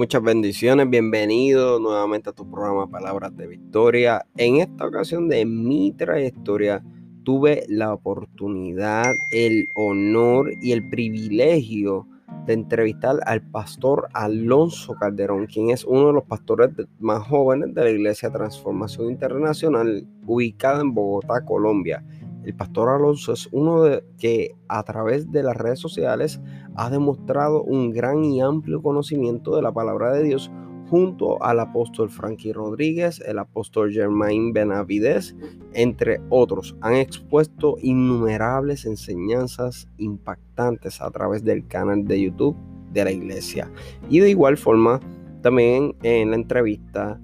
Muchas 0.00 0.22
bendiciones, 0.22 0.88
bienvenido 0.88 1.78
nuevamente 1.78 2.30
a 2.30 2.32
tu 2.32 2.50
programa 2.50 2.86
Palabras 2.86 3.36
de 3.36 3.46
Victoria. 3.46 4.24
En 4.38 4.56
esta 4.56 4.86
ocasión 4.86 5.28
de 5.28 5.44
mi 5.44 5.92
trayectoria 5.92 6.82
tuve 7.22 7.66
la 7.68 7.92
oportunidad, 7.92 9.12
el 9.30 9.66
honor 9.76 10.52
y 10.62 10.72
el 10.72 10.88
privilegio 10.88 12.06
de 12.46 12.54
entrevistar 12.54 13.16
al 13.26 13.42
pastor 13.50 14.08
Alonso 14.14 14.94
Calderón, 14.94 15.44
quien 15.44 15.68
es 15.68 15.84
uno 15.84 16.06
de 16.06 16.12
los 16.14 16.24
pastores 16.24 16.70
más 16.98 17.28
jóvenes 17.28 17.74
de 17.74 17.84
la 17.84 17.90
Iglesia 17.90 18.32
Transformación 18.32 19.10
Internacional 19.10 20.08
ubicada 20.26 20.80
en 20.80 20.94
Bogotá, 20.94 21.44
Colombia. 21.44 22.02
El 22.44 22.54
pastor 22.54 22.88
Alonso 22.88 23.32
es 23.32 23.48
uno 23.52 23.82
de 23.82 24.04
que 24.18 24.54
a 24.68 24.82
través 24.82 25.30
de 25.30 25.42
las 25.42 25.56
redes 25.56 25.78
sociales 25.78 26.40
ha 26.74 26.90
demostrado 26.90 27.62
un 27.62 27.92
gran 27.92 28.24
y 28.24 28.40
amplio 28.40 28.82
conocimiento 28.82 29.54
de 29.56 29.62
la 29.62 29.72
palabra 29.72 30.12
de 30.12 30.22
Dios 30.22 30.50
junto 30.88 31.40
al 31.42 31.60
apóstol 31.60 32.10
Frankie 32.10 32.52
Rodríguez, 32.52 33.20
el 33.20 33.38
apóstol 33.38 33.92
Germain 33.92 34.52
Benavides, 34.52 35.36
entre 35.72 36.20
otros. 36.30 36.76
Han 36.80 36.94
expuesto 36.96 37.76
innumerables 37.80 38.84
enseñanzas 38.86 39.88
impactantes 39.98 41.00
a 41.00 41.10
través 41.10 41.44
del 41.44 41.68
canal 41.68 42.04
de 42.04 42.22
YouTube 42.22 42.56
de 42.92 43.04
la 43.04 43.12
iglesia. 43.12 43.70
Y 44.08 44.18
de 44.18 44.30
igual 44.30 44.56
forma, 44.56 44.98
también 45.42 45.94
en 46.02 46.30
la 46.30 46.36
entrevista 46.36 47.20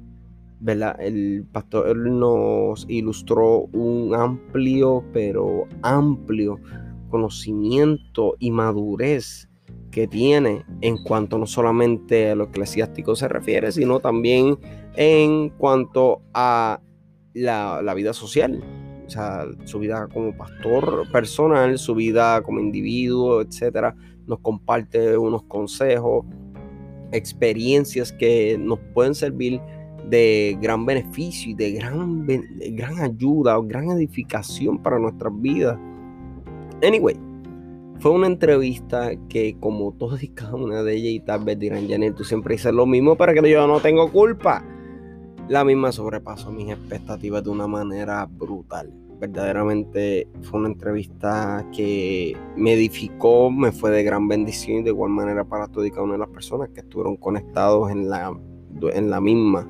el 0.99 1.47
pastor 1.53 1.97
nos 1.97 2.87
ilustró 2.89 3.69
un 3.73 4.15
amplio, 4.15 5.05
pero 5.13 5.67
amplio 5.83 6.59
conocimiento 7.11 8.35
y 8.39 8.51
madurez 8.51 9.49
que 9.91 10.07
tiene 10.07 10.65
en 10.81 11.03
cuanto 11.03 11.39
no 11.39 11.47
solamente 11.47 12.31
a 12.31 12.35
lo 12.35 12.45
eclesiástico 12.45 13.17
se 13.17 13.29
refiere, 13.29 13.73
sino 13.73 14.01
también 14.01 14.59
en 14.97 15.51
cuanto 15.51 16.23
a 16.35 16.81
la, 17.33 17.81
la 17.83 17.95
vida 17.95 18.13
social. 18.13 18.63
O 19.07 19.11
sea, 19.11 19.47
su 19.65 19.79
vida 19.79 20.09
como 20.13 20.37
pastor 20.37 21.11
personal, 21.13 21.79
su 21.79 21.95
vida 21.95 22.43
como 22.43 22.61
individuo, 22.61 23.41
etcétera, 23.41 23.95
nos 24.27 24.41
comparte 24.41 25.17
unos 25.17 25.45
consejos, 25.45 26.27
experiencias 27.13 28.13
que 28.13 28.59
nos 28.59 28.81
pueden 28.93 29.15
servir 29.15 29.61
de 30.09 30.57
gran 30.61 30.87
beneficio 30.87 31.51
y 31.51 31.55
de 31.55 31.73
gran, 31.73 32.27
gran 32.27 33.01
ayuda 33.01 33.59
o 33.59 33.63
gran 33.63 33.91
edificación 33.91 34.79
para 34.79 34.99
nuestras 34.99 35.33
vidas. 35.41 35.79
Anyway, 36.83 37.17
fue 37.99 38.11
una 38.11 38.27
entrevista 38.27 39.11
que 39.29 39.57
como 39.59 39.93
todas 39.93 40.23
y 40.23 40.29
cada 40.29 40.55
una 40.55 40.83
de 40.83 40.95
ellas 40.95 41.13
y 41.13 41.21
tal 41.21 41.45
vez 41.45 41.59
dirán, 41.59 41.89
Janet, 41.89 42.15
tú 42.15 42.25
siempre 42.25 42.55
dices 42.55 42.73
lo 42.73 42.87
mismo, 42.87 43.17
para 43.17 43.33
que 43.33 43.51
yo 43.51 43.67
no 43.67 43.81
tengo 43.81 44.11
culpa. 44.13 44.65
La 45.49 45.65
misma 45.65 45.93
sobrepasó 45.93 46.51
mis 46.51 46.71
expectativas 46.71 47.43
de 47.45 47.51
una 47.51 47.67
manera 47.67 48.27
brutal. 48.27 48.93
Verdaderamente 49.19 50.29
fue 50.43 50.61
una 50.61 50.69
entrevista 50.69 51.67
que 51.75 52.37
me 52.57 52.75
edificó, 52.75 53.51
me 53.51 53.73
fue 53.73 53.91
de 53.91 54.03
gran 54.03 54.29
bendición 54.29 54.81
y 54.81 54.83
de 54.83 54.91
igual 54.91 55.11
manera 55.11 55.45
para 55.45 55.69
todas 55.69 55.89
y 55.89 55.91
cada 55.91 56.03
una 56.03 56.15
de 56.15 56.19
las 56.19 56.29
personas 56.29 56.69
que 56.71 56.81
estuvieron 56.81 57.17
conectados 57.17 57.91
en 57.91 58.11
la, 58.11 58.37
en 58.93 59.11
la 59.11 59.21
misma. 59.21 59.67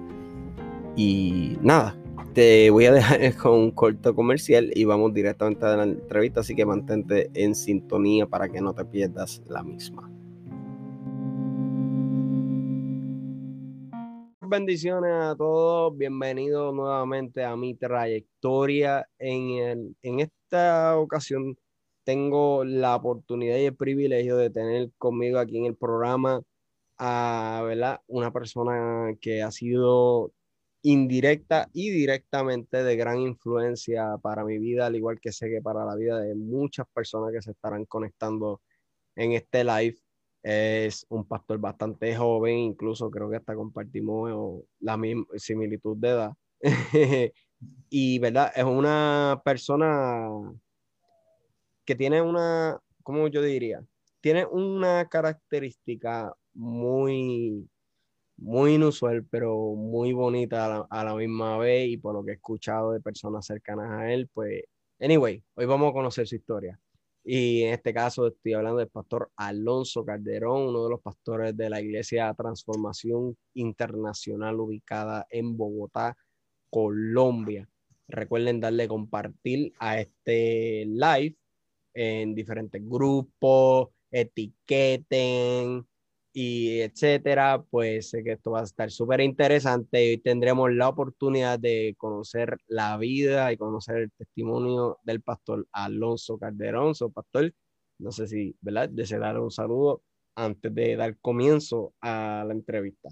Y 0.99 1.59
nada, 1.61 1.95
te 2.33 2.71
voy 2.71 2.87
a 2.87 2.93
dejar 2.95 3.37
con 3.37 3.53
un 3.53 3.71
corto 3.71 4.15
comercial 4.15 4.71
y 4.75 4.87
vamos 4.87 5.13
directamente 5.13 5.67
a 5.67 5.77
la 5.77 5.83
entrevista, 5.83 6.41
así 6.41 6.57
que 6.57 6.65
mantente 6.65 7.31
en 7.35 7.55
sintonía 7.55 8.27
para 8.27 8.49
que 8.49 8.63
no 8.63 8.73
te 8.73 8.85
pierdas 8.87 9.43
la 9.47 9.63
misma. 9.63 10.11
Bendiciones 14.41 15.13
a 15.13 15.35
todos, 15.37 15.99
bienvenidos 15.99 16.73
nuevamente 16.73 17.45
a 17.45 17.57
mi 17.57 17.75
trayectoria. 17.75 19.07
En, 19.19 19.95
en 20.01 20.21
esta 20.21 20.97
ocasión 20.97 21.59
tengo 22.05 22.65
la 22.65 22.97
oportunidad 22.97 23.59
y 23.59 23.67
el 23.67 23.77
privilegio 23.77 24.37
de 24.37 24.49
tener 24.49 24.91
conmigo 24.97 25.41
aquí 25.41 25.59
en 25.59 25.67
el 25.67 25.77
programa 25.77 26.41
a 26.99 27.63
¿verdad? 27.67 28.01
una 28.07 28.33
persona 28.33 29.15
que 29.21 29.43
ha 29.43 29.51
sido 29.51 30.33
indirecta 30.87 31.69
y 31.73 31.91
directamente 31.91 32.85
de 32.85 32.97
gran 32.97 33.21
influencia 33.21 34.17
para 34.23 34.45
mi 34.45 34.59
vida, 34.59 34.87
al 34.87 34.95
igual 34.95 35.19
que 35.21 35.33
sé 35.33 35.51
que 35.51 35.61
para 35.61 35.85
la 35.85 35.97
vida 35.97 36.21
de 36.21 36.37
muchas 36.37 36.87
personas 36.95 37.33
que 37.33 37.43
se 37.43 37.51
estarán 37.51 37.87
conectando 37.87 38.63
en 39.17 39.33
este 39.33 39.65
live. 39.65 39.97
Es 40.45 41.05
un 41.09 41.27
pastor 41.27 41.59
bastante 41.59 42.15
joven, 42.15 42.59
incluso 42.59 43.11
creo 43.11 43.29
que 43.29 43.37
hasta 43.37 43.57
compartimos 43.57 44.63
la 44.79 44.97
misma 44.97 45.25
similitud 45.37 45.97
de 45.97 46.09
edad. 46.09 46.33
y, 47.91 48.21
¿verdad? 48.21 48.53
Es 48.55 48.63
una 48.63 49.43
persona 49.45 50.29
que 51.85 51.97
tiene 51.97 52.23
una, 52.23 52.79
¿cómo 53.03 53.27
yo 53.27 53.43
diría? 53.43 53.85
Tiene 54.21 54.45
una 54.45 55.09
característica 55.09 56.33
muy 56.55 57.56
muy 58.47 58.75
inusual, 58.75 59.27
pero 59.29 59.75
muy 59.75 60.13
bonita 60.13 60.87
a 60.89 61.05
la, 61.05 61.15
misma 61.17 61.59
vez 61.59 61.89
y 61.89 61.97
por 61.97 62.15
lo 62.15 62.25
que 62.25 62.31
he 62.31 62.35
escuchado 62.35 62.93
de 62.93 63.01
personas 63.01 63.45
cercanas 63.45 63.91
a 63.91 64.13
él, 64.13 64.29
pues, 64.33 64.63
anyway, 65.01 65.43
hoy 65.57 65.67
vamos 65.67 65.91
a 65.91 65.93
conocer 65.93 66.29
su 66.29 66.37
historia. 66.37 66.79
Y 67.25 67.63
en 67.63 67.73
este 67.73 67.93
caso 67.93 68.29
estoy 68.29 68.53
hablando 68.53 68.79
del 68.79 68.89
pastor 68.89 69.33
Alonso 69.35 70.05
Calderón, 70.05 70.69
uno 70.69 70.85
de 70.85 70.91
los 70.91 71.01
pastores 71.01 71.57
de 71.57 71.69
la 71.69 71.81
Iglesia 71.81 72.33
Transformación 72.35 73.37
Internacional 73.55 74.61
ubicada 74.61 75.27
en 75.29 75.57
Bogotá, 75.57 76.17
Colombia. 76.71 77.69
Recuerden 78.07 78.61
darle 78.61 78.87
compartir 78.87 79.73
a 79.81 79.99
este 79.99 80.87
live 80.87 81.37
en 81.95 82.33
diferentes 82.37 82.81
grupos, 82.89 83.89
etiqueten, 84.13 85.85
y 86.39 86.83
etcétera, 86.83 87.65
pues 87.71 88.11
sé 88.11 88.23
que 88.23 88.33
esto 88.33 88.51
va 88.51 88.61
a 88.61 88.65
estar 88.65 88.91
súper 88.91 89.23
interesante 89.23 90.13
y 90.13 90.19
tendremos 90.19 90.71
la 90.71 90.91
oportunidad 90.91 91.59
de 91.59 91.95
conocer 91.97 92.59
la 92.67 92.99
vida 92.99 93.51
y 93.51 93.57
conocer 93.57 93.97
el 93.97 94.13
testimonio 94.13 94.99
del 95.03 95.23
pastor 95.23 95.67
Alonso 95.73 96.37
Calderón. 96.37 96.95
So, 96.95 97.09
pastor, 97.09 97.55
no 97.99 98.13
sé 98.13 98.27
si, 98.29 98.55
¿verdad? 98.61 98.91
Deseo 98.91 99.19
dar 99.19 99.41
un 99.41 99.51
saludo 99.51 100.03
antes 100.35 100.75
de 100.75 100.97
dar 100.97 101.17
comienzo 101.23 101.95
a 102.03 102.45
la 102.47 102.53
entrevista. 102.53 103.09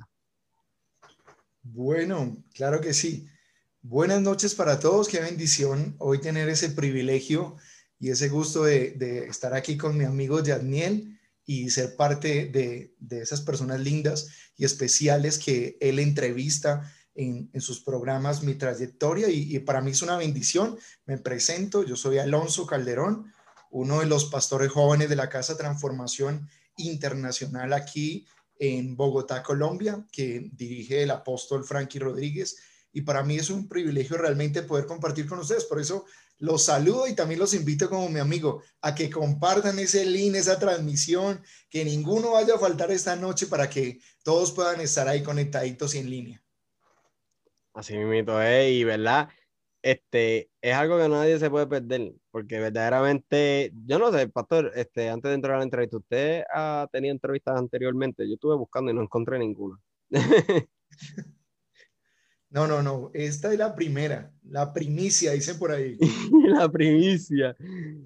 Bueno, 1.62 2.36
claro 2.52 2.82
que 2.82 2.92
sí. 2.92 3.26
Buenas 3.80 4.20
noches 4.20 4.54
para 4.54 4.78
todos, 4.78 5.08
qué 5.08 5.20
bendición 5.20 5.96
hoy 5.98 6.20
tener 6.20 6.50
ese 6.50 6.68
privilegio 6.68 7.56
y 7.98 8.10
ese 8.10 8.28
gusto 8.28 8.64
de, 8.64 8.90
de 8.90 9.24
estar 9.28 9.54
aquí 9.54 9.78
con 9.78 9.96
mi 9.96 10.04
amigo 10.04 10.42
Yadniel 10.42 11.13
y 11.46 11.70
ser 11.70 11.96
parte 11.96 12.46
de, 12.46 12.94
esas 13.20 13.40
personas 13.40 13.80
lindas 13.80 14.28
y 14.56 14.64
especiales 14.64 15.38
que 15.38 15.76
él 15.80 15.98
entrevista 15.98 16.90
en, 17.14 17.50
sus 17.60 17.80
programas, 17.80 18.42
mi 18.42 18.54
trayectoria, 18.54 19.28
y, 19.28 19.58
para 19.60 19.80
mí 19.80 19.92
es 19.92 20.02
una 20.02 20.16
bendición. 20.16 20.78
Me 21.06 21.18
presento, 21.18 21.84
yo 21.84 21.96
soy 21.96 22.18
Alonso 22.18 22.66
Calderón, 22.66 23.32
uno 23.70 24.00
de 24.00 24.06
los 24.06 24.26
pastores 24.26 24.70
jóvenes 24.70 25.08
de 25.08 25.16
la 25.16 25.28
Casa 25.28 25.56
Transformación 25.56 26.48
Internacional 26.76 27.72
aquí 27.72 28.26
en 28.58 28.96
Bogotá, 28.96 29.42
Colombia, 29.42 30.06
que 30.10 30.50
dirige 30.52 31.02
el 31.02 31.10
apóstol 31.10 31.64
Frankie 31.64 31.98
Rodríguez. 31.98 32.56
Y 32.92 33.02
para 33.02 33.24
mí 33.24 33.36
es 33.36 33.50
un 33.50 33.68
privilegio 33.68 34.16
realmente 34.16 34.62
poder 34.62 34.86
compartir 34.86 35.26
con 35.26 35.40
ustedes. 35.40 35.64
Por 35.64 35.80
eso 35.80 36.04
los 36.38 36.64
saludo 36.64 37.06
y 37.06 37.14
también 37.14 37.40
los 37.40 37.54
invito 37.54 37.88
como 37.88 38.08
mi 38.08 38.20
amigo 38.20 38.62
a 38.80 38.94
que 38.94 39.10
compartan 39.10 39.78
ese 39.78 40.04
link, 40.04 40.34
esa 40.34 40.58
transmisión, 40.58 41.42
que 41.70 41.84
ninguno 41.84 42.32
vaya 42.32 42.54
a 42.54 42.58
faltar 42.58 42.90
esta 42.90 43.16
noche 43.16 43.46
para 43.46 43.68
que 43.68 44.00
todos 44.22 44.52
puedan 44.52 44.80
estar 44.80 45.08
ahí 45.08 45.22
conectaditos 45.22 45.94
y 45.94 45.98
en 45.98 46.10
línea. 46.10 46.44
Así 47.72 47.96
mismo 47.96 48.40
es, 48.40 48.70
y 48.72 48.84
verdad, 48.84 49.28
este, 49.82 50.48
es 50.60 50.74
algo 50.74 50.96
que 50.98 51.08
nadie 51.08 51.38
se 51.38 51.50
puede 51.50 51.66
perder, 51.66 52.12
porque 52.30 52.58
verdaderamente, 52.58 53.72
yo 53.84 53.98
no 53.98 54.12
sé, 54.12 54.28
pastor, 54.28 54.72
este, 54.74 55.10
antes 55.10 55.28
de 55.28 55.34
entrar 55.34 55.56
a 55.56 55.58
la 55.58 55.64
entrevista, 55.64 55.96
usted 55.96 56.44
ha 56.52 56.88
tenido 56.90 57.12
entrevistas 57.12 57.58
anteriormente, 57.58 58.26
yo 58.26 58.34
estuve 58.34 58.56
buscando 58.56 58.90
y 58.90 58.94
no 58.94 59.02
encontré 59.02 59.38
ninguna. 59.38 59.78
No, 62.54 62.68
no, 62.68 62.84
no. 62.84 63.10
Esta 63.14 63.52
es 63.52 63.58
la 63.58 63.74
primera, 63.74 64.32
la 64.44 64.72
primicia, 64.72 65.32
dicen 65.32 65.58
por 65.58 65.72
ahí. 65.72 65.98
la 66.46 66.68
primicia. 66.68 67.56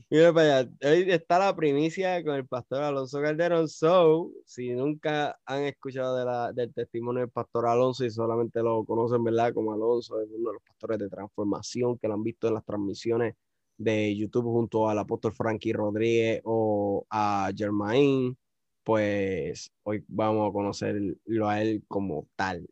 Mira 0.08 0.32
para 0.32 0.60
allá. 0.60 0.70
Hoy 0.84 1.10
está 1.10 1.38
la 1.38 1.54
primicia 1.54 2.24
con 2.24 2.34
el 2.34 2.46
pastor 2.46 2.82
Alonso 2.82 3.20
Calderón. 3.20 3.68
So, 3.68 4.30
si 4.46 4.70
nunca 4.70 5.38
han 5.44 5.64
escuchado 5.64 6.16
de 6.16 6.24
la, 6.24 6.52
del 6.54 6.72
testimonio 6.72 7.20
del 7.20 7.30
pastor 7.30 7.66
Alonso 7.66 8.06
y 8.06 8.10
solamente 8.10 8.62
lo 8.62 8.86
conocen, 8.86 9.22
¿verdad? 9.22 9.52
Como 9.52 9.74
Alonso, 9.74 10.18
es 10.22 10.28
uno 10.30 10.48
de 10.48 10.54
los 10.54 10.62
pastores 10.62 10.98
de 10.98 11.10
transformación 11.10 11.98
que 11.98 12.08
lo 12.08 12.14
han 12.14 12.22
visto 12.22 12.48
en 12.48 12.54
las 12.54 12.64
transmisiones 12.64 13.34
de 13.76 14.16
YouTube 14.16 14.44
junto 14.44 14.88
al 14.88 14.98
apóstol 14.98 15.34
Frankie 15.34 15.74
Rodríguez 15.74 16.40
o 16.44 17.04
a 17.10 17.50
Germain 17.54 18.34
pues 18.82 19.70
hoy 19.82 20.02
vamos 20.08 20.48
a 20.48 20.52
conocerlo 20.54 21.46
a 21.46 21.60
él 21.60 21.84
como 21.88 22.26
tal, 22.36 22.66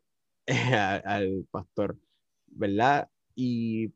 al 0.47 1.45
pastor, 1.51 1.97
¿verdad? 2.47 3.09
Y 3.35 3.93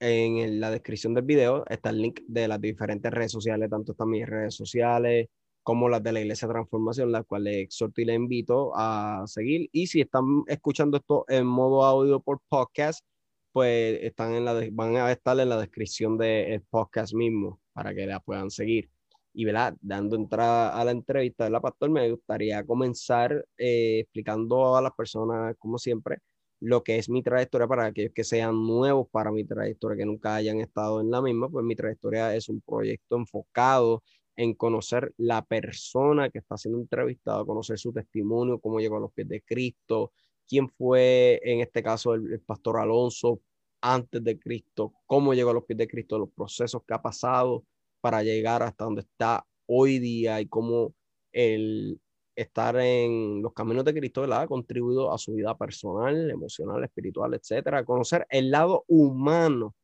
en 0.00 0.60
la 0.60 0.70
descripción 0.70 1.14
del 1.14 1.24
video 1.24 1.64
está 1.68 1.90
el 1.90 2.02
link 2.02 2.20
de 2.26 2.48
las 2.48 2.60
diferentes 2.60 3.10
redes 3.12 3.32
sociales, 3.32 3.70
tanto 3.70 3.92
están 3.92 4.10
mis 4.10 4.26
redes 4.26 4.54
sociales 4.54 5.28
como 5.62 5.88
las 5.88 6.02
de 6.02 6.12
la 6.12 6.20
Iglesia 6.20 6.48
Transformación, 6.48 7.12
las 7.12 7.24
cuales 7.24 7.56
exhorto 7.58 8.00
y 8.00 8.04
le 8.04 8.14
invito 8.14 8.72
a 8.74 9.22
seguir. 9.26 9.68
Y 9.72 9.86
si 9.86 10.00
están 10.00 10.24
escuchando 10.46 10.96
esto 10.96 11.24
en 11.28 11.46
modo 11.46 11.84
audio 11.84 12.20
por 12.20 12.40
podcast, 12.48 13.04
pues 13.52 13.98
están 14.02 14.34
en 14.34 14.44
la 14.44 14.60
van 14.72 14.96
a 14.96 15.12
estar 15.12 15.38
en 15.38 15.48
la 15.48 15.60
descripción 15.60 16.18
del 16.18 16.62
podcast 16.62 17.14
mismo 17.14 17.60
para 17.72 17.94
que 17.94 18.06
la 18.06 18.20
puedan 18.20 18.50
seguir. 18.50 18.90
Y 19.34 19.44
¿verdad? 19.44 19.74
dando 19.80 20.16
entrada 20.16 20.78
a 20.78 20.84
la 20.84 20.90
entrevista 20.90 21.44
de 21.44 21.50
la 21.50 21.60
pastor, 21.60 21.90
me 21.90 22.10
gustaría 22.10 22.64
comenzar 22.64 23.44
eh, 23.56 24.00
explicando 24.00 24.76
a 24.76 24.82
las 24.82 24.92
personas, 24.92 25.56
como 25.58 25.78
siempre, 25.78 26.18
lo 26.60 26.82
que 26.84 26.98
es 26.98 27.08
mi 27.08 27.22
trayectoria 27.22 27.66
para 27.66 27.86
aquellos 27.86 28.12
que 28.14 28.24
sean 28.24 28.54
nuevos 28.66 29.08
para 29.10 29.32
mi 29.32 29.44
trayectoria, 29.44 29.96
que 29.96 30.06
nunca 30.06 30.36
hayan 30.36 30.60
estado 30.60 31.00
en 31.00 31.10
la 31.10 31.20
misma, 31.20 31.48
pues 31.48 31.64
mi 31.64 31.74
trayectoria 31.74 32.36
es 32.36 32.48
un 32.48 32.60
proyecto 32.60 33.16
enfocado 33.16 34.02
en 34.36 34.54
conocer 34.54 35.12
la 35.16 35.44
persona 35.44 36.30
que 36.30 36.38
está 36.38 36.56
siendo 36.56 36.80
entrevistada, 36.80 37.44
conocer 37.44 37.78
su 37.78 37.92
testimonio, 37.92 38.60
cómo 38.60 38.80
llegó 38.80 38.96
a 38.96 39.00
los 39.00 39.12
pies 39.12 39.28
de 39.28 39.42
Cristo, 39.42 40.12
quién 40.48 40.68
fue 40.68 41.40
en 41.42 41.60
este 41.60 41.82
caso 41.82 42.14
el, 42.14 42.40
pastor 42.40 42.78
Alonso 42.78 43.40
antes 43.80 44.22
de 44.22 44.38
Cristo, 44.38 44.92
cómo 45.06 45.34
llegó 45.34 45.50
a 45.50 45.54
los 45.54 45.64
pies 45.64 45.78
de 45.78 45.88
Cristo, 45.88 46.18
los 46.18 46.30
procesos 46.30 46.82
que 46.86 46.94
ha 46.94 47.02
pasado 47.02 47.64
para 48.02 48.22
llegar 48.22 48.62
hasta 48.62 48.84
donde 48.84 49.02
está 49.02 49.46
hoy 49.66 49.98
día 49.98 50.40
y 50.42 50.46
cómo 50.46 50.94
el 51.32 52.00
estar 52.36 52.76
en 52.76 53.42
los 53.42 53.52
caminos 53.52 53.84
de 53.84 53.94
Cristo 53.94 54.24
ha 54.32 54.46
contribuido 54.46 55.12
a 55.12 55.18
su 55.18 55.34
vida 55.34 55.56
personal, 55.56 56.30
emocional, 56.30 56.82
espiritual, 56.84 57.34
etcétera, 57.34 57.84
conocer 57.84 58.26
el 58.30 58.50
lado 58.50 58.84
humano 58.88 59.74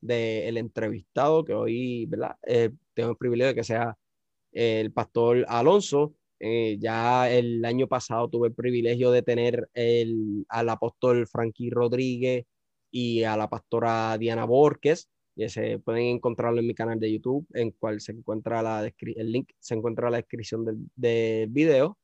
del 0.00 0.56
entrevistado 0.56 1.44
que 1.44 1.54
hoy, 1.54 2.06
¿verdad? 2.06 2.36
Eh, 2.46 2.70
tengo 2.94 3.10
el 3.10 3.16
privilegio 3.16 3.48
de 3.48 3.54
que 3.54 3.64
sea 3.64 3.96
el 4.52 4.92
pastor 4.92 5.44
Alonso. 5.48 6.14
Eh, 6.38 6.76
ya 6.78 7.30
el 7.30 7.64
año 7.64 7.88
pasado 7.88 8.28
tuve 8.28 8.48
el 8.48 8.54
privilegio 8.54 9.10
de 9.10 9.22
tener 9.22 9.68
al 10.48 10.68
apóstol 10.68 11.26
Frankie 11.26 11.70
Rodríguez 11.70 12.44
y 12.90 13.24
a 13.24 13.36
la 13.36 13.48
pastora 13.48 14.16
Diana 14.18 14.44
Borges. 14.44 15.08
Y 15.36 15.48
se 15.48 15.78
pueden 15.78 16.16
encontrarlo 16.16 16.60
en 16.60 16.66
mi 16.66 16.74
canal 16.74 16.98
de 16.98 17.12
YouTube, 17.12 17.46
en 17.52 17.70
cual 17.70 18.00
se 18.00 18.12
encuentra 18.12 18.62
la 18.62 18.84
el 18.84 19.32
link, 19.32 19.50
se 19.58 19.74
encuentra 19.74 20.10
la 20.10 20.16
descripción 20.16 20.64
del, 20.64 20.78
del 20.96 21.48
video. 21.50 21.98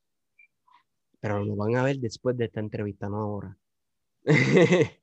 Pero 1.18 1.44
lo 1.44 1.56
van 1.56 1.76
a 1.76 1.84
ver 1.84 1.98
después 1.98 2.36
de 2.36 2.44
esta 2.44 2.60
entrevista, 2.60 3.08
no 3.08 3.16
ahora. 3.16 3.58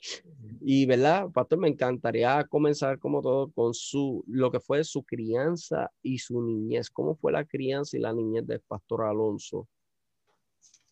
y, 0.61 0.85
¿verdad? 0.85 1.29
Pastor, 1.31 1.59
me 1.59 1.67
encantaría 1.67 2.45
comenzar 2.45 2.99
como 2.99 3.21
todo 3.21 3.51
con 3.51 3.73
su, 3.73 4.23
lo 4.27 4.51
que 4.51 4.59
fue 4.59 4.83
su 4.83 5.03
crianza 5.03 5.91
y 6.01 6.19
su 6.19 6.41
niñez. 6.41 6.89
¿Cómo 6.89 7.15
fue 7.15 7.31
la 7.31 7.45
crianza 7.45 7.97
y 7.97 7.99
la 7.99 8.13
niñez 8.13 8.45
del 8.47 8.61
Pastor 8.61 9.05
Alonso? 9.05 9.67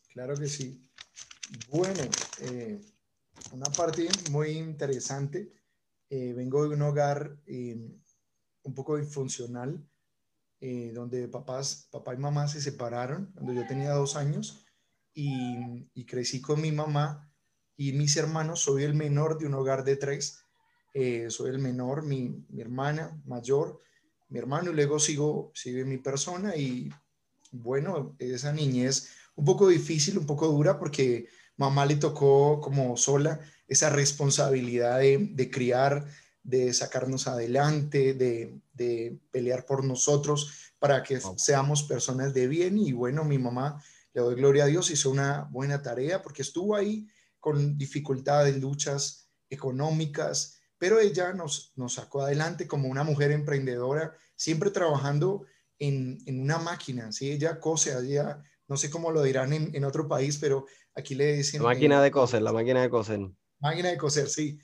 Claro 0.09 0.35
que 0.35 0.47
sí. 0.47 0.81
Bueno, 1.69 2.03
eh, 2.41 2.81
una 3.53 3.67
parte 3.67 4.07
muy 4.31 4.49
interesante. 4.51 5.51
Eh, 6.09 6.33
vengo 6.33 6.67
de 6.67 6.75
un 6.75 6.81
hogar 6.81 7.37
eh, 7.45 7.77
un 8.63 8.73
poco 8.73 8.97
disfuncional, 8.97 9.85
donde 10.59 11.27
papás, 11.27 11.87
papá 11.91 12.15
y 12.15 12.17
mamá 12.17 12.47
se 12.47 12.59
separaron 12.59 13.31
cuando 13.33 13.53
yo 13.53 13.67
tenía 13.67 13.91
dos 13.91 14.15
años 14.15 14.67
y, 15.17 16.05
crecí 16.05 16.41
con 16.41 16.61
mi 16.61 16.71
mamá 16.71 17.27
y 17.75 17.93
mis 17.93 18.15
hermanos, 18.17 18.61
soy 18.61 18.83
el 18.83 18.93
menor 18.93 19.37
de 19.37 19.47
un 19.47 19.55
hogar 19.55 19.83
de 19.83 19.95
tres, 19.95 20.43
eh, 20.93 21.29
soy 21.29 21.49
el 21.49 21.59
menor, 21.59 22.03
mi, 22.03 22.45
hermana 22.57 23.19
mayor, 23.25 23.81
mi 24.29 24.37
hermano, 24.37 24.71
y 24.71 24.75
luego 24.75 24.99
sigo, 24.99 25.51
sigue 25.55 25.85
mi 25.85 25.97
persona 25.97 26.55
y 26.55 26.89
bueno, 27.51 28.15
esa 28.19 28.53
niñez 28.53 29.09
un 29.35 29.45
poco 29.45 29.67
difícil, 29.67 30.17
un 30.17 30.25
poco 30.25 30.47
dura 30.47 30.77
porque 30.77 31.27
mamá 31.57 31.85
le 31.85 31.95
tocó 31.95 32.61
como 32.61 32.95
sola 32.95 33.39
esa 33.67 33.89
responsabilidad 33.89 34.99
de, 34.99 35.49
criar, 35.51 36.05
de 36.43 36.73
sacarnos 36.73 37.27
adelante, 37.27 38.13
de, 38.13 38.61
de, 38.73 39.19
pelear 39.31 39.65
por 39.65 39.83
nosotros 39.83 40.71
para 40.79 41.03
que 41.03 41.19
seamos 41.35 41.83
personas 41.83 42.33
de 42.33 42.47
bien 42.47 42.77
y 42.77 42.93
bueno, 42.93 43.23
mi 43.25 43.37
mamá, 43.37 43.83
le 44.13 44.21
doy 44.21 44.35
gloria 44.35 44.63
a 44.63 44.67
Dios, 44.67 44.89
hizo 44.89 45.09
una 45.09 45.47
buena 45.51 45.81
tarea 45.81 46.21
porque 46.21 46.43
estuvo 46.43 46.75
ahí 46.75 47.07
con 47.39 47.77
dificultades, 47.77 48.57
luchas 48.57 49.29
económicas, 49.49 50.59
pero 50.77 50.99
ella 50.99 51.33
nos, 51.33 51.73
nos 51.75 51.95
sacó 51.95 52.21
adelante 52.21 52.67
como 52.67 52.87
una 52.87 53.03
mujer 53.03 53.31
emprendedora, 53.31 54.13
siempre 54.35 54.69
trabajando 54.69 55.45
en, 55.79 56.19
en 56.25 56.39
una 56.39 56.57
máquina, 56.59 57.11
¿sí? 57.11 57.31
Ella 57.31 57.59
cose, 57.59 57.93
allá, 57.93 58.43
no 58.67 58.77
sé 58.77 58.89
cómo 58.89 59.11
lo 59.11 59.23
dirán 59.23 59.53
en, 59.53 59.75
en 59.75 59.83
otro 59.85 60.07
país, 60.07 60.37
pero 60.37 60.65
aquí 60.93 61.15
le 61.15 61.37
dicen... 61.37 61.61
La 61.61 61.69
máquina 61.69 62.01
de 62.01 62.11
coser, 62.11 62.41
la 62.41 62.53
máquina 62.53 62.81
de 62.81 62.89
coser. 62.89 63.19
Máquina 63.59 63.89
de 63.89 63.97
coser, 63.97 64.29
sí. 64.29 64.59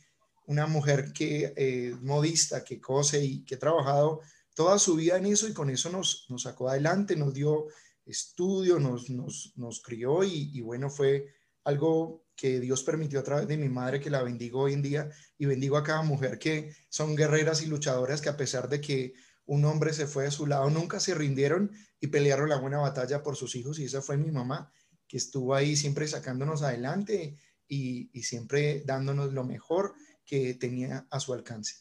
Una 0.46 0.68
mujer 0.68 1.14
que 1.14 1.54
eh, 1.56 1.96
modista, 2.02 2.64
que 2.64 2.82
cose 2.82 3.24
y 3.24 3.46
que 3.46 3.56
ha 3.56 3.60
trabajado 3.60 4.22
toda 4.54 4.78
su 4.78 4.96
vida 4.96 5.18
en 5.18 5.26
eso 5.26 5.48
y 5.48 5.54
con 5.54 5.70
eso 5.70 5.90
nos, 5.90 6.26
nos 6.30 6.44
sacó 6.44 6.70
adelante, 6.70 7.16
nos 7.16 7.34
dio 7.34 7.68
estudio, 8.06 8.80
nos, 8.80 9.10
nos, 9.10 9.54
nos 9.56 9.82
crió 9.82 10.24
y, 10.24 10.52
y 10.54 10.62
bueno, 10.62 10.90
fue 10.90 11.28
algo 11.64 12.26
que 12.36 12.60
Dios 12.60 12.84
permitió 12.84 13.20
a 13.20 13.24
través 13.24 13.48
de 13.48 13.58
mi 13.58 13.70
madre, 13.70 14.00
que 14.00 14.10
la 14.10 14.24
bendigo 14.24 14.62
hoy 14.62 14.74
en 14.74 14.82
día, 14.82 15.10
y 15.38 15.46
bendigo 15.46 15.78
a 15.78 15.84
cada 15.84 16.02
mujer 16.02 16.40
que 16.40 16.76
son 16.90 17.16
guerreras 17.16 17.62
y 17.62 17.68
luchadoras 17.68 18.22
que 18.22 18.30
a 18.30 18.38
pesar 18.38 18.68
de 18.68 18.82
que 18.82 19.14
un 19.46 19.66
hombre 19.66 19.94
se 19.94 20.08
fue 20.08 20.26
de 20.26 20.32
su 20.32 20.46
lado, 20.46 20.70
nunca 20.70 21.00
se 21.00 21.16
rindieron 21.16 21.72
y 22.00 22.08
pelearon 22.08 22.50
la 22.50 22.60
buena 22.60 22.80
batalla 22.80 23.24
por 23.24 23.36
sus 23.36 23.56
hijos. 23.56 23.80
Y 23.80 23.86
esa 23.86 24.02
fue 24.02 24.18
mi 24.18 24.32
mamá, 24.32 24.72
que 25.08 25.18
estuvo 25.18 25.54
ahí 25.54 25.76
siempre 25.76 26.08
sacándonos 26.08 26.64
adelante 26.64 27.36
y, 27.68 28.10
siempre 28.22 28.84
dándonos 28.86 29.34
lo 29.34 29.44
mejor 29.44 29.94
que 30.26 30.54
tenía 30.54 31.08
a 31.10 31.20
su 31.20 31.34
alcance. 31.34 31.76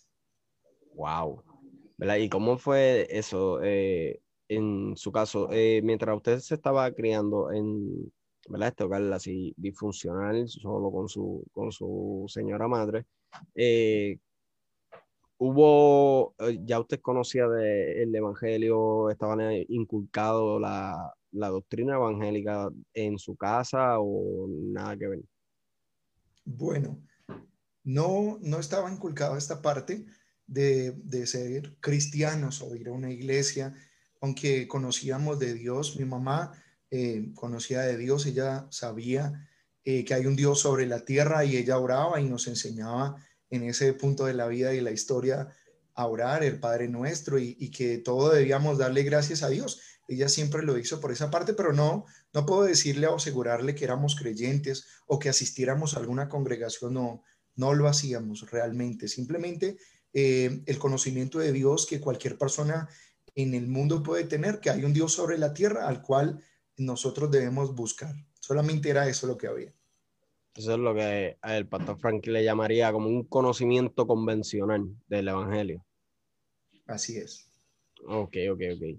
Wow. 0.94 1.43
¿Y 2.19 2.29
cómo 2.29 2.59
fue 2.59 3.06
eso 3.11 3.61
eh, 3.62 4.20
en 4.49 4.97
su 4.97 5.12
caso? 5.12 5.49
Eh, 5.53 5.81
mientras 5.84 6.17
usted 6.17 6.39
se 6.41 6.55
estaba 6.56 6.91
criando 6.93 7.53
en, 7.53 8.13
¿verdad? 8.48 8.69
Este 8.69 8.84
hogar 8.84 9.13
así 9.13 9.55
disfuncional, 9.56 10.48
solo 10.48 10.91
con 10.91 11.08
su, 11.08 11.44
con 11.53 11.70
su 11.70 12.25
señora 12.29 12.67
madre. 12.67 13.06
Eh, 13.55 14.19
hubo, 15.44 16.37
eh, 16.39 16.61
ya 16.65 16.79
usted 16.79 17.01
conocía 17.01 17.49
del 17.49 18.15
Evangelio, 18.15 19.11
estaban 19.11 19.41
inculcado 19.69 20.61
la, 20.61 21.13
doctrina 21.32 21.94
evangélica 21.94 22.70
en 22.94 23.19
su 23.19 23.34
casa 23.37 23.99
o 23.99 24.46
nada 24.49 24.96
que 24.96 25.08
ver? 25.08 25.20
Bueno, 26.44 27.03
no, 27.82 28.39
no 28.41 28.58
estaba 28.61 28.93
inculcado 28.93 29.37
esta 29.37 29.61
parte 29.63 30.05
de, 30.46 30.93
de 30.93 31.27
ser 31.27 31.75
cristianos 31.81 32.63
o 32.63 32.77
ir 32.77 32.89
a 32.89 32.93
una 32.93 33.11
iglesia, 33.11 33.75
aunque 34.20 34.69
conocíamos 34.69 35.41
de 35.41 35.55
Dios. 35.55 35.99
Mi 35.99 36.05
mamá 36.05 36.53
eh, 36.91 37.32
conocía 37.34 37.81
de 37.81 37.96
Dios, 37.96 38.27
ella 38.27 38.69
sabía 38.70 39.49
eh, 39.84 40.05
que 40.05 40.15
hay 40.15 40.27
un 40.27 40.37
Dios 40.37 40.61
sobre 40.61 40.87
la 40.87 41.05
tierra 41.05 41.44
y 41.44 41.56
ella 41.56 41.79
oraba 41.79 42.20
y 42.20 42.29
nos 42.29 42.46
enseñaba 42.46 43.17
en 43.53 43.65
ese 43.65 43.93
punto 43.93 44.25
de 44.25 44.35
la 44.35 44.49
vida 44.49 44.75
y 44.75 44.81
la 44.81 44.91
historia 44.91 45.55
a 45.94 46.06
orar 46.06 46.43
el 46.43 46.59
Padre 46.59 46.89
Nuestro 46.89 47.39
y, 47.39 47.71
que 47.71 47.99
todo 47.99 48.31
debíamos 48.31 48.79
darle 48.79 49.03
gracias 49.03 49.43
a 49.43 49.51
Dios. 49.51 49.81
Ella 50.09 50.29
siempre 50.29 50.63
lo 50.63 50.79
hizo 50.79 51.01
por 51.01 51.13
esa 51.13 51.31
parte, 51.31 51.53
pero 51.53 51.73
no, 51.73 52.06
no 52.32 52.47
puedo 52.47 52.63
decirle 52.63 53.06
o 53.06 53.17
asegurarle 53.17 53.75
que 53.75 53.85
éramos 53.85 54.17
creyentes 54.17 54.87
o 55.06 55.19
que 55.19 55.29
asistiéramos 55.29 55.94
a 55.94 56.01
alguna 56.01 56.31
congregación, 56.31 56.94
no, 56.94 57.23
no 57.55 57.75
lo 57.75 57.89
hacíamos 57.89 58.51
realmente. 58.51 59.06
Simplemente 59.06 59.77
eh, 60.15 60.63
el 60.65 60.79
conocimiento 60.79 61.39
de 61.39 61.53
Dios 61.53 61.87
que 61.87 62.01
cualquier 62.01 62.39
persona 62.39 62.89
en 63.35 63.55
el 63.55 63.69
mundo 63.69 64.03
puede 64.03 64.25
tener, 64.25 64.61
que 64.61 64.71
hay 64.71 64.85
un 64.85 64.94
Dios 64.94 65.13
sobre 65.13 65.37
la 65.37 65.53
tierra 65.53 65.89
al 65.89 66.01
cual 66.01 66.43
nosotros 66.79 67.31
debemos 67.31 67.75
buscar. 67.75 68.15
Solamente 68.41 68.89
era 68.89 69.09
eso 69.09 69.27
lo 69.27 69.37
que 69.37 69.47
había. 69.47 69.75
Eso 70.55 70.73
es 70.73 70.79
lo 70.79 70.94
que 70.94 71.39
el 71.43 71.67
pastor 71.67 71.99
Frank 71.99 72.27
le 72.27 72.44
llamaría 72.44 72.93
como 72.93 73.09
un 73.09 73.25
conocimiento 73.25 74.06
convencional 74.06 74.87
del 75.09 75.29
Evangelio. 75.29 75.85
Así 76.87 77.17
es. 77.17 77.49
Ok, 78.06 78.37
ok, 78.51 78.61
ok. 78.77 78.99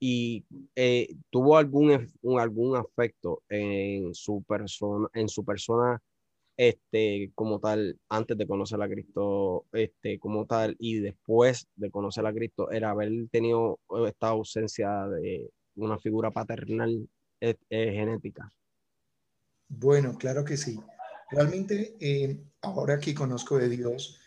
¿Y 0.00 0.44
eh, 0.74 1.16
tuvo 1.30 1.56
algún, 1.56 2.12
algún 2.38 2.76
afecto 2.76 3.42
en 3.48 4.14
su 4.14 4.42
persona, 4.42 5.08
en 5.14 5.28
su 5.28 5.44
persona 5.44 6.02
este, 6.56 7.32
como 7.34 7.58
tal, 7.58 7.98
antes 8.08 8.36
de 8.36 8.46
conocer 8.46 8.80
a 8.82 8.88
Cristo, 8.88 9.64
este, 9.72 10.18
como 10.18 10.46
tal, 10.46 10.76
y 10.78 10.98
después 11.00 11.66
de 11.76 11.90
conocer 11.90 12.26
a 12.26 12.34
Cristo, 12.34 12.70
era 12.70 12.90
haber 12.90 13.10
tenido 13.30 13.80
esta 14.06 14.28
ausencia 14.28 15.06
de, 15.08 15.50
una 15.76 15.98
figura 15.98 16.30
paternal 16.30 17.08
es, 17.40 17.56
genética? 17.68 18.52
Bueno, 19.68 20.16
claro 20.18 20.44
que 20.44 20.56
sí. 20.56 20.80
Realmente, 21.30 21.96
eh, 22.00 22.44
ahora 22.60 23.00
que 23.00 23.14
conozco 23.14 23.58
de 23.58 23.68
Dios, 23.68 24.18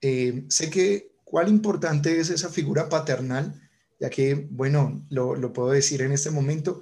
eh, 0.00 0.44
sé 0.48 0.70
que 0.70 1.16
cuál 1.24 1.48
importante 1.48 2.20
es 2.20 2.30
esa 2.30 2.48
figura 2.48 2.88
paternal, 2.88 3.60
ya 3.98 4.10
que, 4.10 4.46
bueno, 4.50 5.06
lo, 5.10 5.52
puedo 5.52 5.70
decir 5.70 6.02
en 6.02 6.12
este 6.12 6.30
momento, 6.30 6.80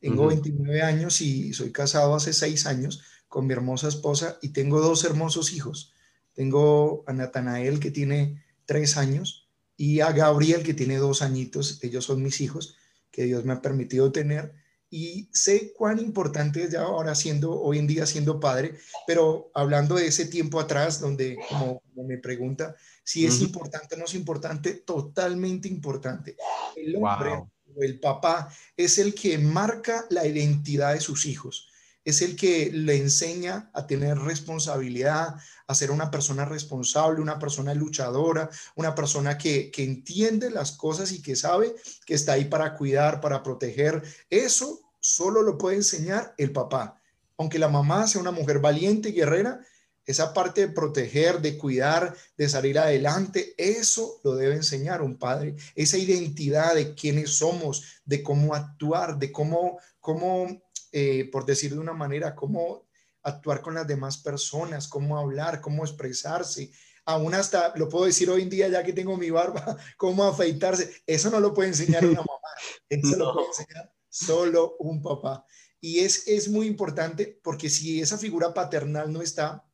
tengo 0.00 0.28
29 0.28 0.82
años 0.82 1.20
y 1.20 1.52
soy 1.52 1.72
casado 1.72 2.14
hace 2.14 2.32
seis 2.32 2.66
años 2.66 3.02
con 3.28 3.46
mi 3.46 3.52
hermosa 3.52 3.88
esposa 3.88 4.38
y 4.42 4.50
tengo 4.50 4.80
dos 4.80 5.04
hermosos 5.04 5.52
hijos. 5.52 5.92
Tengo 6.32 7.04
a 7.06 7.12
Natanael 7.12 7.80
que 7.80 7.90
tiene 7.90 8.42
tres 8.64 8.96
años 8.96 9.48
y 9.76 10.00
a 10.00 10.12
Gabriel 10.12 10.62
que 10.62 10.74
tiene 10.74 10.96
dos 10.96 11.22
añitos. 11.22 11.82
Ellos 11.82 12.04
son 12.04 12.22
mis 12.22 12.40
hijos 12.40 12.76
que 13.10 13.24
Dios 13.24 13.44
me 13.44 13.52
ha 13.52 13.62
permitido 13.62 14.12
tener 14.12 14.54
y 14.90 15.28
sé 15.32 15.72
cuán 15.72 16.00
importante 16.00 16.64
es 16.64 16.70
ya 16.70 16.82
ahora 16.82 17.14
siendo, 17.14 17.52
hoy 17.52 17.78
en 17.78 17.86
día 17.86 18.06
siendo 18.06 18.40
padre, 18.40 18.76
pero 19.06 19.50
hablando 19.54 19.94
de 19.94 20.06
ese 20.06 20.26
tiempo 20.26 20.58
atrás, 20.58 21.00
donde 21.00 21.38
como, 21.48 21.82
me 21.94 22.18
pregunta 22.18 22.74
si 23.04 23.24
es 23.24 23.40
importante 23.40 23.94
o 23.94 23.98
no 23.98 24.04
es 24.04 24.14
importante, 24.14 24.74
totalmente 24.74 25.68
importante. 25.68 26.36
El 26.76 26.96
hombre 26.96 27.32
o 27.32 27.82
el 27.82 28.00
papá 28.00 28.52
es 28.76 28.98
el 28.98 29.14
que 29.14 29.38
marca 29.38 30.06
la 30.10 30.26
identidad 30.26 30.94
de 30.94 31.00
sus 31.00 31.24
hijos 31.26 31.69
es 32.10 32.22
el 32.22 32.36
que 32.36 32.70
le 32.72 32.96
enseña 32.96 33.70
a 33.72 33.86
tener 33.86 34.18
responsabilidad, 34.18 35.36
a 35.66 35.74
ser 35.74 35.90
una 35.90 36.10
persona 36.10 36.44
responsable, 36.44 37.20
una 37.20 37.38
persona 37.38 37.74
luchadora, 37.74 38.50
una 38.76 38.94
persona 38.94 39.38
que, 39.38 39.72
entiende 39.76 40.50
las 40.50 40.72
cosas 40.72 41.12
y 41.12 41.22
que 41.22 41.36
sabe 41.36 41.74
que 42.04 42.14
está 42.14 42.34
ahí 42.34 42.44
para 42.44 42.76
cuidar, 42.76 43.20
para 43.20 43.42
proteger. 43.42 44.02
Eso 44.28 44.80
solo 45.00 45.42
lo 45.42 45.56
puede 45.56 45.76
enseñar 45.76 46.34
el 46.36 46.52
papá. 46.52 47.00
Aunque 47.38 47.58
la 47.58 47.68
mamá 47.68 48.06
sea 48.06 48.20
una 48.20 48.30
mujer 48.30 48.58
valiente 48.58 49.08
y 49.08 49.12
guerrera, 49.12 49.60
esa 50.04 50.34
parte 50.34 50.62
de 50.62 50.72
proteger, 50.72 51.40
de 51.40 51.56
cuidar, 51.56 52.14
de 52.36 52.48
salir 52.48 52.78
adelante, 52.78 53.54
eso 53.56 54.20
lo 54.24 54.34
debe 54.34 54.54
enseñar 54.54 55.02
un 55.02 55.16
padre. 55.16 55.54
Esa 55.74 55.98
identidad 55.98 56.74
de 56.74 56.94
quiénes 56.94 57.38
somos, 57.38 58.00
de 58.04 58.22
cómo 58.22 58.54
actuar, 58.54 59.18
de 59.18 59.30
cómo, 59.30 59.78
cómo 60.00 60.62
eh, 60.92 61.28
por 61.30 61.44
decir 61.44 61.72
de 61.72 61.78
una 61.78 61.92
manera, 61.92 62.34
cómo 62.34 62.86
actuar 63.22 63.60
con 63.60 63.74
las 63.74 63.86
demás 63.86 64.18
personas, 64.18 64.88
cómo 64.88 65.18
hablar, 65.18 65.60
cómo 65.60 65.84
expresarse. 65.84 66.72
Aún 67.04 67.34
hasta, 67.34 67.72
lo 67.76 67.88
puedo 67.88 68.04
decir 68.06 68.30
hoy 68.30 68.42
en 68.42 68.50
día, 68.50 68.68
ya 68.68 68.82
que 68.82 68.92
tengo 68.92 69.16
mi 69.16 69.30
barba, 69.30 69.76
cómo 69.96 70.24
afeitarse. 70.24 71.02
Eso 71.06 71.30
no 71.30 71.40
lo 71.40 71.54
puede 71.54 71.68
enseñar 71.68 72.04
una 72.04 72.20
mamá, 72.20 72.48
eso 72.88 73.16
lo 73.16 73.32
puede 73.32 73.48
enseñar 73.48 73.92
solo 74.08 74.76
un 74.78 75.00
papá. 75.02 75.44
Y 75.80 76.00
es, 76.00 76.26
es 76.28 76.48
muy 76.48 76.66
importante 76.66 77.40
porque 77.42 77.70
si 77.70 78.00
esa 78.00 78.18
figura 78.18 78.52
paternal 78.52 79.12
no 79.12 79.22
está, 79.22 79.64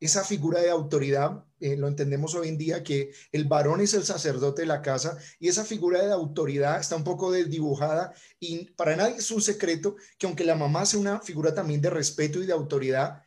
esa 0.00 0.24
figura 0.24 0.60
de 0.60 0.70
autoridad, 0.70 1.44
eh, 1.64 1.78
lo 1.78 1.88
entendemos 1.88 2.34
hoy 2.34 2.48
en 2.48 2.58
día 2.58 2.82
que 2.82 3.10
el 3.32 3.46
varón 3.46 3.80
es 3.80 3.94
el 3.94 4.04
sacerdote 4.04 4.60
de 4.60 4.68
la 4.68 4.82
casa 4.82 5.16
y 5.40 5.48
esa 5.48 5.64
figura 5.64 6.04
de 6.04 6.12
autoridad 6.12 6.78
está 6.78 6.94
un 6.94 7.04
poco 7.04 7.32
desdibujada 7.32 8.12
y 8.38 8.66
para 8.72 8.96
nadie 8.96 9.16
es 9.16 9.30
un 9.30 9.40
secreto 9.40 9.96
que 10.18 10.26
aunque 10.26 10.44
la 10.44 10.56
mamá 10.56 10.84
sea 10.84 11.00
una 11.00 11.20
figura 11.22 11.54
también 11.54 11.80
de 11.80 11.88
respeto 11.88 12.42
y 12.42 12.44
de 12.44 12.52
autoridad, 12.52 13.22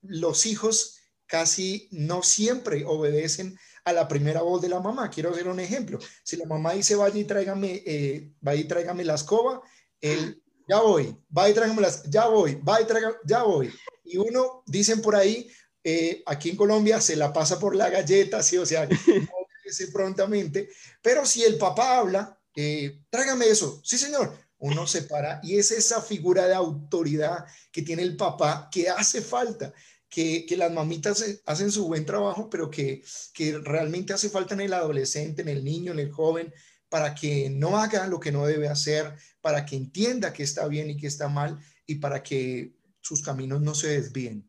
los 0.00 0.46
hijos 0.46 0.96
casi 1.26 1.90
no 1.92 2.22
siempre 2.22 2.86
obedecen 2.86 3.58
a 3.84 3.92
la 3.92 4.08
primera 4.08 4.40
voz 4.40 4.62
de 4.62 4.70
la 4.70 4.80
mamá. 4.80 5.10
Quiero 5.10 5.28
hacer 5.30 5.46
un 5.46 5.60
ejemplo. 5.60 5.98
Si 6.22 6.38
la 6.38 6.46
mamá 6.46 6.72
dice, 6.72 6.96
vaya 6.96 7.18
y 7.18 7.24
tráigame, 7.24 7.82
eh, 7.84 8.32
vaya 8.40 8.62
y 8.62 8.64
tráigame 8.64 9.04
la 9.04 9.16
escoba, 9.16 9.60
él, 10.00 10.42
ya 10.66 10.80
voy, 10.80 11.14
vaya 11.28 11.50
y 11.50 11.54
tráigame 11.54 11.82
las, 11.82 12.02
ya 12.04 12.28
voy, 12.28 12.58
vaya 12.62 12.84
y 12.84 12.86
tráigame, 12.86 13.14
ya 13.26 13.42
voy. 13.42 13.70
Y 14.04 14.16
uno, 14.16 14.62
dicen 14.66 15.02
por 15.02 15.14
ahí, 15.14 15.50
eh, 15.90 16.22
aquí 16.26 16.50
en 16.50 16.56
Colombia 16.56 17.00
se 17.00 17.16
la 17.16 17.32
pasa 17.32 17.58
por 17.58 17.74
la 17.74 17.88
galleta, 17.88 18.42
¿sí? 18.42 18.58
o 18.58 18.66
sea, 18.66 18.86
no 19.06 19.90
prontamente, 19.90 20.68
pero 21.00 21.24
si 21.24 21.44
el 21.44 21.56
papá 21.56 21.96
habla, 21.96 22.38
eh, 22.54 23.00
tráigame 23.08 23.48
eso, 23.48 23.80
sí 23.82 23.96
señor, 23.96 24.36
uno 24.58 24.86
se 24.86 25.02
para 25.02 25.40
y 25.42 25.56
es 25.56 25.70
esa 25.70 26.02
figura 26.02 26.46
de 26.46 26.54
autoridad 26.54 27.46
que 27.72 27.80
tiene 27.80 28.02
el 28.02 28.16
papá 28.18 28.68
que 28.70 28.90
hace 28.90 29.22
falta. 29.22 29.72
Que, 30.10 30.46
que 30.46 30.56
las 30.56 30.72
mamitas 30.72 31.22
hacen 31.44 31.70
su 31.70 31.86
buen 31.86 32.06
trabajo, 32.06 32.48
pero 32.48 32.70
que, 32.70 33.02
que 33.34 33.58
realmente 33.58 34.14
hace 34.14 34.30
falta 34.30 34.54
en 34.54 34.62
el 34.62 34.72
adolescente, 34.72 35.42
en 35.42 35.48
el 35.48 35.62
niño, 35.62 35.92
en 35.92 35.98
el 35.98 36.10
joven, 36.10 36.50
para 36.88 37.14
que 37.14 37.50
no 37.50 37.76
haga 37.76 38.06
lo 38.06 38.18
que 38.18 38.32
no 38.32 38.46
debe 38.46 38.68
hacer, 38.68 39.14
para 39.42 39.66
que 39.66 39.76
entienda 39.76 40.32
que 40.32 40.44
está 40.44 40.66
bien 40.66 40.88
y 40.88 40.96
que 40.96 41.08
está 41.08 41.28
mal 41.28 41.60
y 41.86 41.96
para 41.96 42.22
que 42.22 42.72
sus 43.02 43.22
caminos 43.22 43.60
no 43.60 43.74
se 43.74 43.88
desvíen. 43.88 44.48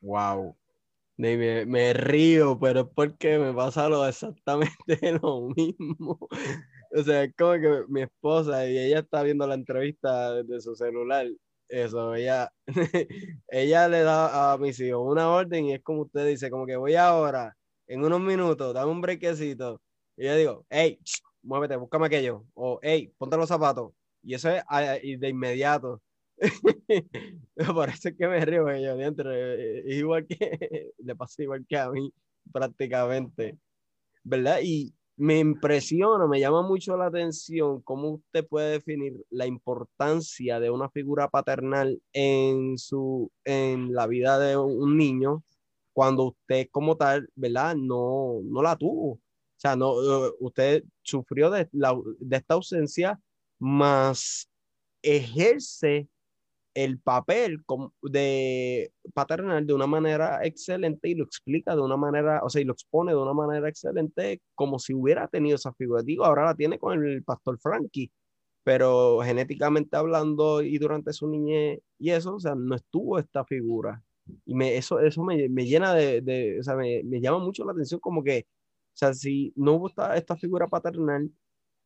Wow. 0.00 0.56
Me, 1.18 1.66
me, 1.66 1.92
río, 1.94 2.58
pero 2.60 2.80
es 2.82 2.86
porque 2.94 3.38
me 3.38 3.52
pasa 3.54 3.88
lo 3.88 4.06
exactamente 4.06 4.74
lo 5.22 5.48
mismo. 5.56 6.18
O 6.96 7.02
sea, 7.02 7.24
es 7.24 7.34
como 7.36 7.54
que 7.54 7.84
mi 7.88 8.02
esposa 8.02 8.68
y 8.68 8.78
ella 8.78 9.00
está 9.00 9.22
viendo 9.22 9.46
la 9.46 9.54
entrevista 9.54 10.34
desde 10.34 10.60
su 10.60 10.76
celular. 10.76 11.26
Eso, 11.68 12.14
ella, 12.14 12.52
ella 13.48 13.88
le 13.88 14.02
da 14.02 14.52
a 14.52 14.58
mis 14.58 14.78
hijos 14.80 15.02
una 15.04 15.28
orden 15.30 15.66
y 15.66 15.74
es 15.74 15.82
como 15.82 16.02
usted 16.02 16.26
dice, 16.28 16.50
como 16.50 16.66
que 16.66 16.76
voy 16.76 16.94
ahora, 16.96 17.56
en 17.88 18.04
unos 18.04 18.20
minutos, 18.20 18.74
dame 18.74 18.90
un 18.92 19.00
brequecito. 19.00 19.80
Y 20.16 20.26
yo 20.26 20.36
digo, 20.36 20.66
hey, 20.70 20.98
muévete, 21.42 21.76
búscame 21.76 22.06
aquello. 22.06 22.44
O, 22.54 22.78
hey, 22.82 23.12
ponte 23.18 23.36
los 23.36 23.48
zapatos. 23.48 23.92
Y 24.22 24.34
eso 24.34 24.50
es 24.50 24.62
de 25.20 25.28
inmediato. 25.28 26.02
Por 27.74 27.88
eso 27.88 28.08
es 28.08 28.16
que 28.16 28.28
me 28.28 28.44
río, 28.44 28.66
yo 28.76 28.96
dentro, 28.96 29.32
eh, 29.32 29.82
igual 29.86 30.26
que 30.26 30.36
le 30.98 31.16
pasa 31.16 31.42
igual 31.42 31.64
que 31.66 31.78
a 31.78 31.90
mí 31.90 32.12
prácticamente, 32.52 33.58
¿verdad? 34.24 34.60
Y 34.62 34.94
me 35.16 35.38
impresiona, 35.38 36.26
me 36.26 36.40
llama 36.40 36.62
mucho 36.62 36.96
la 36.96 37.06
atención 37.06 37.80
cómo 37.82 38.10
usted 38.10 38.46
puede 38.46 38.72
definir 38.72 39.14
la 39.30 39.46
importancia 39.46 40.60
de 40.60 40.70
una 40.70 40.90
figura 40.90 41.28
paternal 41.28 42.00
en 42.12 42.76
su 42.76 43.30
en 43.44 43.94
la 43.94 44.06
vida 44.06 44.38
de 44.38 44.56
un 44.58 44.96
niño 44.96 45.42
cuando 45.94 46.24
usted 46.24 46.68
como 46.70 46.96
tal, 46.96 47.28
¿verdad? 47.34 47.74
No 47.76 48.40
no 48.44 48.62
la 48.62 48.76
tuvo. 48.76 49.12
O 49.12 49.20
sea, 49.58 49.74
no 49.76 50.26
eh, 50.26 50.32
usted 50.40 50.84
sufrió 51.02 51.50
de, 51.50 51.68
la, 51.72 51.98
de 52.20 52.36
esta 52.36 52.54
ausencia 52.54 53.18
más 53.58 54.50
ejerce 55.02 56.08
el 56.76 57.00
papel 57.00 57.64
de 58.02 58.92
paternal 59.14 59.66
de 59.66 59.72
una 59.72 59.86
manera 59.86 60.44
excelente 60.44 61.08
y 61.08 61.14
lo 61.14 61.24
explica 61.24 61.74
de 61.74 61.80
una 61.80 61.96
manera, 61.96 62.42
o 62.44 62.50
sea, 62.50 62.60
y 62.60 62.66
lo 62.66 62.74
expone 62.74 63.12
de 63.12 63.18
una 63.18 63.32
manera 63.32 63.66
excelente 63.66 64.42
como 64.54 64.78
si 64.78 64.92
hubiera 64.92 65.26
tenido 65.26 65.56
esa 65.56 65.72
figura. 65.72 66.02
Digo, 66.02 66.26
ahora 66.26 66.44
la 66.44 66.54
tiene 66.54 66.78
con 66.78 67.02
el 67.02 67.24
pastor 67.24 67.58
Frankie, 67.58 68.12
pero 68.62 69.20
genéticamente 69.22 69.96
hablando 69.96 70.60
y 70.60 70.76
durante 70.76 71.14
su 71.14 71.28
niñez 71.28 71.80
y 71.98 72.10
eso, 72.10 72.34
o 72.34 72.40
sea, 72.40 72.54
no 72.54 72.74
estuvo 72.76 73.18
esta 73.18 73.44
figura. 73.46 74.02
Y 74.44 74.54
me, 74.54 74.76
eso, 74.76 75.00
eso 75.00 75.22
me, 75.24 75.48
me 75.48 75.64
llena 75.64 75.94
de, 75.94 76.20
de, 76.20 76.60
o 76.60 76.62
sea, 76.62 76.76
me, 76.76 77.02
me, 77.04 77.20
llama 77.22 77.38
mucho 77.38 77.64
la 77.64 77.72
atención 77.72 78.00
como 78.00 78.22
que, 78.22 78.46
o 78.48 78.96
sea, 78.98 79.14
si 79.14 79.52
no 79.56 79.74
hubo 79.74 79.88
esta, 79.88 80.14
esta 80.16 80.36
figura 80.36 80.66
paternal, 80.68 81.30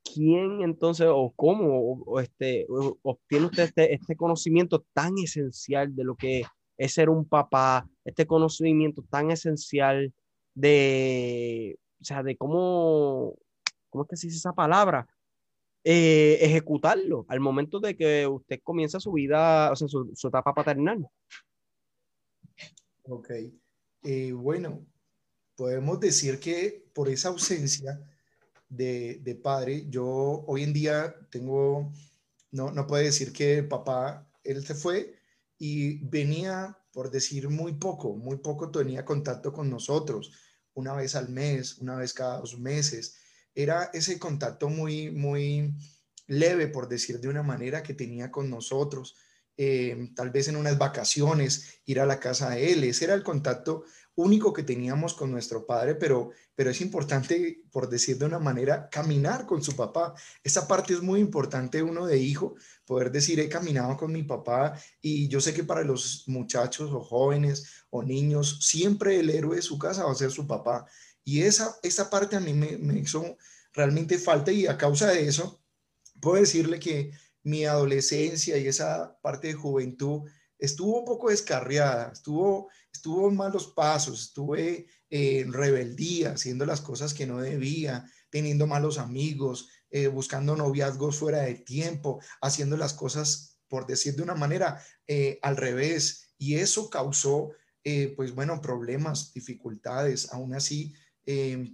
quién 0.04 0.62
entonces 0.62 1.06
o 1.10 1.32
cómo 1.36 2.02
o, 2.06 2.20
este, 2.20 2.66
obtiene 3.02 3.46
usted 3.46 3.64
este, 3.64 3.94
este, 3.94 4.16
conocimiento 4.16 4.84
tan 4.92 5.18
esencial 5.18 5.94
de 5.94 6.04
lo 6.04 6.16
que 6.16 6.42
es 6.76 6.92
ser 6.94 7.10
un 7.10 7.26
papá, 7.26 7.88
este 8.04 8.26
conocimiento 8.26 9.04
tan 9.10 9.30
esencial 9.30 10.12
de, 10.54 11.78
o 12.00 12.04
sea, 12.04 12.22
de 12.22 12.36
cómo, 12.36 13.34
¿cómo 13.90 14.04
es 14.04 14.10
que 14.10 14.16
se 14.16 14.26
dice 14.28 14.38
esa 14.38 14.52
palabra? 14.52 15.06
Eh, 15.82 16.38
ejecutarlo 16.42 17.24
al 17.28 17.40
momento 17.40 17.80
de 17.80 17.96
que 17.96 18.26
usted 18.26 18.60
comienza 18.62 19.00
su 19.00 19.12
vida, 19.12 19.70
o 19.72 19.76
sea, 19.76 19.88
su, 19.88 20.12
etapa 20.28 20.54
paternal. 20.54 21.06
Ok. 23.04 23.30
Eh, 24.02 24.32
bueno, 24.32 24.86
podemos 25.56 26.00
decir 26.00 26.38
que 26.38 26.86
por 26.94 27.08
esa 27.08 27.28
ausencia, 27.28 28.00
de, 28.70 29.40
padre. 29.42 29.86
Yo 29.90 30.44
hoy 30.46 30.62
en 30.62 30.72
día 30.72 31.14
tengo, 31.30 31.92
no, 32.52 32.70
no 32.70 32.86
puede 32.86 33.04
decir 33.04 33.32
que 33.32 33.62
papá, 33.62 34.30
él 34.44 34.64
se 34.64 34.74
fue 34.74 35.14
y 35.58 35.98
venía, 36.04 36.78
por 36.92 37.10
decir 37.10 37.48
muy 37.50 37.74
poco, 37.74 38.16
muy 38.16 38.38
poco 38.38 38.70
tenía 38.70 39.04
contacto 39.04 39.52
con 39.52 39.68
nosotros, 39.68 40.32
una 40.74 40.94
vez 40.94 41.14
al 41.14 41.28
mes, 41.28 41.78
una 41.78 41.96
vez 41.96 42.14
cada 42.14 42.38
dos 42.38 42.58
meses. 42.58 43.16
Era 43.54 43.90
ese 43.92 44.18
contacto 44.18 44.68
muy, 44.70 45.10
muy 45.10 45.74
leve, 46.26 46.68
por 46.68 46.88
decir 46.88 47.20
de 47.20 47.28
una 47.28 47.42
manera, 47.42 47.82
que 47.82 47.94
tenía 47.94 48.30
con 48.30 48.48
nosotros. 48.48 49.16
Eh, 49.56 50.10
tal 50.14 50.30
vez 50.30 50.48
en 50.48 50.56
unas 50.56 50.78
vacaciones, 50.78 51.80
ir 51.84 52.00
a 52.00 52.06
la 52.06 52.20
casa 52.20 52.50
de 52.50 52.72
él. 52.72 52.84
Ese 52.84 53.04
era 53.04 53.14
el 53.14 53.24
contacto 53.24 53.84
único 54.14 54.52
que 54.52 54.62
teníamos 54.62 55.14
con 55.14 55.30
nuestro 55.30 55.66
padre, 55.66 55.94
pero, 55.94 56.30
pero 56.54 56.70
es 56.70 56.80
importante, 56.80 57.62
por 57.70 57.88
decir 57.88 58.18
de 58.18 58.26
una 58.26 58.38
manera, 58.38 58.88
caminar 58.90 59.46
con 59.46 59.62
su 59.62 59.74
papá. 59.74 60.14
Esa 60.42 60.68
parte 60.68 60.94
es 60.94 61.02
muy 61.02 61.20
importante 61.20 61.82
uno 61.82 62.06
de 62.06 62.18
hijo, 62.18 62.54
poder 62.84 63.10
decir, 63.10 63.40
he 63.40 63.48
caminado 63.48 63.96
con 63.96 64.12
mi 64.12 64.22
papá 64.22 64.78
y 65.00 65.28
yo 65.28 65.40
sé 65.40 65.54
que 65.54 65.64
para 65.64 65.84
los 65.84 66.24
muchachos 66.26 66.90
o 66.92 67.00
jóvenes 67.00 67.84
o 67.90 68.02
niños, 68.02 68.58
siempre 68.60 69.18
el 69.18 69.30
héroe 69.30 69.56
de 69.56 69.62
su 69.62 69.78
casa 69.78 70.04
va 70.04 70.12
a 70.12 70.14
ser 70.14 70.30
su 70.30 70.46
papá. 70.46 70.86
Y 71.24 71.42
esa, 71.42 71.76
esa 71.82 72.10
parte 72.10 72.36
a 72.36 72.40
mí 72.40 72.52
me, 72.52 72.78
me 72.78 72.98
hizo 72.98 73.36
realmente 73.72 74.18
falta 74.18 74.52
y 74.52 74.66
a 74.66 74.76
causa 74.76 75.08
de 75.08 75.26
eso, 75.26 75.60
puedo 76.20 76.36
decirle 76.36 76.78
que 76.78 77.12
mi 77.42 77.64
adolescencia 77.64 78.58
y 78.58 78.66
esa 78.66 79.18
parte 79.22 79.48
de 79.48 79.54
juventud 79.54 80.28
estuvo 80.60 81.00
un 81.00 81.04
poco 81.04 81.30
descarriada, 81.30 82.10
estuvo, 82.12 82.68
estuvo 82.92 83.28
en 83.28 83.36
malos 83.36 83.68
pasos, 83.68 84.20
estuve 84.20 84.86
en 85.08 85.52
rebeldía, 85.52 86.32
haciendo 86.32 86.64
las 86.66 86.80
cosas 86.80 87.14
que 87.14 87.26
no 87.26 87.40
debía, 87.40 88.06
teniendo 88.30 88.66
malos 88.66 88.98
amigos, 88.98 89.68
eh, 89.90 90.06
buscando 90.06 90.54
noviazgos 90.54 91.16
fuera 91.16 91.40
de 91.42 91.54
tiempo, 91.54 92.20
haciendo 92.40 92.76
las 92.76 92.94
cosas, 92.94 93.58
por 93.68 93.86
decir 93.86 94.14
de 94.14 94.22
una 94.22 94.36
manera, 94.36 94.80
eh, 95.06 95.38
al 95.42 95.56
revés. 95.56 96.32
Y 96.38 96.54
eso 96.54 96.88
causó, 96.88 97.50
eh, 97.82 98.14
pues 98.16 98.34
bueno, 98.34 98.60
problemas, 98.60 99.32
dificultades, 99.34 100.32
aún 100.32 100.54
así, 100.54 100.94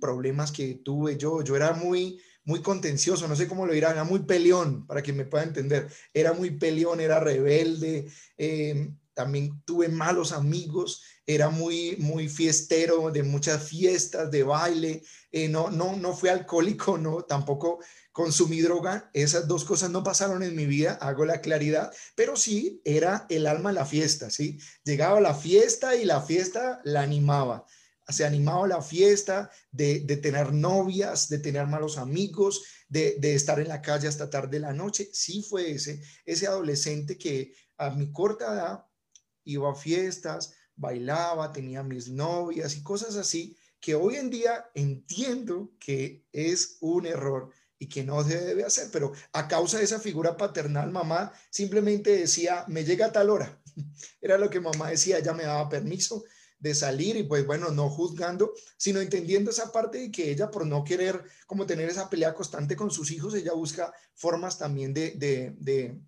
problemas 0.03 0.53
que 0.53 0.75
tuve 0.85 1.17
yo. 1.17 1.41
Yo 1.41 1.57
era 1.57 1.73
muy, 1.73 2.21
muy 2.47 2.63
contencioso, 2.63 3.29
no 3.29 3.37
sé 3.37 3.49
cómo 3.49 3.67
lo 3.67 3.73
dirán, 3.73 3.93
era 3.93 4.05
muy 4.05 4.21
peleón, 4.21 4.87
para 4.87 5.03
que 5.03 5.13
me 5.13 5.27
pueda 5.27 5.45
entender. 5.45 5.89
Era 6.15 6.33
muy 6.33 6.51
peleón, 6.51 7.01
era 7.01 7.21
rebelde, 7.21 8.09
em, 8.39 8.97
también 9.15 9.63
tuve 9.65 9.89
malos 9.89 10.33
amigos, 10.33 11.03
era 11.27 11.51
muy, 11.51 11.97
muy 11.97 12.29
fiestero, 12.29 13.11
de 13.11 13.25
muchas 13.25 13.69
fiestas, 13.69 14.31
de 14.31 14.45
baile, 14.45 15.03
eh, 15.33 15.49
no, 15.49 15.71
no, 15.71 15.97
no 15.97 16.15
fui 16.15 16.29
alcohólico, 16.29 16.97
no, 16.97 17.23
tampoco 17.25 17.81
consumí 18.13 18.61
droga, 18.61 19.11
esas 19.13 19.49
dos 19.49 19.65
cosas 19.65 19.91
no 19.91 20.05
pasaron 20.05 20.43
en 20.43 20.55
mi 20.55 20.67
vida, 20.67 20.99
hago 21.01 21.25
la 21.25 21.41
claridad, 21.41 21.93
pero 22.15 22.37
sí 22.37 22.81
era 22.85 23.27
el 23.29 23.47
alma 23.47 23.71
de 23.71 23.75
la 23.75 23.87
fiesta, 23.87 24.31
¿sí? 24.31 24.59
Llegaba 24.85 25.21
la 25.21 25.35
fiesta 25.35 25.97
y 25.97 26.05
la 26.05 26.23
fiesta 26.23 26.81
la 26.85 27.03
animaba 27.03 27.67
se 28.09 28.25
animaba 28.25 28.65
a 28.65 28.69
la 28.69 28.83
fiesta, 28.83 29.51
de, 29.71 30.01
tener 30.23 30.53
novias, 30.53 31.29
de 31.29 31.39
tener 31.39 31.67
malos 31.67 31.99
amigos, 31.99 32.63
de, 32.89 33.19
estar 33.35 33.59
en 33.61 33.69
la 33.69 33.83
calle 33.83 34.09
hasta 34.09 34.31
tarde 34.31 34.59
de 34.59 34.61
la 34.61 34.73
noche. 34.73 35.09
Sí 35.13 35.43
fue 35.43 35.73
ese, 35.73 36.03
ese 36.25 36.47
adolescente 36.47 37.19
que 37.19 37.55
a 37.77 37.91
mi 37.91 38.13
corta 38.13 38.53
edad 38.53 38.87
iba 39.45 39.71
a 39.71 39.75
fiestas, 39.75 40.55
bailaba, 40.75 41.53
tenía 41.53 41.83
mis 41.83 42.09
novias 42.09 42.77
y 42.77 42.83
cosas 42.83 43.17
así, 43.17 43.57
que 43.81 43.95
hoy 43.95 44.17
en 44.17 44.31
día 44.31 44.71
entiendo 44.75 45.73
que 45.79 46.27
es 46.33 46.79
un 46.81 47.07
error 47.07 47.51
y 47.79 47.89
que 47.89 48.05
no 48.05 48.23
se 48.25 48.39
debe 48.41 48.65
hacer, 48.65 48.89
pero 48.93 49.13
a 49.33 49.49
causa 49.49 49.79
de 49.79 49.85
esa 49.85 50.01
figura 50.01 50.37
paternal, 50.37 50.91
mamá 50.91 51.33
simplemente 51.51 52.11
decía, 52.11 52.65
me 52.69 52.85
llega 52.85 53.07
a 53.07 53.13
tal 53.13 53.31
hora. 53.31 53.61
Era 54.21 54.39
lo 54.39 54.49
que 54.49 54.61
mamá 54.61 54.91
decía, 54.91 55.19
ella 55.19 55.35
me 55.35 55.45
daba 55.45 55.69
permiso, 55.69 56.25
de 56.59 56.75
salir 56.75 57.17
y 57.17 57.23
pues 57.23 57.47
bueno, 57.47 57.71
no 57.71 57.91
juzgando, 57.91 58.53
sino 58.77 59.01
entendiendo 59.01 59.51
esa 59.51 59.73
parte 59.73 59.99
de 59.99 60.11
que 60.11 60.31
ella 60.31 60.51
por 60.51 60.67
no 60.67 60.85
querer 60.85 61.23
como 61.47 61.67
tener 61.67 61.89
esa 61.89 62.09
pelea 62.09 62.35
constante 62.35 62.77
con 62.77 62.91
sus 62.91 63.11
hijos, 63.11 63.35
ella 63.35 63.53
busca 63.53 63.93
formas 64.15 64.59
también 64.59 64.95
de, 64.95 65.13
de, 65.13 66.01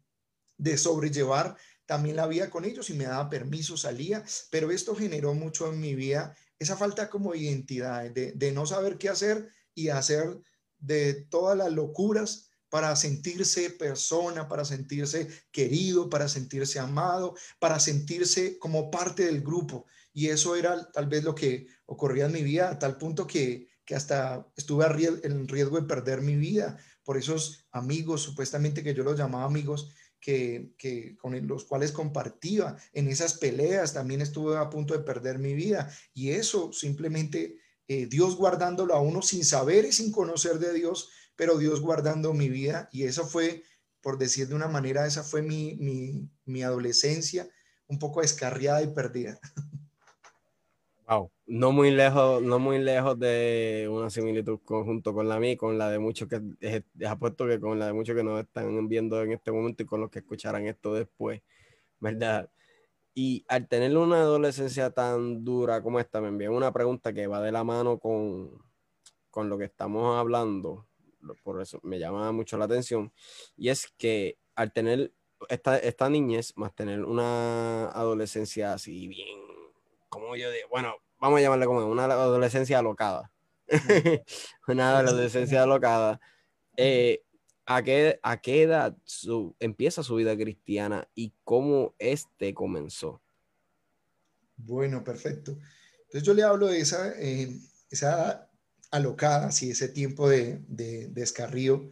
de, 0.56 0.78
sobrellevar 0.78 1.56
también 1.86 2.16
la 2.16 2.26
vida 2.26 2.50
con 2.50 2.64
ellos 2.64 2.90
y 2.90 2.94
me 2.94 3.04
daba 3.04 3.28
permiso, 3.30 3.76
salía, 3.76 4.24
pero 4.50 4.70
esto 4.70 4.94
generó 4.94 5.34
mucho 5.34 5.70
en 5.72 5.80
mi 5.80 5.94
vida 5.94 6.36
esa 6.58 6.76
falta 6.76 7.08
como 7.08 7.34
identidad, 7.34 8.10
de, 8.10 8.32
de 8.32 8.52
no 8.52 8.66
saber 8.66 8.98
qué 8.98 9.08
hacer 9.08 9.48
y 9.74 9.90
hacer 9.90 10.40
de 10.78 11.14
todas 11.14 11.56
las 11.56 11.72
locuras 11.72 12.47
para 12.68 12.94
sentirse 12.96 13.70
persona, 13.70 14.48
para 14.48 14.64
sentirse 14.64 15.28
querido, 15.50 16.08
para 16.08 16.28
sentirse 16.28 16.78
amado, 16.78 17.34
para 17.58 17.80
sentirse 17.80 18.58
como 18.58 18.90
parte 18.90 19.24
del 19.24 19.40
grupo. 19.40 19.86
Y 20.12 20.28
eso 20.28 20.56
era 20.56 20.90
tal 20.90 21.06
vez 21.06 21.24
lo 21.24 21.34
que 21.34 21.66
ocurría 21.86 22.26
en 22.26 22.32
mi 22.32 22.42
vida, 22.42 22.70
a 22.70 22.78
tal 22.78 22.98
punto 22.98 23.26
que, 23.26 23.68
hasta 23.94 24.46
estuve 24.54 24.84
en 25.22 25.48
riesgo 25.48 25.80
de 25.80 25.86
perder 25.86 26.20
mi 26.20 26.36
vida 26.36 26.76
por 27.04 27.16
esos 27.16 27.66
amigos, 27.70 28.20
supuestamente 28.20 28.82
que 28.82 28.92
yo 28.92 29.02
los 29.02 29.16
llamaba 29.16 29.46
amigos, 29.46 29.88
que, 30.20 31.16
con 31.18 31.46
los 31.46 31.64
cuales 31.64 31.92
compartía 31.92 32.76
en 32.92 33.08
esas 33.08 33.34
peleas, 33.34 33.94
también 33.94 34.20
estuve 34.20 34.58
a 34.58 34.68
punto 34.68 34.94
de 34.94 35.04
perder 35.04 35.38
mi 35.38 35.54
vida. 35.54 35.90
Y 36.12 36.30
eso 36.30 36.72
simplemente 36.72 37.56
eh, 37.86 38.06
Dios 38.06 38.36
guardándolo 38.36 38.94
a 38.94 39.00
uno 39.00 39.22
sin 39.22 39.44
saber 39.44 39.86
y 39.86 39.92
sin 39.92 40.12
conocer 40.12 40.58
de 40.58 40.74
Dios, 40.74 41.08
pero 41.38 41.56
Dios 41.56 41.80
guardando 41.80 42.34
mi 42.34 42.48
vida. 42.48 42.88
Y 42.92 43.04
eso 43.04 43.24
fue, 43.24 43.62
por 44.02 44.18
decir 44.18 44.48
de 44.48 44.56
una 44.56 44.66
manera, 44.66 45.06
esa 45.06 45.22
fue 45.22 45.40
mi, 45.40 45.76
mi, 45.76 46.28
mi 46.44 46.64
adolescencia, 46.64 47.48
un 47.86 48.00
poco 48.00 48.20
descarriada 48.20 48.82
y 48.82 48.88
perdida. 48.88 49.38
Wow, 51.10 51.32
no 51.46 51.72
muy 51.72 51.90
lejos, 51.90 52.42
no 52.42 52.58
muy 52.58 52.78
lejos 52.78 53.18
de 53.18 53.88
una 53.90 54.10
similitud 54.10 54.58
junto 54.62 55.14
con 55.14 55.26
la 55.26 55.40
mía, 55.40 55.56
con 55.56 55.78
la 55.78 55.88
de 55.88 55.98
muchos 55.98 56.28
que 56.28 56.42
es, 56.60 56.82
apuesto 57.08 57.46
que 57.46 57.58
con 57.58 57.78
la 57.78 57.86
de 57.86 57.94
muchos 57.94 58.14
que 58.14 58.22
nos 58.22 58.38
están 58.40 58.88
viendo 58.90 59.22
en 59.22 59.32
este 59.32 59.50
momento 59.50 59.82
y 59.82 59.86
con 59.86 60.02
los 60.02 60.10
que 60.10 60.18
escucharán 60.18 60.66
esto 60.66 60.92
después, 60.92 61.40
¿verdad? 61.98 62.50
Y 63.14 63.46
al 63.48 63.68
tener 63.68 63.96
una 63.96 64.16
adolescencia 64.16 64.90
tan 64.90 65.44
dura 65.46 65.82
como 65.82 65.98
esta, 65.98 66.20
me 66.20 66.28
envían 66.28 66.52
una 66.52 66.72
pregunta 66.72 67.14
que 67.14 67.26
va 67.26 67.40
de 67.40 67.52
la 67.52 67.64
mano 67.64 67.98
con, 67.98 68.50
con 69.30 69.48
lo 69.48 69.56
que 69.56 69.64
estamos 69.64 70.14
hablando, 70.18 70.87
por 71.42 71.60
eso 71.60 71.80
me 71.82 71.98
llama 71.98 72.32
mucho 72.32 72.58
la 72.58 72.66
atención, 72.66 73.12
y 73.56 73.68
es 73.68 73.88
que 73.98 74.38
al 74.54 74.72
tener 74.72 75.12
esta, 75.48 75.78
esta 75.78 76.08
niñez, 76.08 76.52
más 76.56 76.74
tener 76.74 77.04
una 77.04 77.90
adolescencia 77.90 78.72
así 78.72 79.08
bien 79.08 79.48
como 80.08 80.36
yo 80.36 80.50
digo, 80.50 80.68
bueno, 80.70 80.94
vamos 81.20 81.38
a 81.38 81.42
llamarle 81.42 81.66
como 81.66 81.86
una 81.86 82.04
adolescencia 82.04 82.78
alocada. 82.78 83.30
una 84.66 84.98
adolescencia 84.98 85.62
alocada. 85.62 86.20
Eh, 86.76 87.22
¿a, 87.66 87.82
qué, 87.82 88.18
¿A 88.22 88.40
qué 88.40 88.62
edad 88.62 88.96
su, 89.04 89.54
empieza 89.60 90.02
su 90.02 90.16
vida 90.16 90.36
cristiana 90.36 91.08
y 91.14 91.32
cómo 91.44 91.94
este 91.98 92.54
comenzó? 92.54 93.20
Bueno, 94.56 95.04
perfecto. 95.04 95.58
Entonces 96.04 96.22
yo 96.22 96.34
le 96.34 96.42
hablo 96.42 96.68
de 96.68 96.80
esa, 96.80 97.12
eh, 97.20 97.50
esa 97.90 98.47
alocada, 98.90 99.50
sí, 99.50 99.70
ese 99.70 99.88
tiempo 99.88 100.28
de, 100.28 100.62
de, 100.68 101.08
descarrío. 101.08 101.90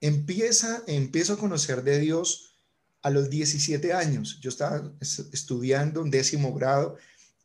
Empieza, 0.00 0.82
empiezo 0.86 1.34
a 1.34 1.38
conocer 1.38 1.82
de 1.82 1.98
Dios 1.98 2.56
a 3.02 3.10
los 3.10 3.30
17 3.30 3.92
años. 3.92 4.38
Yo 4.40 4.48
estaba 4.50 4.92
estudiando 5.00 6.02
un 6.02 6.10
décimo 6.10 6.54
grado 6.54 6.96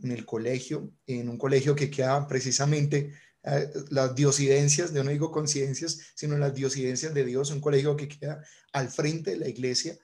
en 0.02 0.12
el 0.12 0.26
colegio, 0.26 0.92
en 1.08 1.30
un 1.30 1.38
colegio 1.38 1.76
que 1.76 1.90
queda 1.90 2.28
precisamente 2.28 3.14
eh, 3.44 3.72
las 3.90 4.16
diosidencias, 4.16 4.94
yo 4.94 5.04
no 5.04 5.12
digo 5.12 5.32
coincidencias, 5.32 6.00
sino 6.16 6.38
las 6.38 6.56
diosidencias 6.56 7.14
de 7.14 7.26
Dios, 7.26 7.52
un 7.52 7.62
colegio 7.62 7.96
que 7.96 8.08
queda 8.08 8.44
al 8.74 8.90
frente 8.90 9.32
de 9.32 9.38
la 9.38 9.48
iglesia 9.48 9.98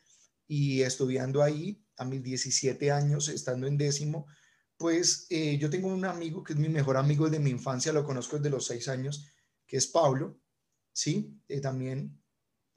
y 0.47 0.82
estudiando 0.82 1.41
ahí 1.41 1.84
a 1.97 2.06
mis 2.06 2.23
17 2.23 2.91
años, 2.91 3.30
estando 3.30 3.67
en 3.67 3.77
décimo, 3.77 4.27
pues 4.82 5.28
eh, 5.30 5.60
yo 5.60 5.70
tengo 5.70 5.89
un 5.89 6.06
amigo 6.06 6.44
que 6.44 6.54
es 6.54 6.60
mi 6.60 6.67
mejor 6.67 6.98
amigo 6.98 7.30
de 7.30 7.38
mi 7.38 7.52
infancia, 7.52 7.94
lo 7.94 8.04
conozco 8.04 8.38
desde 8.38 8.50
los 8.50 8.65
seis 8.65 8.88
años, 8.88 9.28
que 9.67 9.78
es 9.78 9.86
Pablo, 9.86 10.41
¿sí? 10.91 11.39
Eh, 11.48 11.62
también 11.62 12.20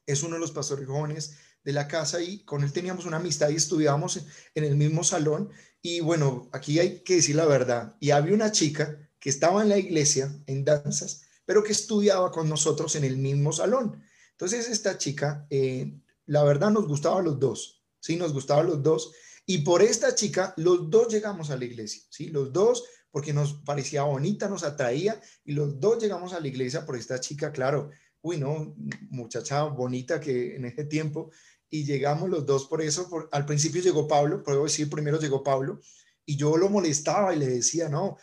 es 0.07 0.23
uno 0.23 0.35
de 0.35 0.41
los 0.41 0.53
pastores 0.53 0.87
jóvenes 0.87 1.39
de 1.65 1.73
la 1.73 1.89
casa 1.89 2.21
y 2.21 2.45
con 2.45 2.63
él 2.63 2.75
teníamos 2.75 3.07
una 3.07 3.17
amistad 3.17 3.49
y 3.49 3.57
estudiábamos 3.57 4.21
en 4.55 4.65
el 4.65 4.77
mismo 4.77 5.03
salón. 5.03 5.51
Y 5.81 6.01
bueno, 6.01 6.51
aquí 6.53 6.79
hay 6.79 7.03
que 7.03 7.17
decir 7.17 7.37
la 7.37 7.47
verdad. 7.47 7.97
Y 8.01 8.11
había 8.11 8.35
una 8.35 8.53
chica 8.53 8.99
que 9.19 9.31
estaba 9.31 9.63
en 9.63 9.71
la 9.71 9.79
iglesia 9.79 10.31
en 10.47 10.63
danzas, 10.63 11.23
pero 11.47 11.65
que 11.65 11.73
estudiaba 11.73 12.31
con 12.31 12.51
nosotros 12.51 12.97
en 12.97 13.05
el 13.05 13.17
mismo 13.17 13.51
salón. 13.51 14.05
Entonces 14.33 14.69
esta 14.69 14.99
chica, 14.99 15.47
eh, 15.49 15.99
la 16.27 16.45
verdad 16.45 16.71
nos 16.71 16.87
gustaba 16.87 17.23
los 17.23 17.41
dos, 17.41 17.83
sí, 17.99 18.17
nos 18.17 18.35
gustaba 18.35 18.63
los 18.63 18.83
dos. 18.83 19.13
Y 19.47 19.59
por 19.59 19.83
esta 19.83 20.15
chica, 20.15 20.55
los 20.57 20.91
dos 20.91 21.13
llegamos 21.13 21.51
a 21.51 21.57
la 21.57 21.65
iglesia, 21.65 22.03
sí, 22.09 22.29
los 22.29 22.53
dos, 22.53 22.85
porque 23.11 23.33
nos 23.33 23.55
parecía 23.65 24.03
bonita, 24.03 24.49
nos 24.49 24.65
atraía, 24.65 25.21
y 25.45 25.53
los 25.53 25.79
dos 25.79 26.03
llegamos 26.03 26.33
a 26.33 26.41
la 26.41 26.49
iglesia 26.49 26.85
por 26.85 26.97
esta 26.97 27.21
chica, 27.21 27.53
claro, 27.53 27.91
uy, 28.23 28.39
no, 28.39 28.75
muchacha 29.11 29.65
bonita 29.65 30.19
que 30.19 30.57
en 30.57 30.65
ese 30.65 30.85
tiempo 30.85 31.31
y 31.75 31.85
llegamos 31.85 32.31
los 32.31 32.47
dos 32.47 32.67
por 32.67 32.81
eso. 32.81 33.09
Por, 33.09 33.29
al 33.33 33.47
principio 33.47 33.83
llegó 33.83 34.07
Pablo, 34.07 34.43
puedo 34.43 34.63
decir, 34.65 34.89
primero 34.89 35.19
llegó 35.19 35.43
Pablo, 35.43 35.81
y 36.25 36.37
yo 36.37 36.57
lo 36.57 36.69
molestaba 36.69 37.35
y 37.35 37.39
le 37.39 37.47
decía, 37.47 37.89
no, 37.89 38.17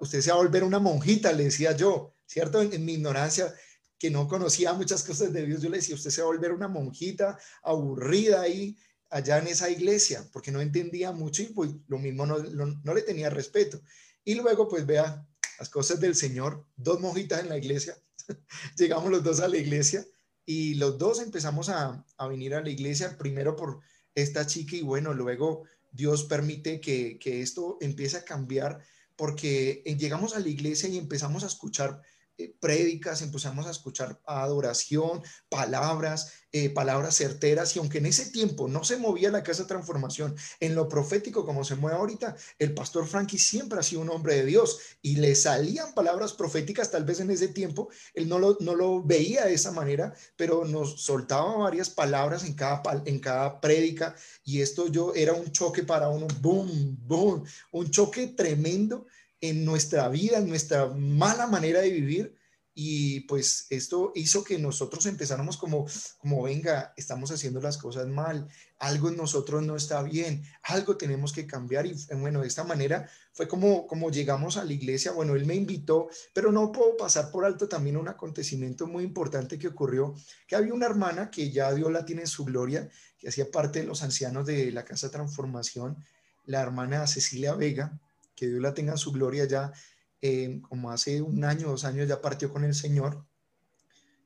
usted, 0.00 0.20
se 0.20 0.30
va 0.30 0.36
a 0.38 0.42
volver 0.42 0.64
una 0.64 0.78
monjita, 0.78 1.32
le 1.32 1.44
decía 1.44 1.76
yo, 1.76 2.14
¿cierto? 2.26 2.62
En, 2.62 2.84
mi 2.84 2.94
ignorancia, 2.94 3.54
que 3.98 4.10
no 4.10 4.26
conocía 4.26 4.72
muchas 4.72 5.04
cosas 5.04 5.32
de 5.32 5.46
Dios, 5.46 5.62
yo 5.62 5.68
le 5.68 5.76
decía, 5.76 5.94
usted 5.94 6.10
se 6.10 6.22
va 6.22 6.28
a 6.28 6.32
volver 6.32 6.52
una 6.52 6.66
monjita 6.66 7.38
aburrida 7.62 8.40
ahí, 8.40 8.76
allá 9.12 9.38
en 9.38 9.46
esa 9.46 9.70
iglesia, 9.70 10.26
porque 10.32 10.50
no 10.50 10.60
entendía 10.60 11.12
mucho 11.12 11.42
y 11.42 11.46
pues 11.46 11.70
lo 11.86 11.98
mismo 11.98 12.26
no, 12.26 12.38
no 12.38 12.94
le 12.94 13.02
tenía 13.02 13.30
respeto. 13.30 13.80
Y 14.24 14.34
luego 14.34 14.68
pues 14.68 14.86
vea 14.86 15.24
las 15.58 15.68
cosas 15.68 16.00
del 16.00 16.16
Señor, 16.16 16.64
dos 16.76 16.98
mojitas 17.00 17.40
en 17.40 17.50
la 17.50 17.58
iglesia, 17.58 17.96
llegamos 18.76 19.10
los 19.10 19.22
dos 19.22 19.40
a 19.40 19.48
la 19.48 19.58
iglesia 19.58 20.04
y 20.46 20.74
los 20.74 20.98
dos 20.98 21.20
empezamos 21.20 21.68
a, 21.68 22.04
a, 22.16 22.26
venir 22.26 22.54
a 22.54 22.62
la 22.62 22.70
iglesia, 22.70 23.16
primero 23.18 23.54
por 23.54 23.80
esta 24.14 24.46
chica 24.46 24.76
y 24.76 24.82
bueno, 24.82 25.12
luego 25.12 25.64
Dios 25.92 26.24
permite 26.24 26.80
que, 26.80 27.18
que 27.18 27.42
esto 27.42 27.78
empiece 27.80 28.16
a 28.16 28.24
cambiar 28.24 28.82
porque 29.14 29.82
llegamos 29.98 30.34
a 30.34 30.40
la 30.40 30.48
iglesia 30.48 30.88
y 30.88 30.98
empezamos 30.98 31.44
a 31.44 31.48
escuchar 31.48 32.02
eh, 32.38 32.54
prédicas, 32.60 33.22
empezamos 33.22 33.66
a 33.66 33.70
escuchar 33.70 34.20
adoración, 34.26 35.22
palabras, 35.48 36.32
eh, 36.52 36.70
palabras 36.70 37.16
certeras, 37.16 37.74
y 37.74 37.78
aunque 37.78 37.98
en 37.98 38.06
ese 38.06 38.30
tiempo 38.30 38.68
no 38.68 38.84
se 38.84 38.96
movía 38.96 39.30
la 39.30 39.42
casa 39.42 39.62
de 39.62 39.68
transformación 39.68 40.34
en 40.60 40.74
lo 40.74 40.88
profético 40.88 41.44
como 41.44 41.64
se 41.64 41.76
mueve 41.76 41.96
ahorita, 41.96 42.36
el 42.58 42.74
pastor 42.74 43.06
Frankie 43.06 43.38
siempre 43.38 43.78
ha 43.78 43.82
sido 43.82 44.02
un 44.02 44.10
hombre 44.10 44.36
de 44.36 44.44
Dios 44.44 44.78
y 45.00 45.16
le 45.16 45.34
salían 45.34 45.94
palabras 45.94 46.32
proféticas, 46.32 46.90
tal 46.90 47.04
vez 47.04 47.20
en 47.20 47.30
ese 47.30 47.48
tiempo, 47.48 47.88
él 48.14 48.28
no 48.28 48.38
lo, 48.38 48.56
no 48.60 48.74
lo 48.74 49.02
veía 49.02 49.46
de 49.46 49.54
esa 49.54 49.72
manera, 49.72 50.14
pero 50.36 50.64
nos 50.64 51.02
soltaba 51.02 51.56
varias 51.56 51.90
palabras 51.90 52.44
en 52.44 52.54
cada, 52.54 52.82
en 53.04 53.18
cada 53.18 53.60
prédica, 53.60 54.14
y 54.44 54.60
esto 54.60 54.88
yo 54.88 55.14
era 55.14 55.32
un 55.32 55.50
choque 55.52 55.82
para 55.82 56.08
uno, 56.08 56.26
boom, 56.40 56.98
boom, 57.06 57.44
un 57.72 57.90
choque 57.90 58.28
tremendo 58.28 59.06
en 59.42 59.64
nuestra 59.64 60.08
vida, 60.08 60.38
en 60.38 60.48
nuestra 60.48 60.86
mala 60.86 61.46
manera 61.46 61.80
de 61.80 61.90
vivir. 61.90 62.38
Y 62.74 63.20
pues 63.22 63.66
esto 63.68 64.12
hizo 64.14 64.42
que 64.44 64.58
nosotros 64.58 65.04
empezáramos 65.04 65.58
como, 65.58 65.84
como, 66.16 66.42
venga, 66.42 66.94
estamos 66.96 67.30
haciendo 67.30 67.60
las 67.60 67.76
cosas 67.76 68.06
mal, 68.08 68.48
algo 68.78 69.10
en 69.10 69.18
nosotros 69.18 69.62
no 69.62 69.76
está 69.76 70.02
bien, 70.02 70.42
algo 70.62 70.96
tenemos 70.96 71.34
que 71.34 71.46
cambiar. 71.46 71.84
Y 71.84 71.94
bueno, 72.14 72.40
de 72.40 72.48
esta 72.48 72.64
manera 72.64 73.10
fue 73.34 73.46
como, 73.46 73.86
como 73.86 74.10
llegamos 74.10 74.56
a 74.56 74.64
la 74.64 74.72
iglesia. 74.72 75.12
Bueno, 75.12 75.34
él 75.34 75.44
me 75.44 75.54
invitó, 75.54 76.08
pero 76.32 76.50
no 76.50 76.72
puedo 76.72 76.96
pasar 76.96 77.30
por 77.30 77.44
alto 77.44 77.68
también 77.68 77.98
un 77.98 78.08
acontecimiento 78.08 78.86
muy 78.86 79.04
importante 79.04 79.58
que 79.58 79.68
ocurrió, 79.68 80.14
que 80.46 80.56
había 80.56 80.72
una 80.72 80.86
hermana 80.86 81.30
que 81.30 81.50
ya 81.50 81.74
Dios 81.74 81.92
la 81.92 82.06
tiene 82.06 82.22
en 82.22 82.28
su 82.28 82.46
gloria, 82.46 82.88
que 83.18 83.28
hacía 83.28 83.50
parte 83.50 83.80
de 83.80 83.86
los 83.86 84.02
ancianos 84.02 84.46
de 84.46 84.72
la 84.72 84.86
Casa 84.86 85.10
Transformación, 85.10 86.02
la 86.46 86.62
hermana 86.62 87.06
Cecilia 87.06 87.54
Vega 87.54 88.00
que 88.34 88.48
Dios 88.48 88.60
la 88.60 88.74
tenga 88.74 88.92
en 88.92 88.98
su 88.98 89.12
gloria 89.12 89.44
ya, 89.46 89.72
eh, 90.20 90.60
como 90.68 90.90
hace 90.90 91.20
un 91.20 91.44
año, 91.44 91.68
dos 91.68 91.84
años 91.84 92.08
ya 92.08 92.20
partió 92.20 92.52
con 92.52 92.64
el 92.64 92.74
Señor. 92.74 93.24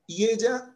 Y 0.05 0.25
ella 0.25 0.75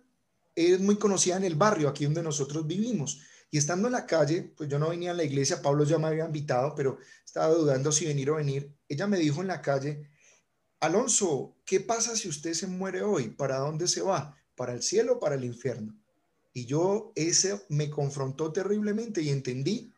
es 0.56 0.80
muy 0.80 0.98
conocida 0.98 1.38
en 1.38 1.44
el 1.44 1.56
barrio, 1.56 1.90
aquí 1.90 2.06
donde 2.06 2.24
nosotros 2.24 2.66
vivimos. 2.68 3.22
Y 3.50 3.58
estando 3.58 3.88
en 3.88 3.94
la 3.94 4.06
calle, 4.06 4.54
pues 4.56 4.70
yo 4.70 4.80
no 4.80 4.90
venía 4.90 5.12
a 5.12 5.14
la 5.14 5.24
iglesia, 5.24 5.62
Pablo 5.62 5.84
ya 5.84 5.98
me 5.98 6.08
había 6.08 6.26
invitado, 6.26 6.74
pero 6.74 6.98
estaba 7.26 7.54
dudando 7.54 7.92
si 7.92 8.06
venir 8.06 8.30
o 8.32 8.36
venir. 8.36 8.74
Ella 8.88 9.08
me 9.08 9.18
dijo 9.18 9.42
en 9.42 9.48
la 9.48 9.62
calle, 9.62 10.10
Alonso, 10.80 11.58
¿qué 11.66 11.80
pasa 11.80 12.16
si 12.16 12.30
usted 12.30 12.54
se 12.54 12.68
muere 12.68 13.02
hoy? 13.04 13.30
¿Para 13.30 13.58
dónde 13.58 13.88
se 13.88 14.02
va? 14.02 14.36
¿Para 14.56 14.74
el 14.74 14.82
cielo 14.82 15.14
o 15.14 15.20
para 15.20 15.36
el 15.36 15.44
infierno? 15.44 15.96
Y 16.54 16.66
yo, 16.66 17.12
ese 17.16 17.62
me 17.70 17.90
confrontó 17.90 18.52
terriblemente 18.52 19.22
y 19.22 19.30
entendí 19.30 19.94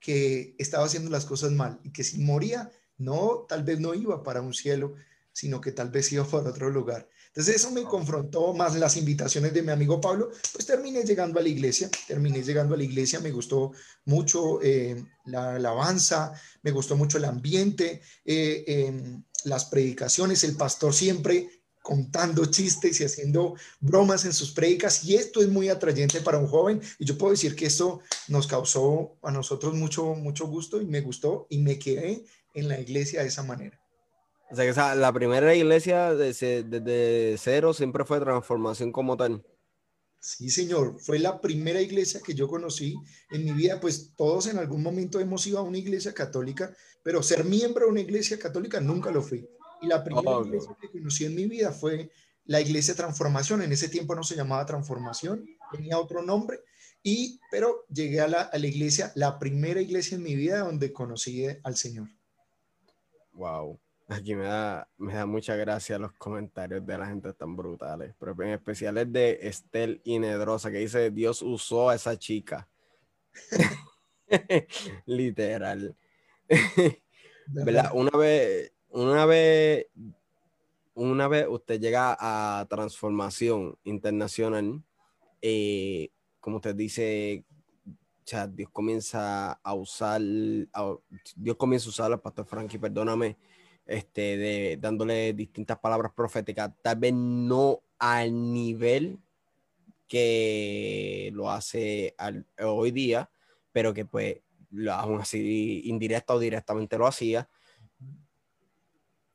que 0.00 0.54
estaba 0.58 0.84
haciendo 0.84 1.10
las 1.10 1.24
cosas 1.24 1.52
mal 1.52 1.80
y 1.82 1.92
que 1.92 2.04
si 2.04 2.18
moría, 2.18 2.70
no, 2.98 3.46
tal 3.48 3.64
vez 3.64 3.80
no 3.80 3.94
iba 3.94 4.22
para 4.22 4.40
un 4.40 4.54
cielo, 4.54 4.94
sino 5.32 5.60
que 5.60 5.72
tal 5.72 5.90
vez 5.90 6.12
iba 6.12 6.24
para 6.24 6.50
otro 6.50 6.70
lugar. 6.70 7.08
Entonces 7.28 7.56
eso 7.56 7.70
me 7.70 7.84
confrontó 7.84 8.52
más 8.54 8.74
las 8.74 8.96
invitaciones 8.96 9.52
de 9.52 9.62
mi 9.62 9.70
amigo 9.70 10.00
Pablo, 10.00 10.30
pues 10.52 10.66
terminé 10.66 11.02
llegando 11.02 11.38
a 11.38 11.42
la 11.42 11.48
iglesia, 11.48 11.88
terminé 12.06 12.42
llegando 12.42 12.74
a 12.74 12.76
la 12.76 12.82
iglesia, 12.82 13.20
me 13.20 13.30
gustó 13.30 13.72
mucho 14.06 14.60
eh, 14.62 15.04
la 15.26 15.54
alabanza, 15.54 16.32
me 16.62 16.72
gustó 16.72 16.96
mucho 16.96 17.18
el 17.18 17.26
ambiente, 17.26 18.02
eh, 18.24 18.64
em, 18.66 19.22
las 19.44 19.66
predicaciones, 19.66 20.42
el 20.42 20.56
pastor 20.56 20.92
siempre 20.92 21.57
contando 21.88 22.44
chistes 22.44 23.00
y 23.00 23.04
haciendo 23.04 23.54
bromas 23.80 24.26
en 24.26 24.34
sus 24.34 24.50
predicas 24.50 25.04
y 25.04 25.14
esto 25.14 25.40
es 25.40 25.48
muy 25.48 25.70
atrayente 25.70 26.20
para 26.20 26.36
un 26.36 26.46
joven 26.46 26.82
y 26.98 27.06
yo 27.06 27.16
puedo 27.16 27.30
decir 27.30 27.56
que 27.56 27.64
esto 27.64 28.00
nos 28.28 28.46
causó 28.46 29.16
a 29.22 29.30
nosotros 29.30 29.72
mucho 29.72 30.14
mucho 30.14 30.46
gusto 30.46 30.82
y 30.82 30.84
me 30.84 31.00
gustó 31.00 31.46
y 31.48 31.56
me 31.56 31.78
quedé 31.78 32.26
en 32.52 32.68
la 32.68 32.78
iglesia 32.78 33.22
de 33.22 33.28
esa 33.28 33.42
manera. 33.42 33.80
O 34.50 34.54
sea 34.54 34.66
que 34.66 35.00
la 35.00 35.12
primera 35.14 35.54
iglesia 35.54 36.14
desde, 36.14 36.62
desde 36.62 37.38
cero 37.38 37.72
siempre 37.72 38.04
fue 38.04 38.20
transformación 38.20 38.92
como 38.92 39.16
tal. 39.16 39.42
Sí, 40.20 40.50
señor, 40.50 41.00
fue 41.00 41.18
la 41.18 41.40
primera 41.40 41.80
iglesia 41.80 42.20
que 42.22 42.34
yo 42.34 42.48
conocí 42.48 42.96
en 43.30 43.46
mi 43.46 43.52
vida, 43.52 43.80
pues 43.80 44.12
todos 44.14 44.46
en 44.48 44.58
algún 44.58 44.82
momento 44.82 45.20
hemos 45.20 45.46
ido 45.46 45.58
a 45.58 45.62
una 45.62 45.78
iglesia 45.78 46.12
católica, 46.12 46.74
pero 47.02 47.22
ser 47.22 47.44
miembro 47.44 47.86
de 47.86 47.92
una 47.92 48.00
iglesia 48.00 48.38
católica 48.38 48.78
nunca 48.78 49.10
lo 49.10 49.22
fui. 49.22 49.48
Y 49.80 49.86
la 49.86 50.02
primera 50.02 50.40
iglesia 50.44 50.76
que 50.80 50.90
conocí 50.90 51.24
en 51.24 51.34
mi 51.34 51.46
vida 51.46 51.72
fue 51.72 52.10
la 52.44 52.60
iglesia 52.60 52.94
Transformación. 52.94 53.62
En 53.62 53.72
ese 53.72 53.88
tiempo 53.88 54.14
no 54.14 54.22
se 54.22 54.36
llamaba 54.36 54.66
Transformación, 54.66 55.46
tenía 55.72 55.98
otro 55.98 56.22
nombre. 56.22 56.60
Y, 57.02 57.40
pero 57.50 57.84
llegué 57.88 58.20
a 58.20 58.28
la, 58.28 58.42
a 58.42 58.58
la 58.58 58.66
iglesia, 58.66 59.12
la 59.14 59.38
primera 59.38 59.80
iglesia 59.80 60.16
en 60.16 60.22
mi 60.22 60.34
vida 60.34 60.60
donde 60.60 60.92
conocí 60.92 61.46
al 61.62 61.76
Señor. 61.76 62.08
Wow. 63.32 63.78
Aquí 64.08 64.34
me 64.34 64.44
da, 64.44 64.88
me 64.96 65.12
da 65.12 65.26
mucha 65.26 65.54
gracia 65.54 65.98
los 65.98 66.12
comentarios 66.14 66.84
de 66.84 66.96
la 66.96 67.06
gente 67.06 67.30
tan 67.34 67.54
brutales, 67.54 68.14
pero 68.18 68.34
en 68.42 68.50
especial 68.50 68.96
el 68.96 69.12
de 69.12 69.38
Estel 69.42 70.00
Inedrosa 70.04 70.70
que 70.70 70.78
dice 70.78 71.10
Dios 71.10 71.42
usó 71.42 71.90
a 71.90 71.94
esa 71.94 72.18
chica. 72.18 72.66
Literal. 75.06 75.94
¿Verdad? 77.48 77.90
Una 77.92 78.10
vez, 78.16 78.72
una 78.90 79.26
vez, 79.26 79.86
una 80.94 81.28
vez 81.28 81.46
usted 81.48 81.80
llega 81.80 82.16
a 82.18 82.66
transformación 82.68 83.76
internacional, 83.84 84.82
eh, 85.42 86.10
como 86.40 86.56
usted 86.56 86.74
dice, 86.74 87.44
Dios 88.50 88.70
comienza 88.70 89.52
a 89.52 89.74
usar, 89.74 90.20
Dios 90.20 91.56
comienza 91.56 91.86
a 91.86 91.90
usar 91.90 92.12
al 92.12 92.20
pastor 92.20 92.46
Frankie, 92.46 92.78
perdóname, 92.78 93.36
este, 93.86 94.36
de, 94.36 94.78
dándole 94.80 95.32
distintas 95.32 95.78
palabras 95.78 96.12
proféticas, 96.14 96.70
tal 96.82 96.98
vez 96.98 97.14
no 97.14 97.80
al 97.98 98.52
nivel 98.52 99.18
que 100.06 101.30
lo 101.34 101.50
hace 101.50 102.14
hoy 102.64 102.90
día, 102.90 103.30
pero 103.72 103.94
que 103.94 104.04
pues 104.04 104.38
aún 104.90 105.20
así 105.20 105.82
indirecta 105.84 106.34
o 106.34 106.38
directamente 106.38 106.98
lo 106.98 107.06
hacía. 107.06 107.48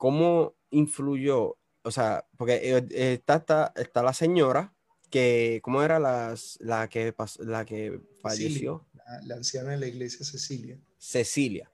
¿Cómo 0.04 0.58
influyó? 0.72 1.56
O 1.82 1.90
sea, 1.90 2.28
porque 2.36 2.60
eh, 2.62 3.14
está, 3.14 3.36
está, 3.36 3.72
está 3.74 4.04
la 4.04 4.12
señora 4.12 4.74
que, 5.10 5.62
¿cómo 5.64 5.82
era 5.82 5.98
la, 5.98 6.36
la, 6.60 6.90
que, 6.90 7.16
la 7.40 7.64
que 7.64 8.02
falleció? 8.22 8.86
la, 9.24 9.36
anciana 9.36 9.70
de 9.70 9.78
la 9.78 9.88
iglesia, 9.88 10.26
Cecilia. 10.26 10.78
Cecilia. 10.98 11.72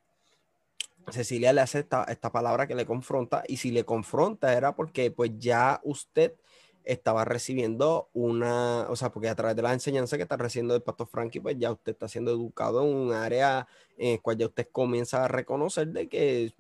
Cecilia 1.11 1.53
le 1.53 1.61
hace 1.61 1.79
esta, 1.79 2.03
esta, 2.03 2.31
palabra 2.31 2.67
que 2.67 2.75
le 2.75 2.85
confronta 2.85 3.43
y 3.47 3.57
si 3.57 3.71
le 3.71 3.83
confronta 3.83 4.55
era 4.55 4.75
porque 4.75 5.09
pues 5.09 5.31
ya 5.39 5.81
usted 5.83 6.35
estaba 6.83 7.25
recibiendo 7.25 8.11
una, 8.13 8.85
o 8.89 8.95
sea, 8.95 9.11
porque 9.11 9.29
a 9.29 9.35
través 9.35 9.55
de 9.55 9.63
la 9.63 9.73
enseñanza 9.73 10.17
que 10.17 10.23
está 10.23 10.37
recibiendo 10.37 10.75
el 10.75 10.83
pastor 10.83 11.07
Frankie, 11.07 11.39
pues 11.39 11.57
ya 11.57 11.71
usted 11.71 11.93
está 11.93 12.07
siendo 12.07 12.29
educado 12.29 12.83
en 12.83 12.95
un 12.95 13.11
área 13.11 13.67
en 13.97 14.11
el 14.11 14.21
cual 14.21 14.37
ya 14.37 14.45
usted 14.45 14.67
comienza 14.71 15.25
a 15.25 15.27
reconocer 15.27 15.87
de 15.87 16.07
que 16.07 16.53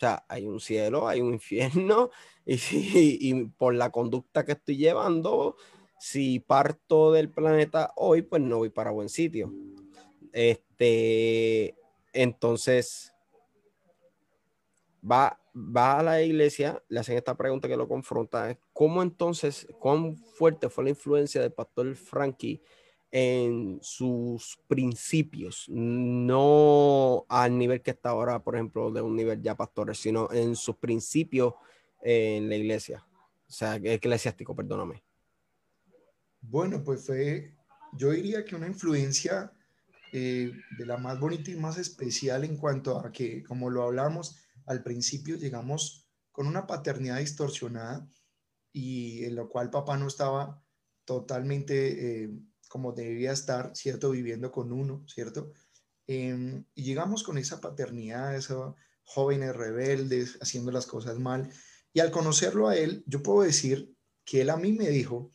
o 0.00 0.06
sea, 0.06 0.24
hay 0.28 0.46
un 0.46 0.60
cielo, 0.60 1.06
hay 1.08 1.20
un 1.20 1.34
infierno, 1.34 2.10
y, 2.46 2.58
y, 3.20 3.44
por 3.44 3.74
la 3.74 3.90
conducta 3.90 4.46
que 4.46 4.52
estoy 4.52 4.78
llevando, 4.78 5.56
si 5.98 6.40
parto 6.40 7.12
del 7.12 7.30
planeta 7.30 7.92
hoy, 7.96 8.22
pues 8.22 8.40
no 8.40 8.58
voy 8.58 8.70
para 8.70 8.92
buen 8.92 9.10
sitio. 9.10 9.52
Este, 10.32 11.74
entonces, 12.14 13.12
va, 15.08 15.38
va 15.54 15.98
a 15.98 16.02
la 16.02 16.22
iglesia, 16.22 16.82
le 16.88 17.00
hacen 17.00 17.18
esta 17.18 17.36
pregunta 17.36 17.68
que 17.68 17.76
lo 17.76 17.86
confronta, 17.86 18.58
¿cómo 18.72 19.02
entonces, 19.02 19.68
cuán 19.78 20.16
fuerte 20.16 20.70
fue 20.70 20.84
la 20.84 20.90
influencia 20.90 21.42
del 21.42 21.52
pastor 21.52 21.94
Frankie 21.94 22.62
en 23.12 23.80
sus 23.82 24.58
principios, 24.68 25.66
no 25.68 27.26
al 27.28 27.58
nivel 27.58 27.82
que 27.82 27.90
está 27.90 28.10
ahora, 28.10 28.42
por 28.42 28.54
ejemplo, 28.54 28.90
de 28.92 29.02
un 29.02 29.16
nivel 29.16 29.42
ya 29.42 29.56
pastores, 29.56 29.98
sino 29.98 30.30
en 30.32 30.54
sus 30.54 30.76
principios 30.76 31.54
en 32.02 32.48
la 32.48 32.56
iglesia, 32.56 33.04
o 33.48 33.52
sea, 33.52 33.76
eclesiástico, 33.76 34.54
perdóname. 34.54 35.02
Bueno, 36.40 36.82
pues 36.84 37.04
fue, 37.04 37.54
yo 37.92 38.12
diría 38.12 38.44
que 38.44 38.54
una 38.54 38.68
influencia 38.68 39.52
eh, 40.12 40.52
de 40.78 40.86
la 40.86 40.96
más 40.96 41.18
bonita 41.18 41.50
y 41.50 41.56
más 41.56 41.78
especial 41.78 42.44
en 42.44 42.56
cuanto 42.56 42.98
a 42.98 43.10
que, 43.10 43.42
como 43.42 43.70
lo 43.70 43.82
hablamos 43.82 44.38
al 44.66 44.82
principio, 44.82 45.36
llegamos 45.36 46.08
con 46.30 46.46
una 46.46 46.66
paternidad 46.66 47.18
distorsionada 47.18 48.08
y 48.72 49.24
en 49.24 49.34
lo 49.34 49.48
cual 49.48 49.68
papá 49.68 49.96
no 49.96 50.06
estaba 50.06 50.62
totalmente... 51.04 52.22
Eh, 52.22 52.30
como 52.70 52.92
debía 52.92 53.32
estar, 53.32 53.72
¿cierto? 53.74 54.12
Viviendo 54.12 54.52
con 54.52 54.70
uno, 54.70 55.04
¿cierto? 55.08 55.52
Em, 56.06 56.64
y 56.72 56.84
llegamos 56.84 57.24
con 57.24 57.36
esa 57.36 57.60
paternidad, 57.60 58.36
esos 58.36 58.76
jóvenes 59.02 59.56
rebeldes, 59.56 60.38
haciendo 60.40 60.70
las 60.70 60.86
cosas 60.86 61.18
mal. 61.18 61.50
Y 61.92 61.98
al 61.98 62.12
conocerlo 62.12 62.68
a 62.68 62.76
él, 62.76 63.02
yo 63.08 63.24
puedo 63.24 63.42
decir 63.42 63.92
que 64.24 64.42
él 64.42 64.50
a 64.50 64.56
mí 64.56 64.72
me 64.72 64.88
dijo 64.88 65.32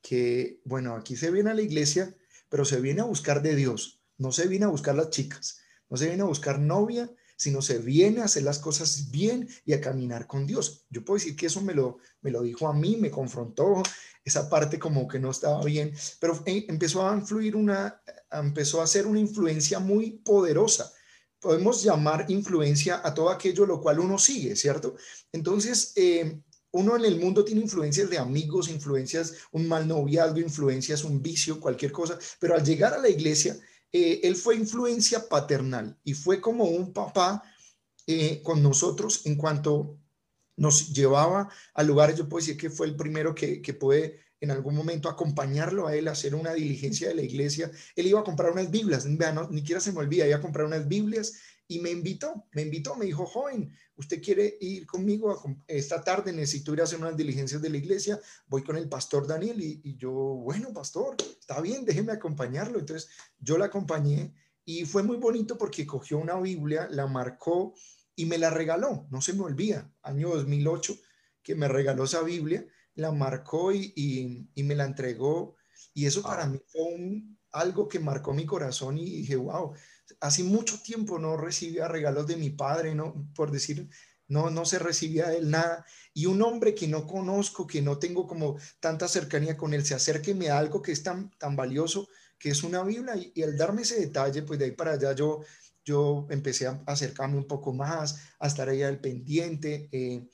que, 0.00 0.62
bueno, 0.64 0.96
aquí 0.96 1.14
se 1.14 1.30
viene 1.30 1.50
a 1.50 1.54
la 1.54 1.60
iglesia, 1.60 2.16
pero 2.48 2.64
se 2.64 2.80
viene 2.80 3.02
a 3.02 3.04
buscar 3.04 3.42
de 3.42 3.54
Dios, 3.54 4.02
no 4.16 4.32
se 4.32 4.48
viene 4.48 4.64
a 4.64 4.68
buscar 4.68 4.94
las 4.94 5.10
chicas, 5.10 5.60
no 5.90 5.98
se 5.98 6.06
viene 6.06 6.22
a 6.22 6.26
buscar 6.26 6.58
novia, 6.58 7.14
sino 7.42 7.60
se 7.60 7.78
viene 7.78 8.20
a 8.20 8.26
hacer 8.26 8.44
las 8.44 8.60
cosas 8.60 9.10
bien 9.10 9.48
y 9.64 9.72
a 9.72 9.80
caminar 9.80 10.26
con 10.26 10.46
Dios. 10.46 10.86
Yo 10.90 11.04
puedo 11.04 11.18
decir 11.18 11.34
que 11.34 11.46
eso 11.46 11.60
me 11.60 11.74
lo, 11.74 11.98
me 12.20 12.30
lo 12.30 12.42
dijo 12.42 12.68
a 12.68 12.72
mí, 12.72 12.96
me 12.96 13.10
confrontó 13.10 13.82
esa 14.24 14.48
parte 14.48 14.78
como 14.78 15.08
que 15.08 15.18
no 15.18 15.30
estaba 15.30 15.64
bien, 15.64 15.92
pero 16.20 16.40
eh, 16.46 16.64
empezó 16.68 17.08
a 17.08 17.16
influir 17.16 17.56
una, 17.56 18.00
empezó 18.30 18.80
a 18.80 18.86
ser 18.86 19.06
una 19.08 19.18
influencia 19.18 19.80
muy 19.80 20.12
poderosa. 20.12 20.92
Podemos 21.40 21.82
llamar 21.82 22.26
influencia 22.28 23.00
a 23.02 23.12
todo 23.12 23.28
aquello 23.28 23.66
lo 23.66 23.80
cual 23.80 23.98
uno 23.98 24.18
sigue, 24.18 24.54
¿cierto? 24.54 24.94
Entonces, 25.32 25.92
eh, 25.96 26.40
uno 26.70 26.96
en 26.96 27.04
el 27.04 27.18
mundo 27.18 27.44
tiene 27.44 27.60
influencias 27.60 28.08
de 28.08 28.18
amigos, 28.18 28.68
influencias, 28.68 29.34
un 29.50 29.66
mal 29.66 29.88
noviazgo, 29.88 30.38
influencias, 30.38 31.02
un 31.02 31.20
vicio, 31.20 31.58
cualquier 31.58 31.90
cosa, 31.90 32.16
pero 32.38 32.54
al 32.54 32.64
llegar 32.64 32.94
a 32.94 32.98
la 32.98 33.08
iglesia, 33.08 33.58
eh, 33.92 34.20
él 34.22 34.36
fue 34.36 34.56
influencia 34.56 35.28
paternal 35.28 35.98
y 36.04 36.14
fue 36.14 36.40
como 36.40 36.64
un 36.64 36.92
papá 36.92 37.42
eh, 38.06 38.40
con 38.42 38.62
nosotros 38.62 39.26
en 39.26 39.36
cuanto 39.36 39.98
nos 40.56 40.92
llevaba 40.92 41.48
a 41.74 41.82
lugares, 41.82 42.16
yo 42.16 42.28
puedo 42.28 42.44
decir 42.44 42.56
que 42.56 42.70
fue 42.70 42.86
el 42.86 42.96
primero 42.96 43.34
que, 43.34 43.62
que 43.62 43.74
puede 43.74 44.20
en 44.42 44.50
algún 44.50 44.74
momento 44.74 45.08
acompañarlo 45.08 45.86
a 45.86 45.94
él 45.94 46.08
a 46.08 46.12
hacer 46.12 46.34
una 46.34 46.52
diligencia 46.52 47.08
de 47.08 47.14
la 47.14 47.22
iglesia. 47.22 47.70
Él 47.94 48.06
iba 48.08 48.20
a 48.20 48.24
comprar 48.24 48.50
unas 48.50 48.70
Biblias, 48.70 49.06
no, 49.06 49.48
ni 49.50 49.60
siquiera 49.60 49.80
se 49.80 49.92
me 49.92 50.00
olvida, 50.00 50.26
iba 50.26 50.36
a 50.36 50.42
comprar 50.42 50.66
unas 50.66 50.88
Biblias 50.88 51.34
y 51.72 51.78
me 51.78 51.90
invitó, 51.90 52.46
me 52.52 52.62
invitó, 52.62 52.96
me 52.96 53.06
dijo, 53.06 53.24
joven, 53.24 53.74
¿usted 53.96 54.22
quiere 54.22 54.58
ir 54.60 54.86
conmigo? 54.86 55.42
esta 55.66 56.04
tarde 56.04 56.30
necesito 56.30 56.74
ir 56.74 56.82
a 56.82 56.84
hacer 56.84 56.98
unas 56.98 57.16
diligencias 57.16 57.62
de 57.62 57.70
la 57.70 57.78
iglesia, 57.78 58.20
voy 58.46 58.62
con 58.62 58.76
el 58.76 58.90
pastor 58.90 59.26
Daniel 59.26 59.58
y, 59.62 59.96
yo, 59.96 60.12
bueno, 60.12 60.70
pastor, 60.74 61.16
está 61.40 61.62
bien, 61.62 61.86
déjeme 61.86 62.12
acompañarlo. 62.12 62.78
Entonces 62.78 63.08
yo 63.38 63.56
la 63.56 63.66
acompañé 63.66 64.34
y 64.66 64.84
fue 64.84 65.02
muy 65.02 65.16
bonito 65.16 65.56
porque 65.56 65.86
cogió 65.86 66.18
una 66.18 66.38
Biblia, 66.38 66.88
la 66.90 67.06
marcó 67.06 67.74
y 68.14 68.26
me 68.26 68.36
la 68.36 68.50
regaló, 68.50 69.06
no 69.10 69.22
se 69.22 69.32
me 69.32 69.44
olvida, 69.44 69.90
año 70.02 70.28
2008, 70.28 70.94
que 71.42 71.54
me 71.54 71.68
regaló 71.68 72.04
esa 72.04 72.22
Biblia, 72.22 72.66
la 72.96 73.12
marcó 73.12 73.72
y, 73.72 74.46
me 74.56 74.74
la 74.74 74.84
entregó. 74.84 75.56
Y 75.94 76.04
eso 76.04 76.22
para 76.22 76.46
mí 76.46 76.60
fue 76.66 76.82
un, 76.82 77.38
algo 77.50 77.88
que 77.88 77.98
marcó 77.98 78.34
mi 78.34 78.44
corazón 78.44 78.98
y 78.98 79.04
dije, 79.04 79.36
wow, 79.36 79.72
hace 80.22 80.44
mucho 80.44 80.80
tiempo 80.80 81.18
no 81.18 81.36
recibía 81.36 81.88
regalos 81.88 82.28
de 82.28 82.36
mi 82.36 82.50
padre, 82.50 82.94
no, 82.94 83.28
por 83.34 83.50
decir, 83.50 83.88
no, 84.28 84.50
no 84.50 84.64
se 84.64 84.78
recibía 84.78 85.28
de 85.28 85.38
él 85.38 85.50
nada. 85.50 85.84
Y 86.14 86.26
un 86.26 86.40
hombre 86.42 86.74
que 86.76 86.86
no 86.86 87.06
conozco, 87.06 87.66
que 87.66 87.82
no 87.82 87.98
tengo 87.98 88.26
como 88.26 88.56
tanta 88.78 89.08
cercanía 89.08 89.56
con 89.56 89.74
él, 89.74 89.84
se 89.84 89.94
acerca 89.94 90.30
y 90.30 90.34
me 90.34 90.46
da 90.46 90.58
algo 90.58 90.80
que 90.80 90.92
es 90.92 91.02
tan, 91.02 91.30
tan 91.38 91.56
valioso, 91.56 92.08
que 92.38 92.50
es 92.50 92.62
una 92.62 92.84
Biblia. 92.84 93.14
Y, 93.16 93.42
al 93.42 93.56
darme 93.56 93.82
ese 93.82 93.98
detalle, 93.98 94.42
pues 94.44 94.60
de 94.60 94.66
ahí 94.66 94.70
para 94.70 94.92
allá 94.92 95.12
yo, 95.12 95.40
yo 95.84 96.28
empecé 96.30 96.68
a 96.68 96.80
acercarme 96.86 97.36
un 97.36 97.48
poco 97.48 97.72
más, 97.72 98.20
a 98.38 98.46
estar 98.46 98.68
ahí 98.68 98.82
al 98.82 99.00
pendiente. 99.00 99.88
Eh, 99.90 100.28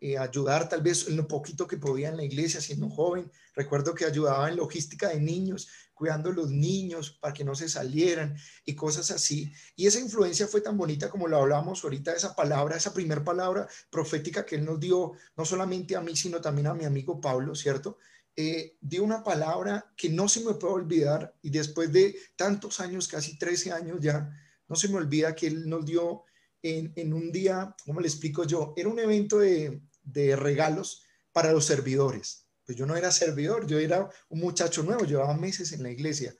eh, 0.00 0.18
ayudar 0.18 0.68
tal 0.68 0.82
vez 0.82 1.08
en 1.08 1.16
lo 1.16 1.26
poquito 1.26 1.66
que 1.66 1.78
podía 1.78 2.10
en 2.10 2.18
la 2.18 2.24
iglesia 2.24 2.60
siendo 2.60 2.90
joven. 2.90 3.32
Recuerdo 3.54 3.94
que 3.94 4.04
ayudaba 4.04 4.50
en 4.50 4.56
logística 4.56 5.08
de 5.08 5.18
niños, 5.18 5.66
cuidando 5.94 6.30
a 6.30 6.34
los 6.34 6.50
niños 6.50 7.16
para 7.20 7.32
que 7.32 7.44
no 7.44 7.54
se 7.54 7.68
salieran 7.68 8.36
y 8.64 8.74
cosas 8.74 9.10
así. 9.10 9.52
Y 9.76 9.86
esa 9.86 10.00
influencia 10.00 10.46
fue 10.46 10.60
tan 10.60 10.76
bonita 10.76 11.08
como 11.08 11.28
lo 11.28 11.38
hablábamos 11.38 11.82
ahorita, 11.84 12.12
esa 12.12 12.34
palabra, 12.34 12.76
esa 12.76 12.92
primera 12.92 13.24
palabra 13.24 13.68
profética 13.90 14.44
que 14.44 14.56
él 14.56 14.64
nos 14.64 14.80
dio, 14.80 15.12
no 15.36 15.44
solamente 15.44 15.96
a 15.96 16.00
mí, 16.00 16.16
sino 16.16 16.40
también 16.40 16.66
a 16.66 16.74
mi 16.74 16.84
amigo 16.84 17.20
Pablo, 17.20 17.54
¿cierto? 17.54 17.98
Eh, 18.36 18.76
dio 18.80 19.04
una 19.04 19.22
palabra 19.22 19.92
que 19.96 20.08
no 20.08 20.28
se 20.28 20.44
me 20.44 20.54
puede 20.54 20.74
olvidar 20.74 21.36
y 21.40 21.50
después 21.50 21.92
de 21.92 22.16
tantos 22.36 22.80
años, 22.80 23.06
casi 23.06 23.38
13 23.38 23.72
años 23.72 23.98
ya, 24.00 24.28
no 24.66 24.76
se 24.76 24.88
me 24.88 24.96
olvida 24.96 25.34
que 25.34 25.46
él 25.46 25.68
nos 25.68 25.84
dio 25.84 26.24
en, 26.62 26.92
en 26.96 27.12
un 27.12 27.30
día, 27.30 27.76
¿cómo 27.84 28.00
le 28.00 28.08
explico 28.08 28.44
yo? 28.44 28.72
Era 28.76 28.88
un 28.88 28.98
evento 28.98 29.38
de, 29.38 29.82
de 30.02 30.34
regalos 30.34 31.04
para 31.32 31.52
los 31.52 31.64
servidores. 31.64 32.43
Pues 32.66 32.78
yo 32.78 32.86
no 32.86 32.96
era 32.96 33.10
servidor, 33.10 33.66
yo 33.66 33.78
era 33.78 34.08
un 34.28 34.40
muchacho 34.40 34.82
nuevo, 34.82 35.04
llevaba 35.04 35.36
meses 35.36 35.72
en 35.72 35.82
la 35.82 35.90
iglesia. 35.90 36.34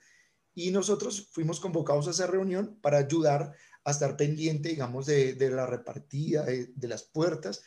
Y 0.53 0.71
nosotros 0.71 1.29
fuimos 1.31 1.59
convocados 1.59 2.07
a 2.07 2.11
esa 2.11 2.27
reunión 2.27 2.79
para 2.81 2.97
ayudar 2.97 3.53
a 3.83 3.91
estar 3.91 4.17
pendiente, 4.17 4.69
digamos, 4.69 5.05
de, 5.05 5.35
la 5.51 5.67
repartida, 5.67 6.43
de, 6.43 6.87
las 6.87 7.03
puertas. 7.03 7.61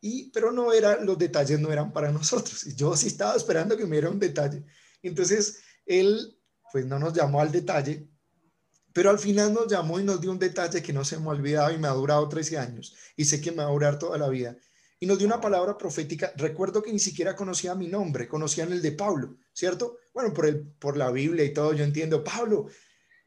Y, 0.00 0.30
pero 0.32 0.52
no 0.52 0.72
era, 0.72 1.02
los 1.02 1.16
detalles 1.16 1.60
no 1.60 1.72
eran 1.72 1.92
para 1.92 2.12
nosotros. 2.12 2.64
Yo 2.76 2.96
sí 2.96 3.06
estaba 3.06 3.36
esperando 3.36 3.76
que 3.76 3.86
me 3.86 3.96
diera 3.96 4.10
un 4.10 4.18
detalle. 4.18 4.64
Entonces, 5.02 5.60
él, 5.86 6.38
pues 6.72 6.84
no 6.84 6.98
nos 6.98 7.14
llamó 7.14 7.40
al 7.40 7.52
detalle, 7.52 8.08
pero 8.92 9.08
al 9.08 9.18
final 9.18 9.54
nos 9.54 9.68
llamó 9.68 9.98
y 9.98 10.04
nos 10.04 10.20
dio 10.20 10.30
un 10.30 10.38
detalle 10.38 10.82
que 10.82 10.92
no 10.92 11.04
se 11.04 11.18
me 11.18 11.26
ha 11.26 11.30
olvidado 11.30 11.72
y 11.72 11.78
me 11.78 11.88
ha 11.88 11.92
durado 11.92 12.28
13 12.28 12.58
años. 12.58 12.94
Y 13.16 13.24
sé 13.24 13.40
que 13.40 13.52
me 13.52 13.58
va 13.58 13.68
a 13.68 13.72
durar 13.72 13.98
toda 13.98 14.18
la 14.18 14.28
vida 14.28 14.58
y 15.02 15.06
nos 15.06 15.18
dio 15.18 15.26
una 15.26 15.40
palabra 15.40 15.76
profética. 15.76 16.32
Recuerdo 16.36 16.80
que 16.80 16.92
ni 16.92 17.00
siquiera 17.00 17.34
conocía 17.34 17.74
mi 17.74 17.88
nombre, 17.88 18.28
conocían 18.28 18.70
el 18.70 18.80
de 18.80 18.92
Pablo, 18.92 19.36
¿cierto? 19.52 19.98
Bueno, 20.14 20.32
por, 20.32 20.46
el, 20.46 20.62
por 20.78 20.96
la 20.96 21.10
Biblia 21.10 21.44
y 21.44 21.52
todo, 21.52 21.72
yo 21.72 21.82
entiendo, 21.82 22.22
Pablo, 22.22 22.68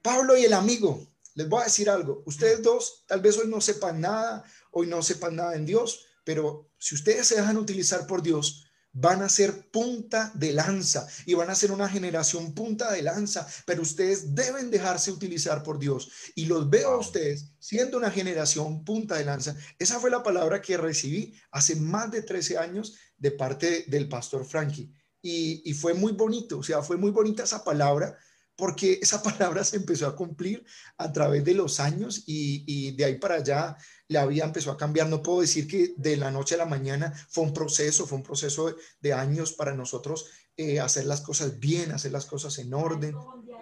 Pablo 0.01 0.37
y 0.37 0.45
el 0.45 0.53
amigo, 0.53 1.05
les 1.33 1.49
voy 1.49 1.59
a 1.59 1.65
decir 1.65 1.89
algo, 1.89 2.23
ustedes 2.27 2.61
dos 2.63 3.03
tal 3.07 3.19
vez 3.19 3.37
hoy 3.37 3.49
no 3.49 3.59
sepan 3.59 3.99
nada, 3.99 4.45
hoy 4.71 4.87
no 4.87 5.03
sepan 5.03 5.35
nada 5.35 5.53
en 5.55 5.65
Dios, 5.65 6.05
pero 6.23 6.71
si 6.77 6.95
ustedes 6.95 7.27
se 7.27 7.35
dejan 7.35 7.57
utilizar 7.57 8.07
por 8.07 8.21
Dios, 8.21 8.64
van 8.95 9.21
a 9.21 9.29
ser 9.29 9.69
punta 9.71 10.31
de 10.35 10.53
lanza 10.53 11.05
y 11.25 11.33
van 11.33 11.49
a 11.49 11.55
ser 11.55 11.73
una 11.73 11.89
generación 11.89 12.53
punta 12.53 12.93
de 12.93 13.01
lanza, 13.01 13.45
pero 13.65 13.81
ustedes 13.81 14.33
deben 14.33 14.71
dejarse 14.71 15.11
utilizar 15.11 15.63
por 15.63 15.77
Dios. 15.77 16.09
Y 16.33 16.45
los 16.45 16.69
veo 16.69 16.91
a 16.91 16.97
ustedes 16.97 17.51
siendo 17.59 17.97
una 17.97 18.09
generación 18.09 18.85
punta 18.85 19.17
de 19.17 19.25
lanza. 19.25 19.55
Esa 19.77 19.99
fue 19.99 20.09
la 20.09 20.23
palabra 20.23 20.61
que 20.61 20.77
recibí 20.77 21.33
hace 21.51 21.75
más 21.75 22.09
de 22.09 22.21
13 22.21 22.57
años 22.57 22.95
de 23.17 23.31
parte 23.31 23.83
del 23.87 24.07
pastor 24.07 24.45
Frankie. 24.45 24.89
Y, 25.21 25.61
y 25.69 25.73
fue 25.73 25.93
muy 25.93 26.13
bonito, 26.13 26.59
o 26.59 26.63
sea, 26.63 26.81
fue 26.81 26.95
muy 26.95 27.11
bonita 27.11 27.43
esa 27.43 27.63
palabra 27.63 28.17
porque 28.55 28.99
esa 29.01 29.21
palabra 29.23 29.63
se 29.63 29.77
empezó 29.77 30.07
a 30.07 30.15
cumplir 30.15 30.63
a 30.97 31.11
través 31.11 31.43
de 31.43 31.53
los 31.53 31.79
años 31.79 32.23
y, 32.25 32.95
de 32.95 33.05
ahí 33.05 33.19
para 33.19 33.35
allá 33.35 33.77
la 34.07 34.25
vida 34.25 34.45
empezó 34.45 34.71
a 34.71 34.77
cambiar. 34.77 35.07
No 35.09 35.21
puedo 35.21 35.41
decir 35.41 35.67
que 35.67 35.93
de 35.97 36.17
la 36.17 36.31
noche 36.31 36.55
a 36.55 36.59
la 36.59 36.65
mañana 36.65 37.13
fue 37.29 37.43
un 37.43 37.53
proceso, 37.53 38.05
fue 38.05 38.17
un 38.17 38.23
proceso 38.23 38.75
de, 39.01 39.13
años 39.13 39.53
para 39.53 39.73
nosotros 39.73 40.29
eh, 40.57 40.79
hacer 40.79 41.05
las 41.05 41.21
cosas 41.21 41.59
bien, 41.59 41.91
hacer 41.91 42.11
las 42.11 42.25
cosas 42.25 42.57
en 42.59 42.73
orden. 42.73 43.15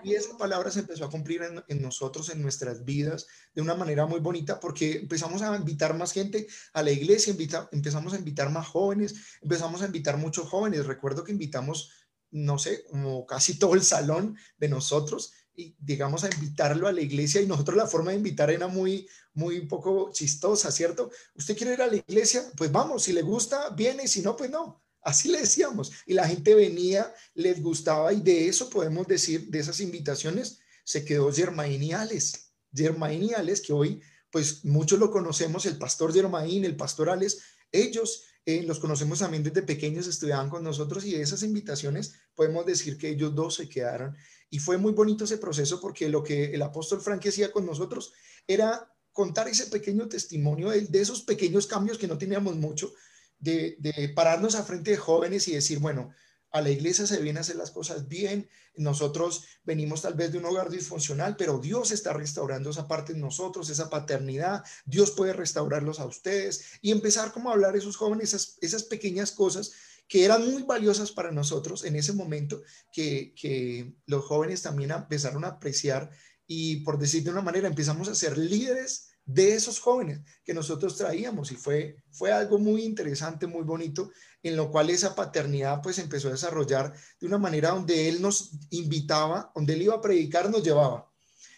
Y 0.03 0.15
esa 0.15 0.37
palabra 0.37 0.69
se 0.69 0.81
empezó 0.81 1.05
a 1.05 1.09
cumplir 1.09 1.41
en, 1.67 1.81
nosotros, 1.81 2.29
en 2.29 2.41
nuestras 2.41 2.83
vidas, 2.83 3.25
de 3.55 3.61
una 3.61 3.73
manera 3.73 4.05
muy 4.05 4.19
bonita, 4.19 4.59
porque 4.59 4.97
empezamos 4.97 5.41
a 5.41 5.55
invitar 5.55 5.95
más 5.97 6.11
gente 6.11 6.45
a 6.73 6.83
la 6.83 6.91
iglesia, 6.91 7.33
empezamos 7.71 8.13
a 8.13 8.17
invitar 8.17 8.51
más 8.51 8.67
jóvenes, 8.67 9.15
empezamos 9.41 9.81
a 9.81 9.85
invitar 9.85 10.17
muchos 10.17 10.47
jóvenes. 10.49 10.85
Recuerdo 10.85 11.23
que 11.23 11.31
invitamos 11.31 12.02
no 12.33 12.57
sé, 12.57 12.83
como 12.85 13.25
casi 13.25 13.59
todo 13.59 13.75
el 13.75 13.83
salón 13.83 14.37
de 14.57 14.67
nosotros 14.67 15.33
y 15.55 15.75
digamos 15.79 16.23
a 16.23 16.33
invitarlo 16.33 16.87
a 16.87 16.91
la 16.91 17.01
iglesia 17.01 17.41
y 17.41 17.45
nosotros 17.45 17.77
la 17.77 17.87
forma 17.87 18.11
de 18.11 18.17
invitar 18.17 18.49
era 18.49 18.67
muy, 18.67 19.07
muy 19.33 19.67
poco 19.67 20.11
chistosa, 20.11 20.71
¿cierto? 20.71 21.11
¿Usted 21.35 21.55
quiere 21.55 21.73
ir 21.73 21.81
a 21.81 21.87
la 21.87 21.95
iglesia? 21.95 22.43
Pues 22.57 22.71
vamos, 22.71 23.03
si 23.03 23.13
le 23.13 23.21
gusta, 23.21 23.69
viene, 23.69 24.07
si 24.07 24.21
no, 24.21 24.35
pues 24.35 24.49
no. 24.49 24.83
Así 25.01 25.29
le 25.29 25.41
decíamos. 25.41 25.91
Y 26.07 26.13
la 26.13 26.27
gente 26.27 26.55
venía, 26.55 27.13
les 27.35 27.61
gustaba 27.61 28.11
y 28.13 28.21
de 28.21 28.47
eso 28.47 28.69
podemos 28.69 29.07
decir, 29.07 29.49
de 29.49 29.59
esas 29.59 29.79
invitaciones, 29.79 30.59
se 30.83 31.05
quedó 31.05 31.31
Germainiales. 31.31 32.53
Germainiales, 32.73 33.61
que 33.61 33.73
hoy, 33.73 34.01
pues 34.31 34.65
muchos 34.65 34.97
lo 34.97 35.11
conocemos, 35.11 35.67
el 35.67 35.77
pastor 35.77 36.11
Germain, 36.11 36.65
el 36.65 36.75
pastor 36.75 37.11
Ales, 37.11 37.41
ellos 37.71 38.23
eh, 38.45 38.63
los 38.63 38.79
conocemos 38.79 39.19
también 39.19 39.43
desde 39.43 39.61
pequeños, 39.61 40.07
estudiaban 40.07 40.49
con 40.49 40.63
nosotros 40.63 41.05
y 41.05 41.13
de 41.13 41.21
esas 41.21 41.43
invitaciones 41.43 42.15
podemos 42.35 42.65
decir 42.65 42.97
que 42.97 43.09
ellos 43.09 43.33
dos 43.33 43.55
se 43.55 43.69
quedaron. 43.69 44.17
Y 44.49 44.59
fue 44.59 44.77
muy 44.77 44.91
bonito 44.91 45.23
ese 45.23 45.37
proceso 45.37 45.79
porque 45.79 46.09
lo 46.09 46.23
que 46.23 46.53
el 46.53 46.61
apóstol 46.61 47.01
Frank 47.01 47.25
hacía 47.25 47.51
con 47.51 47.65
nosotros 47.65 48.13
era 48.45 48.93
contar 49.13 49.47
ese 49.47 49.67
pequeño 49.67 50.09
testimonio 50.09 50.69
de, 50.69 51.01
esos 51.01 51.21
pequeños 51.21 51.67
cambios 51.67 51.97
que 51.97 52.07
no 52.07 52.17
teníamos 52.17 52.55
mucho, 52.55 52.93
de, 53.39 53.77
de 53.79 54.09
pararnos 54.09 54.55
a 54.55 54.63
frente 54.63 54.91
de 54.91 54.97
jóvenes 54.97 55.47
y 55.47 55.53
decir, 55.53 55.79
bueno, 55.79 56.13
a 56.53 56.61
la 56.61 56.69
iglesia 56.69 57.07
se 57.07 57.19
viene 57.19 57.39
a 57.39 57.41
hacer 57.41 57.55
las 57.55 57.71
cosas 57.71 58.07
bien, 58.07 58.47
nosotros 58.75 59.43
venimos 59.63 60.03
tal 60.03 60.13
vez 60.13 60.31
de 60.31 60.37
un 60.37 60.45
hogar 60.45 60.69
disfuncional, 60.69 61.35
pero 61.35 61.57
Dios 61.57 61.91
está 61.91 62.13
restaurando 62.13 62.69
esa 62.69 62.87
parte 62.87 63.13
en 63.13 63.19
nosotros, 63.19 63.71
esa 63.71 63.89
paternidad, 63.89 64.63
Dios 64.85 65.11
puede 65.11 65.33
restaurarlos 65.33 65.99
a 65.99 66.05
ustedes 66.05 66.77
y 66.81 66.91
empezar 66.91 67.33
como 67.33 67.49
a 67.49 67.53
hablar 67.53 67.73
a 67.73 67.79
esos 67.79 67.97
jóvenes 67.97 68.29
esas, 68.29 68.57
esas 68.61 68.83
pequeñas 68.83 69.31
cosas 69.31 69.73
que 70.07 70.25
eran 70.25 70.47
muy 70.47 70.61
valiosas 70.61 71.11
para 71.11 71.31
nosotros 71.31 71.83
en 71.85 71.95
ese 71.95 72.13
momento, 72.13 72.61
que, 72.91 73.33
que 73.35 73.95
los 74.05 74.23
jóvenes 74.23 74.61
también 74.61 74.91
empezaron 74.91 75.45
a 75.45 75.49
apreciar 75.49 76.11
y 76.45 76.77
por 76.81 76.99
decir 76.99 77.23
de 77.23 77.31
una 77.31 77.41
manera 77.41 77.67
empezamos 77.67 78.07
a 78.09 78.15
ser 78.15 78.37
líderes 78.37 79.13
de 79.25 79.53
esos 79.55 79.79
jóvenes 79.79 80.21
que 80.43 80.53
nosotros 80.53 80.97
traíamos 80.97 81.51
y 81.51 81.55
fue, 81.55 82.03
fue 82.11 82.31
algo 82.31 82.59
muy 82.59 82.83
interesante, 82.83 83.47
muy 83.47 83.63
bonito, 83.63 84.11
en 84.43 84.55
lo 84.55 84.69
cual 84.69 84.89
esa 84.89 85.15
paternidad 85.15 85.81
pues 85.81 85.97
empezó 85.97 86.27
a 86.27 86.31
desarrollar 86.31 86.93
de 87.19 87.27
una 87.27 87.37
manera 87.37 87.69
donde 87.69 88.09
él 88.09 88.21
nos 88.21 88.51
invitaba, 88.69 89.51
donde 89.55 89.73
él 89.73 89.83
iba 89.83 89.95
a 89.95 90.01
predicar, 90.01 90.49
nos 90.49 90.63
llevaba. 90.63 91.09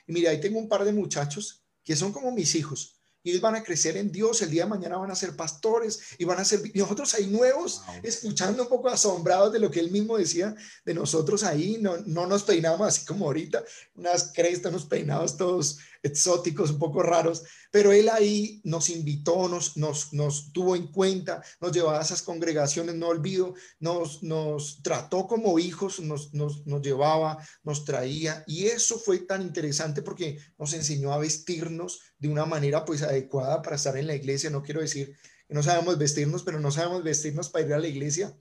Y 0.08 0.14
mira, 0.14 0.32
ahí 0.32 0.40
tengo 0.40 0.60
un 0.60 0.70
par 0.70 0.86
de 0.86 0.94
muchachos 0.94 1.64
que 1.84 1.96
son 1.96 2.14
como 2.14 2.32
mis 2.32 2.56
hijos, 2.56 2.96
y 3.26 3.32
ellos 3.32 3.42
van 3.42 3.56
a 3.56 3.64
crecer 3.64 3.98
en 3.98 4.12
Dios, 4.12 4.44
el 4.44 4.52
día 4.52 4.66
de 4.66 4.70
mañana 4.70 4.98
van 4.98 5.10
a 5.10 5.16
ser 5.16 5.36
pastores 5.36 6.00
y 6.20 6.26
van 6.26 6.40
a 6.40 6.46
ser, 6.46 6.62
nosotros 6.76 7.12
ahí 7.16 7.26
nuevos, 7.26 7.82
escuchando 8.04 8.62
un 8.62 8.70
poco 8.70 8.88
asombrados 8.88 9.52
de 9.52 9.58
lo 9.58 9.72
que 9.72 9.80
él 9.80 9.90
mismo 9.90 10.16
decía 10.16 10.56
de 10.86 10.94
nosotros 10.94 11.44
ahí, 11.44 11.80
no, 11.82 11.98
no 12.06 12.28
nos 12.28 12.44
peinamos 12.44 12.88
así 12.88 13.04
como 13.04 13.26
ahorita, 13.26 13.64
unas 13.96 14.32
crestas, 14.32 14.72
unos 14.72 14.86
peinados 14.86 15.38
todos 15.38 15.80
exóticos, 16.06 16.70
un 16.70 16.80
poco 16.80 17.02
raros, 17.02 17.44
pero 17.72 17.92
él 17.92 18.10
ahí 18.10 18.62
nos 18.64 18.90
invitó, 18.90 19.50
nos, 19.50 19.76
nos, 19.76 20.14
nos 20.14 20.54
tuvo 20.54 20.76
en 20.76 20.88
cuenta, 20.88 21.42
nos 21.60 21.72
llevaba 21.72 22.00
a 22.00 22.04
esas 22.04 22.22
congregaciones, 22.22 22.96
no 22.96 23.08
olvido, 23.08 23.56
nos, 23.80 24.22
nos 24.22 24.82
trató 24.84 25.28
como 25.28 25.58
hijos, 25.58 26.00
nos, 26.00 26.34
nos, 26.34 26.66
nos 26.68 26.82
llevaba, 26.82 27.38
nos 27.64 27.86
traía, 27.86 28.44
y 28.46 28.66
eso 28.66 29.00
fue 29.00 29.20
tan 29.20 29.42
interesante 29.42 30.04
porque 30.04 30.38
nos 30.60 30.74
enseñó 30.74 31.12
a 31.12 31.18
vestirnos 31.18 32.02
de 32.20 32.28
una 32.28 32.46
manera 32.46 32.86
pues 32.86 33.02
adecuada 33.02 33.62
para 33.64 33.76
estar 33.76 33.98
en 33.98 34.08
la 34.08 34.16
iglesia, 34.16 34.52
no 34.52 34.62
quiero 34.62 34.82
decir 34.82 35.18
que 35.48 35.54
no 35.54 35.64
sabemos 35.64 35.98
vestirnos, 35.98 36.44
pero 36.44 36.60
no 36.60 36.72
sabemos 36.72 37.04
vestirnos 37.04 37.50
para 37.50 37.66
ir 37.66 37.74
a 37.74 37.80
la 37.80 37.88
iglesia, 37.88 38.36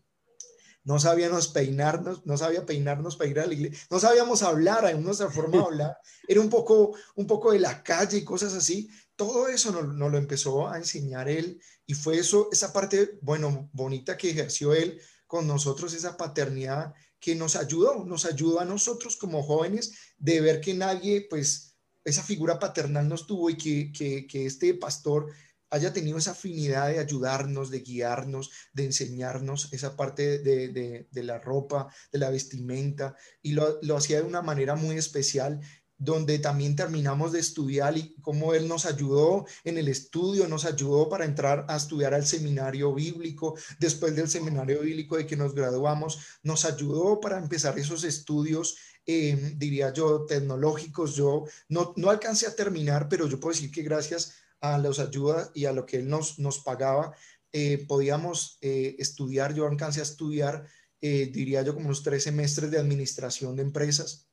no 0.85 1.01
sabíamos 1.01 1.49
peinarnos, 1.49 2.25
no 2.27 2.37
sabía 2.37 2.67
peinarnos 2.67 3.17
para 3.17 3.31
ir 3.31 3.41
a 3.41 3.47
la 3.47 3.55
iglesia, 3.55 3.87
no 3.91 3.99
sabíamos 3.99 4.43
hablar, 4.43 4.85
en 4.91 5.03
nuestra 5.03 5.31
forma 5.31 5.59
de 5.59 5.65
hablar, 5.65 5.99
era 6.29 6.41
un 6.41 6.51
poco, 6.51 6.95
un 7.17 7.27
poco 7.27 7.53
de 7.53 7.59
la 7.59 7.83
calle 7.83 8.19
y 8.19 8.25
cosas 8.25 8.55
así. 8.55 8.89
Todo 9.17 9.49
eso 9.49 9.73
nos, 9.73 9.95
nos, 9.95 10.11
lo 10.11 10.19
empezó 10.19 10.69
a 10.69 10.77
enseñar 10.77 11.29
él 11.29 11.61
y 11.87 11.95
fue 11.95 12.19
eso, 12.19 12.49
esa 12.53 12.73
parte, 12.73 13.19
bueno, 13.23 13.71
bonita 13.73 14.17
que 14.17 14.31
ejerció 14.31 14.75
él 14.75 15.01
con 15.27 15.47
nosotros, 15.47 15.95
esa 15.95 16.17
paternidad 16.17 16.95
que 17.19 17.35
nos 17.35 17.57
ayudó, 17.57 18.05
nos 18.05 18.27
ayudó 18.27 18.61
a 18.61 18.67
nosotros 18.67 19.17
como 19.17 19.43
jóvenes 19.43 19.95
de 20.19 20.41
ver 20.41 20.61
que 20.61 20.75
nadie, 20.75 21.27
pues, 21.31 21.75
esa 22.05 22.23
figura 22.23 22.59
paternal 22.59 23.09
nos 23.09 23.27
tuvo 23.27 23.49
y 23.49 23.57
que, 23.57 23.91
que, 23.91 24.27
que 24.27 24.45
este 24.45 24.75
pastor 24.75 25.33
haya 25.75 25.93
tenido 25.93 26.19
esa 26.19 26.31
afinidad 26.31 26.89
de 26.89 27.01
ayudarnos, 27.01 27.71
de 27.71 27.81
guiarnos, 27.81 28.51
de 28.73 28.85
enseñarnos 28.85 29.73
esa 29.73 29.97
parte 29.97 30.39
de, 30.39 31.07
la 31.13 31.39
ropa, 31.39 31.89
de 32.13 32.19
la 32.19 32.31
vestimenta, 32.31 33.17
y 33.43 33.53
lo, 33.53 33.81
lo, 33.83 33.97
hacía 33.97 34.19
de 34.19 34.27
una 34.27 34.41
manera 34.41 34.77
muy 34.77 34.97
especial 34.97 35.61
donde 35.99 36.39
también 36.39 36.77
terminamos 36.77 37.33
de 37.33 37.41
estudiar 37.41 37.97
y 37.97 38.15
cómo 38.21 38.55
Él 38.55 38.69
nos 38.69 38.85
ayudó 38.85 39.47
en 39.65 39.79
el 39.79 39.89
estudio, 39.89 40.49
nos 40.49 40.65
ayudó 40.65 41.09
para 41.09 41.25
entrar 41.25 41.65
a 41.69 41.77
estudiar 41.77 42.15
al 42.15 42.27
seminario 42.27 42.93
bíblico, 42.95 43.57
después 43.79 44.15
del 44.15 44.29
seminario 44.29 44.81
bíblico 44.81 45.17
de 45.17 45.27
que 45.27 45.37
nos 45.37 45.55
graduamos, 45.55 46.19
nos 46.43 46.65
ayudó 46.65 47.21
para 47.21 47.39
empezar 47.39 47.79
esos 47.79 48.05
estudios, 48.05 48.77
eh, 49.07 49.55
diría 49.57 49.93
yo, 49.93 50.25
tecnológicos. 50.27 51.15
Yo 51.15 51.45
no, 51.69 51.95
no 51.97 52.11
alcancé 52.11 52.47
a 52.47 52.57
terminar, 52.57 53.09
pero 53.09 53.27
yo 53.27 53.41
puedo 53.41 53.55
decir 53.55 53.71
que 53.71 53.83
gracias 53.83 54.44
a 54.61 54.79
las 54.79 54.99
ayudas 54.99 55.51
y 55.55 55.67
a 55.67 55.73
lo 55.73 55.87
que 55.87 55.99
él 55.99 56.09
nos, 56.09 56.39
nos 56.39 56.61
pagaba, 56.61 57.15
eh, 57.53 57.85
podíamos 57.87 58.59
eh, 58.63 58.97
estudiar, 58.99 59.55
yo 59.55 59.67
alcancé 59.67 60.01
a 60.01 60.05
estudiar, 60.05 60.67
eh, 61.01 61.31
diría 61.33 61.63
yo, 61.63 61.75
como 61.75 61.87
unos 61.87 62.03
tres 62.03 62.25
semestres 62.25 62.71
de 62.71 62.79
administración 62.79 63.57
de 63.57 63.63
empresas. 63.63 64.29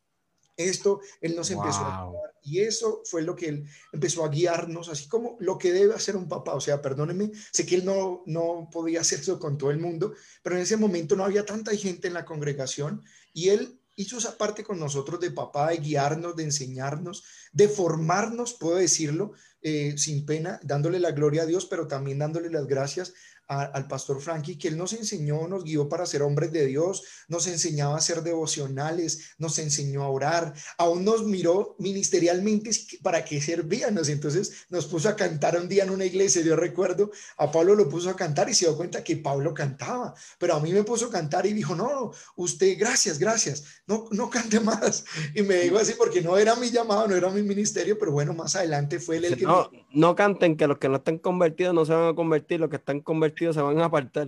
Esto 0.57 1.01
él 1.21 1.35
nos 1.35 1.51
empezó 1.51 1.81
a 1.81 2.11
y 2.43 2.61
eso 2.61 3.01
fue 3.05 3.21
lo 3.21 3.35
que 3.35 3.49
él 3.49 3.67
empezó 3.91 4.25
a 4.25 4.29
guiarnos, 4.29 4.89
así 4.89 5.07
como 5.07 5.37
lo 5.39 5.57
que 5.57 5.71
debe 5.71 5.93
hacer 5.93 6.15
un 6.15 6.27
papá. 6.27 6.55
O 6.55 6.61
sea, 6.61 6.81
perdónenme, 6.81 7.31
sé 7.51 7.65
que 7.65 7.75
él 7.75 7.85
no, 7.85 8.23
no 8.25 8.69
podía 8.71 9.01
hacer 9.01 9.19
eso 9.19 9.39
con 9.39 9.57
todo 9.57 9.71
el 9.71 9.79
mundo, 9.79 10.13
pero 10.41 10.55
en 10.55 10.63
ese 10.63 10.77
momento 10.77 11.15
no 11.15 11.23
había 11.23 11.45
tanta 11.45 11.75
gente 11.75 12.07
en 12.07 12.15
la 12.15 12.25
congregación 12.25 13.03
y 13.33 13.49
él 13.49 13.80
hizo 14.01 14.17
esa 14.17 14.37
parte 14.37 14.63
con 14.63 14.79
nosotros 14.79 15.19
de 15.19 15.31
papá, 15.31 15.69
de 15.69 15.77
guiarnos, 15.77 16.35
de 16.35 16.43
enseñarnos, 16.43 17.23
de 17.51 17.67
formarnos, 17.67 18.53
puedo 18.53 18.77
decirlo, 18.77 19.33
eh, 19.61 19.95
sin 19.97 20.25
pena, 20.25 20.59
dándole 20.63 20.99
la 20.99 21.11
gloria 21.11 21.43
a 21.43 21.45
Dios, 21.45 21.65
pero 21.65 21.87
también 21.87 22.19
dándole 22.19 22.49
las 22.49 22.67
gracias 22.67 23.13
al 23.51 23.85
pastor 23.87 24.21
Frankie, 24.21 24.57
que 24.57 24.69
él 24.69 24.77
nos 24.77 24.93
enseñó, 24.93 25.45
nos 25.45 25.65
guió 25.65 25.89
para 25.89 26.05
ser 26.05 26.21
hombres 26.21 26.53
de 26.53 26.65
Dios, 26.65 27.03
nos 27.27 27.47
enseñaba 27.47 27.97
a 27.97 28.01
ser 28.01 28.23
devocionales, 28.23 29.35
nos 29.39 29.59
enseñó 29.59 30.03
a 30.03 30.09
orar, 30.09 30.53
aún 30.77 31.03
nos 31.03 31.25
miró 31.25 31.75
ministerialmente 31.77 32.71
para 33.01 33.25
que 33.25 33.41
servíamos. 33.41 34.07
Entonces 34.07 34.65
nos 34.69 34.85
puso 34.85 35.09
a 35.09 35.17
cantar 35.17 35.57
un 35.57 35.67
día 35.67 35.83
en 35.83 35.89
una 35.89 36.05
iglesia, 36.05 36.41
yo 36.41 36.55
recuerdo, 36.55 37.11
a 37.37 37.51
Pablo 37.51 37.75
lo 37.75 37.89
puso 37.89 38.09
a 38.09 38.15
cantar 38.15 38.49
y 38.49 38.53
se 38.53 38.65
dio 38.65 38.77
cuenta 38.77 39.03
que 39.03 39.17
Pablo 39.17 39.53
cantaba, 39.53 40.13
pero 40.39 40.55
a 40.55 40.59
mí 40.61 40.71
me 40.71 40.83
puso 40.83 41.07
a 41.07 41.11
cantar 41.11 41.45
y 41.45 41.51
dijo, 41.51 41.75
no, 41.75 42.11
usted, 42.37 42.77
gracias, 42.79 43.19
gracias, 43.19 43.65
no, 43.85 44.07
no 44.11 44.29
cante 44.29 44.59
más. 44.59 45.03
Y 45.35 45.43
me 45.43 45.55
dijo 45.55 45.77
así 45.77 45.93
porque 45.97 46.21
no 46.21 46.37
era 46.37 46.55
mi 46.55 46.71
llamado, 46.71 47.07
no 47.07 47.15
era 47.15 47.29
mi 47.29 47.41
ministerio, 47.41 47.97
pero 47.97 48.11
bueno, 48.11 48.33
más 48.33 48.55
adelante 48.55 48.99
fue 48.99 49.17
él 49.17 49.25
el 49.25 49.37
que... 49.37 49.45
No, 49.45 49.69
no 49.93 50.15
canten, 50.15 50.57
que 50.57 50.67
los 50.67 50.77
que 50.77 50.89
no 50.89 50.97
están 50.97 51.19
convertidos 51.19 51.73
no 51.73 51.85
se 51.85 51.93
van 51.93 52.09
a 52.09 52.15
convertir, 52.15 52.59
los 52.59 52.69
que 52.69 52.75
están 52.77 53.01
convertidos 53.01 53.40
se 53.51 53.61
van 53.61 53.79
a 53.79 53.85
apartar. 53.85 54.27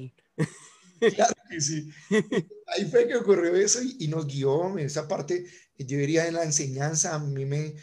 Claro 1.16 1.34
que 1.50 1.62
sí. 1.62 1.90
Ahí 2.68 2.86
fue 2.86 3.08
que 3.08 3.16
ocurrió 3.16 3.56
eso 3.56 3.80
y, 4.00 4.08
nos 4.08 4.26
guió 4.28 4.78
en 4.78 4.86
esa 4.86 5.08
parte. 5.08 5.46
Yo 5.78 5.98
diría 5.98 6.28
en 6.28 6.36
la 6.36 6.44
enseñanza, 6.44 7.16
a 7.16 7.20
mí 7.20 7.46
me, 7.46 7.76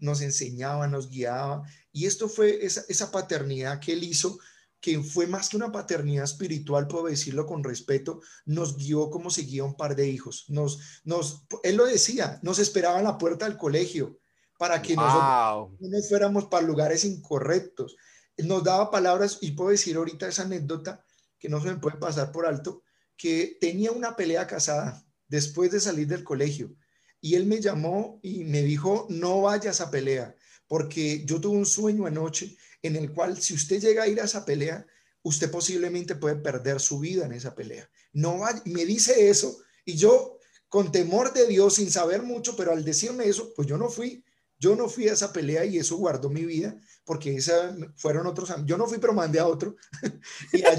nos 0.00 0.20
enseñaba, 0.20 0.86
nos 0.86 1.08
guiaba. 1.08 1.62
Y 1.92 2.06
esto 2.06 2.28
fue 2.28 2.64
esa, 2.64 2.82
esa 2.88 3.10
paternidad 3.10 3.80
que 3.80 3.94
él 3.94 4.04
hizo, 4.04 4.38
que 4.80 5.00
fue 5.00 5.26
más 5.26 5.48
que 5.48 5.56
una 5.56 5.72
paternidad 5.72 6.24
espiritual, 6.24 6.86
puedo 6.86 7.06
decirlo 7.06 7.46
con 7.46 7.64
respeto, 7.64 8.20
nos 8.44 8.76
guió 8.76 9.10
como 9.10 9.30
se 9.30 9.42
guía 9.42 9.64
un 9.64 9.76
par 9.76 9.96
de 9.96 10.08
hijos. 10.08 10.44
Nos, 10.48 11.02
nos, 11.04 11.44
él 11.64 11.76
lo 11.76 11.86
decía, 11.86 12.38
nos 12.42 12.58
esperaba 12.58 12.98
en 12.98 13.04
la 13.04 13.18
puerta 13.18 13.46
del 13.46 13.56
colegio 13.56 14.20
para 14.58 14.82
que 14.82 14.94
nosotros 14.94 15.70
no 15.80 16.02
fuéramos 16.08 16.46
para 16.46 16.66
lugares 16.66 17.04
incorrectos 17.04 17.96
nos 18.44 18.64
daba 18.64 18.90
palabras, 18.90 19.38
y 19.40 19.52
puedo 19.52 19.70
decir 19.70 19.96
ahorita 19.96 20.28
esa 20.28 20.42
anécdota 20.42 21.04
que 21.38 21.48
no 21.48 21.60
se 21.60 21.68
me 21.68 21.78
puede 21.78 21.98
pasar 21.98 22.32
por 22.32 22.46
alto, 22.46 22.82
que 23.16 23.58
tenía 23.60 23.92
una 23.92 24.16
pelea 24.16 24.46
casada 24.46 25.04
después 25.28 25.70
de 25.70 25.80
salir 25.80 26.06
del 26.06 26.24
colegio. 26.24 26.74
Y 27.20 27.34
él 27.34 27.46
me 27.46 27.60
llamó 27.60 28.20
y 28.22 28.44
me 28.44 28.62
dijo, 28.62 29.06
no 29.10 29.42
vayas 29.42 29.80
a 29.80 29.90
pelea, 29.90 30.36
porque 30.66 31.24
yo 31.24 31.40
tuve 31.40 31.56
un 31.56 31.66
sueño 31.66 32.06
anoche 32.06 32.56
en 32.82 32.96
el 32.96 33.12
cual 33.12 33.40
si 33.40 33.54
usted 33.54 33.80
llega 33.80 34.04
a 34.04 34.08
ir 34.08 34.20
a 34.20 34.24
esa 34.24 34.44
pelea, 34.44 34.86
usted 35.22 35.50
posiblemente 35.50 36.14
puede 36.14 36.36
perder 36.36 36.80
su 36.80 37.00
vida 37.00 37.26
en 37.26 37.32
esa 37.32 37.54
pelea. 37.54 37.90
No 38.12 38.38
vaya, 38.38 38.62
me 38.66 38.84
dice 38.84 39.28
eso 39.28 39.58
y 39.84 39.96
yo 39.96 40.38
con 40.68 40.92
temor 40.92 41.32
de 41.32 41.46
Dios, 41.46 41.74
sin 41.76 41.90
saber 41.90 42.22
mucho, 42.22 42.54
pero 42.54 42.72
al 42.72 42.84
decirme 42.84 43.24
eso, 43.24 43.52
pues 43.56 43.66
yo 43.66 43.78
no 43.78 43.88
fui. 43.88 44.24
Yo 44.58 44.74
no 44.74 44.88
fui 44.88 45.08
a 45.08 45.12
esa 45.12 45.32
pelea 45.32 45.64
y 45.64 45.78
eso 45.78 45.96
guardó 45.96 46.30
mi 46.30 46.44
vida, 46.44 46.76
porque 47.04 47.36
esa 47.36 47.76
fueron 47.96 48.26
otros, 48.26 48.52
yo 48.64 48.76
no 48.76 48.86
fui, 48.86 48.98
pero 48.98 49.12
mandé 49.12 49.38
a 49.38 49.46
otro. 49.46 49.76
y 50.52 50.64
hay 50.64 50.76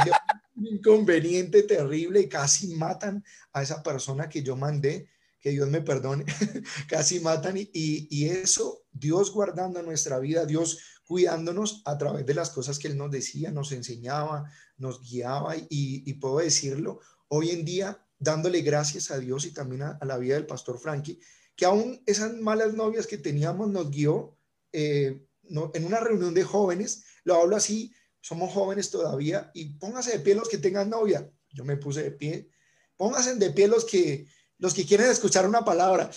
un 0.55 0.67
inconveniente 0.67 1.63
terrible 1.63 2.21
y 2.21 2.29
casi 2.29 2.75
matan 2.75 3.23
a 3.53 3.63
esa 3.63 3.81
persona 3.81 4.27
que 4.27 4.43
yo 4.43 4.57
mandé, 4.57 5.09
que 5.39 5.51
Dios 5.51 5.69
me 5.69 5.81
perdone, 5.81 6.25
casi 6.89 7.21
matan 7.21 7.57
y, 7.57 7.69
y, 7.73 8.25
eso, 8.25 8.83
Dios 8.91 9.31
guardando 9.31 9.81
nuestra 9.81 10.19
vida, 10.19 10.45
Dios 10.45 10.79
cuidándonos 11.05 11.81
a 11.85 11.97
través 11.97 12.25
de 12.25 12.33
las 12.33 12.49
cosas 12.49 12.77
que 12.77 12.89
Él 12.89 12.97
nos 12.97 13.09
decía, 13.09 13.49
nos 13.49 13.71
enseñaba, 13.71 14.51
nos 14.77 15.01
guiaba 15.01 15.55
y, 15.55 15.67
y 15.69 16.13
puedo 16.15 16.39
decirlo, 16.39 16.99
hoy 17.29 17.51
en 17.51 17.63
día 17.63 18.05
dándole 18.19 18.61
gracias 18.61 19.09
a 19.11 19.17
Dios 19.17 19.45
y 19.45 19.51
también 19.51 19.81
a, 19.83 19.97
la 20.01 20.17
vida 20.17 20.35
del 20.35 20.45
pastor 20.45 20.79
Frankie, 20.79 21.19
que 21.55 21.65
aún 21.65 22.03
esas 22.05 22.33
malas 22.35 22.73
novias 22.73 23.07
que 23.07 23.17
teníamos 23.17 23.69
nos 23.69 23.89
guió 23.89 24.37
eh, 24.71 25.25
en 25.73 25.85
una 25.85 25.99
reunión 25.99 26.33
de 26.33 26.43
jóvenes, 26.43 27.05
lo 27.23 27.35
hablo 27.35 27.55
así, 27.55 27.93
somos 28.21 28.51
jóvenes 28.53 28.91
todavía, 28.91 29.49
y 29.53 29.73
pónganse 29.77 30.11
de 30.11 30.19
pie 30.19 30.35
los 30.35 30.49
que 30.49 30.57
tengan 30.57 30.89
novia. 30.89 31.29
Yo 31.51 31.65
me 31.65 31.77
puse 31.77 32.03
de 32.03 32.11
pie. 32.11 32.49
Pónganse 32.95 33.35
de 33.35 33.51
pie 33.51 33.67
los 33.67 33.85
que, 33.85 34.27
los 34.57 34.73
que 34.73 34.85
quieren 34.85 35.09
escuchar 35.09 35.47
una 35.47 35.65
palabra. 35.65 36.11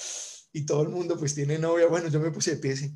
Y 0.52 0.66
todo 0.66 0.82
el 0.82 0.88
mundo 0.88 1.18
pues 1.18 1.34
tiene 1.34 1.58
novia. 1.58 1.86
Bueno, 1.86 2.08
yo 2.08 2.20
me 2.20 2.30
puse 2.30 2.56
de 2.56 2.56
pie. 2.58 2.94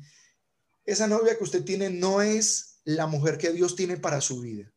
Esa 0.85 1.07
novia 1.07 1.37
que 1.37 1.43
usted 1.43 1.63
tiene 1.63 1.89
no 1.89 2.21
es 2.21 2.81
la 2.83 3.07
mujer 3.07 3.37
que 3.37 3.51
Dios 3.51 3.75
tiene 3.75 3.97
para 3.97 4.21
su 4.21 4.41
vida. 4.41 4.71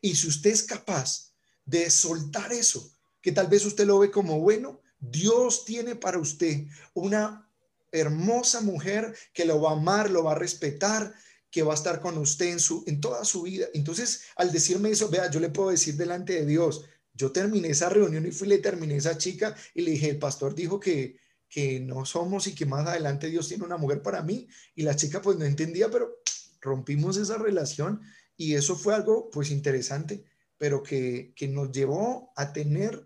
Y 0.00 0.16
si 0.16 0.28
usted 0.28 0.50
es 0.50 0.62
capaz 0.62 1.34
de 1.64 1.90
soltar 1.90 2.52
eso, 2.52 2.91
que 3.22 3.32
tal 3.32 3.46
vez 3.46 3.64
usted 3.64 3.86
lo 3.86 3.98
ve 4.00 4.10
como 4.10 4.40
bueno, 4.40 4.80
Dios 4.98 5.64
tiene 5.64 5.96
para 5.96 6.18
usted 6.18 6.66
una 6.94 7.48
hermosa 7.90 8.60
mujer 8.60 9.14
que 9.32 9.44
lo 9.44 9.60
va 9.60 9.70
a 9.70 9.76
amar, 9.76 10.10
lo 10.10 10.24
va 10.24 10.32
a 10.32 10.38
respetar, 10.38 11.14
que 11.50 11.62
va 11.62 11.72
a 11.72 11.76
estar 11.76 12.00
con 12.00 12.16
usted 12.18 12.46
en, 12.46 12.60
su, 12.60 12.82
en 12.86 13.00
toda 13.00 13.24
su 13.24 13.42
vida. 13.42 13.66
Entonces, 13.74 14.22
al 14.36 14.50
decirme 14.50 14.90
eso, 14.90 15.08
vea, 15.08 15.30
yo 15.30 15.38
le 15.38 15.50
puedo 15.50 15.70
decir 15.70 15.96
delante 15.96 16.32
de 16.32 16.46
Dios, 16.46 16.86
yo 17.14 17.30
terminé 17.30 17.68
esa 17.68 17.90
reunión 17.90 18.26
y 18.26 18.30
fui, 18.30 18.48
le 18.48 18.58
terminé 18.58 18.96
esa 18.96 19.18
chica 19.18 19.54
y 19.74 19.82
le 19.82 19.90
dije, 19.90 20.08
el 20.08 20.18
pastor 20.18 20.54
dijo 20.54 20.80
que, 20.80 21.16
que 21.48 21.78
no 21.80 22.06
somos 22.06 22.46
y 22.46 22.54
que 22.54 22.64
más 22.64 22.86
adelante 22.86 23.28
Dios 23.28 23.48
tiene 23.48 23.64
una 23.64 23.76
mujer 23.76 24.02
para 24.02 24.22
mí. 24.22 24.48
Y 24.74 24.82
la 24.82 24.96
chica 24.96 25.20
pues 25.20 25.36
no 25.36 25.44
entendía, 25.44 25.90
pero 25.90 26.22
rompimos 26.62 27.18
esa 27.18 27.36
relación 27.36 28.00
y 28.36 28.54
eso 28.54 28.76
fue 28.76 28.94
algo 28.94 29.28
pues 29.30 29.50
interesante, 29.50 30.24
pero 30.56 30.82
que, 30.82 31.34
que 31.36 31.48
nos 31.48 31.70
llevó 31.70 32.32
a 32.34 32.54
tener 32.54 33.04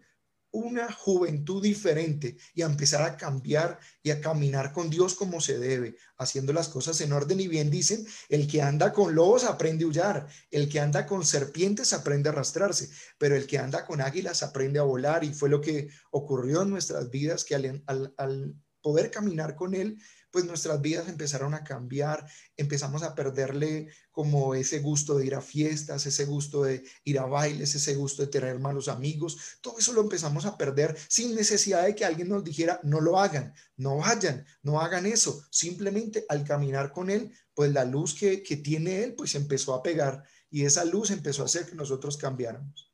una 0.57 0.91
juventud 0.91 1.63
diferente 1.63 2.39
y 2.55 2.63
a 2.63 2.67
empezar 2.67 3.03
a 3.03 3.17
cambiar 3.19 3.79
y 4.03 4.11
a 4.11 4.23
caminar 4.23 4.73
con 4.73 4.89
Dios 4.89 5.15
como 5.15 5.41
se 5.43 5.59
debe, 5.59 5.97
haciendo 6.17 6.55
las 6.55 6.69
cosas 6.69 6.99
en 7.03 7.13
orden. 7.13 7.41
Y 7.41 7.47
bien 7.47 7.71
dicen, 7.71 8.07
el 8.31 8.49
que 8.49 8.63
anda 8.63 8.93
con 8.93 9.15
lobos 9.15 9.45
aprende 9.45 9.85
a 9.85 9.89
huyar, 9.89 10.27
el 10.51 10.71
que 10.71 10.81
anda 10.81 11.05
con 11.05 11.27
serpientes 11.27 11.93
aprende 11.93 12.31
a 12.31 12.33
arrastrarse, 12.33 12.89
pero 13.19 13.37
el 13.37 13.47
que 13.47 13.59
anda 13.59 13.85
con 13.85 14.01
águilas 14.01 14.43
aprende 14.43 14.79
a 14.79 14.85
volar. 14.85 15.25
Y 15.25 15.35
fue 15.35 15.51
lo 15.51 15.61
que 15.61 15.89
ocurrió 16.11 16.63
en 16.63 16.71
nuestras 16.71 17.11
vidas 17.11 17.45
que 17.45 17.55
al, 17.55 18.15
al 18.17 18.55
poder 18.81 19.11
caminar 19.11 19.57
con 19.57 19.75
Él, 19.75 19.99
pues 20.37 20.45
nuestras 20.45 20.83
vidas 20.83 21.09
empezaron 21.09 21.55
a 21.55 21.65
cambiar, 21.65 22.27
empezamos 22.59 23.03
a 23.03 23.15
perderle 23.15 23.89
como 24.11 24.55
ese 24.55 24.81
gusto 24.81 25.17
de 25.17 25.25
ir 25.25 25.35
a 25.35 25.41
fiestas, 25.41 26.05
ese 26.05 26.27
gusto 26.27 26.65
de 26.65 26.85
ir 27.05 27.19
a 27.19 27.25
bailes, 27.25 27.75
ese 27.75 27.95
gusto 27.95 28.21
de 28.21 28.29
tener 28.29 28.59
malos 28.59 28.89
amigos, 28.89 29.39
todo 29.63 29.79
eso 29.79 29.95
lo 29.95 30.03
empezamos 30.03 30.45
a 30.45 30.59
perder 30.59 30.95
sin 31.09 31.35
necesidad 31.35 31.87
de 31.87 31.95
que 31.95 32.05
alguien 32.05 32.29
nos 32.29 32.45
dijera, 32.45 32.81
no 32.83 33.01
lo 33.01 33.19
hagan, 33.19 33.55
no 33.79 33.97
vayan, 33.97 34.45
no 34.61 34.79
hagan 34.79 35.07
eso, 35.07 35.43
simplemente 35.49 36.27
al 36.29 36.45
caminar 36.45 36.93
con 36.93 37.09
Él, 37.09 37.33
pues 37.55 37.73
la 37.73 37.87
luz 37.87 38.13
que, 38.13 38.43
que 38.43 38.59
tiene 38.59 39.05
Él, 39.05 39.15
pues 39.15 39.35
empezó 39.37 39.73
a 39.73 39.83
pegar 39.83 40.23
y 40.51 40.67
esa 40.67 40.85
luz 40.85 41.11
empezó 41.13 41.41
a 41.41 41.47
hacer 41.47 41.65
que 41.65 41.77
nosotros 41.77 42.19
cambiáramos. 42.19 42.93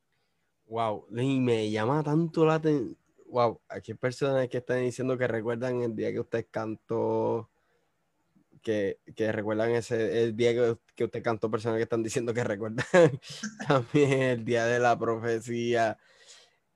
Wow, 0.67 1.07
y 1.11 1.41
me 1.41 1.69
llama 1.69 2.01
tanto 2.03 2.45
la 2.45 2.55
atención 2.55 3.02
wow, 3.33 3.59
aquí 3.67 3.93
hay 3.93 3.97
personas 3.97 4.47
que 4.47 4.59
están 4.59 4.81
diciendo 4.81 5.17
que 5.17 5.27
recuerdan 5.27 5.81
el 5.81 5.95
día 5.95 6.11
que 6.11 6.19
usted 6.19 6.45
cantó, 6.51 7.49
que, 8.61 8.99
que 9.15 9.31
recuerdan 9.31 9.71
ese 9.71 10.23
el 10.23 10.35
día 10.35 10.53
que, 10.53 11.03
usted 11.03 11.23
cantó, 11.23 11.49
personas 11.49 11.77
que 11.77 11.83
están 11.83 12.03
diciendo 12.03 12.31
que 12.31 12.43
recuerdan 12.43 12.85
también 13.67 14.21
el 14.21 14.45
día 14.45 14.67
de 14.67 14.79
la 14.79 14.97
profecía. 14.99 15.97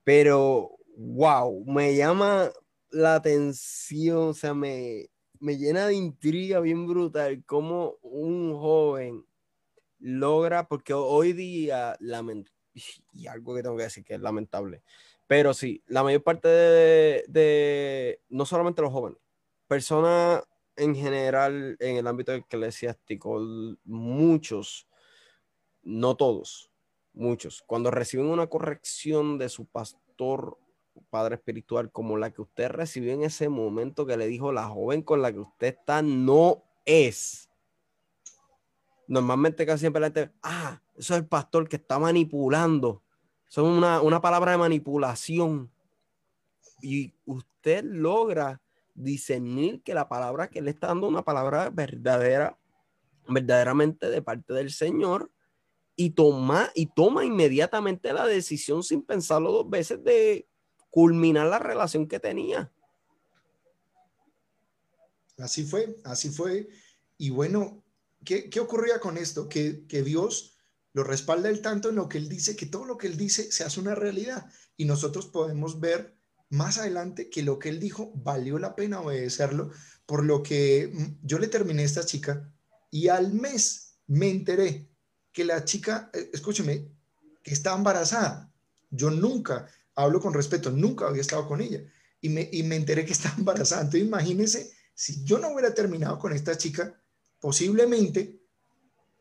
Pero, 0.04 0.72
wow, 0.98 1.64
me 1.68 1.96
llama 1.96 2.50
la 2.90 3.16
atención, 3.16 4.30
o 4.30 4.34
sea, 4.34 4.56
me, 4.56 5.10
me 5.40 5.58
llena 5.58 5.86
de 5.86 5.94
intriga 5.94 6.60
bien 6.60 6.88
brutal 6.88 7.44
cómo 7.46 7.98
un 8.02 8.58
joven 8.58 9.24
logra, 10.00 10.68
porque 10.68 10.96
hoy 10.96 11.34
día, 11.34 11.96
y 13.14 13.28
algo 13.28 13.56
que 13.56 13.62
tengo 13.62 13.78
que 13.78 13.84
decir 13.84 14.04
que 14.04 14.16
es 14.16 14.22
lamentable, 14.22 14.82
pero 15.28 15.54
sí, 15.54 15.84
la 15.88 16.04
mayor 16.04 16.24
parte 16.24 16.48
de, 16.48 18.22
no 18.30 18.46
solamente 18.46 18.82
los 18.82 18.94
jóvenes, 18.94 19.20
personas 19.68 20.44
en 20.78 20.96
general 20.96 21.76
en 21.80 21.98
el 21.98 22.08
ámbito 22.08 22.34
eclesiástico, 22.34 23.40
muchos, 23.84 24.88
no 25.84 26.16
todos, 26.16 26.72
muchos, 27.14 27.62
cuando 27.68 27.92
reciben 27.92 28.28
una 28.28 28.48
corrección 28.48 29.38
de 29.38 29.50
su 29.50 29.66
pastor, 29.66 30.58
padre 31.10 31.36
espiritual, 31.36 31.92
como 31.92 32.18
la 32.18 32.32
que 32.32 32.42
usted 32.42 32.70
recibió 32.70 33.14
en 33.14 33.24
ese 33.24 33.50
momento 33.50 34.06
que 34.06 34.18
le 34.18 34.28
dijo 34.28 34.54
la 34.54 34.68
joven 34.68 35.02
con 35.02 35.22
la 35.22 35.32
que 35.34 35.40
usted 35.40 35.68
está, 35.68 36.02
no 36.02 36.64
es. 36.86 37.50
Normalmente 39.08 39.66
casi 39.66 39.82
siempre 39.82 40.00
la 40.00 40.08
gente, 40.08 40.32
ah, 40.42 40.82
eso 40.96 41.14
es 41.14 41.20
el 41.20 41.28
pastor 41.28 41.68
que 41.68 41.76
está 41.76 42.00
manipulando 42.00 43.04
son 43.48 43.66
una, 43.66 44.02
una 44.02 44.22
palabra 44.22 44.52
de 44.52 44.58
manipulación. 44.58 45.72
Y 46.82 47.14
usted 47.26 47.84
logra 47.84 48.62
discernir 48.94 49.82
que 49.84 49.94
la 49.94 50.10
palabra 50.10 50.50
que 50.50 50.62
le 50.62 50.72
está 50.72 50.88
dando 50.88 51.08
una 51.08 51.24
palabra 51.24 51.70
verdadera, 51.70 52.58
verdaderamente 53.28 54.10
de 54.10 54.22
parte 54.22 54.54
del 54.54 54.72
Señor, 54.72 55.32
y 55.96 56.12
toma, 56.12 56.72
y 56.76 56.88
toma 56.88 57.26
inmediatamente 57.26 58.14
la 58.14 58.26
decisión 58.28 58.84
sin 58.84 59.02
pensarlo 59.02 59.52
dos 59.52 59.70
veces 59.70 60.04
de 60.04 60.48
culminar 60.90 61.48
la 61.48 61.60
relación 61.60 62.08
que 62.08 62.20
tenía. 62.20 62.72
Así 65.38 65.64
fue, 65.64 65.98
así 66.04 66.30
fue. 66.30 66.68
Y 67.18 67.30
bueno, 67.30 67.84
¿qué, 68.24 68.50
qué 68.50 68.60
ocurría 68.60 69.00
con 69.00 69.18
esto? 69.18 69.48
Que, 69.48 69.86
que 69.88 70.04
Dios 70.04 70.57
lo 70.98 71.04
respalda 71.04 71.48
él 71.48 71.62
tanto 71.62 71.90
en 71.90 71.96
lo 71.96 72.10
que 72.10 72.18
él 72.18 72.28
dice 72.28 72.56
que 72.56 72.66
todo 72.66 72.84
lo 72.84 72.98
que 72.98 73.06
él 73.06 73.18
dice 73.18 73.52
se 73.52 73.64
hace 73.64 73.80
una 73.80 73.94
realidad 73.94 74.52
y 74.78 74.86
nosotros 74.86 75.28
podemos 75.28 75.80
ver 75.80 76.18
más 76.50 76.80
adelante 76.80 77.30
que 77.30 77.44
lo 77.44 77.60
que 77.60 77.70
él 77.70 77.80
dijo 77.80 78.12
valió 78.16 78.58
la 78.58 78.76
pena 78.76 79.02
obedecerlo, 79.02 79.70
por 80.08 80.26
lo 80.26 80.42
que 80.42 80.92
mm, 80.92 81.28
yo 81.28 81.38
le 81.38 81.50
terminé 81.50 81.84
a 81.84 81.86
esta 81.86 82.04
chica 82.04 82.52
y 82.90 83.10
al 83.10 83.32
mes 83.32 84.00
me 84.08 84.32
enteré 84.32 84.90
que 85.32 85.46
la 85.46 85.64
chica, 85.66 86.10
eh, 86.16 86.32
escúcheme, 86.34 86.90
que 87.44 87.54
estaba 87.54 87.78
embarazada. 87.78 88.52
Yo 88.90 89.12
nunca, 89.12 89.68
hablo 89.94 90.20
con 90.20 90.34
respeto, 90.34 90.72
nunca 90.72 91.08
había 91.08 91.22
estado 91.22 91.48
con 91.48 91.62
ella 91.62 91.84
y 92.22 92.30
me, 92.30 92.50
y 92.52 92.64
me 92.64 92.76
enteré 92.76 93.06
que 93.06 93.14
estaba 93.14 93.36
embarazada. 93.38 93.82
Entonces 93.82 94.08
imagínense, 94.08 94.72
si 94.96 95.24
yo 95.24 95.38
no 95.38 95.50
hubiera 95.50 95.76
terminado 95.76 96.18
con 96.18 96.34
esta 96.34 96.58
chica, 96.58 97.00
posiblemente 97.40 98.47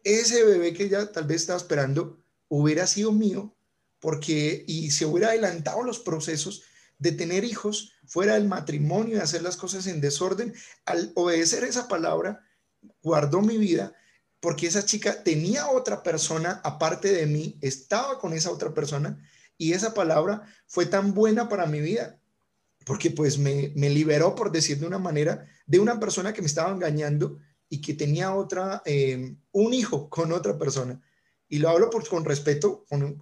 ese 0.07 0.45
bebé 0.45 0.73
que 0.73 0.85
ella 0.85 1.11
tal 1.11 1.25
vez 1.25 1.41
estaba 1.43 1.59
esperando 1.59 2.23
hubiera 2.49 2.87
sido 2.87 3.11
mío 3.11 3.57
porque 3.99 4.65
y 4.69 4.93
se 4.93 5.05
hubiera 5.05 5.31
adelantado 5.31 5.83
los 5.83 5.99
procesos 5.99 6.63
de 6.99 7.11
tener 7.11 7.43
hijos 7.43 7.93
fuera 8.07 8.35
del 8.35 8.47
matrimonio 8.47 9.17
y 9.17 9.21
hacer 9.21 9.43
las 9.43 9.57
cosas 9.57 9.87
en 9.89 10.01
desorden, 10.01 10.55
al 10.85 11.11
obedecer 11.17 11.65
esa 11.65 11.89
palabra, 11.89 12.41
guardó 13.03 13.43
mi 13.43 13.59
vida 13.59 13.95
porque 14.39 14.69
esa 14.69 14.85
chica 14.85 15.25
tenía 15.25 15.71
otra 15.71 16.05
persona 16.05 16.61
aparte 16.63 17.13
de 17.13 17.27
mí, 17.27 17.59
estaba 17.61 18.21
con 18.21 18.33
esa 18.33 18.53
otra 18.53 18.73
persona 18.73 19.19
y 19.59 19.73
esa 19.73 19.93
palabra 19.93 20.45
fue 20.69 20.87
tan 20.87 21.15
buena 21.15 21.49
para 21.49 21.67
mi 21.67 21.81
vida 21.81 22.21
porque 22.85 23.11
pues 23.11 23.39
me, 23.39 23.73
me 23.75 23.91
liberó, 23.91 24.37
por 24.37 24.53
decir 24.53 24.79
de 24.79 24.87
una 24.87 25.01
manera, 25.01 25.49
de 25.67 25.81
una 25.81 25.99
persona 25.99 26.33
que 26.33 26.43
me 26.43 26.47
estaba 26.47 26.71
engañando 26.71 27.41
y 27.69 27.81
que 27.81 27.95
tenía 27.95 28.35
otra, 28.35 28.83
eh, 28.85 29.37
un 29.53 29.75
hijo 29.75 30.09
con 30.09 30.33
otra 30.33 30.59
persona. 30.59 31.01
Y 31.49 31.59
lo 31.59 31.69
hablo 31.69 31.91
por, 31.91 32.07
con 32.09 32.25
respeto 32.25 32.85
con, 32.89 33.19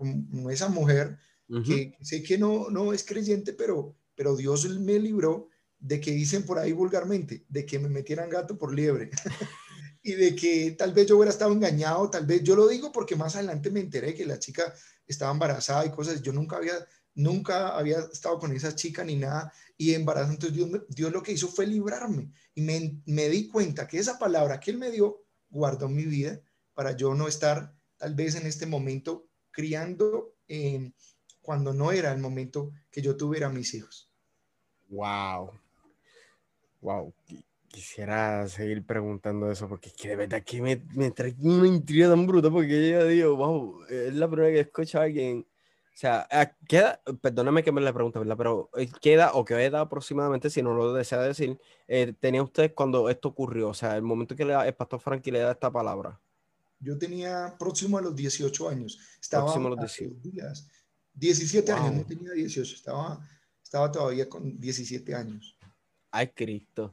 esa 0.50 0.68
mujer 0.68 1.18
que 1.64 1.96
sé 2.00 2.22
que 2.22 2.38
no, 2.38 2.70
no 2.70 2.92
es 2.92 3.04
creyente, 3.04 3.52
pero, 3.52 3.94
pero 4.14 4.34
Dios 4.34 4.68
me 4.80 4.98
libró 4.98 5.48
de 5.78 6.00
que 6.00 6.12
dicen 6.12 6.44
por 6.44 6.58
ahí 6.58 6.72
vulgarmente, 6.72 7.44
de 7.48 7.66
que 7.66 7.78
me 7.78 7.88
metieran 7.88 8.30
gato 8.30 8.56
por 8.56 8.74
liebre. 8.74 9.10
y 10.02 10.12
de 10.12 10.34
que 10.34 10.72
tal 10.72 10.92
vez 10.92 11.06
yo 11.06 11.16
hubiera 11.16 11.30
estado 11.30 11.52
engañado, 11.52 12.10
tal 12.10 12.26
vez 12.26 12.42
yo 12.42 12.56
lo 12.56 12.68
digo 12.68 12.92
porque 12.92 13.16
más 13.16 13.36
adelante 13.36 13.70
me 13.70 13.80
enteré 13.80 14.14
que 14.14 14.26
la 14.26 14.38
chica 14.38 14.74
estaba 15.06 15.32
embarazada 15.32 15.86
y 15.86 15.90
cosas, 15.90 16.22
yo 16.22 16.32
nunca 16.32 16.56
había 16.56 16.74
nunca 17.14 17.76
había 17.76 17.98
estado 18.12 18.38
con 18.38 18.52
esa 18.52 18.74
chica 18.74 19.04
ni 19.04 19.16
nada 19.16 19.52
y 19.76 19.94
embarazo. 19.94 20.32
Entonces 20.32 20.56
Dios, 20.56 20.82
Dios 20.88 21.12
lo 21.12 21.22
que 21.22 21.32
hizo 21.32 21.48
fue 21.48 21.66
librarme 21.66 22.30
y 22.54 22.62
me, 22.62 23.00
me, 23.06 23.28
di 23.28 23.48
cuenta 23.48 23.86
que 23.86 23.98
esa 23.98 24.18
palabra 24.18 24.60
que 24.60 24.70
Él 24.70 24.78
me 24.78 24.90
dio 24.90 25.24
guardó 25.50 25.88
mi 25.88 26.04
vida 26.04 26.40
para 26.74 26.96
yo 26.96 27.14
no 27.14 27.28
estar 27.28 27.72
tal 27.96 28.14
vez 28.14 28.34
en 28.34 28.46
este 28.46 28.66
momento 28.66 29.28
criando 29.50 30.34
eh, 30.48 30.92
cuando 31.40 31.72
no 31.72 31.92
era 31.92 32.12
el 32.12 32.18
momento 32.18 32.72
que 32.90 33.02
yo 33.02 33.16
tuviera 33.16 33.48
mis 33.48 33.74
hijos. 33.74 34.10
Wow. 34.88 35.52
Wow. 36.80 37.14
Quisiera 37.68 38.46
seguir 38.48 38.84
preguntando 38.84 39.50
eso 39.50 39.68
porque 39.68 39.92
de 40.02 40.16
verdad 40.16 40.42
que 40.44 40.62
me, 40.62 40.76
me 40.94 41.10
trae 41.10 41.34
una 41.40 41.66
intriga 41.66 42.08
tan 42.08 42.26
bruta 42.26 42.50
porque 42.50 42.90
yo 42.90 43.06
digo, 43.06 43.36
wow, 43.36 43.84
es 43.88 44.14
la 44.14 44.28
primera 44.28 44.48
vez 44.48 44.56
que 44.56 44.68
escucho 44.68 45.00
a 45.00 45.04
alguien 45.04 45.44
o 45.94 45.96
sea, 45.96 46.26
queda, 46.66 47.00
perdóname 47.20 47.62
que 47.62 47.70
me 47.70 47.80
le 47.80 47.92
pregunte, 47.92 48.18
¿verdad? 48.18 48.36
Pero 48.36 48.68
eh, 48.76 48.90
queda 49.00 49.32
o 49.34 49.44
qué 49.44 49.54
edad 49.64 49.82
aproximadamente, 49.82 50.50
si 50.50 50.60
no 50.60 50.74
lo 50.74 50.92
desea 50.92 51.20
decir, 51.20 51.56
eh, 51.86 52.12
tenía 52.18 52.42
usted 52.42 52.74
cuando 52.74 53.08
esto 53.08 53.28
ocurrió? 53.28 53.68
O 53.68 53.74
sea, 53.74 53.96
el 53.96 54.02
momento 54.02 54.34
que 54.34 54.44
le 54.44 54.54
da, 54.54 54.66
el 54.66 54.74
pastor 54.74 55.00
Frankie 55.00 55.30
le 55.30 55.38
da 55.38 55.52
esta 55.52 55.70
palabra. 55.70 56.20
Yo 56.80 56.98
tenía 56.98 57.54
próximo 57.56 57.96
a 57.96 58.02
los 58.02 58.16
18 58.16 58.68
años. 58.68 58.98
Estaba 59.20 59.44
próximo 59.44 59.68
a 59.68 59.70
los 59.70 59.78
18. 59.78 60.16
17 61.14 61.70
años, 61.70 61.94
no 61.94 62.04
tenía 62.04 62.32
18, 62.32 62.74
estaba, 62.74 63.20
estaba 63.62 63.92
todavía 63.92 64.28
con 64.28 64.58
17 64.58 65.14
años. 65.14 65.56
Ay, 66.10 66.26
Cristo. 66.34 66.92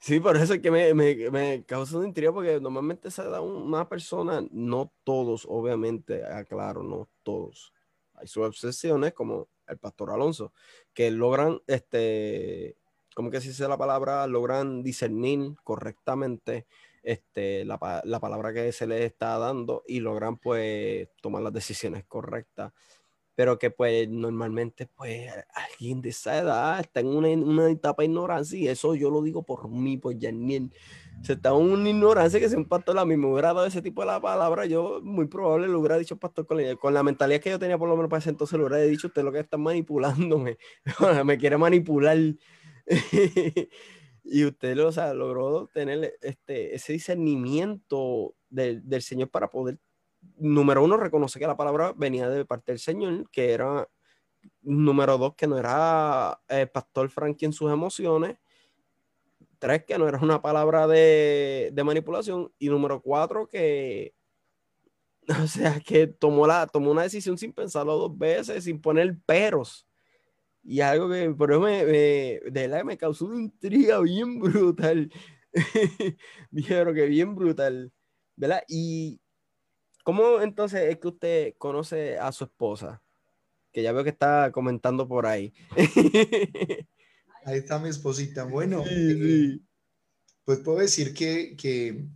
Sí, 0.00 0.18
por 0.20 0.36
eso 0.36 0.54
es 0.54 0.60
que 0.60 0.70
me, 0.70 0.92
me, 0.94 1.30
me 1.30 1.64
causa 1.64 1.98
una 1.98 2.08
intriga, 2.08 2.32
porque 2.32 2.60
normalmente 2.60 3.10
se 3.10 3.22
da 3.24 3.40
una 3.40 3.88
persona, 3.88 4.44
no 4.50 4.92
todos, 5.04 5.46
obviamente, 5.48 6.24
aclaro, 6.24 6.82
no 6.82 7.08
todos. 7.22 7.72
Hay 8.14 8.26
sus 8.26 8.44
obsesiones, 8.44 9.12
como 9.12 9.48
el 9.68 9.78
pastor 9.78 10.10
Alonso, 10.10 10.52
que 10.94 11.10
logran, 11.10 11.60
este, 11.66 12.76
¿cómo 13.14 13.30
que 13.30 13.40
se 13.40 13.48
dice 13.48 13.68
la 13.68 13.78
palabra? 13.78 14.26
Logran 14.26 14.82
discernir 14.82 15.54
correctamente 15.62 16.66
este, 17.04 17.64
la, 17.64 18.02
la 18.04 18.20
palabra 18.20 18.52
que 18.52 18.72
se 18.72 18.86
les 18.88 19.02
está 19.02 19.38
dando 19.38 19.84
y 19.86 20.00
logran, 20.00 20.38
pues, 20.38 21.08
tomar 21.22 21.42
las 21.42 21.52
decisiones 21.52 22.04
correctas 22.04 22.72
pero 23.38 23.56
que 23.56 23.70
pues 23.70 24.08
normalmente 24.08 24.88
pues 24.96 25.30
alguien 25.54 26.02
de 26.02 26.08
esa 26.08 26.38
edad 26.38 26.80
está 26.80 26.98
en 26.98 27.06
una, 27.06 27.28
una 27.28 27.70
etapa 27.70 28.02
de 28.02 28.06
ignorancia 28.08 28.58
y 28.58 28.66
eso 28.66 28.96
yo 28.96 29.10
lo 29.10 29.22
digo 29.22 29.44
por 29.44 29.68
mí, 29.68 29.96
pues 29.96 30.16
Janine. 30.20 30.70
Se 31.22 31.34
está 31.34 31.50
en 31.50 31.86
ignorancia 31.86 32.40
que 32.40 32.48
se 32.48 32.56
un 32.56 32.64
pastor 32.64 32.98
a 32.98 33.04
mí 33.04 33.16
me 33.16 33.28
hubiera 33.28 33.54
dado 33.54 33.66
ese 33.66 33.80
tipo 33.80 34.00
de 34.02 34.08
la 34.08 34.20
palabra, 34.20 34.66
yo 34.66 35.00
muy 35.04 35.28
probable 35.28 35.68
lo 35.68 35.78
hubiera 35.78 35.96
dicho 35.98 36.16
pastor 36.16 36.48
con 36.48 36.60
la, 36.60 36.74
con 36.74 36.92
la 36.92 37.04
mentalidad 37.04 37.40
que 37.40 37.50
yo 37.50 37.60
tenía 37.60 37.78
por 37.78 37.88
lo 37.88 37.94
menos 37.94 38.10
para 38.10 38.18
ese 38.18 38.30
entonces, 38.30 38.58
lo 38.58 38.66
hubiera 38.66 38.82
dicho 38.82 39.06
usted 39.06 39.22
lo 39.22 39.30
que 39.30 39.38
está 39.38 39.56
manipulándome, 39.56 40.58
me 41.24 41.38
quiere 41.38 41.56
manipular. 41.58 42.18
y 44.24 44.44
usted 44.46 44.76
lo, 44.76 44.88
o 44.88 44.92
sea, 44.92 45.14
logró 45.14 45.68
tener 45.72 46.18
este, 46.22 46.74
ese 46.74 46.92
discernimiento 46.92 48.34
del, 48.50 48.82
del 48.88 49.02
Señor 49.02 49.30
para 49.30 49.48
poder 49.48 49.78
número 50.36 50.82
uno, 50.82 50.96
reconoce 50.96 51.38
que 51.38 51.46
la 51.46 51.56
palabra 51.56 51.92
venía 51.96 52.28
de 52.28 52.44
parte 52.44 52.72
del 52.72 52.78
Señor, 52.78 53.28
que 53.30 53.52
era, 53.52 53.88
número 54.62 55.18
dos, 55.18 55.34
que 55.34 55.46
no 55.46 55.58
era 55.58 56.40
eh, 56.48 56.66
pastor 56.66 57.10
Frankie 57.10 57.46
en 57.46 57.52
sus 57.52 57.70
emociones, 57.72 58.38
tres, 59.58 59.84
que 59.84 59.98
no 59.98 60.08
era 60.08 60.18
una 60.18 60.40
palabra 60.40 60.86
de, 60.86 61.72
manipulación, 61.84 62.52
y 62.58 62.68
número 62.68 63.00
cuatro, 63.02 63.48
que, 63.48 64.14
o 65.42 65.46
sea, 65.46 65.80
que 65.80 66.06
tomó, 66.06 66.46
la, 66.46 66.66
tomó 66.66 66.90
una 66.90 67.02
decisión 67.02 67.38
sin 67.38 67.52
pensarlo 67.52 67.96
dos 67.96 68.16
veces, 68.16 68.64
sin 68.64 68.80
poner 68.80 69.16
peros. 69.26 69.86
Y 70.62 70.80
algo 70.80 71.08
que 71.08 71.30
por 71.30 71.50
eso 71.50 71.60
me, 71.60 71.84
de 71.84 72.82
me 72.84 72.98
causó 72.98 73.26
una 73.26 73.40
intriga 73.40 74.00
bien 74.00 74.38
brutal. 74.38 75.10
Dijeron 76.50 76.94
que 76.94 77.06
bien 77.06 77.34
brutal. 77.34 77.92
¿Verdad? 78.36 78.62
Y, 78.68 79.20
¿Cómo 80.08 80.40
entonces 80.40 80.84
es 80.88 80.98
que 81.00 81.08
usted 81.08 81.54
conoce 81.58 82.16
a 82.16 82.32
su 82.32 82.44
esposa? 82.44 83.02
Que 83.70 83.82
ya 83.82 83.92
veo 83.92 84.04
que 84.04 84.08
está 84.08 84.50
comentando 84.50 85.06
por 85.06 85.26
ahí. 85.26 85.52
ahí 87.44 87.58
está 87.58 87.78
mi 87.78 87.90
esposita. 87.90 88.44
Bueno, 88.44 88.82
eh, 88.88 89.58
pues 90.46 90.60
puedo 90.60 90.78
decir 90.78 91.12
que, 91.12 92.08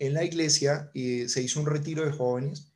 en 0.00 0.12
la 0.12 0.24
iglesia 0.24 0.90
eh, 0.92 1.28
se 1.28 1.40
hizo 1.40 1.60
un 1.60 1.66
retiro 1.66 2.04
de 2.04 2.10
jóvenes, 2.10 2.72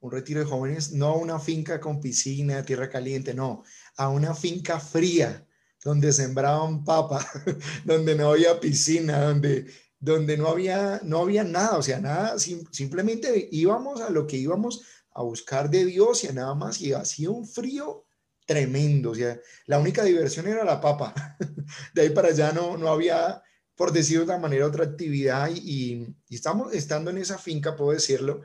un 0.00 0.12
retiro 0.12 0.40
de 0.40 0.46
jóvenes, 0.50 0.92
no 0.92 1.06
a 1.06 1.16
una 1.16 1.38
finca 1.38 1.80
con 1.80 2.02
piscina, 2.02 2.62
tierra 2.62 2.90
caliente, 2.90 3.32
no, 3.32 3.62
a 3.96 4.10
una 4.10 4.34
finca 4.34 4.80
fría, 4.80 5.48
donde 5.82 6.12
sembraban 6.12 6.84
papa, 6.84 7.26
donde 7.86 8.14
no 8.16 8.32
había 8.32 8.60
piscina, 8.60 9.22
donde 9.22 9.66
donde 10.04 10.36
no 10.36 10.48
había, 10.48 11.00
no 11.02 11.20
había 11.20 11.44
nada, 11.44 11.78
o 11.78 11.82
sea, 11.82 11.98
nada, 11.98 12.36
simplemente 12.38 13.48
íbamos 13.50 14.02
a 14.02 14.10
lo 14.10 14.26
que 14.26 14.36
íbamos 14.36 14.82
a 15.12 15.22
buscar 15.22 15.70
de 15.70 15.86
Dios 15.86 16.24
y 16.24 16.28
a 16.28 16.32
nada 16.32 16.54
más, 16.54 16.78
y 16.82 16.92
hacía 16.92 17.30
un 17.30 17.48
frío 17.48 18.04
tremendo, 18.44 19.12
o 19.12 19.14
sea, 19.14 19.40
la 19.64 19.78
única 19.78 20.04
diversión 20.04 20.46
era 20.46 20.62
la 20.62 20.78
papa, 20.78 21.14
de 21.94 22.02
ahí 22.02 22.10
para 22.10 22.28
allá 22.28 22.52
no, 22.52 22.76
no 22.76 22.88
había, 22.88 23.42
por 23.74 23.92
decirlo 23.92 24.26
de 24.26 24.32
otra 24.32 24.38
manera, 24.38 24.66
otra 24.66 24.84
actividad, 24.84 25.48
y, 25.54 26.06
estamos 26.28 26.74
estando 26.74 27.10
en 27.10 27.18
esa 27.18 27.38
finca, 27.38 27.74
puedo 27.74 27.92
decirlo, 27.92 28.42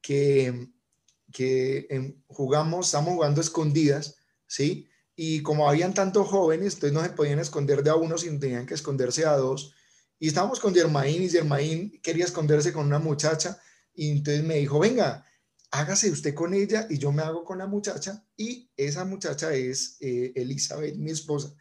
que, 0.00 0.68
que 1.32 1.88
em, 1.90 2.22
jugamos, 2.28 2.86
estamos 2.86 3.14
jugando 3.14 3.40
escondidas, 3.40 4.16
¿sí? 4.46 4.88
Y 5.16 5.42
como 5.42 5.68
habían 5.68 5.92
tantos 5.92 6.28
jóvenes, 6.28 6.74
entonces 6.74 6.92
no 6.92 7.02
se 7.02 7.10
podían 7.10 7.40
esconder 7.40 7.82
de 7.82 7.90
a 7.90 7.96
uno, 7.96 8.16
sino 8.16 8.38
tenían 8.38 8.64
que 8.64 8.74
esconderse 8.74 9.26
a 9.26 9.36
dos, 9.36 9.74
y 10.20 10.28
estábamos 10.28 10.60
con 10.60 10.74
Germain 10.74 11.22
y 11.22 11.30
Germain 11.30 11.98
quería 12.02 12.26
esconderse 12.26 12.72
con 12.72 12.86
una 12.86 12.98
muchacha 12.98 13.58
y 13.94 14.10
entonces 14.10 14.44
me 14.44 14.56
dijo, 14.56 14.78
venga, 14.78 15.24
hágase 15.70 16.10
usted 16.10 16.34
con 16.34 16.52
ella 16.52 16.86
y 16.90 16.98
yo 16.98 17.10
me 17.10 17.22
hago 17.22 17.42
con 17.42 17.58
la 17.58 17.66
muchacha 17.66 18.22
y 18.36 18.70
esa 18.76 19.06
muchacha 19.06 19.54
es 19.54 19.96
eh, 20.00 20.32
Elizabeth, 20.36 20.94
mi 20.96 21.10
esposa. 21.10 21.54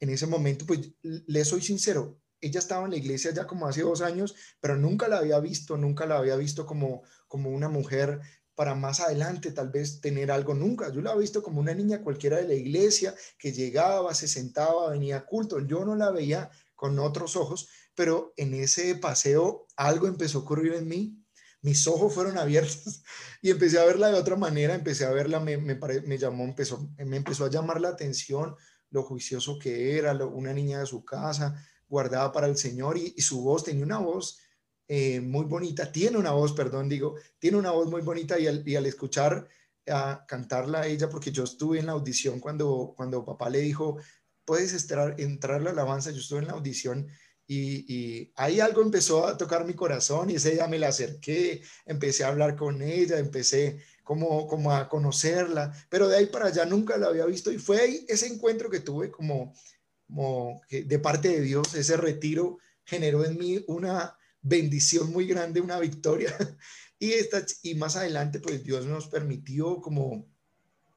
En 0.00 0.08
ese 0.08 0.26
momento, 0.26 0.64
pues 0.64 0.80
le 1.02 1.44
soy 1.44 1.60
sincero, 1.60 2.18
ella 2.40 2.60
estaba 2.60 2.86
en 2.86 2.92
la 2.92 2.96
iglesia 2.96 3.32
ya 3.32 3.46
como 3.46 3.66
hace 3.66 3.82
dos 3.82 4.00
años, 4.00 4.34
pero 4.58 4.76
nunca 4.76 5.06
la 5.06 5.18
había 5.18 5.38
visto, 5.40 5.76
nunca 5.76 6.06
la 6.06 6.16
había 6.16 6.36
visto 6.36 6.64
como, 6.64 7.02
como 7.26 7.50
una 7.50 7.68
mujer 7.68 8.20
para 8.54 8.74
más 8.74 9.00
adelante 9.00 9.52
tal 9.52 9.68
vez 9.68 10.00
tener 10.00 10.30
algo 10.30 10.54
nunca. 10.54 10.90
Yo 10.90 11.02
la 11.02 11.10
había 11.10 11.20
visto 11.20 11.42
como 11.42 11.60
una 11.60 11.74
niña 11.74 12.00
cualquiera 12.00 12.38
de 12.38 12.48
la 12.48 12.54
iglesia 12.54 13.14
que 13.38 13.52
llegaba, 13.52 14.14
se 14.14 14.28
sentaba, 14.28 14.90
venía 14.90 15.18
a 15.18 15.26
culto. 15.26 15.60
Yo 15.60 15.84
no 15.84 15.94
la 15.94 16.10
veía 16.10 16.50
con 16.74 16.98
otros 17.00 17.36
ojos, 17.36 17.68
pero 17.98 18.32
en 18.36 18.54
ese 18.54 18.94
paseo 18.94 19.66
algo 19.74 20.06
empezó 20.06 20.38
a 20.38 20.42
ocurrir 20.42 20.74
en 20.74 20.86
mí, 20.86 21.20
mis 21.62 21.84
ojos 21.88 22.14
fueron 22.14 22.38
abiertos 22.38 23.02
y 23.42 23.50
empecé 23.50 23.80
a 23.80 23.84
verla 23.84 24.06
de 24.06 24.20
otra 24.20 24.36
manera, 24.36 24.76
empecé 24.76 25.04
a 25.04 25.10
verla, 25.10 25.40
me, 25.40 25.56
me, 25.56 26.16
llamó, 26.16 26.44
empezó, 26.44 26.88
me 26.96 27.16
empezó 27.16 27.44
a 27.44 27.50
llamar 27.50 27.80
la 27.80 27.88
atención 27.88 28.54
lo 28.90 29.02
juicioso 29.02 29.58
que 29.58 29.98
era, 29.98 30.14
una 30.14 30.52
niña 30.52 30.78
de 30.78 30.86
su 30.86 31.04
casa, 31.04 31.60
guardada 31.88 32.30
para 32.30 32.46
el 32.46 32.56
Señor 32.56 32.96
y, 32.96 33.20
su 33.20 33.42
voz 33.42 33.64
tenía 33.64 33.84
una 33.84 33.98
voz 33.98 34.38
eh, 34.86 35.20
muy 35.20 35.46
bonita, 35.46 35.90
tiene 35.90 36.18
una 36.18 36.30
voz, 36.30 36.52
perdón, 36.52 36.88
digo, 36.88 37.16
tiene 37.40 37.56
una 37.56 37.72
voz 37.72 37.90
muy 37.90 38.02
bonita 38.02 38.38
y 38.38 38.46
al, 38.46 38.62
y 38.64 38.76
al 38.76 38.86
escuchar 38.86 39.48
a 39.88 40.24
cantarla 40.28 40.82
a 40.82 40.86
ella, 40.86 41.08
porque 41.08 41.32
yo 41.32 41.42
estuve 41.42 41.80
en 41.80 41.86
la 41.86 41.92
audición 41.92 42.38
cuando, 42.38 42.94
cuando 42.96 43.24
papá 43.24 43.50
le 43.50 43.58
dijo, 43.58 43.96
puedes 44.44 44.72
entrar, 44.72 45.20
entrar 45.20 45.60
la 45.62 45.70
alabanza, 45.70 46.12
yo 46.12 46.20
estuve 46.20 46.38
en 46.38 46.46
la 46.46 46.52
audición 46.52 47.08
y, 47.50 48.30
ahí 48.36 48.60
algo 48.60 48.82
empezó 48.82 49.26
a 49.26 49.38
tocar 49.38 49.64
mi 49.64 49.72
corazón 49.72 50.30
y 50.30 50.34
ese 50.34 50.50
día 50.52 50.68
me 50.68 50.78
la 50.78 50.88
acerqué, 50.88 51.62
empecé 51.86 52.24
a 52.24 52.28
hablar 52.28 52.56
con 52.56 52.82
ella, 52.82 53.18
empecé 53.18 53.80
como, 54.04 54.46
como 54.46 54.72
a 54.72 54.88
conocerla, 54.88 55.72
pero 55.88 56.08
de 56.08 56.18
ahí 56.18 56.26
para 56.26 56.46
allá 56.46 56.66
nunca 56.66 56.98
la 56.98 57.06
había 57.06 57.24
visto 57.24 57.50
y 57.50 57.58
fue 57.58 57.80
ahí 57.80 58.06
ese 58.08 58.26
encuentro 58.26 58.68
que 58.68 58.80
tuve 58.80 59.10
como, 59.10 59.54
como 60.06 60.60
de 60.70 60.98
parte 60.98 61.28
de 61.28 61.40
Dios, 61.40 61.74
ese 61.74 61.96
retiro 61.96 62.58
generó 62.84 63.24
en 63.24 63.38
mí 63.38 63.64
una 63.66 64.16
bendición 64.42 65.10
muy 65.10 65.26
grande, 65.26 65.60
una 65.60 65.78
victoria. 65.78 66.36
Y, 67.00 67.12
esta, 67.12 67.46
y 67.62 67.76
más 67.76 67.94
adelante, 67.94 68.40
pues 68.40 68.64
Dios 68.64 68.84
nos 68.86 69.06
permitió 69.06 69.80
como 69.80 70.26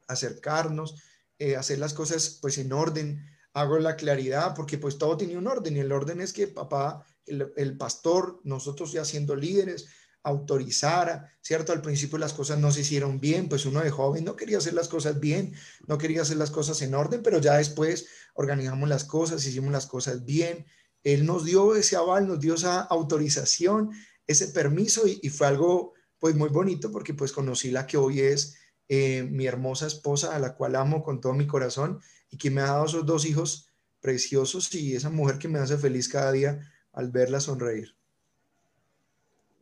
acercarnos, 0.07 0.95
eh, 1.37 1.55
hacer 1.55 1.77
las 1.77 1.93
cosas 1.93 2.39
pues 2.41 2.57
en 2.57 2.73
orden, 2.73 3.23
hago 3.53 3.79
la 3.79 3.95
claridad 3.95 4.53
porque 4.55 4.77
pues 4.77 4.97
todo 4.97 5.17
tenía 5.17 5.37
un 5.37 5.47
orden 5.47 5.75
y 5.75 5.79
el 5.79 5.91
orden 5.91 6.21
es 6.21 6.33
que 6.33 6.47
papá, 6.47 7.05
el, 7.25 7.77
pastor, 7.77 8.39
nosotros 8.43 8.91
ya 8.91 9.05
siendo 9.05 9.35
líderes, 9.35 9.87
autorizara, 10.23 11.31
¿cierto? 11.41 11.71
Al 11.71 11.81
principio 11.81 12.17
las 12.17 12.33
cosas 12.33 12.59
no 12.59 12.71
se 12.71 12.81
hicieron 12.81 13.19
bien, 13.19 13.49
pues 13.49 13.65
uno 13.65 13.81
de 13.81 13.89
joven 13.89 14.23
no 14.23 14.35
quería 14.35 14.59
hacer 14.59 14.73
las 14.73 14.87
cosas 14.87 15.19
bien, 15.19 15.53
no 15.87 15.97
quería 15.97 16.21
hacer 16.21 16.37
las 16.37 16.51
cosas 16.51 16.81
en 16.81 16.93
orden, 16.93 17.23
pero 17.23 17.39
ya 17.39 17.57
después 17.57 18.07
organizamos 18.35 18.87
las 18.87 19.03
cosas, 19.03 19.45
hicimos 19.45 19.71
las 19.71 19.87
cosas 19.87 20.23
bien. 20.23 20.65
Él 21.03 21.25
nos 21.25 21.45
dio 21.45 21.75
ese 21.75 21.95
aval, 21.95 22.27
nos 22.27 22.39
dio 22.39 22.53
esa 22.53 22.81
autorización, 22.81 23.91
ese 24.27 24.47
permiso 24.49 25.07
y, 25.07 25.29
fue 25.29 25.47
algo 25.47 25.93
pues 26.19 26.35
muy 26.35 26.49
bonito 26.49 26.91
porque 26.91 27.15
pues 27.15 27.31
conocí 27.31 27.71
la 27.71 27.87
que 27.87 27.97
hoy 27.97 28.21
es 28.21 28.55
eh, 28.93 29.23
mi 29.23 29.47
hermosa 29.47 29.87
esposa, 29.87 30.35
a 30.35 30.39
la 30.39 30.53
cual 30.53 30.75
amo 30.75 31.01
con 31.01 31.21
todo 31.21 31.31
mi 31.31 31.47
corazón 31.47 32.01
y 32.29 32.35
que 32.35 32.51
me 32.51 32.59
ha 32.59 32.65
dado 32.65 32.83
esos 32.83 33.05
dos 33.05 33.25
hijos 33.25 33.71
preciosos 34.01 34.75
y 34.75 34.97
esa 34.97 35.09
mujer 35.09 35.39
que 35.39 35.47
me 35.47 35.59
hace 35.59 35.77
feliz 35.77 36.09
cada 36.09 36.33
día 36.33 36.59
al 36.91 37.09
verla 37.09 37.39
sonreír. 37.39 37.95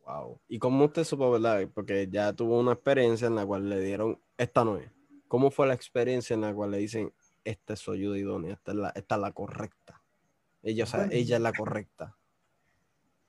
Wow. 0.04 0.40
¿Y 0.48 0.58
cómo 0.58 0.84
usted 0.86 1.04
supo, 1.04 1.30
verdad? 1.30 1.64
Porque 1.72 2.08
ya 2.10 2.32
tuvo 2.32 2.58
una 2.58 2.72
experiencia 2.72 3.28
en 3.28 3.36
la 3.36 3.46
cual 3.46 3.68
le 3.68 3.80
dieron, 3.80 4.20
esta 4.36 4.64
no 4.64 4.78
es. 4.78 4.90
¿Cómo 5.28 5.52
fue 5.52 5.68
la 5.68 5.74
experiencia 5.74 6.34
en 6.34 6.40
la 6.40 6.52
cual 6.52 6.72
le 6.72 6.78
dicen, 6.78 7.12
esta 7.44 7.74
es 7.74 7.78
su 7.78 7.92
ayuda 7.92 8.18
idónea, 8.18 8.54
esta 8.54 8.72
es 8.72 8.78
la, 8.78 8.88
esta 8.96 9.14
es 9.14 9.20
la 9.20 9.30
correcta? 9.30 10.02
Ella, 10.60 10.82
o 10.82 10.86
sea, 10.88 11.08
ella 11.08 11.36
es 11.36 11.42
la 11.42 11.52
correcta. 11.52 12.16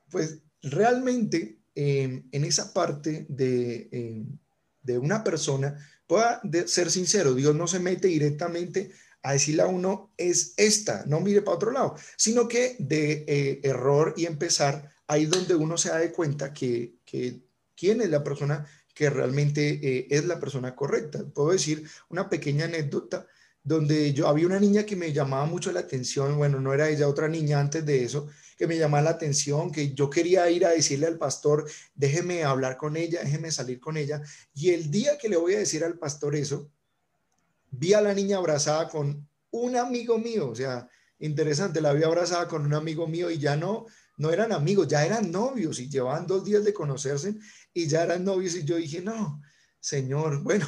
Pues 0.10 0.42
realmente 0.64 1.60
em, 1.76 2.28
en 2.32 2.44
esa 2.44 2.74
parte 2.74 3.28
de, 3.30 3.88
em, 3.92 4.40
de 4.82 4.98
una 4.98 5.24
persona, 5.24 5.78
pueda 6.08 6.42
ser 6.66 6.92
sincero, 6.92 7.34
Dios 7.34 7.56
no 7.56 7.68
se 7.68 7.80
mete 7.80 8.08
directamente 8.08 8.92
a 9.24 9.34
decirle 9.34 9.62
a 9.62 9.68
uno 9.68 10.14
es 10.18 10.54
esta, 10.58 11.06
no 11.06 11.20
mire 11.20 11.42
para 11.42 11.56
otro 11.56 11.72
lado, 11.72 11.96
sino 12.18 12.48
que 12.48 12.76
de 12.80 13.24
eh, 13.28 13.60
error 13.64 14.14
y 14.18 14.26
empezar 14.26 14.92
ahí 15.08 15.26
donde 15.26 15.56
uno 15.56 15.78
se 15.78 15.90
da 15.90 16.00
de 16.00 16.12
cuenta 16.12 16.54
que, 16.54 16.96
quién 17.76 18.02
es 18.02 18.10
la 18.10 18.24
persona 18.24 18.66
que 18.94 19.10
realmente 19.10 19.80
eh, 19.82 20.08
es 20.10 20.26
la 20.26 20.40
persona 20.40 20.76
correcta. 20.76 21.24
Puedo 21.34 21.52
decir 21.52 21.88
una 22.10 22.30
pequeña 22.30 22.66
anécdota 22.66 23.28
donde 23.64 24.14
yo 24.14 24.28
había 24.28 24.48
una 24.48 24.60
niña 24.60 24.86
que 24.86 24.96
me 24.96 25.14
llamaba 25.14 25.46
mucho 25.46 25.72
la 25.72 25.82
atención, 25.82 26.38
bueno, 26.38 26.60
no 26.60 26.74
era 26.74 26.90
ella, 26.90 27.08
otra 27.08 27.28
niña 27.28 27.60
antes 27.60 27.86
de 27.86 28.04
eso, 28.04 28.28
que 28.58 28.68
me 28.68 28.78
llamaba 28.78 29.04
la 29.04 29.10
atención, 29.12 29.72
que 29.72 29.94
yo 29.94 30.10
quería 30.10 30.50
ir 30.50 30.66
a 30.66 30.72
decirle 30.72 31.08
al 31.08 31.18
pastor, 31.18 31.70
déjeme 31.94 32.44
hablar 32.44 32.78
con 32.78 32.98
ella, 32.98 33.22
déjeme 33.24 33.52
salir 33.52 33.80
con 33.80 33.98
ella. 33.98 34.22
Y 34.54 34.72
el 34.72 34.90
día 34.90 35.18
que 35.18 35.30
le 35.30 35.38
voy 35.38 35.56
a 35.56 35.60
decir 35.60 35.84
al 35.84 35.98
pastor 35.98 36.36
eso, 36.36 36.72
vi 37.72 37.94
a 37.94 38.02
la 38.02 38.14
niña 38.14 38.38
abrazada 38.38 38.90
con 38.90 39.28
un 39.52 39.76
amigo 39.76 40.18
mío, 40.18 40.50
o 40.50 40.56
sea, 40.56 40.88
interesante, 41.20 41.82
la 41.82 41.94
vi 41.94 42.04
abrazada 42.04 42.48
con 42.48 42.66
un 42.66 42.74
amigo 42.74 43.08
mío 43.08 43.30
y 43.30 43.38
ya 43.38 43.56
no, 43.56 43.86
no 44.18 44.32
eran 44.32 44.52
amigos, 44.52 44.88
ya 44.88 45.06
eran 45.06 45.32
novios 45.32 45.80
y 45.80 45.90
llevaban 45.90 46.28
dos 46.28 46.44
días 46.44 46.64
de 46.64 46.74
conocerse 46.74 47.36
y 47.74 47.88
ya 47.88 48.04
eran 48.04 48.24
novios 48.24 48.56
y 48.56 48.64
yo 48.64 48.76
dije, 48.76 49.02
no, 49.02 49.42
señor, 49.80 50.42
bueno, 50.44 50.68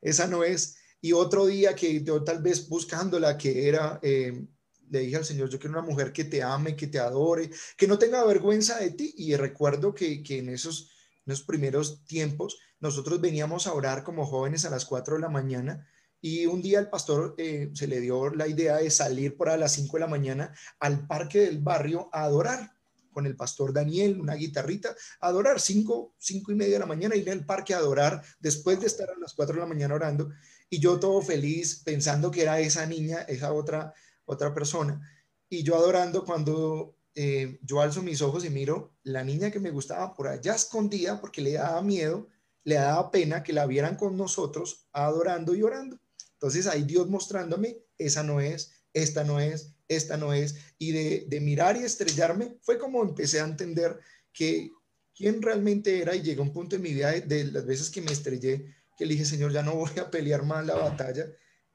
esa 0.00 0.26
no 0.26 0.44
es. 0.44 0.77
Y 1.00 1.12
otro 1.12 1.46
día 1.46 1.74
que 1.74 2.02
yo 2.02 2.22
tal 2.24 2.42
vez 2.42 2.68
buscándola, 2.68 3.36
que 3.36 3.68
era, 3.68 4.00
eh, 4.02 4.46
le 4.90 5.00
dije 5.00 5.16
al 5.16 5.24
Señor, 5.24 5.48
yo 5.48 5.58
quiero 5.58 5.78
una 5.78 5.88
mujer 5.88 6.12
que 6.12 6.24
te 6.24 6.42
ame, 6.42 6.76
que 6.76 6.88
te 6.88 6.98
adore, 6.98 7.50
que 7.76 7.86
no 7.86 7.98
tenga 7.98 8.24
vergüenza 8.24 8.78
de 8.78 8.90
ti. 8.90 9.14
Y 9.16 9.36
recuerdo 9.36 9.94
que, 9.94 10.22
que 10.22 10.38
en, 10.38 10.48
esos, 10.48 10.90
en 11.26 11.32
esos 11.32 11.44
primeros 11.44 12.04
tiempos 12.06 12.58
nosotros 12.80 13.20
veníamos 13.20 13.66
a 13.66 13.74
orar 13.74 14.04
como 14.04 14.26
jóvenes 14.26 14.64
a 14.64 14.70
las 14.70 14.84
4 14.84 15.16
de 15.16 15.20
la 15.20 15.28
mañana 15.28 15.86
y 16.20 16.46
un 16.46 16.62
día 16.62 16.80
el 16.80 16.90
pastor 16.90 17.34
eh, 17.38 17.70
se 17.74 17.86
le 17.86 18.00
dio 18.00 18.30
la 18.30 18.48
idea 18.48 18.76
de 18.76 18.90
salir 18.90 19.36
por 19.36 19.48
a 19.48 19.56
las 19.56 19.72
5 19.72 19.96
de 19.96 20.00
la 20.00 20.06
mañana 20.08 20.52
al 20.80 21.06
parque 21.06 21.40
del 21.40 21.58
barrio 21.58 22.08
a 22.12 22.24
adorar 22.24 22.72
con 23.12 23.26
el 23.26 23.36
pastor 23.36 23.72
Daniel, 23.72 24.20
una 24.20 24.34
guitarrita, 24.34 24.94
a 25.20 25.28
adorar 25.28 25.60
5, 25.60 26.14
5 26.18 26.52
y 26.52 26.54
media 26.54 26.74
de 26.74 26.78
la 26.80 26.86
mañana, 26.86 27.16
ir 27.16 27.30
al 27.30 27.44
parque 27.44 27.74
a 27.74 27.78
adorar 27.78 28.22
después 28.38 28.80
de 28.80 28.86
estar 28.86 29.10
a 29.10 29.18
las 29.18 29.34
4 29.34 29.54
de 29.54 29.60
la 29.60 29.66
mañana 29.66 29.94
orando. 29.94 30.30
Y 30.70 30.80
yo 30.80 30.98
todo 31.00 31.22
feliz 31.22 31.82
pensando 31.84 32.30
que 32.30 32.42
era 32.42 32.60
esa 32.60 32.86
niña, 32.86 33.22
esa 33.22 33.52
otra, 33.52 33.94
otra 34.24 34.54
persona. 34.54 35.00
Y 35.48 35.62
yo 35.62 35.76
adorando 35.76 36.24
cuando 36.24 36.96
eh, 37.14 37.58
yo 37.62 37.80
alzo 37.80 38.02
mis 38.02 38.22
ojos 38.22 38.44
y 38.44 38.50
miro 38.50 38.94
la 39.02 39.24
niña 39.24 39.50
que 39.50 39.60
me 39.60 39.70
gustaba 39.70 40.14
por 40.14 40.28
allá 40.28 40.54
escondida 40.54 41.20
porque 41.20 41.40
le 41.40 41.54
daba 41.54 41.82
miedo, 41.82 42.28
le 42.64 42.76
daba 42.76 43.10
pena 43.10 43.42
que 43.42 43.52
la 43.52 43.66
vieran 43.66 43.96
con 43.96 44.16
nosotros 44.16 44.86
adorando 44.92 45.54
y 45.54 45.62
orando. 45.62 45.98
Entonces 46.34 46.66
ahí 46.66 46.84
Dios 46.84 47.08
mostrándome, 47.08 47.78
esa 47.96 48.22
no 48.22 48.40
es, 48.40 48.72
esta 48.92 49.24
no 49.24 49.40
es, 49.40 49.74
esta 49.88 50.16
no 50.16 50.32
es. 50.32 50.56
Y 50.78 50.92
de, 50.92 51.40
mirar 51.40 51.76
y 51.76 51.84
estrellarme 51.84 52.56
fue 52.60 52.78
como 52.78 53.02
empecé 53.02 53.40
a 53.40 53.44
entender 53.44 53.98
que 54.32 54.70
quién 55.14 55.42
realmente 55.42 56.00
era 56.00 56.14
y 56.14 56.22
llegó 56.22 56.42
un 56.42 56.52
punto 56.52 56.76
en 56.76 56.82
mi 56.82 56.92
vida 56.92 57.12
de, 57.12 57.44
las 57.46 57.66
veces 57.66 57.90
que 57.90 58.02
me 58.02 58.12
estrellé, 58.12 58.76
que 58.98 59.06
le 59.06 59.14
dije, 59.14 59.24
Señor, 59.24 59.52
ya 59.52 59.62
no 59.62 59.76
voy 59.76 59.98
a 59.98 60.10
pelear 60.10 60.44
más 60.44 60.66
la 60.66 60.74
batalla. 60.74 61.24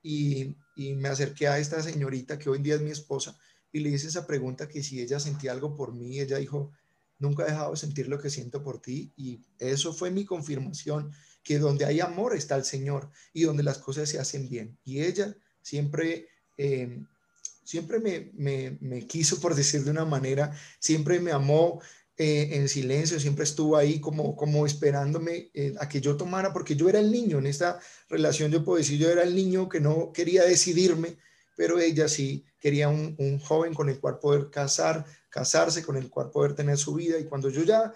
Y, 0.04 0.58
y 0.76 0.94
me 0.94 1.08
acerqué 1.08 1.48
a 1.48 1.58
esta 1.58 1.82
señorita 1.82 2.38
que 2.38 2.50
hoy 2.50 2.58
en 2.58 2.64
día 2.64 2.76
es 2.76 2.82
mi 2.82 2.92
esposa 2.92 3.38
y 3.74 3.80
le 3.80 3.90
hice 3.90 4.08
esa 4.08 4.28
pregunta 4.28 4.70
que 4.70 4.84
si 4.84 5.02
ella 5.02 5.20
sentía 5.20 5.52
algo 5.52 5.76
por 5.76 5.94
mí, 5.94 6.20
ella 6.20 6.38
dijo, 6.38 6.72
nunca 7.18 7.44
he 7.44 7.48
dejado 7.48 7.72
de 7.72 7.78
sentir 7.78 8.08
lo 8.08 8.20
que 8.20 8.30
siento 8.30 8.64
por 8.64 8.82
ti 8.82 9.12
y 9.18 9.42
eso 9.58 9.94
fue 9.94 10.12
mi 10.12 10.26
confirmación 10.26 11.12
que 11.44 11.58
donde 11.58 11.86
hay 11.86 12.00
amor 12.00 12.36
está 12.36 12.56
el 12.56 12.64
Señor 12.64 13.10
y 13.34 13.44
donde 13.44 13.64
las 13.64 13.80
cosas 13.80 14.08
se 14.08 14.20
hacen 14.20 14.48
bien. 14.48 14.78
Y 14.86 15.02
ella 15.02 15.36
siempre, 15.62 16.28
eh, 16.58 17.04
siempre 17.64 18.00
me, 18.00 19.08
quiso, 19.08 19.40
por 19.42 19.56
decir 19.56 19.84
de 19.84 19.92
una 19.92 20.06
manera, 20.06 20.56
siempre 20.80 21.20
me 21.20 21.32
amó 21.32 21.82
eh, 22.18 22.50
en 22.52 22.70
silencio, 22.70 23.20
siempre 23.20 23.44
estuvo 23.44 23.76
ahí 23.76 24.00
como, 24.00 24.36
como 24.36 24.66
esperándome 24.66 25.50
eh, 25.54 25.74
a 25.80 25.90
que 25.90 26.02
yo 26.02 26.16
tomara, 26.16 26.54
porque 26.54 26.76
yo 26.76 26.88
era 26.90 27.00
el 27.00 27.12
niño 27.12 27.40
en 27.40 27.48
esta 27.48 27.80
relación, 28.10 28.52
yo 28.52 28.64
puedo 28.64 28.78
decir, 28.78 29.00
yo 29.00 29.10
era 29.10 29.24
el 29.24 29.36
niño 29.36 29.68
que 29.68 29.80
no 29.80 30.12
quería 30.14 30.44
decidirme, 30.44 31.18
pero 31.56 31.80
ella 31.80 32.08
sí 32.08 32.46
quería 32.60 32.90
un, 32.90 33.40
joven 33.40 33.74
con 33.74 33.90
el 33.90 34.00
cual 34.00 34.20
poder 34.20 34.50
casar, 34.50 35.06
casarse, 35.30 35.84
con 35.84 35.98
el 35.98 36.10
cual 36.10 36.32
poder 36.32 36.56
tener 36.56 36.78
su 36.78 36.94
vida. 36.94 37.20
Y 37.20 37.26
cuando 37.26 37.50
yo 37.50 37.64
ya 37.64 37.94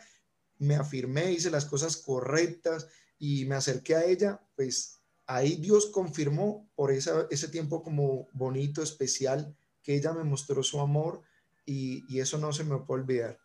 me 0.59 0.75
afirmé, 0.75 1.31
hice 1.31 1.49
las 1.49 1.65
cosas 1.65 1.97
correctas, 1.97 2.87
y 3.19 3.45
me 3.45 3.55
acerqué 3.55 3.95
a 3.95 4.05
ella, 4.05 4.41
pues 4.55 4.99
ahí 5.25 5.55
Dios 5.55 5.87
confirmó 5.87 6.69
por 6.75 6.91
ese 6.91 7.47
tiempo 7.49 7.83
como 7.83 8.27
bonito, 8.33 8.83
especial, 8.83 9.55
que 9.81 9.95
ella 9.95 10.13
me 10.13 10.23
mostró 10.23 10.61
su 10.63 10.79
amor 10.79 11.21
y, 11.65 12.19
eso 12.19 12.37
no 12.37 12.53
se 12.53 12.63
me 12.63 12.77
puede 12.79 13.01
olvidar. 13.01 13.39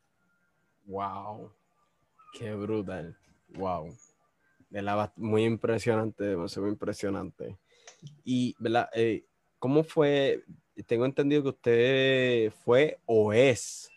Wow, 0.85 1.53
qué 2.39 2.55
brutal, 2.55 3.17
wow. 3.55 3.97
muy 5.17 5.45
impresionante, 5.45 6.25
demasiado 6.25 6.69
impresionante. 6.69 7.59
Y. 8.25 8.57
Eh, 8.95 9.25
¿Cómo 9.59 9.85
fue? 9.85 10.45
Tengo 10.87 11.05
entendido 11.05 11.43
que 11.43 11.49
usted 11.51 12.53
fue 12.65 12.99
o 13.07 13.33
es 13.33 13.89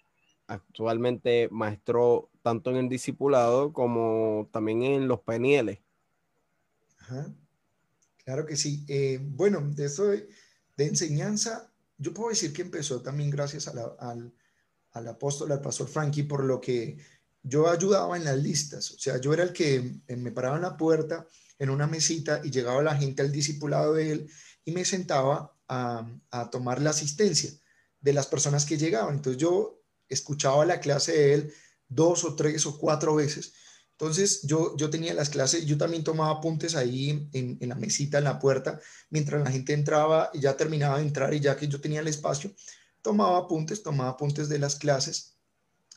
actualmente 0.47 1.49
maestro 1.51 2.29
tanto 2.41 2.69
en 2.69 2.77
el 2.77 2.89
discipulado 2.89 3.73
como 3.73 4.47
también 4.51 4.83
en 4.83 5.07
los 5.07 5.21
penieles. 5.21 5.79
Claro 8.23 8.45
que 8.45 8.55
sí. 8.55 8.85
Eh, 8.87 9.19
bueno, 9.21 9.61
de 9.61 9.85
eso 9.85 10.05
de, 10.05 10.27
enseñanza, 10.77 11.71
yo 11.97 12.13
puedo 12.13 12.29
decir 12.29 12.53
que 12.53 12.63
empezó 12.63 13.01
también 13.01 13.29
gracias 13.29 13.67
al, 13.67 14.33
al 14.95 15.07
apóstol, 15.07 15.51
al 15.51 15.61
pastor 15.61 15.87
Frankie, 15.87 16.23
por 16.23 16.43
lo 16.43 16.59
que 16.59 16.97
yo 17.43 17.69
ayudaba 17.69 18.17
en 18.17 18.25
las 18.25 18.37
listas. 18.37 18.91
O 18.91 18.97
sea, 18.97 19.21
yo 19.21 19.33
era 19.33 19.43
el 19.43 19.53
que 19.53 19.99
eh, 20.07 20.15
me 20.15 20.31
paraba 20.31 20.55
en 20.55 20.63
la 20.63 20.75
puerta, 20.75 21.27
en 21.59 21.69
una 21.69 21.87
mesita, 21.87 22.41
y 22.43 22.49
llegaba 22.49 22.81
la 22.81 22.95
gente 22.95 23.21
al 23.21 23.31
discipulado 23.31 23.93
de 23.93 24.11
él 24.11 24.31
y 24.65 24.71
me 24.71 24.83
sentaba 24.83 25.55
a, 25.67 26.07
a 26.31 26.49
tomar 26.49 26.81
la 26.81 26.89
asistencia 26.89 27.51
de 28.01 28.13
las 28.13 28.27
personas 28.27 28.65
que 28.65 28.77
llegaban. 28.77 29.15
Entonces 29.15 29.41
yo 29.41 29.81
escuchaba 30.09 30.65
la 30.65 30.79
clase 30.79 31.11
de 31.11 31.33
él 31.33 31.53
dos 31.87 32.23
o 32.23 32.35
tres 32.35 32.65
o 32.65 32.77
cuatro 32.77 33.15
veces. 33.15 33.53
Entonces 33.97 34.41
yo, 34.43 34.75
yo 34.75 34.89
tenía 34.89 35.13
las 35.13 35.29
clases, 35.29 35.65
yo 35.65 35.77
también 35.77 36.03
tomaba 36.03 36.31
apuntes 36.37 36.75
ahí 36.75 37.29
en, 37.31 37.57
la 37.61 37.75
mesita, 37.75 38.17
en 38.17 38.25
la 38.25 38.39
puerta, 38.39 38.79
mientras 39.09 39.41
la 39.41 39.51
gente 39.51 39.73
entraba 39.73 40.31
y 40.33 40.41
ya 40.41 40.57
terminaba 40.57 40.97
de 40.97 41.03
entrar 41.03 41.33
y 41.33 41.39
ya 41.39 41.55
que 41.55 41.69
yo 41.69 41.79
tenía 41.79 42.01
el 42.01 42.09
espacio, 42.09 42.51
tomaba 43.05 43.37
apuntes, 43.37 43.83
tomaba 43.83 44.09
apuntes 44.09 44.49
de 44.49 44.57
las 44.57 44.75
clases. 44.77 45.37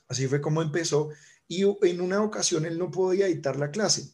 Así 0.08 0.26
fue 0.26 0.42
como 0.42 0.60
empezó. 0.60 1.08
Y 1.48 1.62
en 1.62 2.02
una 2.02 2.22
ocasión 2.22 2.66
él 2.66 2.78
no 2.78 2.90
podía 2.90 3.26
editar 3.26 3.56
la 3.56 3.70
clase 3.70 4.10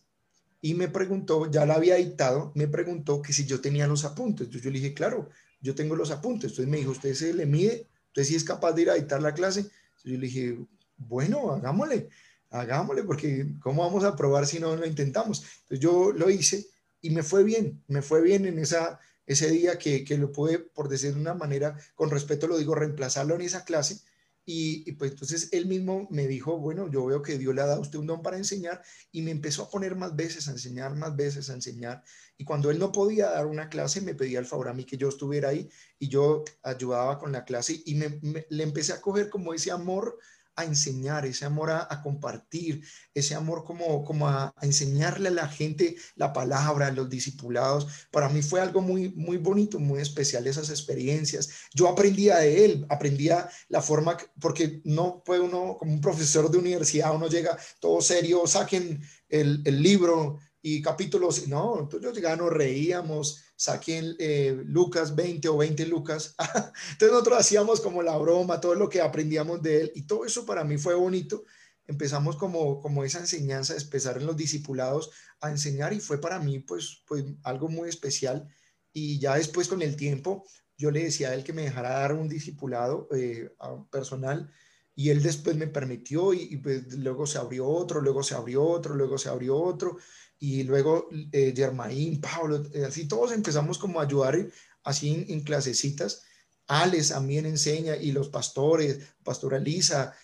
y 0.61 0.75
me 0.75 0.87
preguntó, 0.87 1.51
ya 1.51 1.67
la 1.67 1.75
había 1.75 1.99
editado, 1.99 2.53
me 2.55 2.69
preguntó 2.69 3.21
que 3.21 3.33
si 3.33 3.47
yo 3.47 3.61
tenía 3.61 3.89
los 3.89 4.05
apuntes. 4.05 4.47
Entonces 4.47 4.63
yo 4.63 4.71
le 4.71 4.79
dije, 4.79 4.95
claro, 4.95 5.29
yo 5.61 5.75
tengo 5.75 5.97
los 5.97 6.13
apuntes. 6.13 6.53
Entonces 6.53 6.71
me 6.71 6.77
dijo, 6.77 6.93
¿usted 6.93 7.15
se 7.15 7.35
le 7.35 7.47
mide? 7.47 7.89
¿Usted 8.07 8.23
sí 8.23 8.37
es 8.37 8.45
capaz 8.45 8.73
de 8.73 8.83
ir 8.83 8.91
a 8.91 8.97
editar 8.97 9.21
la 9.21 9.35
clase? 9.35 9.69
yo 10.05 10.13
le 10.13 10.27
dije, 10.27 10.57
bueno, 10.97 11.51
hagámosle, 11.51 12.09
hagámosle, 12.51 13.03
porque 13.03 13.55
¿cómo 13.61 13.83
vamos 13.83 14.05
a 14.05 14.15
probar 14.15 14.47
si 14.47 14.61
no 14.61 14.77
lo 14.77 14.87
intentamos? 14.87 15.43
Entonces 15.63 15.81
yo 15.81 16.13
lo 16.13 16.31
hice 16.31 16.67
y 17.01 17.11
me 17.11 17.25
fue 17.25 17.43
bien, 17.43 17.83
me 17.89 18.03
fue 18.03 18.23
bien 18.23 18.47
en 18.47 18.61
esa, 18.61 19.01
ese 19.27 19.51
día 19.51 19.79
que, 19.79 20.05
que 20.05 20.18
lo 20.18 20.33
pude, 20.33 20.59
por 20.59 20.89
decir 20.89 21.14
de 21.14 21.20
una 21.20 21.35
manera, 21.35 21.79
con 21.95 22.11
respeto 22.11 22.47
lo 22.47 22.59
digo, 22.59 22.75
reemplazarlo 22.75 23.35
en 23.35 23.43
esa 23.43 23.64
clase 23.64 24.01
y, 24.47 24.93
pues 24.93 25.12
entonces 25.12 25.49
él 25.53 25.66
mismo 25.66 26.07
me 26.11 26.27
dijo, 26.27 26.59
bueno, 26.59 26.91
yo 26.91 27.07
veo 27.07 27.22
que 27.22 27.39
Dios 27.39 27.55
le 27.55 27.62
ha 27.62 27.66
dado 27.66 27.79
a 27.79 27.83
usted 27.83 27.99
un 27.99 28.07
don 28.07 28.22
para 28.22 28.37
enseñar 28.37 28.83
y 29.11 29.22
me 29.22 29.31
empezó 29.31 29.62
a 29.62 29.70
poner 29.70 29.97
más 29.97 30.14
veces 30.14 30.49
a 30.49 30.51
enseñar, 30.51 30.95
más 30.97 31.16
veces 31.16 31.49
a 31.49 31.55
enseñar. 31.55 32.03
Y 32.37 32.45
cuando 32.45 32.70
él 32.70 32.79
no 32.79 32.93
podía 32.93 33.31
dar 33.31 33.47
una 33.47 33.70
clase, 33.70 34.03
me 34.03 34.14
pedía 34.14 34.39
el 34.39 34.47
favor 34.47 34.68
a 34.68 34.75
mí 34.75 34.85
que 34.85 34.99
yo 34.99 35.09
estuviera 35.09 35.49
ahí 35.49 35.70
y 35.99 36.09
yo 36.09 36.45
ayudaba 36.62 37.18
con 37.18 37.33
la 37.33 37.45
clase 37.45 37.83
y 37.87 37.95
me, 37.95 38.20
le 38.51 38.62
empecé 38.62 38.93
a 38.93 39.01
coger 39.01 39.31
como 39.31 39.55
ese 39.55 39.70
amor 39.70 40.18
a 40.57 40.65
enseñar, 40.65 41.27
ese 41.27 41.45
amor 41.45 41.71
a, 41.71 42.03
compartir, 42.03 42.83
ese 43.13 43.35
amor 43.35 43.65
como, 43.65 44.05
como 44.05 44.29
a, 44.29 44.55
enseñarle 44.63 45.29
a 45.29 45.33
la 45.33 45.49
gente 45.49 45.97
la 46.17 46.33
palabra, 46.33 46.89
a 46.89 46.93
los 46.93 47.09
discipulados. 47.09 48.09
Para 48.11 48.29
mí 48.29 48.43
fue 48.43 48.61
algo 48.61 48.81
muy, 48.81 49.11
muy 49.11 49.37
bonito, 49.37 49.79
muy 49.79 50.01
especial 50.01 50.47
esas 50.47 50.71
experiencias. 50.71 51.51
Yo 51.75 51.89
aprendía 51.89 52.39
de 52.39 52.65
él, 52.65 52.87
aprendía 52.89 53.49
la 53.69 53.83
forma, 53.83 54.17
porque 54.41 54.81
no 54.85 55.23
puede 55.25 55.41
uno, 55.41 55.77
como 55.79 55.93
un 55.93 56.01
profesor 56.01 56.51
de 56.51 56.59
universidad, 56.59 57.15
uno 57.15 57.29
llega 57.29 57.59
todo 57.81 58.01
serio, 58.01 58.47
saquen 58.47 59.03
el, 59.29 59.63
el 59.65 59.83
libro 59.83 60.39
y 60.67 60.81
capítulos, 60.81 61.47
no, 61.47 61.79
entonces 61.81 62.23
yo 62.23 62.37
nos 62.37 62.51
reíamos, 62.51 63.44
saquen 63.57 64.17
eh, 64.19 64.63
Lucas 64.67 65.15
20 65.15 65.49
o 65.49 65.57
20 65.59 65.87
Lucas. 65.87 66.35
Entonces 66.93 67.11
nosotros 67.11 67.39
hacíamos 67.39 67.81
como 67.81 68.03
la 68.03 68.17
broma, 68.17 68.61
todo 68.61 68.75
lo 68.75 68.89
que 68.89 69.01
aprendíamos 69.01 69.63
de 69.63 69.83
él 69.83 69.93
y 69.95 70.03
todo 70.07 70.25
eso 70.25 70.45
para 70.45 70.65
mí 70.65 70.79
fue 70.79 70.95
bonito. 70.95 71.45
Empezamos 71.87 72.37
como, 72.37 72.81
como 72.81 73.05
esa 73.05 73.19
enseñanza, 73.19 73.77
empezar 73.77 74.17
en 74.17 74.27
los 74.27 74.37
discipulados 74.37 75.11
a 75.41 75.51
enseñar 75.51 75.93
y 75.93 76.01
fue 76.01 76.21
para 76.21 76.39
mí 76.39 76.61
pues, 76.61 77.03
pues 77.07 77.25
algo 77.43 77.69
muy 77.69 77.89
especial. 77.89 78.49
Y 78.93 79.19
ya 79.19 79.37
después 79.37 79.69
con 79.69 79.83
el 79.83 79.97
tiempo 79.97 80.45
yo 80.77 80.91
le 80.91 81.05
decía 81.05 81.31
a 81.31 81.35
él 81.35 81.45
que 81.45 81.53
me 81.53 81.63
dejara 81.63 81.91
dar 81.91 82.13
un 82.15 82.29
discipulado 82.29 83.09
eh, 83.15 83.51
personal 83.91 84.51
y 84.97 85.11
él 85.11 85.23
después 85.23 85.57
me 85.57 85.67
permitió 85.67 86.33
y, 86.33 86.57
pues 86.59 86.95
luego 86.95 87.27
se 87.27 87.39
abrió 87.39 87.67
otro, 87.67 88.01
luego 88.01 88.23
se 88.23 88.35
abrió 88.35 88.63
otro, 88.65 88.95
luego 88.95 89.19
se 89.19 89.29
abrió 89.29 89.57
otro 89.57 89.99
y 90.45 90.63
luego 90.63 91.09
eh, 91.33 91.55
Germain, 91.57 92.21
Pablo, 92.21 92.63
eh, 92.75 92.85
así 92.85 93.09
todos 93.09 93.33
empezamos 93.33 93.79
como 93.79 93.99
a 93.99 94.05
ayudar 94.05 94.37
así 94.83 95.25
en, 95.29 95.41
clasecitas. 95.41 96.23
Alex 96.67 97.09
también 97.09 97.47
enseña 97.47 97.97
y 97.97 98.13
los 98.13 98.29
pastores, 98.29 98.99
Pastora 99.23 99.59
Lisa, 99.59 100.15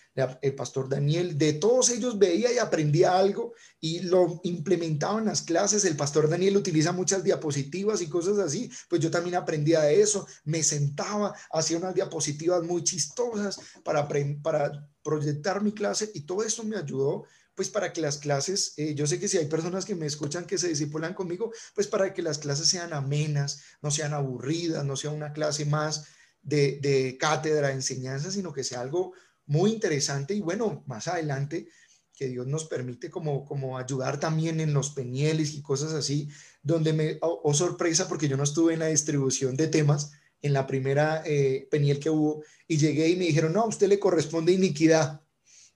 el 0.41 0.55
pastor 0.55 0.89
Daniel, 0.89 1.37
de 1.37 1.53
todos 1.53 1.89
ellos 1.89 2.19
veía 2.19 2.53
y 2.53 2.59
aprendía 2.59 3.17
algo 3.17 3.53
y 3.79 4.01
lo 4.01 4.41
implementaba 4.43 5.19
en 5.19 5.25
las 5.25 5.41
clases. 5.41 5.85
El 5.85 5.95
pastor 5.95 6.29
Daniel 6.29 6.57
utiliza 6.57 6.91
muchas 6.91 7.23
diapositivas 7.23 8.01
y 8.01 8.07
cosas 8.07 8.37
así, 8.37 8.69
pues 8.89 9.01
yo 9.01 9.09
también 9.09 9.35
aprendía 9.35 9.81
de 9.81 10.01
eso. 10.01 10.27
Me 10.43 10.61
sentaba, 10.61 11.33
hacía 11.51 11.77
unas 11.77 11.95
diapositivas 11.95 12.61
muy 12.63 12.83
chistosas 12.83 13.59
para, 13.83 14.07
para 14.43 14.87
proyectar 15.01 15.63
mi 15.63 15.71
clase 15.71 16.11
y 16.13 16.21
todo 16.21 16.43
eso 16.43 16.63
me 16.63 16.77
ayudó 16.77 17.23
pues 17.61 17.69
para 17.69 17.93
que 17.93 18.01
las 18.01 18.17
clases, 18.17 18.73
eh, 18.77 18.95
yo 18.95 19.05
sé 19.05 19.19
que 19.19 19.27
si 19.27 19.37
hay 19.37 19.45
personas 19.45 19.85
que 19.85 19.93
me 19.93 20.07
escuchan 20.07 20.45
que 20.45 20.57
se 20.57 20.69
disipulan 20.69 21.13
conmigo, 21.13 21.51
pues 21.75 21.85
para 21.85 22.11
que 22.11 22.23
las 22.23 22.39
clases 22.39 22.67
sean 22.67 22.91
amenas, 22.91 23.61
no 23.83 23.91
sean 23.91 24.15
aburridas, 24.15 24.83
no 24.83 24.95
sea 24.95 25.11
una 25.11 25.31
clase 25.31 25.65
más 25.65 26.07
de, 26.41 26.79
de 26.81 27.19
cátedra, 27.19 27.67
de 27.67 27.75
enseñanza, 27.75 28.31
sino 28.31 28.51
que 28.51 28.63
sea 28.63 28.81
algo 28.81 29.13
muy 29.45 29.73
interesante 29.73 30.33
y 30.33 30.41
bueno, 30.41 30.83
más 30.87 31.07
adelante 31.07 31.67
que 32.15 32.29
Dios 32.29 32.47
nos 32.47 32.65
permite 32.65 33.11
como, 33.11 33.45
como 33.45 33.77
ayudar 33.77 34.19
también 34.19 34.59
en 34.59 34.73
los 34.73 34.89
penieles 34.89 35.53
y 35.53 35.61
cosas 35.61 35.93
así, 35.93 36.29
donde 36.63 36.93
me, 36.93 37.19
oh, 37.21 37.41
oh 37.43 37.53
sorpresa, 37.53 38.07
porque 38.07 38.27
yo 38.27 38.37
no 38.37 38.43
estuve 38.43 38.73
en 38.73 38.79
la 38.79 38.87
distribución 38.87 39.55
de 39.55 39.67
temas 39.67 40.13
en 40.41 40.53
la 40.53 40.65
primera 40.65 41.21
eh, 41.27 41.67
peniel 41.69 41.99
que 41.99 42.09
hubo, 42.09 42.43
y 42.67 42.77
llegué 42.77 43.09
y 43.09 43.17
me 43.17 43.25
dijeron, 43.25 43.53
no, 43.53 43.61
a 43.61 43.67
usted 43.67 43.87
le 43.87 43.99
corresponde 43.99 44.51
iniquidad. 44.51 45.21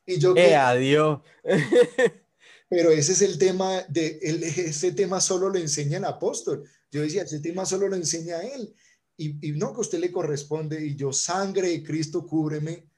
Y 0.05 0.19
yo... 0.19 0.35
¡Eh, 0.35 0.55
adiós! 0.55 1.19
pero 2.69 2.91
ese 2.91 3.13
es 3.13 3.21
el 3.21 3.37
tema, 3.37 3.81
de, 3.89 4.19
ese 4.21 4.91
tema 4.91 5.21
solo 5.21 5.49
lo 5.49 5.57
enseña 5.57 5.97
el 5.97 6.05
apóstol. 6.05 6.63
Yo 6.91 7.01
decía, 7.01 7.23
ese 7.23 7.39
tema 7.39 7.65
solo 7.65 7.87
lo 7.87 7.95
enseña 7.95 8.41
él. 8.41 8.75
Y, 9.17 9.49
y 9.49 9.51
no, 9.53 9.71
que 9.71 9.77
a 9.77 9.81
usted 9.81 9.99
le 9.99 10.11
corresponde, 10.11 10.85
y 10.85 10.95
yo, 10.95 11.13
sangre 11.13 11.69
de 11.69 11.83
Cristo, 11.83 12.25
cúbreme 12.25 12.89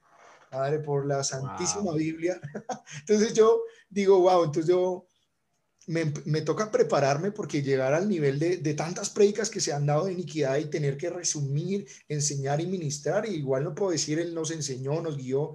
Padre, 0.49 0.80
por 0.80 1.05
la 1.05 1.24
Santísima 1.24 1.93
Biblia. 1.93 2.39
entonces 2.99 3.34
yo 3.34 3.62
digo, 3.89 4.20
wow, 4.20 4.45
entonces 4.45 4.70
yo 4.70 5.05
me, 5.88 6.12
me, 6.26 6.41
toca 6.41 6.72
prepararme 6.72 7.32
porque 7.32 7.62
llegar 7.62 7.93
al 7.93 8.10
nivel 8.10 8.39
de, 8.39 8.58
de, 8.58 8.74
tantas 8.74 9.10
prédicas 9.10 9.49
que 9.49 9.62
se 9.62 9.72
han 9.74 9.86
dado 9.86 10.05
de 10.05 10.14
iniquidad 10.14 10.58
y 10.58 10.66
tener 10.66 10.97
que 10.97 11.10
resumir, 11.10 11.88
enseñar 12.08 12.60
y 12.60 12.68
ministrar, 12.68 13.26
y 13.26 13.36
igual 13.36 13.64
no 13.64 13.76
puedo 13.76 13.91
decir, 13.91 14.20
Él 14.20 14.34
nos 14.34 14.51
enseñó, 14.51 15.01
nos 15.01 15.18
guió, 15.18 15.53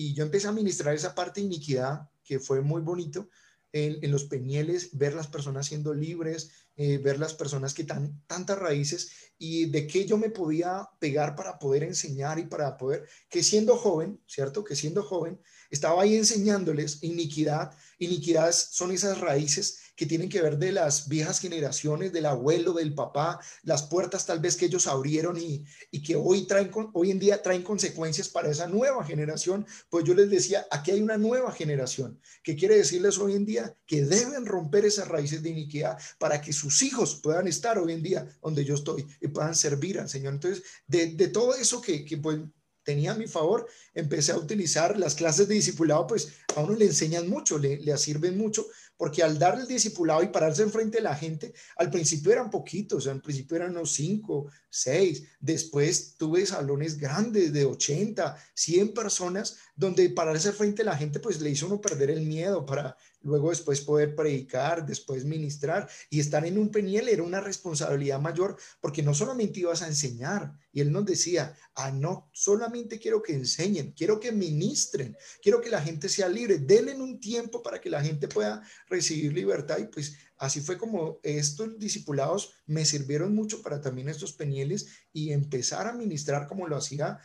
y 0.00 0.14
yo 0.14 0.24
empecé 0.24 0.48
a 0.48 0.52
ministrar 0.52 0.94
esa 0.94 1.14
parte 1.14 1.40
de 1.40 1.46
iniquidad, 1.46 2.08
que 2.24 2.38
fue 2.38 2.62
muy 2.62 2.80
bonito, 2.80 3.28
en, 3.70 4.02
en 4.02 4.10
los 4.10 4.24
peñieles, 4.24 4.96
ver 4.96 5.12
las 5.12 5.26
personas 5.26 5.66
siendo 5.66 5.92
libres, 5.92 6.50
eh, 6.76 6.96
ver 6.96 7.18
las 7.18 7.34
personas 7.34 7.74
que 7.74 7.84
tan 7.84 8.22
tantas 8.26 8.58
raíces 8.58 9.34
y 9.36 9.66
de 9.66 9.86
qué 9.86 10.06
yo 10.06 10.16
me 10.16 10.30
podía 10.30 10.88
pegar 10.98 11.36
para 11.36 11.58
poder 11.58 11.82
enseñar 11.82 12.38
y 12.38 12.46
para 12.46 12.78
poder, 12.78 13.06
que 13.28 13.42
siendo 13.42 13.76
joven, 13.76 14.18
¿cierto? 14.26 14.64
Que 14.64 14.74
siendo 14.74 15.02
joven, 15.02 15.38
estaba 15.68 16.00
ahí 16.00 16.16
enseñándoles 16.16 17.02
iniquidad. 17.02 17.76
Iniquidad 17.98 18.50
son 18.52 18.92
esas 18.92 19.20
raíces 19.20 19.89
que 20.00 20.06
tienen 20.06 20.30
que 20.30 20.40
ver 20.40 20.56
de 20.56 20.72
las 20.72 21.10
viejas 21.10 21.40
generaciones, 21.40 22.10
del 22.10 22.24
abuelo, 22.24 22.72
del 22.72 22.94
papá, 22.94 23.38
las 23.64 23.82
puertas 23.82 24.24
tal 24.24 24.40
vez 24.40 24.56
que 24.56 24.64
ellos 24.64 24.86
abrieron 24.86 25.36
y, 25.36 25.62
y 25.90 26.02
que 26.02 26.16
hoy, 26.16 26.46
traen, 26.46 26.70
hoy 26.94 27.10
en 27.10 27.18
día 27.18 27.42
traen 27.42 27.62
consecuencias 27.62 28.30
para 28.30 28.48
esa 28.48 28.66
nueva 28.66 29.04
generación. 29.04 29.66
Pues 29.90 30.06
yo 30.06 30.14
les 30.14 30.30
decía, 30.30 30.66
aquí 30.70 30.92
hay 30.92 31.02
una 31.02 31.18
nueva 31.18 31.52
generación 31.52 32.18
que 32.42 32.56
quiere 32.56 32.78
decirles 32.78 33.18
hoy 33.18 33.34
en 33.34 33.44
día 33.44 33.76
que 33.84 34.06
deben 34.06 34.46
romper 34.46 34.86
esas 34.86 35.06
raíces 35.06 35.42
de 35.42 35.50
iniquidad 35.50 35.98
para 36.18 36.40
que 36.40 36.54
sus 36.54 36.80
hijos 36.82 37.20
puedan 37.22 37.46
estar 37.46 37.78
hoy 37.78 37.92
en 37.92 38.02
día 38.02 38.26
donde 38.40 38.64
yo 38.64 38.76
estoy 38.76 39.06
y 39.20 39.28
puedan 39.28 39.54
servir 39.54 40.00
al 40.00 40.08
Señor. 40.08 40.32
Entonces, 40.32 40.62
de, 40.86 41.28
todo 41.28 41.54
eso 41.54 41.82
que, 41.82 42.06
que 42.06 42.16
pues 42.16 42.38
tenía 42.82 43.12
a 43.12 43.16
mi 43.16 43.26
favor, 43.26 43.66
empecé 43.94 44.32
a 44.32 44.38
utilizar 44.38 44.98
las 44.98 45.14
clases 45.14 45.48
de 45.48 45.54
discipulado, 45.54 46.06
pues 46.06 46.28
a 46.56 46.60
uno 46.60 46.74
le 46.74 46.86
enseñan 46.86 47.28
mucho, 47.28 47.58
le, 47.58 47.78
le 47.78 47.96
sirven 47.98 48.36
mucho, 48.36 48.66
porque 48.96 49.22
al 49.22 49.38
darle 49.38 49.62
el 49.62 49.68
discipulado 49.68 50.22
y 50.22 50.28
pararse 50.28 50.62
enfrente 50.62 50.98
de 50.98 51.04
la 51.04 51.16
gente, 51.16 51.54
al 51.76 51.90
principio 51.90 52.32
eran 52.32 52.50
poquitos, 52.50 53.06
al 53.06 53.22
principio 53.22 53.56
eran 53.56 53.70
unos 53.70 53.92
cinco, 53.92 54.50
seis, 54.68 55.24
después 55.40 56.16
tuve 56.18 56.44
salones 56.44 56.98
grandes 56.98 57.52
de 57.52 57.64
80, 57.64 58.36
100 58.52 58.92
personas, 58.92 59.56
donde 59.74 60.10
pararse 60.10 60.52
frente 60.52 60.82
a 60.82 60.84
la 60.84 60.96
gente, 60.96 61.18
pues 61.18 61.40
le 61.40 61.48
hizo 61.48 61.66
uno 61.66 61.80
perder 61.80 62.10
el 62.10 62.22
miedo 62.22 62.66
para 62.66 62.96
luego 63.22 63.50
después 63.50 63.80
poder 63.80 64.14
predicar, 64.14 64.86
después 64.86 65.24
ministrar 65.24 65.88
y 66.08 66.20
estar 66.20 66.44
en 66.46 66.58
un 66.58 66.70
peniel 66.70 67.08
era 67.08 67.22
una 67.22 67.40
responsabilidad 67.40 68.20
mayor 68.20 68.56
porque 68.80 69.02
no 69.02 69.14
solamente 69.14 69.60
ibas 69.60 69.82
a 69.82 69.88
enseñar 69.88 70.54
y 70.72 70.80
él 70.80 70.92
nos 70.92 71.04
decía, 71.04 71.54
ah, 71.74 71.90
no, 71.90 72.30
solamente 72.32 72.98
quiero 72.98 73.22
que 73.22 73.34
enseñen, 73.34 73.92
quiero 73.92 74.20
que 74.20 74.32
ministren, 74.32 75.16
quiero 75.42 75.60
que 75.60 75.70
la 75.70 75.82
gente 75.82 76.08
sea 76.08 76.28
libre, 76.28 76.58
denle 76.58 76.94
un 76.94 77.20
tiempo 77.20 77.62
para 77.62 77.80
que 77.80 77.90
la 77.90 78.02
gente 78.02 78.28
pueda 78.28 78.62
recibir 78.88 79.32
libertad 79.32 79.78
y 79.78 79.86
pues 79.86 80.16
así 80.38 80.60
fue 80.60 80.78
como 80.78 81.18
estos 81.22 81.78
discipulados 81.78 82.54
me 82.66 82.84
sirvieron 82.84 83.34
mucho 83.34 83.62
para 83.62 83.80
también 83.80 84.08
estos 84.08 84.32
penieles 84.32 84.88
y 85.12 85.32
empezar 85.32 85.86
a 85.86 85.92
ministrar 85.92 86.46
como 86.46 86.66
lo 86.66 86.76
hacía, 86.76 87.18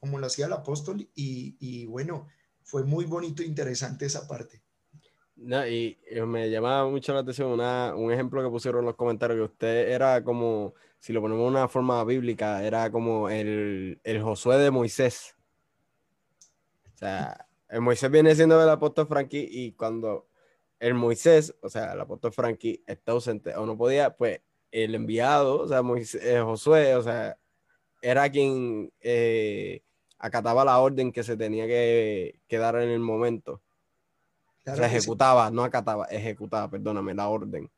como 0.00 0.18
lo 0.18 0.26
hacía 0.26 0.46
el 0.46 0.52
apóstol 0.52 1.08
y, 1.14 1.56
y 1.58 1.86
bueno, 1.86 2.28
fue 2.62 2.84
muy 2.84 3.04
bonito 3.04 3.42
e 3.42 3.46
interesante 3.46 4.06
esa 4.06 4.26
parte. 4.28 4.61
No, 5.44 5.66
y, 5.66 5.98
me 6.26 6.50
llamaba 6.50 6.88
mucho 6.88 7.12
la 7.12 7.20
atención 7.20 7.50
una, 7.50 7.94
un 7.96 8.12
ejemplo 8.12 8.42
que 8.42 8.48
pusieron 8.48 8.80
en 8.80 8.86
los 8.86 8.94
comentarios, 8.94 9.38
que 9.38 9.52
usted 9.52 9.90
era 9.90 10.22
como, 10.22 10.74
si 11.00 11.12
lo 11.12 11.20
ponemos 11.20 11.42
de 11.44 11.50
una 11.50 11.68
forma 11.68 12.04
bíblica, 12.04 12.64
era 12.64 12.90
como 12.92 13.28
el, 13.28 14.00
el 14.04 14.22
Josué 14.22 14.58
de 14.58 14.70
Moisés. 14.70 15.34
O 16.94 16.96
sea, 16.96 17.48
el 17.68 17.80
Moisés 17.80 18.08
viene 18.10 18.34
siendo 18.36 18.62
el 18.62 18.68
apóstol 18.68 19.08
Frankie 19.08 19.48
y 19.50 19.72
cuando 19.72 20.28
el 20.78 20.94
Moisés, 20.94 21.54
o 21.60 21.68
sea, 21.68 21.92
el 21.94 22.00
apóstol 22.00 22.32
Frankie 22.32 22.84
está 22.86 23.12
ausente 23.12 23.56
o 23.56 23.66
no 23.66 23.76
podía, 23.76 24.16
pues 24.16 24.40
el 24.70 24.94
enviado, 24.94 25.60
o 25.62 25.68
sea, 25.68 25.82
Moisés, 25.82 26.22
eh, 26.24 26.40
Josué, 26.40 26.94
o 26.94 27.02
sea, 27.02 27.36
era 28.00 28.30
quien 28.30 28.92
eh, 29.00 29.82
acataba 30.18 30.64
la 30.64 30.78
orden 30.78 31.10
que 31.10 31.24
se 31.24 31.36
tenía 31.36 31.66
que, 31.66 32.38
que 32.46 32.58
dar 32.58 32.76
en 32.76 32.90
el 32.90 33.00
momento 33.00 33.60
se 34.64 34.86
ejecutaba, 34.86 35.50
no 35.50 35.64
acataba, 35.64 36.06
ejecutaba, 36.06 36.70
perdóname, 36.70 37.14
la 37.14 37.28
orden. 37.28 37.70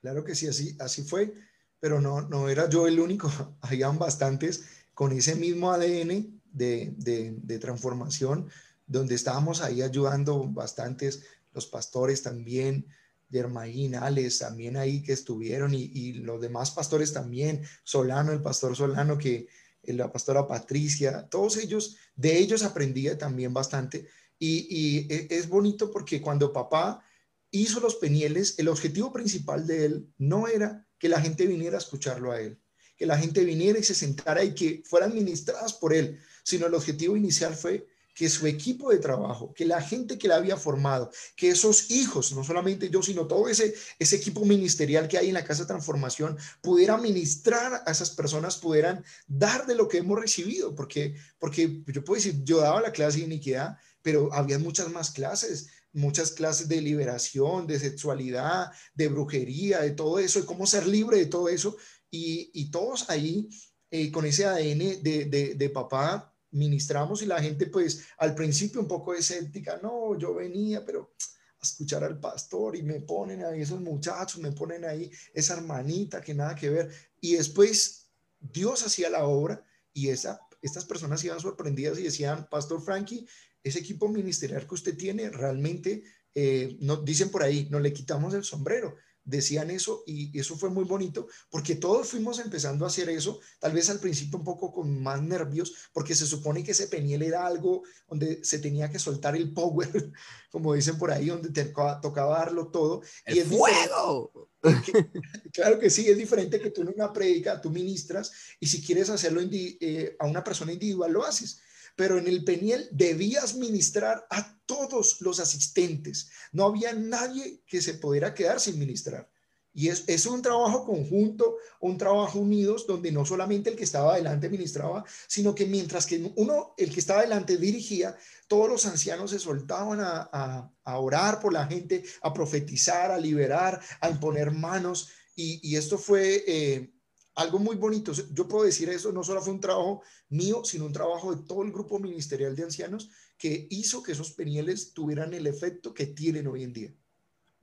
Claro 0.00 0.24
que 0.24 0.34
sí, 0.34 0.48
así, 0.48 0.76
así 0.80 1.02
fue, 1.02 1.32
pero 1.78 2.00
no, 2.00 2.22
no 2.22 2.48
era 2.48 2.68
yo 2.68 2.86
el 2.86 2.98
único, 2.98 3.30
habían 3.60 3.98
bastantes 3.98 4.64
con 4.94 5.12
ese 5.12 5.34
mismo 5.34 5.70
ADN 5.70 6.40
de, 6.52 6.92
de, 6.96 7.34
de 7.42 7.58
transformación, 7.58 8.48
donde 8.86 9.14
estábamos 9.14 9.62
ahí 9.62 9.82
ayudando 9.82 10.46
bastantes, 10.48 11.24
los 11.52 11.66
pastores 11.66 12.22
también, 12.22 12.86
Germain, 13.30 13.94
Alex, 13.94 14.40
también 14.40 14.76
ahí 14.76 15.02
que 15.02 15.12
estuvieron, 15.12 15.72
y, 15.72 15.90
y, 15.94 16.12
los 16.14 16.40
demás 16.40 16.70
pastores 16.70 17.12
también, 17.12 17.62
Solano, 17.82 18.32
el 18.32 18.42
pastor 18.42 18.76
Solano, 18.76 19.16
que 19.16 19.48
la 19.84 20.12
pastora 20.12 20.46
Patricia, 20.46 21.28
todos 21.28 21.56
ellos, 21.56 21.96
de 22.14 22.38
ellos 22.38 22.62
aprendía 22.62 23.18
también 23.18 23.52
bastante, 23.52 24.06
y, 24.44 25.06
e, 25.12 25.28
es 25.30 25.48
bonito 25.48 25.90
porque 25.90 26.20
cuando 26.20 26.52
papá 26.52 27.02
hizo 27.50 27.80
los 27.80 27.96
penieles, 27.96 28.58
el 28.58 28.68
objetivo 28.68 29.12
principal 29.12 29.66
de 29.66 29.84
él 29.84 30.12
no 30.18 30.48
era 30.48 30.86
que 30.98 31.08
la 31.08 31.20
gente 31.20 31.46
viniera 31.46 31.76
a 31.76 31.80
escucharlo 31.80 32.32
a 32.32 32.40
él, 32.40 32.60
que 32.96 33.06
la 33.06 33.18
gente 33.18 33.44
viniera 33.44 33.78
y 33.78 33.84
se 33.84 33.94
sentara 33.94 34.42
y 34.42 34.54
que 34.54 34.82
fueran 34.84 35.14
ministradas 35.14 35.74
por 35.74 35.94
él, 35.94 36.18
sino 36.42 36.66
el 36.66 36.74
objetivo 36.74 37.16
inicial 37.16 37.54
fue 37.54 37.86
que 38.14 38.28
su 38.28 38.46
equipo 38.46 38.90
de 38.90 38.98
trabajo, 38.98 39.54
que 39.54 39.64
la 39.64 39.80
gente 39.80 40.18
que 40.18 40.28
la 40.28 40.36
había 40.36 40.56
formado, 40.56 41.10
que 41.34 41.48
esos 41.48 41.90
hijos, 41.90 42.32
no 42.32 42.44
solamente 42.44 42.90
yo, 42.90 43.02
sino 43.02 43.26
todo 43.26 43.48
ese, 43.48 43.74
ese 43.98 44.16
equipo 44.16 44.44
ministerial 44.44 45.08
que 45.08 45.18
hay 45.18 45.28
en 45.28 45.34
la 45.34 45.44
Casa 45.44 45.62
de 45.62 45.68
Transformación, 45.68 46.36
pudiera 46.60 46.98
ministrar 46.98 47.82
a 47.86 47.90
esas 47.90 48.10
personas, 48.10 48.58
pudieran 48.58 49.04
dar 49.26 49.66
de 49.66 49.74
lo 49.74 49.88
que 49.88 49.98
hemos 49.98 50.20
recibido, 50.20 50.74
porque, 50.74 51.14
porque 51.38 51.82
yo 51.86 52.04
puedo 52.04 52.22
decir, 52.22 52.42
yo 52.44 52.58
daba 52.58 52.82
la 52.82 52.92
clase 52.92 53.18
de 53.18 53.24
iniquidad, 53.24 53.78
pero 54.02 54.32
había 54.32 54.58
muchas 54.58 54.90
más 54.90 55.10
clases, 55.10 55.68
muchas 55.92 56.32
clases 56.32 56.68
de 56.68 56.80
liberación, 56.80 57.66
de 57.66 57.78
sexualidad, 57.78 58.70
de 58.94 59.08
brujería, 59.08 59.80
de 59.80 59.92
todo 59.92 60.18
eso, 60.18 60.40
de 60.40 60.46
cómo 60.46 60.66
ser 60.66 60.86
libre 60.86 61.18
de 61.18 61.26
todo 61.26 61.48
eso, 61.48 61.76
y, 62.10 62.70
todos 62.70 63.08
ahí 63.08 63.48
eh, 63.90 64.10
con 64.12 64.26
ese 64.26 64.44
ADN 64.44 65.02
de, 65.02 65.54
de 65.56 65.70
papá 65.70 66.32
ministramos 66.52 67.22
y 67.22 67.26
la 67.26 67.42
gente 67.42 67.66
pues 67.66 68.04
al 68.18 68.34
principio 68.34 68.80
un 68.80 68.88
poco 68.88 69.14
escéptica, 69.14 69.80
no, 69.82 70.16
yo 70.18 70.34
venía, 70.34 70.84
pero 70.84 71.14
a 71.58 71.62
escuchar 71.62 72.04
al 72.04 72.20
pastor 72.20 72.76
y 72.76 72.82
me 72.82 73.00
ponen 73.00 73.44
ahí 73.44 73.62
esos 73.62 73.80
muchachos, 73.80 74.40
me 74.40 74.52
ponen 74.52 74.84
ahí 74.84 75.10
esa 75.32 75.54
hermanita 75.54 76.20
que 76.20 76.34
nada 76.34 76.54
que 76.54 76.70
ver. 76.70 76.90
Y 77.20 77.36
después 77.36 78.08
Dios 78.40 78.84
hacía 78.84 79.08
la 79.10 79.24
obra 79.24 79.64
y 79.92 80.08
esa, 80.08 80.40
estas 80.60 80.84
personas 80.84 81.24
iban 81.24 81.40
sorprendidas 81.40 81.98
y 81.98 82.04
decían, 82.04 82.48
Pastor 82.50 82.82
Frankie, 82.82 83.26
ese 83.62 83.78
equipo 83.78 84.08
ministerial 84.08 84.66
que 84.66 84.74
usted 84.74 84.96
tiene 84.96 85.30
realmente, 85.30 86.02
eh, 86.34 86.76
no, 86.80 86.96
dicen 86.96 87.30
por 87.30 87.42
ahí, 87.42 87.68
no 87.70 87.80
le 87.80 87.92
quitamos 87.92 88.34
el 88.34 88.44
sombrero 88.44 88.96
decían 89.24 89.70
eso 89.70 90.02
y 90.06 90.38
eso 90.38 90.56
fue 90.56 90.70
muy 90.70 90.84
bonito 90.84 91.28
porque 91.50 91.76
todos 91.76 92.08
fuimos 92.08 92.38
empezando 92.38 92.84
a 92.84 92.88
hacer 92.88 93.08
eso, 93.08 93.40
tal 93.60 93.72
vez 93.72 93.88
al 93.90 94.00
principio 94.00 94.38
un 94.38 94.44
poco 94.44 94.72
con 94.72 95.02
más 95.02 95.22
nervios, 95.22 95.74
porque 95.92 96.14
se 96.14 96.26
supone 96.26 96.64
que 96.64 96.72
ese 96.72 96.88
peniel 96.88 97.22
era 97.22 97.46
algo 97.46 97.82
donde 98.08 98.44
se 98.44 98.58
tenía 98.58 98.90
que 98.90 98.98
soltar 98.98 99.36
el 99.36 99.52
power, 99.52 100.12
como 100.50 100.74
dicen 100.74 100.98
por 100.98 101.10
ahí, 101.10 101.26
donde 101.26 101.50
te 101.50 101.64
tocaba, 101.66 102.38
darlo 102.38 102.68
todo. 102.68 103.02
y 103.26 103.38
es 103.38 103.48
fuego! 103.48 104.48
claro 105.52 105.78
que 105.78 105.90
sí, 105.90 106.08
es 106.08 106.16
diferente 106.16 106.60
que 106.60 106.70
tú 106.70 106.82
en 106.82 106.88
una 106.88 107.12
predica, 107.12 107.60
tú 107.60 107.70
ministras 107.70 108.32
y 108.60 108.66
si 108.66 108.82
quieres 108.82 109.10
hacerlo 109.10 109.40
eh, 109.42 110.16
a 110.18 110.26
una 110.26 110.42
persona 110.42 110.72
individual, 110.72 111.12
lo 111.12 111.24
haces 111.24 111.60
pero 111.96 112.18
en 112.18 112.26
el 112.26 112.44
Peniel 112.44 112.88
debías 112.92 113.54
ministrar 113.56 114.26
a 114.30 114.58
todos 114.66 115.20
los 115.20 115.40
asistentes. 115.40 116.30
No 116.52 116.66
había 116.66 116.92
nadie 116.92 117.62
que 117.66 117.82
se 117.82 117.94
pudiera 117.94 118.34
quedar 118.34 118.60
sin 118.60 118.78
ministrar. 118.78 119.28
Y 119.74 119.88
es, 119.88 120.26
un 120.26 120.42
trabajo 120.42 120.84
conjunto, 120.84 121.56
un 121.80 121.96
trabajo 121.96 122.38
unidos, 122.38 122.86
donde 122.86 123.10
no 123.10 123.24
solamente 123.24 123.70
el 123.70 123.76
que 123.76 123.84
estaba 123.84 124.12
adelante 124.12 124.50
ministraba, 124.50 125.02
sino 125.26 125.54
que 125.54 125.64
mientras 125.64 126.04
que 126.04 126.30
uno, 126.36 126.74
el 126.76 126.92
que 126.92 127.00
estaba 127.00 127.20
adelante 127.20 127.56
dirigía, 127.56 128.14
todos 128.48 128.68
los 128.68 128.84
ancianos 128.84 129.30
se 129.30 129.38
soltaban 129.38 130.00
a, 130.00 130.70
a, 130.84 130.98
orar 130.98 131.40
por 131.40 131.54
la 131.54 131.66
gente, 131.66 132.04
a 132.20 132.34
profetizar, 132.34 133.10
a 133.10 133.18
liberar, 133.18 133.80
a 134.00 134.10
imponer 134.10 134.50
manos. 134.50 135.08
Y, 135.34 135.66
y 135.66 135.76
esto 135.76 135.96
fue 135.96 136.44
eh, 136.46 136.91
algo 137.34 137.58
muy 137.58 137.76
bonito. 137.76 138.12
Yo 138.32 138.48
puedo 138.48 138.64
decir 138.64 138.88
eso, 138.88 139.12
no 139.12 139.22
solo 139.22 139.40
fue 139.40 139.52
un 139.52 139.60
trabajo 139.60 140.02
mío, 140.28 140.64
sino 140.64 140.86
un 140.86 140.92
trabajo 140.92 141.34
de 141.34 141.42
todo 141.44 141.62
el 141.62 141.72
grupo 141.72 141.98
ministerial 141.98 142.54
de 142.54 142.64
ancianos 142.64 143.10
que 143.38 143.66
hizo 143.70 144.02
que 144.02 144.12
esos 144.12 144.32
penieles 144.32 144.92
tuvieran 144.92 145.32
el 145.34 145.46
efecto 145.46 145.94
que 145.94 146.06
tienen 146.06 146.46
hoy 146.46 146.64
en 146.64 146.72
día. 146.72 146.94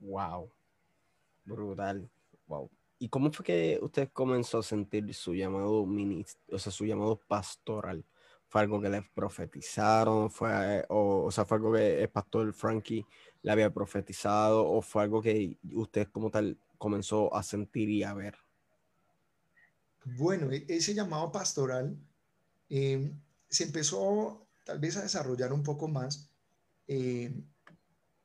Wow. 0.00 0.50
Brutal. 1.44 2.10
Wow. 2.46 2.70
¿Y 2.98 3.08
cómo 3.08 3.32
fue 3.32 3.44
que 3.44 3.78
usted 3.80 4.10
comenzó 4.12 4.58
a 4.58 4.62
sentir 4.62 5.12
su 5.14 5.34
llamado 5.34 5.86
o 6.52 6.58
sea, 6.58 6.72
su 6.72 6.84
llamado 6.84 7.18
pastoral? 7.26 8.04
¿Fue 8.48 8.60
algo 8.60 8.80
que 8.80 8.88
le 8.88 9.02
profetizaron? 9.14 10.30
¿Fue, 10.30 10.84
o, 10.88 11.24
o 11.24 11.30
sea, 11.30 11.44
fue 11.44 11.56
algo 11.56 11.72
que 11.72 12.02
el 12.02 12.10
pastor 12.10 12.52
Frankie 12.52 13.06
le 13.42 13.52
había 13.52 13.72
profetizado? 13.72 14.68
¿O 14.68 14.82
fue 14.82 15.04
algo 15.04 15.22
que 15.22 15.56
usted 15.72 16.08
como 16.08 16.30
tal 16.30 16.58
comenzó 16.76 17.32
a 17.34 17.42
sentir 17.44 17.88
y 17.88 18.02
a 18.02 18.12
ver? 18.12 18.36
Bueno, 20.04 20.50
e-, 20.50 20.64
ese 20.68 20.94
llamado 20.94 21.30
pastoral 21.32 21.96
eh, 22.68 23.12
se 23.48 23.64
empezó 23.64 24.46
tal 24.64 24.78
vez 24.78 24.96
a 24.96 25.02
desarrollar 25.02 25.52
un 25.52 25.62
poco 25.62 25.88
más 25.88 26.30
eh, 26.86 27.32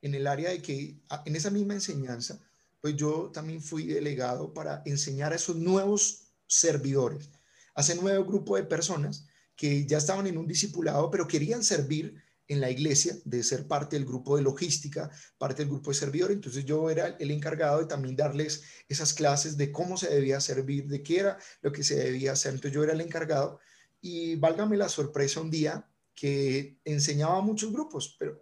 en 0.02 0.16
el 0.16 0.28
área 0.28 0.50
de 0.50 0.62
que 0.62 1.00
en 1.26 1.36
esa 1.36 1.50
misma 1.50 1.74
enseñanza 1.74 2.40
pues 2.86 2.96
yo 2.96 3.32
también 3.34 3.64
fui 3.64 3.88
delegado 3.88 4.54
para 4.54 4.84
enseñar 4.86 5.34
a 5.34 5.38
esos 5.38 5.56
nuevos 5.56 6.28
servidores, 6.46 7.32
a 7.74 7.82
ese 7.82 7.96
nuevo 7.96 8.24
grupo 8.26 8.58
de 8.58 8.64
personas 8.64 9.26
que 9.56 9.88
ya 9.88 9.98
estaban 9.98 10.28
en 10.28 10.38
un 10.38 10.46
discipulado, 10.46 11.10
pero 11.10 11.28
querían 11.28 11.64
servir 11.64 12.22
en 12.48 12.62
la 12.62 12.70
iglesia, 12.70 13.16
de 13.26 13.44
ser 13.44 13.68
parte 13.68 13.96
del 13.96 14.06
grupo 14.06 14.38
de 14.38 14.44
logística, 14.44 15.10
parte 15.38 15.64
del 15.64 15.72
grupo 15.72 15.92
de 15.92 15.98
servidores. 15.98 16.36
Entonces 16.36 16.66
yo 16.66 16.90
era 16.90 17.08
el 17.20 17.32
encargado 17.32 17.80
de 17.80 17.86
también 17.86 18.16
darles 18.16 18.64
esas 18.88 19.14
clases 19.14 19.58
de 19.58 19.72
cómo 19.72 19.98
se 19.98 20.10
debía 20.10 20.40
servir, 20.40 20.88
de 20.88 21.02
qué 21.02 21.20
era 21.20 21.38
lo 21.62 21.72
que 21.72 21.84
se 21.84 21.96
debía 21.96 22.34
hacer. 22.34 22.54
Entonces 22.54 22.74
yo 22.74 22.84
era 22.84 22.94
el 22.94 23.02
encargado 23.02 23.60
y 24.02 24.36
válgame 24.36 24.78
la 24.78 24.90
sorpresa 24.90 25.42
un 25.42 25.50
día 25.50 25.90
que 26.14 26.80
enseñaba 26.86 27.38
a 27.38 27.42
muchos 27.42 27.72
grupos, 27.72 28.16
pero 28.20 28.42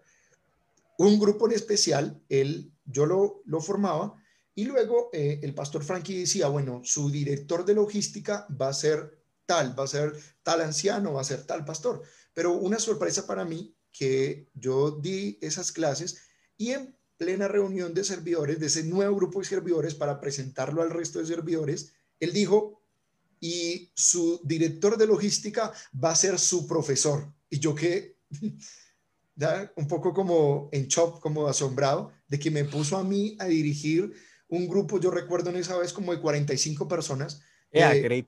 un 0.98 1.20
grupo 1.20 1.48
en 1.48 1.54
especial, 1.54 2.22
él, 2.30 2.72
yo 2.86 3.06
lo, 3.06 3.42
lo 3.46 3.62
formaba 3.62 4.16
y 4.56 4.66
luego 4.66 5.10
eh, 5.14 5.40
el 5.42 5.56
pastor 5.56 5.84
Frankie 5.84 6.20
decía, 6.20 6.48
bueno, 6.48 6.82
su 6.84 7.10
director 7.10 7.66
de 7.66 7.74
logística 7.74 8.46
va 8.50 8.70
a 8.70 8.74
ser 8.74 9.24
tal, 9.46 9.78
va 9.78 9.86
a 9.86 9.88
ser 9.88 10.14
tal 10.44 10.62
anciano, 10.62 11.14
va 11.14 11.22
a 11.22 11.26
ser 11.26 11.44
tal 11.46 11.66
pastor. 11.66 12.04
Pero 12.34 12.54
una 12.54 12.80
sorpresa 12.80 13.26
para 13.26 13.46
mí 13.46 13.76
que 13.94 14.50
yo 14.54 14.92
di 14.92 15.38
esas 15.42 15.72
clases 15.72 16.24
y 16.58 16.72
en 16.72 16.96
plena 17.18 17.48
reunión 17.48 17.94
de 17.94 18.04
servidores, 18.04 18.60
de 18.60 18.66
ese 18.66 18.84
nuevo 18.84 19.16
grupo 19.16 19.40
de 19.40 19.46
servidores, 19.46 19.96
para 19.96 20.20
presentarlo 20.20 20.82
al 20.82 20.90
resto 20.90 21.20
de 21.20 21.28
servidores, 21.28 21.94
él 22.20 22.34
dijo, 22.34 22.82
y 23.40 23.92
su 23.94 24.42
director 24.44 24.98
de 24.98 25.08
logística 25.08 25.72
va 26.04 26.12
a 26.12 26.16
ser 26.16 26.40
su 26.40 26.68
profesor. 26.68 27.32
Y 27.50 27.60
yo 27.60 27.76
que 27.76 28.18
un 29.76 29.88
poco 29.88 30.14
como 30.14 30.70
en 30.72 30.88
shock, 30.88 31.22
como 31.22 31.48
asombrado, 31.48 32.12
de 32.28 32.40
que 32.40 32.52
me 32.52 32.66
puso 32.66 32.98
a 32.98 33.04
mí 33.04 33.36
a 33.40 33.46
dirigir 33.46 34.14
un 34.48 34.68
grupo, 34.68 35.00
yo 35.00 35.12
recuerdo 35.12 35.50
en 35.50 35.58
esa 35.58 35.78
vez 35.78 35.94
como 35.94 36.14
de 36.14 36.22
45 36.22 36.88
personas. 36.88 37.42
Eh, 37.72 38.24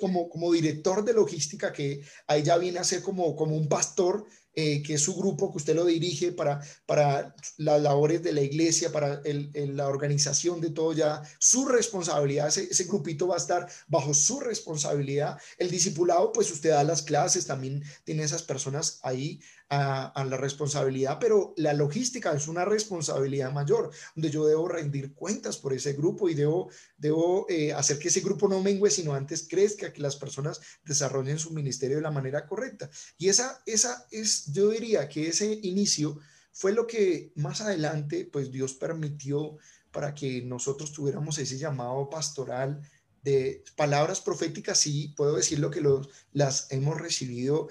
como, 0.00 0.28
como 0.28 0.52
director 0.52 1.04
de 1.04 1.12
logística, 1.12 1.72
que 1.72 2.02
ahí 2.26 2.42
ya 2.42 2.58
viene 2.58 2.78
a 2.78 2.84
ser 2.84 3.02
como, 3.02 3.34
como 3.36 3.56
un 3.56 3.68
pastor 3.68 4.26
eh, 4.54 4.82
que 4.82 4.94
es 4.94 5.02
su 5.02 5.14
grupo, 5.14 5.50
que 5.50 5.58
usted 5.58 5.74
lo 5.74 5.86
dirige 5.86 6.32
para, 6.32 6.60
para 6.84 7.34
las 7.56 7.80
labores 7.80 8.22
de 8.22 8.32
la 8.32 8.42
iglesia, 8.42 8.92
para 8.92 9.22
la 9.24 9.88
organización 9.88 10.60
de 10.60 10.70
todo 10.70 10.92
ya, 10.92 11.22
su 11.38 11.66
responsabilidad, 11.66 12.48
ese, 12.48 12.84
grupito 12.84 13.28
va 13.28 13.36
a 13.36 13.38
estar 13.38 13.66
bajo 13.88 14.12
su 14.12 14.40
responsabilidad. 14.40 15.38
El 15.56 15.70
discipulado, 15.70 16.32
pues 16.32 16.50
usted 16.50 16.70
da 16.70 16.84
las 16.84 17.02
clases, 17.02 17.46
también 17.46 17.82
tiene 18.04 18.24
esas 18.24 18.42
personas 18.42 19.00
ahí 19.02 19.40
a, 19.74 20.24
la 20.28 20.36
responsabilidad, 20.36 21.16
pero 21.18 21.54
la 21.56 21.72
logística 21.72 22.32
es 22.32 22.46
una 22.46 22.66
responsabilidad 22.66 23.50
mayor, 23.52 23.90
donde 24.14 24.30
yo 24.30 24.44
debo 24.44 24.68
rendir 24.68 25.14
cuentas 25.14 25.56
por 25.56 25.72
ese 25.72 25.94
grupo 25.94 26.28
y 26.28 26.34
debo, 26.34 26.68
debo 26.98 27.46
eh, 27.48 27.72
hacer 27.72 27.98
que 27.98 28.08
ese 28.08 28.20
grupo 28.20 28.48
no 28.48 28.62
mengue, 28.62 28.90
sino 28.90 29.14
antes 29.14 29.48
crezca, 29.48 29.90
que 29.90 30.02
las 30.02 30.16
personas 30.16 30.60
desarrollen 30.84 31.38
su 31.38 31.52
ministerio 31.52 31.96
de 31.96 32.02
la 32.02 32.10
manera 32.10 32.46
correcta. 32.46 32.90
Y 33.16 33.30
esa, 33.30 33.62
esa 33.64 34.06
es 34.10 34.41
yo 34.50 34.70
diría 34.70 35.08
que 35.08 35.28
ese 35.28 35.60
inicio 35.62 36.18
fue 36.52 36.72
lo 36.72 36.86
que 36.86 37.32
más 37.36 37.60
adelante, 37.60 38.28
pues 38.30 38.50
Dios 38.50 38.74
permitió 38.74 39.56
para 39.90 40.14
que 40.14 40.42
nosotros 40.42 40.92
tuviéramos 40.92 41.38
ese 41.38 41.58
llamado 41.58 42.08
pastoral 42.08 42.82
de 43.22 43.64
palabras 43.76 44.20
proféticas, 44.20 44.78
sí, 44.78 45.14
puedo 45.16 45.36
decir 45.36 45.60
lo 45.60 45.70
que 45.70 45.80
los, 45.80 46.08
las 46.32 46.66
hemos 46.72 47.00
recibido 47.00 47.68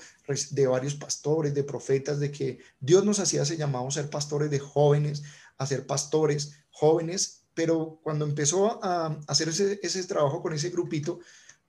de 0.51 0.67
varios 0.67 0.95
pastores, 0.95 1.53
de 1.53 1.63
profetas, 1.63 2.19
de 2.19 2.31
que 2.31 2.59
Dios 2.79 3.03
nos 3.03 3.19
hacía 3.19 3.41
ese 3.41 3.57
llamado 3.57 3.91
ser 3.91 4.09
pastores 4.09 4.49
de 4.49 4.59
jóvenes, 4.59 5.23
a 5.57 5.67
ser 5.67 5.85
pastores 5.85 6.53
jóvenes, 6.69 7.43
pero 7.53 7.99
cuando 8.01 8.23
empezó 8.23 8.83
a 8.83 9.19
hacer 9.27 9.49
ese, 9.49 9.79
ese 9.83 10.03
trabajo 10.05 10.41
con 10.41 10.53
ese 10.53 10.69
grupito, 10.69 11.19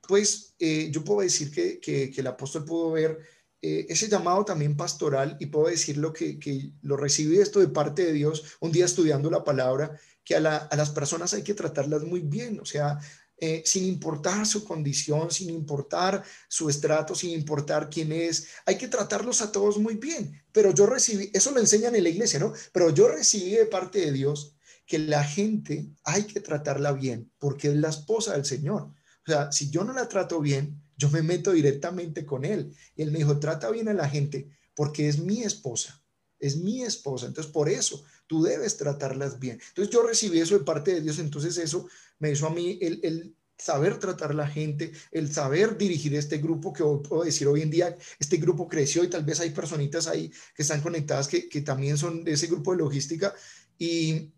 pues 0.06 0.54
eh, 0.60 0.90
yo 0.92 1.02
puedo 1.02 1.20
decir 1.20 1.50
que, 1.50 1.80
que 1.80 2.12
el 2.16 2.26
apóstol 2.26 2.64
pudo 2.64 2.92
ver 2.92 3.18
eh, 3.62 3.86
ese 3.88 4.08
llamado 4.08 4.44
también 4.44 4.76
pastoral, 4.76 5.36
y 5.38 5.46
puedo 5.46 5.68
decirlo 5.68 6.12
que, 6.12 6.38
que 6.38 6.72
lo 6.82 6.96
recibí 6.96 7.38
esto 7.38 7.60
de 7.60 7.68
parte 7.68 8.04
de 8.04 8.12
Dios 8.12 8.56
un 8.60 8.72
día 8.72 8.84
estudiando 8.84 9.30
la 9.30 9.44
palabra, 9.44 9.98
que 10.24 10.34
a, 10.34 10.40
las 10.40 10.90
personas 10.90 11.32
hay 11.34 11.42
que 11.42 11.54
tratarlas 11.54 12.02
muy 12.02 12.20
bien, 12.20 12.60
o 12.60 12.64
sea, 12.64 12.98
eh, 13.36 13.62
sin 13.64 13.84
importar 13.84 14.46
su 14.46 14.64
condición, 14.64 15.30
sin 15.30 15.50
importar 15.50 16.22
su 16.48 16.68
estrato, 16.68 17.14
sin 17.14 17.30
importar 17.30 17.88
quién 17.88 18.12
es, 18.12 18.48
hay 18.66 18.76
que 18.76 18.88
tratarlos 18.88 19.42
a 19.42 19.50
todos 19.50 19.78
muy 19.78 19.96
bien. 19.96 20.42
Pero 20.52 20.72
yo 20.72 20.86
recibí, 20.86 21.30
eso 21.32 21.50
lo 21.50 21.58
enseñan 21.58 21.94
en 21.96 22.04
la 22.04 22.08
iglesia, 22.08 22.38
¿no? 22.38 22.52
Pero 22.72 22.90
yo 22.90 23.08
recibí 23.08 23.52
de 23.52 23.66
parte 23.66 24.00
de 24.00 24.12
Dios 24.12 24.54
que 24.86 24.98
la 24.98 25.24
gente 25.24 25.88
hay 26.04 26.24
que 26.24 26.40
tratarla 26.40 26.92
bien, 26.92 27.32
porque 27.38 27.68
es 27.68 27.76
la 27.76 27.88
esposa 27.88 28.32
del 28.34 28.44
Señor. 28.44 28.82
O 28.82 29.30
sea, 29.30 29.50
si 29.50 29.70
yo 29.70 29.84
no 29.84 29.92
la 29.92 30.08
trato 30.08 30.40
bien, 30.40 30.80
yo 31.02 31.10
me 31.10 31.22
meto 31.22 31.50
directamente 31.50 32.24
con 32.24 32.44
él. 32.44 32.72
Y 32.94 33.02
él 33.02 33.10
me 33.10 33.18
dijo, 33.18 33.40
trata 33.40 33.70
bien 33.70 33.88
a 33.88 33.92
la 33.92 34.08
gente 34.08 34.48
porque 34.74 35.08
es 35.08 35.18
mi 35.18 35.42
esposa, 35.42 36.00
es 36.38 36.56
mi 36.56 36.82
esposa. 36.82 37.26
Entonces, 37.26 37.52
por 37.52 37.68
eso 37.68 38.04
tú 38.28 38.42
debes 38.42 38.76
tratarlas 38.76 39.40
bien. 39.40 39.60
Entonces, 39.68 39.92
yo 39.92 40.06
recibí 40.06 40.38
eso 40.38 40.56
de 40.56 40.64
parte 40.64 40.94
de 40.94 41.00
Dios. 41.00 41.18
Entonces, 41.18 41.58
eso 41.58 41.88
me 42.20 42.30
hizo 42.30 42.46
a 42.46 42.50
mí 42.50 42.78
el, 42.80 43.34
saber 43.58 43.98
tratar 43.98 44.30
a 44.30 44.34
la 44.34 44.46
gente, 44.46 44.92
el 45.10 45.32
saber 45.32 45.76
dirigir 45.76 46.14
este 46.14 46.38
grupo, 46.38 46.72
que 46.72 46.84
puedo 46.84 47.24
decir 47.24 47.48
hoy 47.48 47.62
en 47.62 47.70
día, 47.70 47.96
este 48.20 48.36
grupo 48.36 48.68
creció 48.68 49.02
y 49.02 49.10
tal 49.10 49.24
vez 49.24 49.40
hay 49.40 49.50
personitas 49.50 50.06
ahí 50.06 50.30
que 50.54 50.62
están 50.62 50.82
conectadas 50.82 51.28
que, 51.28 51.60
también 51.62 51.98
son 51.98 52.24
de 52.24 52.32
ese 52.32 52.46
grupo 52.46 52.72
de 52.72 52.78
logística 52.78 53.34
y, 53.76 54.30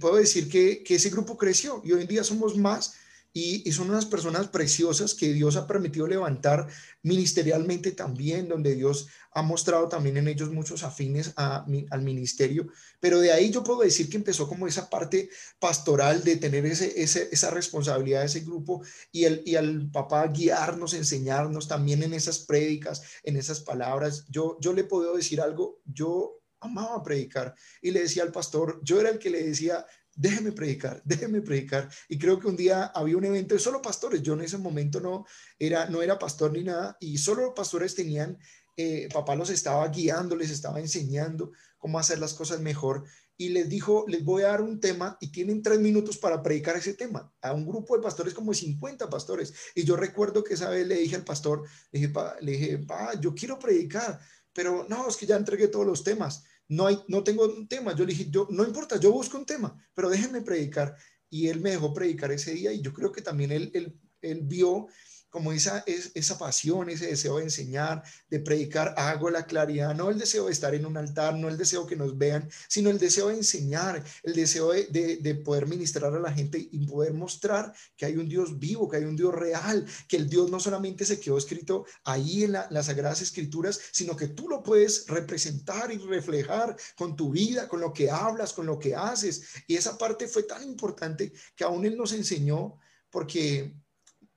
puedo 0.00 0.16
decir 0.16 0.48
que, 0.48 0.82
que, 0.82 0.94
ese 0.94 1.10
grupo 1.10 1.36
creció 1.36 1.82
y 1.84 1.92
hoy 1.92 2.02
en 2.02 2.08
día 2.08 2.24
somos 2.24 2.56
más 2.56 2.94
y, 3.32 3.70
son 3.70 3.90
unas 3.90 4.06
personas 4.06 4.48
preciosas 4.48 5.14
que 5.14 5.32
Dios 5.32 5.54
ha 5.54 5.66
permitido 5.66 6.06
levantar 6.06 6.66
ministerialmente 7.02 7.92
también, 7.92 8.48
donde 8.48 8.74
Dios 8.74 9.06
ha 9.32 9.42
mostrado 9.42 9.88
también 9.88 10.16
en 10.16 10.26
ellos 10.26 10.50
muchos 10.50 10.82
afines 10.82 11.32
al 11.36 12.02
ministerio. 12.02 12.66
Pero 12.98 13.20
de 13.20 13.32
ahí 13.32 13.50
yo 13.50 13.62
puedo 13.62 13.82
decir 13.82 14.08
que 14.08 14.16
empezó 14.16 14.48
como 14.48 14.66
esa 14.66 14.90
parte 14.90 15.30
pastoral 15.60 16.24
de 16.24 16.36
tener 16.36 16.66
ese, 16.66 17.00
esa 17.00 17.50
responsabilidad 17.50 18.20
de 18.20 18.26
ese 18.26 18.40
grupo 18.40 18.82
y, 19.12 19.24
el, 19.24 19.42
y 19.46 19.54
al 19.54 19.90
papá 19.90 20.26
guiarnos, 20.26 20.94
enseñarnos 20.94 21.68
también 21.68 22.02
en 22.02 22.14
esas 22.14 22.40
prédicas, 22.40 23.02
en 23.22 23.36
esas 23.36 23.60
palabras. 23.60 24.26
Yo, 24.28 24.58
yo 24.60 24.72
le 24.72 24.82
puedo 24.82 25.16
decir 25.16 25.40
algo, 25.40 25.80
yo 25.84 26.40
amaba 26.60 27.02
predicar 27.02 27.54
y 27.80 27.90
le 27.90 28.02
decía 28.02 28.22
al 28.22 28.32
pastor, 28.32 28.80
yo 28.82 29.00
era 29.00 29.10
el 29.10 29.18
que 29.18 29.30
le 29.30 29.42
decía, 29.42 29.86
déjeme 30.20 30.52
predicar, 30.52 31.00
déjeme 31.02 31.40
predicar. 31.40 31.88
Y 32.08 32.18
creo 32.18 32.38
que 32.38 32.46
un 32.46 32.56
día 32.56 32.84
había 32.94 33.16
un 33.16 33.24
evento 33.24 33.54
de 33.54 33.60
solo 33.60 33.80
pastores. 33.80 34.22
Yo 34.22 34.34
en 34.34 34.42
ese 34.42 34.58
momento 34.58 35.00
no 35.00 35.24
era, 35.58 35.88
no 35.88 36.02
era 36.02 36.18
pastor 36.18 36.52
ni 36.52 36.62
nada 36.62 36.96
y 37.00 37.16
solo 37.16 37.54
pastores 37.54 37.94
tenían, 37.94 38.38
eh, 38.76 39.08
papá 39.12 39.34
los 39.34 39.48
estaba 39.48 39.88
guiando, 39.88 40.36
les 40.36 40.50
estaba 40.50 40.78
enseñando 40.78 41.52
cómo 41.78 41.98
hacer 41.98 42.18
las 42.18 42.34
cosas 42.34 42.60
mejor. 42.60 43.04
y 43.38 43.48
les 43.48 43.70
dijo, 43.70 44.04
les 44.06 44.22
voy 44.22 44.42
a 44.42 44.48
dar 44.48 44.60
un 44.60 44.80
tema 44.80 45.16
y 45.18 45.32
tienen 45.32 45.62
tres 45.62 45.80
minutos 45.80 46.18
para 46.18 46.42
predicar 46.42 46.76
ese 46.76 46.92
tema 46.92 47.32
a 47.40 47.54
un 47.54 47.66
grupo 47.66 47.96
de 47.96 48.02
pastores 48.02 48.34
como 48.34 48.52
50 48.52 49.08
pastores. 49.08 49.54
Y 49.74 49.84
yo 49.84 49.96
recuerdo 49.96 50.44
que 50.44 50.52
esa 50.52 50.68
vez 50.68 50.86
le 50.86 50.96
dije 50.96 51.16
al 51.16 51.24
pastor, 51.24 51.62
le 51.90 52.00
dije, 52.00 52.12
pa, 52.12 52.36
le 52.42 52.52
dije, 52.52 52.78
pa, 52.80 53.18
yo 53.18 53.34
quiero 53.34 53.58
predicar, 53.58 54.20
pero 54.52 54.84
no, 54.90 55.08
es 55.08 55.16
que 55.16 55.24
ya 55.24 55.36
entregué 55.36 55.68
todos 55.68 55.86
los 55.86 56.04
temas. 56.04 56.44
No, 56.70 56.86
hay, 56.86 56.98
no 57.08 57.24
tengo 57.24 57.44
un 57.44 57.66
tema. 57.66 57.94
Yo 57.96 58.06
le 58.06 58.12
dije, 58.12 58.30
yo, 58.30 58.46
no 58.48 58.64
importa, 58.64 58.96
yo 58.96 59.10
busco 59.10 59.36
un 59.36 59.44
tema, 59.44 59.76
pero 59.92 60.08
déjenme 60.08 60.40
predicar. 60.40 60.96
Y 61.28 61.48
él 61.48 61.60
me 61.60 61.70
dejó 61.70 61.92
predicar 61.92 62.30
ese 62.30 62.54
día 62.54 62.72
y 62.72 62.80
yo 62.80 62.92
creo 62.92 63.10
que 63.10 63.22
también 63.22 63.50
él, 63.50 63.70
él, 63.74 63.98
él 64.22 64.40
vio 64.44 64.86
como 65.30 65.52
esa, 65.52 65.84
esa 65.86 66.38
pasión, 66.38 66.90
ese 66.90 67.06
deseo 67.06 67.38
de 67.38 67.44
enseñar, 67.44 68.02
de 68.28 68.40
predicar, 68.40 68.94
hago 68.96 69.30
la 69.30 69.46
claridad, 69.46 69.94
no 69.94 70.10
el 70.10 70.18
deseo 70.18 70.46
de 70.46 70.52
estar 70.52 70.74
en 70.74 70.84
un 70.84 70.96
altar, 70.96 71.34
no 71.36 71.48
el 71.48 71.56
deseo 71.56 71.86
que 71.86 71.96
nos 71.96 72.18
vean, 72.18 72.48
sino 72.68 72.90
el 72.90 72.98
deseo 72.98 73.28
de 73.28 73.36
enseñar, 73.36 74.02
el 74.24 74.34
deseo 74.34 74.72
de, 74.72 75.40
poder 75.44 75.66
ministrar 75.66 76.12
a 76.12 76.18
la 76.18 76.32
gente 76.32 76.58
y 76.70 76.86
poder 76.86 77.14
mostrar 77.14 77.72
que 77.96 78.06
hay 78.06 78.16
un 78.16 78.28
Dios 78.28 78.58
vivo, 78.58 78.88
que 78.88 78.98
hay 78.98 79.04
un 79.04 79.16
Dios 79.16 79.32
real, 79.32 79.86
que 80.08 80.16
el 80.16 80.28
Dios 80.28 80.50
no 80.50 80.58
solamente 80.58 81.04
se 81.04 81.20
quedó 81.20 81.38
escrito 81.38 81.86
ahí 82.04 82.44
en 82.44 82.52
las 82.52 82.86
Sagradas 82.86 83.22
Escrituras, 83.22 83.80
sino 83.92 84.16
que 84.16 84.28
tú 84.28 84.48
lo 84.48 84.62
puedes 84.62 85.06
representar 85.06 85.92
y 85.92 85.98
reflejar 85.98 86.76
con 86.96 87.16
tu 87.16 87.30
vida, 87.30 87.68
con 87.68 87.80
lo 87.80 87.92
que 87.92 88.10
hablas, 88.10 88.52
con 88.52 88.66
lo 88.66 88.78
que 88.78 88.96
haces. 88.96 89.42
Y 89.66 89.76
esa 89.76 89.96
parte 89.96 90.26
fue 90.26 90.42
tan 90.42 90.62
importante 90.64 91.32
que 91.54 91.64
aún 91.64 91.84
Él 91.84 91.96
nos 91.96 92.12
enseñó 92.12 92.78
porque 93.10 93.74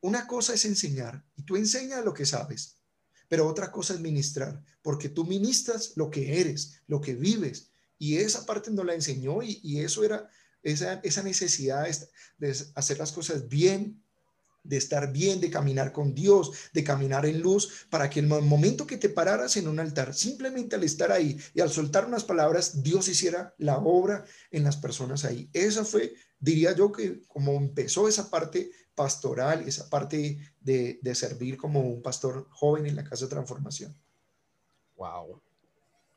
una 0.04 0.28
cosa 0.28 0.54
es 0.54 0.66
enseñar 0.66 1.24
y 1.38 1.44
tú 1.44 1.56
enseñas 1.56 2.04
lo 2.04 2.14
que 2.14 2.26
sabes, 2.26 2.76
pero 3.30 3.48
otra 3.48 3.72
cosa 3.72 3.94
es 3.94 4.02
ministrar, 4.02 4.62
porque 4.82 5.08
tú 5.08 5.24
ministras 5.24 5.94
lo 5.96 6.10
que 6.10 6.42
eres, 6.42 6.82
lo 6.88 7.00
que 7.00 7.16
vives. 7.16 7.72
Y 7.98 8.18
esa 8.18 8.46
parte 8.46 8.70
no 8.70 8.84
la 8.84 8.96
enseñó 8.96 9.42
y, 9.42 9.80
eso 9.80 10.04
era 10.04 10.30
esa, 10.62 10.96
esa 11.04 11.24
necesidad 11.24 11.88
de 12.38 12.56
hacer 12.76 12.98
las 12.98 13.14
cosas 13.14 13.48
bien, 13.48 14.04
de 14.64 14.76
estar 14.76 15.12
bien, 15.14 15.40
de 15.40 15.50
caminar 15.50 15.94
con 15.94 16.14
Dios, 16.14 16.52
de 16.74 16.84
caminar 16.84 17.26
en 17.26 17.42
luz, 17.42 17.88
para 17.90 18.10
que 18.10 18.20
el 18.20 18.28
momento 18.28 18.86
que 18.86 18.98
te 18.98 19.10
pararas 19.10 19.56
en 19.56 19.70
un 19.70 19.80
altar, 19.80 20.14
simplemente 20.14 20.76
al 20.76 20.84
estar 20.84 21.14
ahí 21.14 21.38
y 21.54 21.62
al 21.62 21.70
soltar 21.70 22.06
unas 22.06 22.26
palabras, 22.26 22.84
Dios 22.84 23.08
hiciera 23.08 23.54
la 23.58 23.78
obra 23.78 24.26
en 24.52 24.66
las 24.66 24.76
personas 24.76 25.24
ahí. 25.24 25.50
Esa 25.54 25.86
fue, 25.86 26.14
diría 26.40 26.76
yo, 26.76 26.92
que 26.92 27.22
como 27.28 27.54
empezó 27.54 28.08
esa 28.08 28.30
parte 28.30 28.70
pastoral 28.96 29.64
y 29.64 29.70
esa 29.70 29.90
parte 29.90 30.38
de, 30.60 31.16
servir 31.16 31.58
como 31.58 31.82
un 31.82 32.02
pastor 32.02 32.48
joven 32.52 32.86
en 32.86 32.96
la 32.96 33.04
casa 33.04 33.26
de 33.26 33.32
transformación. 33.32 33.96
Wow, 34.96 35.42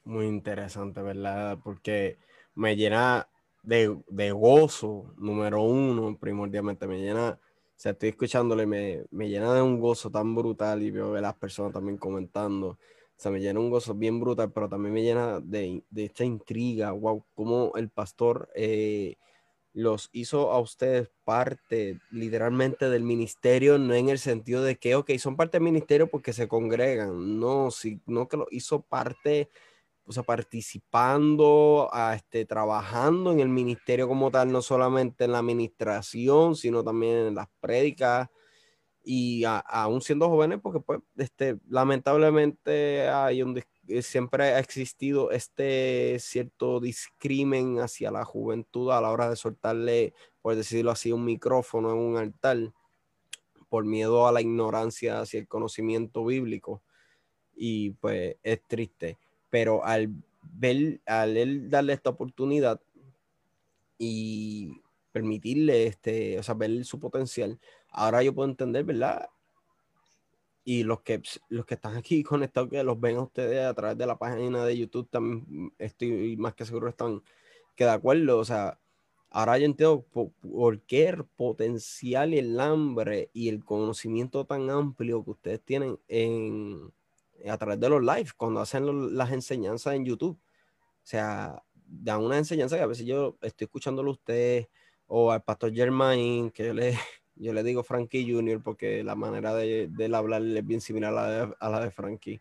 muy 0.05 0.27
interesante, 0.27 1.03
¿verdad? 1.03 1.59
Porque 1.63 2.19
me 2.55 2.77
llena 2.77 3.29
de, 3.63 3.99
de 4.09 4.33
gozo, 4.33 5.15
número 5.17 5.63
uno, 5.63 6.17
primordialmente, 6.19 6.87
me 6.87 6.99
llena, 6.99 7.31
o 7.31 7.75
sea, 7.75 7.93
estoy 7.93 8.11
escuchándole, 8.11 8.67
me, 8.67 9.05
me 9.11 9.29
llena 9.29 9.53
de 9.55 9.63
un 9.63 9.81
gozo 9.81 10.11
tan 10.11 10.35
brutal 10.35 10.83
y 10.83 10.91
veo 10.91 11.15
a 11.15 11.21
las 11.21 11.35
personas 11.35 11.73
también 11.73 11.99
comentando. 11.99 12.69
O 12.69 13.19
sea, 13.19 13.33
me 13.33 13.41
llena 13.41 13.61
un 13.61 13.71
gozo 13.71 13.95
bien 13.95 14.21
brutal, 14.21 14.53
pero 14.53 14.69
también 14.69 14.93
me 14.93 15.03
llena 15.03 15.41
de, 15.41 15.83
de 15.89 16.05
esta 16.05 16.25
intriga, 16.25 16.93
wow, 16.93 17.25
cómo 17.35 17.73
el 17.77 17.89
pastor 17.89 18.51
eh, 18.55 19.17
los 19.77 20.09
hizo 20.13 20.53
a 20.53 20.59
ustedes 20.59 21.11
parte 21.25 22.01
literalmente 22.11 22.89
del 22.89 23.03
ministerio, 23.03 23.77
no 23.77 23.93
en 23.93 24.09
el 24.09 24.19
sentido 24.19 24.63
de 24.63 24.77
que, 24.77 24.95
ok, 24.95 25.11
son 25.19 25.37
parte 25.37 25.59
del 25.59 25.65
ministerio 25.65 26.09
porque 26.09 26.33
se 26.33 26.49
congregan, 26.49 27.39
no, 27.39 27.71
sino 27.71 28.27
que 28.27 28.39
lo 28.39 28.47
hizo 28.51 28.81
parte, 28.81 29.51
o 30.07 30.13
sea, 30.13 30.23
participando, 30.23 31.91
a, 31.93 32.15
este, 32.15 32.47
trabajando 32.47 33.33
en 33.33 33.41
el 33.41 33.51
ministerio 33.51 34.09
como 34.09 34.31
tal, 34.31 34.51
no 34.51 34.63
solamente 34.63 35.25
en 35.25 35.33
la 35.33 35.41
administración, 35.41 36.57
sino 36.57 36.83
también 36.83 37.27
en 37.27 37.35
las 37.35 37.49
prédicas 37.61 38.31
y 39.05 39.45
aún 39.45 40.01
siendo 40.01 40.31
jóvenes, 40.31 40.59
porque 40.63 40.81
pues, 40.81 41.01
este, 41.19 41.59
lamentablemente 41.69 43.11
hay 43.11 43.43
un 43.43 43.53
siempre 44.01 44.45
ha 44.45 44.59
existido 44.59 45.31
este 45.31 46.19
cierto 46.19 46.81
discrimen 46.81 47.81
hacia 47.81 48.11
la 48.11 48.25
juventud 48.25 48.91
a 48.91 49.01
la 49.01 49.11
hora 49.11 49.31
de 49.31 49.37
soltarle, 49.37 50.15
por 50.43 50.57
decirlo 50.57 50.91
así, 50.91 51.13
un 51.13 51.25
micrófono 51.25 51.93
en 51.93 51.99
un 51.99 52.17
altar, 52.17 52.73
por 53.69 53.85
miedo 53.85 54.27
a 54.27 54.33
la 54.33 54.41
ignorancia 54.41 55.21
hacia 55.21 55.41
el 55.41 55.49
conocimiento 55.49 56.25
bíblico. 56.25 56.83
Y 57.55 57.91
pues 57.91 58.37
es 58.43 58.63
triste. 58.67 59.19
Pero 59.51 59.85
al 59.85 60.11
ver, 60.43 61.01
al 61.07 61.37
él 61.37 61.69
darle 61.71 61.93
esta 61.93 62.11
oportunidad 62.11 62.81
y 63.99 64.81
permitirle 65.13 65.87
este, 65.87 66.39
o 66.39 66.43
sea, 66.43 66.55
ver 66.55 66.85
su 66.85 67.01
potencial, 67.01 67.59
ahora 67.89 68.23
yo 68.23 68.35
puedo 68.35 68.49
entender, 68.49 68.85
¿verdad? 68.85 69.29
Y 70.67 70.83
los 70.83 71.03
que, 71.03 71.23
los 71.49 71.65
que 71.65 71.75
están 71.75 71.97
aquí 71.97 72.23
conectados, 72.25 72.69
que 72.69 72.83
los 72.83 73.01
ven 73.01 73.17
a 73.17 73.23
ustedes 73.23 73.65
a 73.65 73.73
través 73.73 73.97
de 73.97 74.07
la 74.07 74.19
página 74.19 74.65
de 74.67 74.77
YouTube, 74.77 75.09
también 75.09 75.45
mm, 75.49 75.69
estoy 75.79 76.37
más 76.37 76.55
que 76.55 76.67
seguro 76.67 76.89
están 76.89 77.23
que 77.77 77.85
de 77.85 77.91
acuerdo. 77.91 78.39
O 78.39 78.45
sea, 78.45 78.79
ahora 79.31 79.59
yo 79.59 79.67
entiendo 79.67 80.05
por, 80.11 80.81
qué 80.83 81.09
el 81.09 81.25
potencial 81.25 82.35
y 82.35 82.39
el 82.39 82.59
hambre 82.59 83.31
y 83.33 83.49
el 83.49 83.65
conocimiento 83.65 84.45
tan 84.45 84.69
amplio 84.71 85.25
que 85.25 85.31
ustedes 85.31 85.63
tienen 85.63 85.99
en, 86.09 86.93
a 87.49 87.57
través 87.59 87.79
de 87.81 87.89
los 87.89 88.03
lives, 88.03 88.35
cuando 88.35 88.61
hacen 88.61 89.17
las 89.17 89.31
enseñanzas 89.33 89.95
en 89.95 90.05
YouTube. 90.05 90.37
O 90.37 91.09
sea, 91.09 91.63
dan 91.87 92.23
una 92.25 92.39
enseñanza 92.39 92.77
que 92.77 92.83
a 92.83 92.87
veces 92.87 93.07
yo 93.07 93.39
estoy 93.41 93.67
escuchándolo 93.67 94.11
a 94.11 94.15
ustedes 94.15 94.69
o 95.07 95.31
al 95.31 95.45
pastor 95.45 95.73
Germain, 95.73 96.51
que 96.51 96.67
yo 96.67 96.75
le, 96.75 96.99
yo 97.37 97.53
le 97.53 97.63
digo 97.63 97.83
Frankie 97.83 98.31
Junior 98.31 98.63
porque 98.63 99.05
la 99.05 99.15
manera 99.15 99.55
de, 99.55 99.89
de 99.89 100.17
hablar 100.17 100.43
es 100.43 100.67
bien 100.67 100.81
similar 100.81 101.13
a 101.13 101.15
la 101.15 101.29
de, 101.29 101.55
a 101.59 101.69
la 101.69 101.81
de 101.81 101.91
Frankie. 101.91 102.41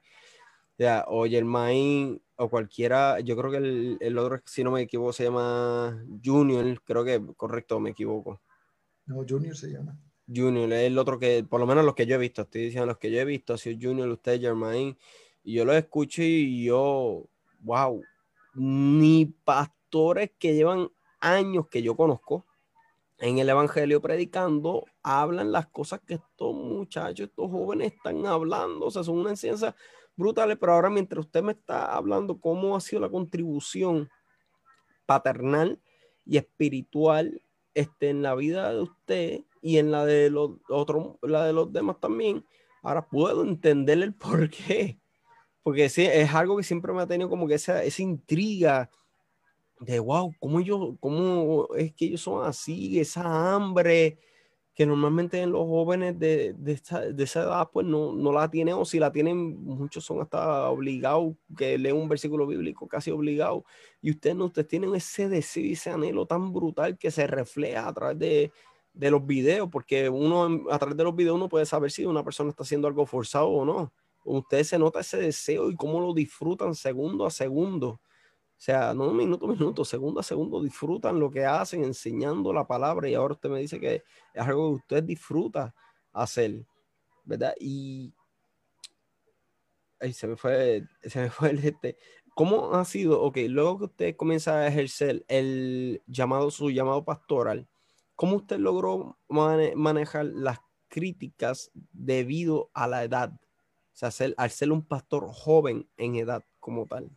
Ya, 0.77 1.05
o 1.07 1.25
Germain 1.25 2.21
o 2.35 2.49
cualquiera, 2.49 3.19
yo 3.21 3.37
creo 3.37 3.51
que 3.51 3.57
el, 3.57 3.97
el, 4.01 4.17
otro, 4.17 4.41
si 4.45 4.63
no 4.63 4.71
me 4.71 4.81
equivoco, 4.81 5.13
se 5.13 5.23
llama 5.23 6.03
Junior, 6.23 6.81
creo 6.83 7.05
que 7.05 7.21
correcto, 7.37 7.79
me 7.79 7.91
equivoco. 7.91 8.41
No, 9.05 9.23
Junior 9.27 9.55
se 9.55 9.69
llama. 9.69 9.97
Junior 10.27 10.71
es 10.73 10.87
el 10.87 10.97
otro 10.97 11.19
que, 11.19 11.45
por 11.47 11.59
lo 11.59 11.67
menos 11.67 11.85
los 11.85 11.95
que 11.95 12.05
yo 12.05 12.15
he 12.15 12.19
visto, 12.19 12.41
estoy 12.41 12.63
diciendo 12.63 12.87
los 12.87 12.97
que 12.97 13.11
yo 13.11 13.19
he 13.19 13.25
visto, 13.25 13.53
ha 13.53 13.57
sido 13.57 13.77
Junior, 13.81 14.09
usted, 14.09 14.41
Germain, 14.41 14.97
y 15.43 15.53
yo 15.53 15.65
lo 15.65 15.73
escucho 15.73 16.23
y 16.23 16.65
yo, 16.65 17.25
wow, 17.61 18.01
ni 18.55 19.25
pastores 19.25 20.31
que 20.37 20.55
llevan 20.55 20.89
años 21.19 21.67
que 21.67 21.81
yo 21.81 21.95
conozco, 21.95 22.45
en 23.25 23.39
el 23.39 23.49
Evangelio 23.49 24.01
predicando, 24.01 24.85
hablan 25.01 25.51
las 25.51 25.65
cosas 25.67 25.99
que 26.05 26.13
estos 26.13 26.53
muchachos, 26.53 27.27
estos 27.27 27.49
jóvenes 27.49 27.93
están 27.93 28.23
hablando. 28.27 28.85
O 28.85 28.91
sea, 28.91 29.03
son 29.03 29.17
una 29.17 29.31
enseñanza 29.31 29.75
brutales, 30.15 30.57
pero 30.59 30.73
ahora 30.73 30.91
mientras 30.91 31.25
usted 31.25 31.41
me 31.41 31.53
está 31.53 31.95
hablando 31.95 32.39
cómo 32.39 32.75
ha 32.75 32.81
sido 32.81 33.01
la 33.01 33.09
contribución 33.09 34.09
paternal 35.07 35.81
y 36.23 36.37
espiritual 36.37 37.41
este, 37.73 38.09
en 38.09 38.21
la 38.21 38.35
vida 38.35 38.71
de 38.71 38.81
usted 38.81 39.39
y 39.59 39.79
en 39.79 39.89
la 39.89 40.05
de 40.05 40.29
los 40.29 40.51
otros, 40.69 41.15
la 41.23 41.47
de 41.47 41.53
los 41.53 41.73
demás 41.73 41.99
también, 41.99 42.45
ahora 42.83 43.07
puedo 43.07 43.41
entender 43.41 44.03
el 44.03 44.13
por 44.13 44.51
qué. 44.51 44.99
Porque 45.63 45.89
sí, 45.89 46.05
es 46.05 46.31
algo 46.31 46.57
que 46.57 46.63
siempre 46.63 46.93
me 46.93 47.01
ha 47.01 47.07
tenido 47.07 47.27
como 47.27 47.47
que 47.47 47.55
esa, 47.55 47.83
esa 47.83 48.03
intriga 48.03 48.91
de 49.79 49.99
wow, 49.99 50.33
¿cómo, 50.39 50.59
ellos, 50.59 50.95
¿cómo 50.99 51.67
es 51.75 51.93
que 51.93 52.05
ellos 52.05 52.21
son 52.21 52.45
así? 52.45 52.99
Esa 52.99 53.53
hambre 53.55 54.19
que 54.73 54.85
normalmente 54.85 55.41
en 55.41 55.51
los 55.51 55.61
jóvenes 55.67 56.19
de, 56.19 56.53
de, 56.57 56.73
esta, 56.73 57.01
de 57.01 57.23
esa 57.23 57.43
edad 57.43 57.69
pues 57.71 57.85
no, 57.87 58.13
no, 58.13 58.31
la 58.33 58.49
tienen 58.51 58.75
o 58.75 58.83
si 58.85 58.99
la 58.99 59.11
tienen 59.11 59.63
muchos 59.63 60.03
son 60.03 60.21
hasta 60.21 60.69
obligados 60.69 61.35
que 61.57 61.77
leen 61.77 61.95
un 61.95 62.09
versículo 62.09 62.45
bíblico 62.45 62.87
casi 62.87 63.09
obligados 63.11 63.63
y 64.01 64.11
ustedes 64.11 64.35
no, 64.35 64.45
ustedes 64.45 64.67
tienen 64.67 64.93
ese 64.95 65.29
deseo 65.29 65.71
ese 65.71 65.91
anhelo 65.91 66.25
tan 66.25 66.51
brutal 66.53 66.97
que 66.97 67.09
se 67.11 67.25
refleja 67.25 67.87
a 67.87 67.93
través 67.93 68.19
de, 68.19 68.51
de 68.93 69.11
los 69.11 69.25
videos 69.25 69.69
porque 69.71 70.09
uno 70.09 70.69
a 70.71 70.77
través 70.79 70.97
de 70.97 71.03
los 71.05 71.15
videos 71.15 71.35
uno 71.35 71.49
puede 71.49 71.65
saber 71.65 71.91
si 71.91 72.05
una 72.05 72.23
persona 72.23 72.49
está 72.49 72.63
haciendo 72.63 72.87
algo 72.87 73.05
forzado 73.05 73.47
o 73.49 73.65
no. 73.65 73.93
Ustedes 74.25 74.69
se 74.69 74.79
nota 74.79 75.01
ese 75.01 75.17
deseo 75.17 75.69
y 75.69 75.75
cómo 75.75 75.99
lo 76.01 76.13
disfrutan 76.13 76.73
segundo 76.75 77.25
a 77.25 77.29
segundo. 77.31 78.01
O 78.57 78.61
sea, 78.65 78.93
no 78.93 79.11
minuto 79.11 79.45
a 79.45 79.49
minuto, 79.49 79.83
segundo 79.83 80.21
a 80.21 80.23
segundo, 80.23 80.63
disfrutan 80.63 81.19
lo 81.19 81.29
que 81.29 81.45
hacen 81.45 81.83
enseñando 81.83 82.53
la 82.53 82.65
palabra 82.65 83.09
y 83.09 83.13
ahora 83.13 83.33
usted 83.33 83.49
me 83.49 83.59
dice 83.59 83.79
que 83.79 84.03
es 84.33 84.41
algo 84.41 84.69
que 84.69 84.75
usted 84.75 85.03
disfruta 85.03 85.75
hacer, 86.13 86.65
¿verdad? 87.25 87.53
Y 87.59 88.13
ahí 89.99 90.13
se 90.13 90.27
me 90.27 90.37
fue, 90.37 90.87
se 91.03 91.19
me 91.19 91.29
fue 91.29 91.49
el 91.51 91.59
este. 91.59 91.97
¿Cómo 92.33 92.73
ha 92.73 92.85
sido? 92.85 93.21
Ok, 93.21 93.37
luego 93.47 93.77
que 93.77 93.85
usted 93.85 94.15
comienza 94.15 94.55
a 94.55 94.67
ejercer 94.67 95.25
el 95.27 96.01
llamado, 96.07 96.51
su 96.51 96.69
llamado 96.69 97.05
pastoral, 97.05 97.67
¿cómo 98.15 98.37
usted 98.37 98.57
logró 98.57 99.17
manejar 99.29 100.25
las 100.25 100.59
críticas 100.87 101.71
debido 101.91 102.71
a 102.73 102.87
la 102.87 103.03
edad? 103.03 103.31
O 103.33 103.97
sea, 104.09 104.09
al 104.37 104.49
ser 104.49 104.71
un 104.71 104.85
pastor 104.85 105.27
joven 105.31 105.89
en 105.97 106.15
edad 106.15 106.43
como 106.59 106.85
tal. 106.87 107.09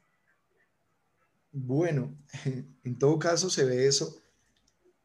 Bueno, 1.61 2.17
en 2.85 2.99
todo 2.99 3.19
caso 3.19 3.51
se 3.51 3.65
ve 3.65 3.87
eso 3.87 4.17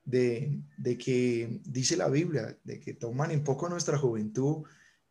de, 0.05 0.61
de, 0.77 0.97
que 0.97 1.61
dice 1.65 1.97
la 1.97 2.09
Biblia, 2.09 2.57
de 2.63 2.79
que 2.79 2.93
toman 2.93 3.31
en 3.31 3.43
poco 3.43 3.69
nuestra 3.69 3.97
juventud 3.97 4.63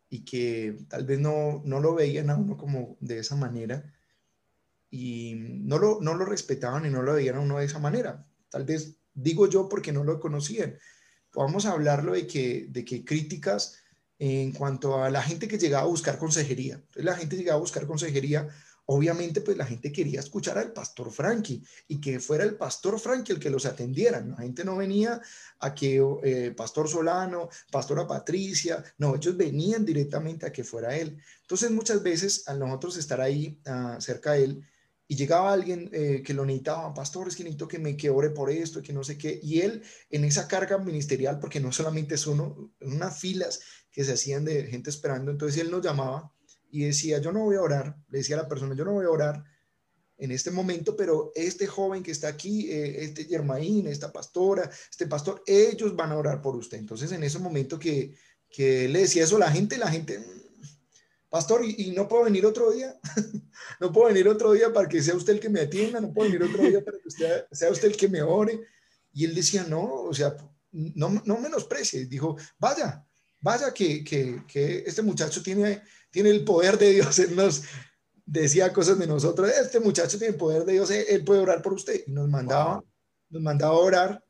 y 0.09 0.25
que 0.25 0.77
tal 0.89 1.05
vez 1.05 1.19
no, 1.19 1.63
no 1.65 1.81
lo 1.81 1.95
veían 1.95 2.31
a 2.31 2.37
uno 2.37 2.57
como 2.57 2.97
de 3.01 3.19
esa 3.19 3.35
manera 3.35 3.93
y 4.91 5.35
no 5.35 5.79
lo, 5.79 6.01
no 6.01 6.15
lo 6.15 6.25
respetaban 6.27 6.87
y 6.87 6.91
no 6.91 7.03
lo 7.03 7.15
veían 7.15 7.37
a 7.37 7.41
uno 7.41 7.59
de 7.59 7.65
esa 7.65 7.79
manera. 7.79 8.25
Tal 8.49 8.65
vez 8.65 8.99
digo 9.15 9.49
yo 9.49 9.69
porque 9.69 9.93
no 9.93 10.05
lo 10.05 10.21
conocían. 10.21 10.77
Vamos 11.35 11.67
a 11.67 11.73
hablarlo 11.73 12.13
de 12.13 12.27
que, 12.27 12.67
de 12.69 12.85
que 12.85 13.05
críticas 13.05 13.79
en 14.19 14.53
cuanto 14.53 15.03
a 15.03 15.11
la 15.11 15.23
gente 15.23 15.49
que 15.49 15.59
llegaba 15.59 15.85
a 15.85 15.89
buscar 15.89 16.19
consejería. 16.19 16.85
La 16.95 17.17
gente 17.17 17.37
llegaba 17.37 17.57
a 17.57 17.63
buscar 17.63 17.87
consejería 17.87 18.49
obviamente 18.87 19.41
pues 19.41 19.57
la 19.57 19.67
gente 19.67 19.93
quería 19.93 20.21
escuchar 20.21 20.59
al 20.59 20.73
pastor 20.73 21.11
Frankie 21.13 21.63
y 21.89 22.01
que 22.01 22.21
fuera 22.21 22.45
el 22.45 22.57
pastor 22.57 22.99
Frankie 22.99 23.33
el 23.33 23.41
que 23.41 23.51
los 23.51 23.67
atendiera. 23.67 24.21
La 24.21 24.37
gente 24.39 24.65
no 24.65 24.77
venía 24.77 25.21
a 25.61 25.75
que 25.75 26.03
eh, 26.25 26.53
pastor 26.57 26.89
Solano, 26.89 27.49
pastora 27.71 28.07
Patricia, 28.07 28.83
no, 28.99 29.15
ellos 29.15 29.37
venían 29.37 29.85
directamente 29.85 30.47
a 30.47 30.53
que 30.53 30.65
fuera 30.65 30.97
él. 30.97 31.19
Entonces 31.43 31.71
muchas 31.71 32.03
veces 32.03 32.49
a 32.49 32.55
nosotros 32.55 32.97
estar 32.97 33.21
ahí 33.21 33.61
ah, 33.67 33.97
cerca 34.01 34.33
de 34.33 34.45
él 34.45 34.69
y 35.13 35.17
llegaba 35.17 35.53
alguien 35.53 35.91
eh, 35.93 36.23
que 36.25 36.33
lo 36.33 36.47
necesitaba, 36.47 36.95
pastor, 36.95 37.29
es 37.29 37.37
que 37.37 37.45
necesito 37.45 37.69
que 37.69 37.79
me 37.79 37.99
que 37.99 38.09
ore 38.09 38.31
por 38.31 38.51
esto, 38.51 38.81
que 38.81 38.95
no 38.95 39.05
sé 39.05 39.19
qué, 39.19 39.39
y 39.43 39.61
él 39.61 39.83
en 40.09 40.25
esa 40.25 40.49
carga 40.49 40.79
ministerial, 40.79 41.39
porque 41.39 41.61
no 41.61 41.71
solamente 41.71 42.15
es 42.15 42.27
uno, 42.27 42.73
unas 42.81 43.21
filas 43.21 43.61
que 43.91 44.05
se 44.05 44.15
hacían 44.15 44.47
de 44.47 44.67
gente 44.69 44.89
esperando, 44.89 45.31
entonces 45.31 45.61
él 45.61 45.71
nos 45.71 45.85
llamaba 45.85 46.33
y 46.73 46.85
decía, 46.85 47.19
yo 47.19 47.33
no 47.33 47.45
voy 47.45 47.57
a 47.57 47.63
orar, 47.63 47.97
le 48.09 48.19
decía 48.19 48.35
a 48.35 48.43
la 48.43 48.49
persona, 48.49 48.75
yo 48.75 48.85
no 48.87 48.93
voy 48.93 49.05
a 49.05 49.11
orar 49.11 49.45
en 50.17 50.31
este 50.31 50.51
momento, 50.51 50.97
pero 50.97 51.31
este 51.35 51.67
joven 51.67 52.03
que 52.03 52.13
está 52.13 52.29
aquí, 52.29 52.71
eh, 52.71 53.05
este 53.05 53.27
Germain, 53.27 53.87
esta 53.87 54.11
pastora, 54.11 54.71
este 54.91 55.07
pastor, 55.07 55.43
ellos 55.47 55.95
van 55.95 56.13
a 56.13 56.17
orar 56.17 56.41
por 56.41 56.57
usted. 56.57 56.79
Entonces, 56.79 57.13
en 57.13 57.23
ese 57.25 57.39
momento 57.39 57.79
que, 57.79 58.17
que 58.49 58.89
le 58.89 59.01
decía 59.01 59.25
eso 59.25 59.37
la 59.37 59.53
gente, 59.53 59.77
la 59.77 59.91
gente, 59.91 60.19
mm, 60.19 60.69
pastor, 61.29 61.63
¿y, 61.63 61.91
no 61.91 62.09
puedo 62.09 62.25
venir 62.25 62.47
otro 62.47 62.71
día? 62.71 62.99
no 63.81 63.93
puedo 63.93 64.09
venir 64.09 64.27
otro 64.27 64.53
día 64.53 64.73
para 64.73 64.89
que 64.89 65.03
sea 65.03 65.15
usted 65.15 65.35
el 65.35 65.41
que 65.41 65.51
me 65.51 65.61
atienda, 65.61 66.01
no 66.01 66.11
puedo 66.15 66.31
venir 66.31 66.49
otro 66.49 66.63
día 66.63 66.83
para 66.83 66.97
que 66.99 67.09
usted, 67.09 67.45
sea 67.53 67.71
usted 67.71 67.89
el 67.89 67.97
que 67.99 68.09
me 68.09 68.23
ore. 68.23 68.61
Y 69.13 69.27
él 69.27 69.35
decía, 69.35 69.65
no, 69.65 70.05
o 70.05 70.15
sea, 70.15 70.35
no, 70.71 71.21
no 71.27 71.37
menosprecie. 71.37 72.07
Dijo, 72.07 72.39
vaya, 72.59 73.05
vaya 73.41 73.75
que, 73.75 74.03
que, 74.03 74.43
que 74.47 74.85
este 74.87 75.03
muchacho 75.03 75.43
tiene 75.43 75.83
tiene 76.13 76.31
el 76.31 76.45
poder 76.45 76.79
de 76.79 76.93
Dios. 76.93 77.19
Él 77.19 77.35
nos 77.35 77.65
decía 78.25 78.73
cosas 78.73 78.99
de 78.99 79.09
nosotros. 79.09 79.51
Este 79.51 79.81
muchacho 79.81 80.19
tiene 80.19 80.35
el 80.35 80.39
poder 80.39 80.65
de 80.65 80.75
Dios, 80.75 80.91
él 80.91 81.25
puede 81.25 81.41
orar 81.41 81.61
por 81.61 81.73
usted. 81.73 82.05
Y 82.07 82.13
nos 82.13 82.29
mandaba, 82.29 82.85
nos 83.31 83.43
mandaba 83.43 83.75
a 83.75 83.79
orar. 83.79 84.25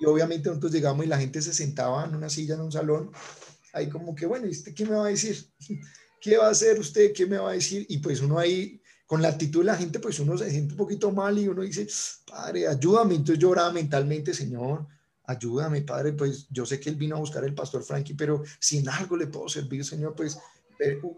Y 0.00 0.06
obviamente 0.06 0.48
nosotros 0.48 0.72
llegamos 0.72 1.04
y 1.04 1.08
la 1.08 1.18
gente 1.18 1.42
se 1.42 1.52
sentaba 1.52 2.04
en 2.04 2.14
una 2.14 2.30
silla, 2.30 2.54
en 2.54 2.60
un 2.60 2.72
salón. 2.72 3.10
Ahí 3.72 3.88
como 3.88 4.14
que, 4.14 4.26
bueno, 4.26 4.46
¿y 4.46 4.50
usted 4.50 4.74
qué 4.74 4.84
me 4.84 4.96
va 4.96 5.06
a 5.06 5.10
decir? 5.10 5.44
¿Qué 6.20 6.36
va 6.36 6.48
a 6.48 6.50
hacer 6.50 6.78
usted? 6.78 7.12
¿Qué 7.12 7.26
me 7.26 7.38
va 7.38 7.50
a 7.50 7.54
decir? 7.54 7.86
Y 7.88 7.98
pues 7.98 8.20
uno 8.20 8.38
ahí, 8.38 8.80
con 9.06 9.22
la 9.22 9.28
actitud 9.28 9.60
de 9.60 9.66
la 9.66 9.76
gente, 9.76 9.98
pues 9.98 10.20
uno 10.20 10.36
se 10.36 10.50
siente 10.50 10.74
un 10.74 10.78
poquito 10.78 11.10
mal 11.10 11.38
y 11.38 11.48
uno 11.48 11.62
dice, 11.62 11.86
Padre, 12.26 12.68
ayúdame. 12.68 13.14
Entonces 13.14 13.38
lloraba 13.38 13.72
mentalmente, 13.72 14.34
Señor, 14.34 14.86
ayúdame, 15.24 15.82
Padre, 15.82 16.12
pues 16.12 16.46
yo 16.50 16.66
sé 16.66 16.80
que 16.80 16.90
él 16.90 16.96
vino 16.96 17.16
a 17.16 17.20
buscar 17.20 17.44
el 17.44 17.54
pastor 17.54 17.82
Frankie, 17.82 18.14
pero 18.14 18.42
si 18.58 18.78
en 18.78 18.88
algo 18.88 19.16
le 19.16 19.28
puedo 19.28 19.48
servir, 19.48 19.84
Señor, 19.84 20.14
pues 20.14 20.38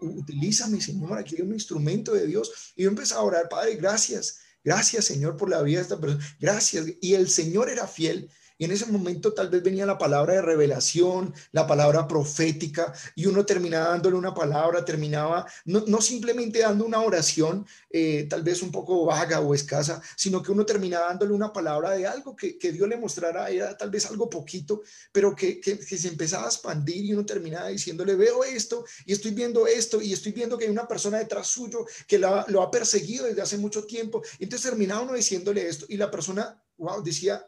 utilízame, 0.01 0.81
Señor, 0.81 1.17
aquí 1.17 1.35
hay 1.35 1.41
un 1.41 1.53
instrumento 1.53 2.13
de 2.13 2.27
Dios. 2.27 2.73
Y 2.75 2.83
yo 2.83 2.89
empecé 2.89 3.13
a 3.13 3.21
orar, 3.21 3.49
Padre, 3.49 3.75
gracias, 3.75 4.39
gracias, 4.63 5.05
Señor, 5.05 5.37
por 5.37 5.49
la 5.49 5.61
vida 5.61 5.77
de 5.77 5.83
esta 5.83 5.99
persona, 5.99 6.25
gracias. 6.39 6.85
Y 7.01 7.13
el 7.13 7.29
Señor 7.29 7.69
era 7.69 7.87
fiel 7.87 8.29
y 8.57 8.65
en 8.65 8.71
ese 8.71 8.85
momento 8.85 9.33
tal 9.33 9.49
vez 9.49 9.63
venía 9.63 9.85
la 9.85 9.97
palabra 9.97 10.33
de 10.33 10.41
revelación, 10.41 11.33
la 11.51 11.65
palabra 11.67 12.07
profética, 12.07 12.93
y 13.15 13.25
uno 13.25 13.45
terminaba 13.45 13.89
dándole 13.89 14.15
una 14.15 14.33
palabra, 14.33 14.85
terminaba 14.85 15.45
no, 15.65 16.01
simplemente 16.01 16.59
dando 16.59 16.85
una 16.85 17.01
oración, 17.01 17.65
eh, 17.89 18.27
tal 18.29 18.43
vez 18.43 18.61
un 18.61 18.71
poco 18.71 19.05
vaga 19.05 19.39
o 19.39 19.53
escasa, 19.53 20.01
sino 20.15 20.41
que 20.41 20.51
uno 20.51 20.65
terminaba 20.65 21.07
dándole 21.07 21.33
una 21.33 21.51
palabra 21.51 21.91
de 21.91 22.07
algo 22.07 22.35
que, 22.35 22.57
Dios 22.73 22.87
le 22.87 22.97
mostrara, 22.97 23.49
era 23.49 23.77
tal 23.77 23.89
vez 23.89 24.05
algo 24.05 24.29
poquito, 24.29 24.81
pero 25.11 25.35
que, 25.35 25.61
se 25.63 26.07
empezaba 26.07 26.45
a 26.45 26.47
expandir 26.47 27.05
y 27.05 27.13
uno 27.13 27.25
terminaba 27.25 27.67
diciéndole, 27.67 28.15
veo 28.15 28.43
esto 28.43 28.85
y 29.05 29.13
estoy 29.13 29.31
viendo 29.31 29.67
esto 29.67 30.01
y 30.01 30.13
estoy 30.13 30.31
viendo 30.31 30.57
que 30.57 30.65
hay 30.65 30.71
una 30.71 30.87
persona 30.87 31.19
detrás 31.19 31.47
suyo 31.47 31.85
que 32.07 32.17
lo 32.17 32.61
ha 32.61 32.71
perseguido 32.71 33.25
desde 33.25 33.41
hace 33.41 33.57
mucho 33.57 33.85
tiempo. 33.85 34.21
Entonces 34.39 34.69
terminaba 34.69 35.01
uno 35.01 35.13
diciéndole 35.13 35.67
esto 35.67 35.85
y 35.89 35.97
la 35.97 36.09
persona, 36.09 36.61
wow, 36.77 37.03
decía, 37.03 37.47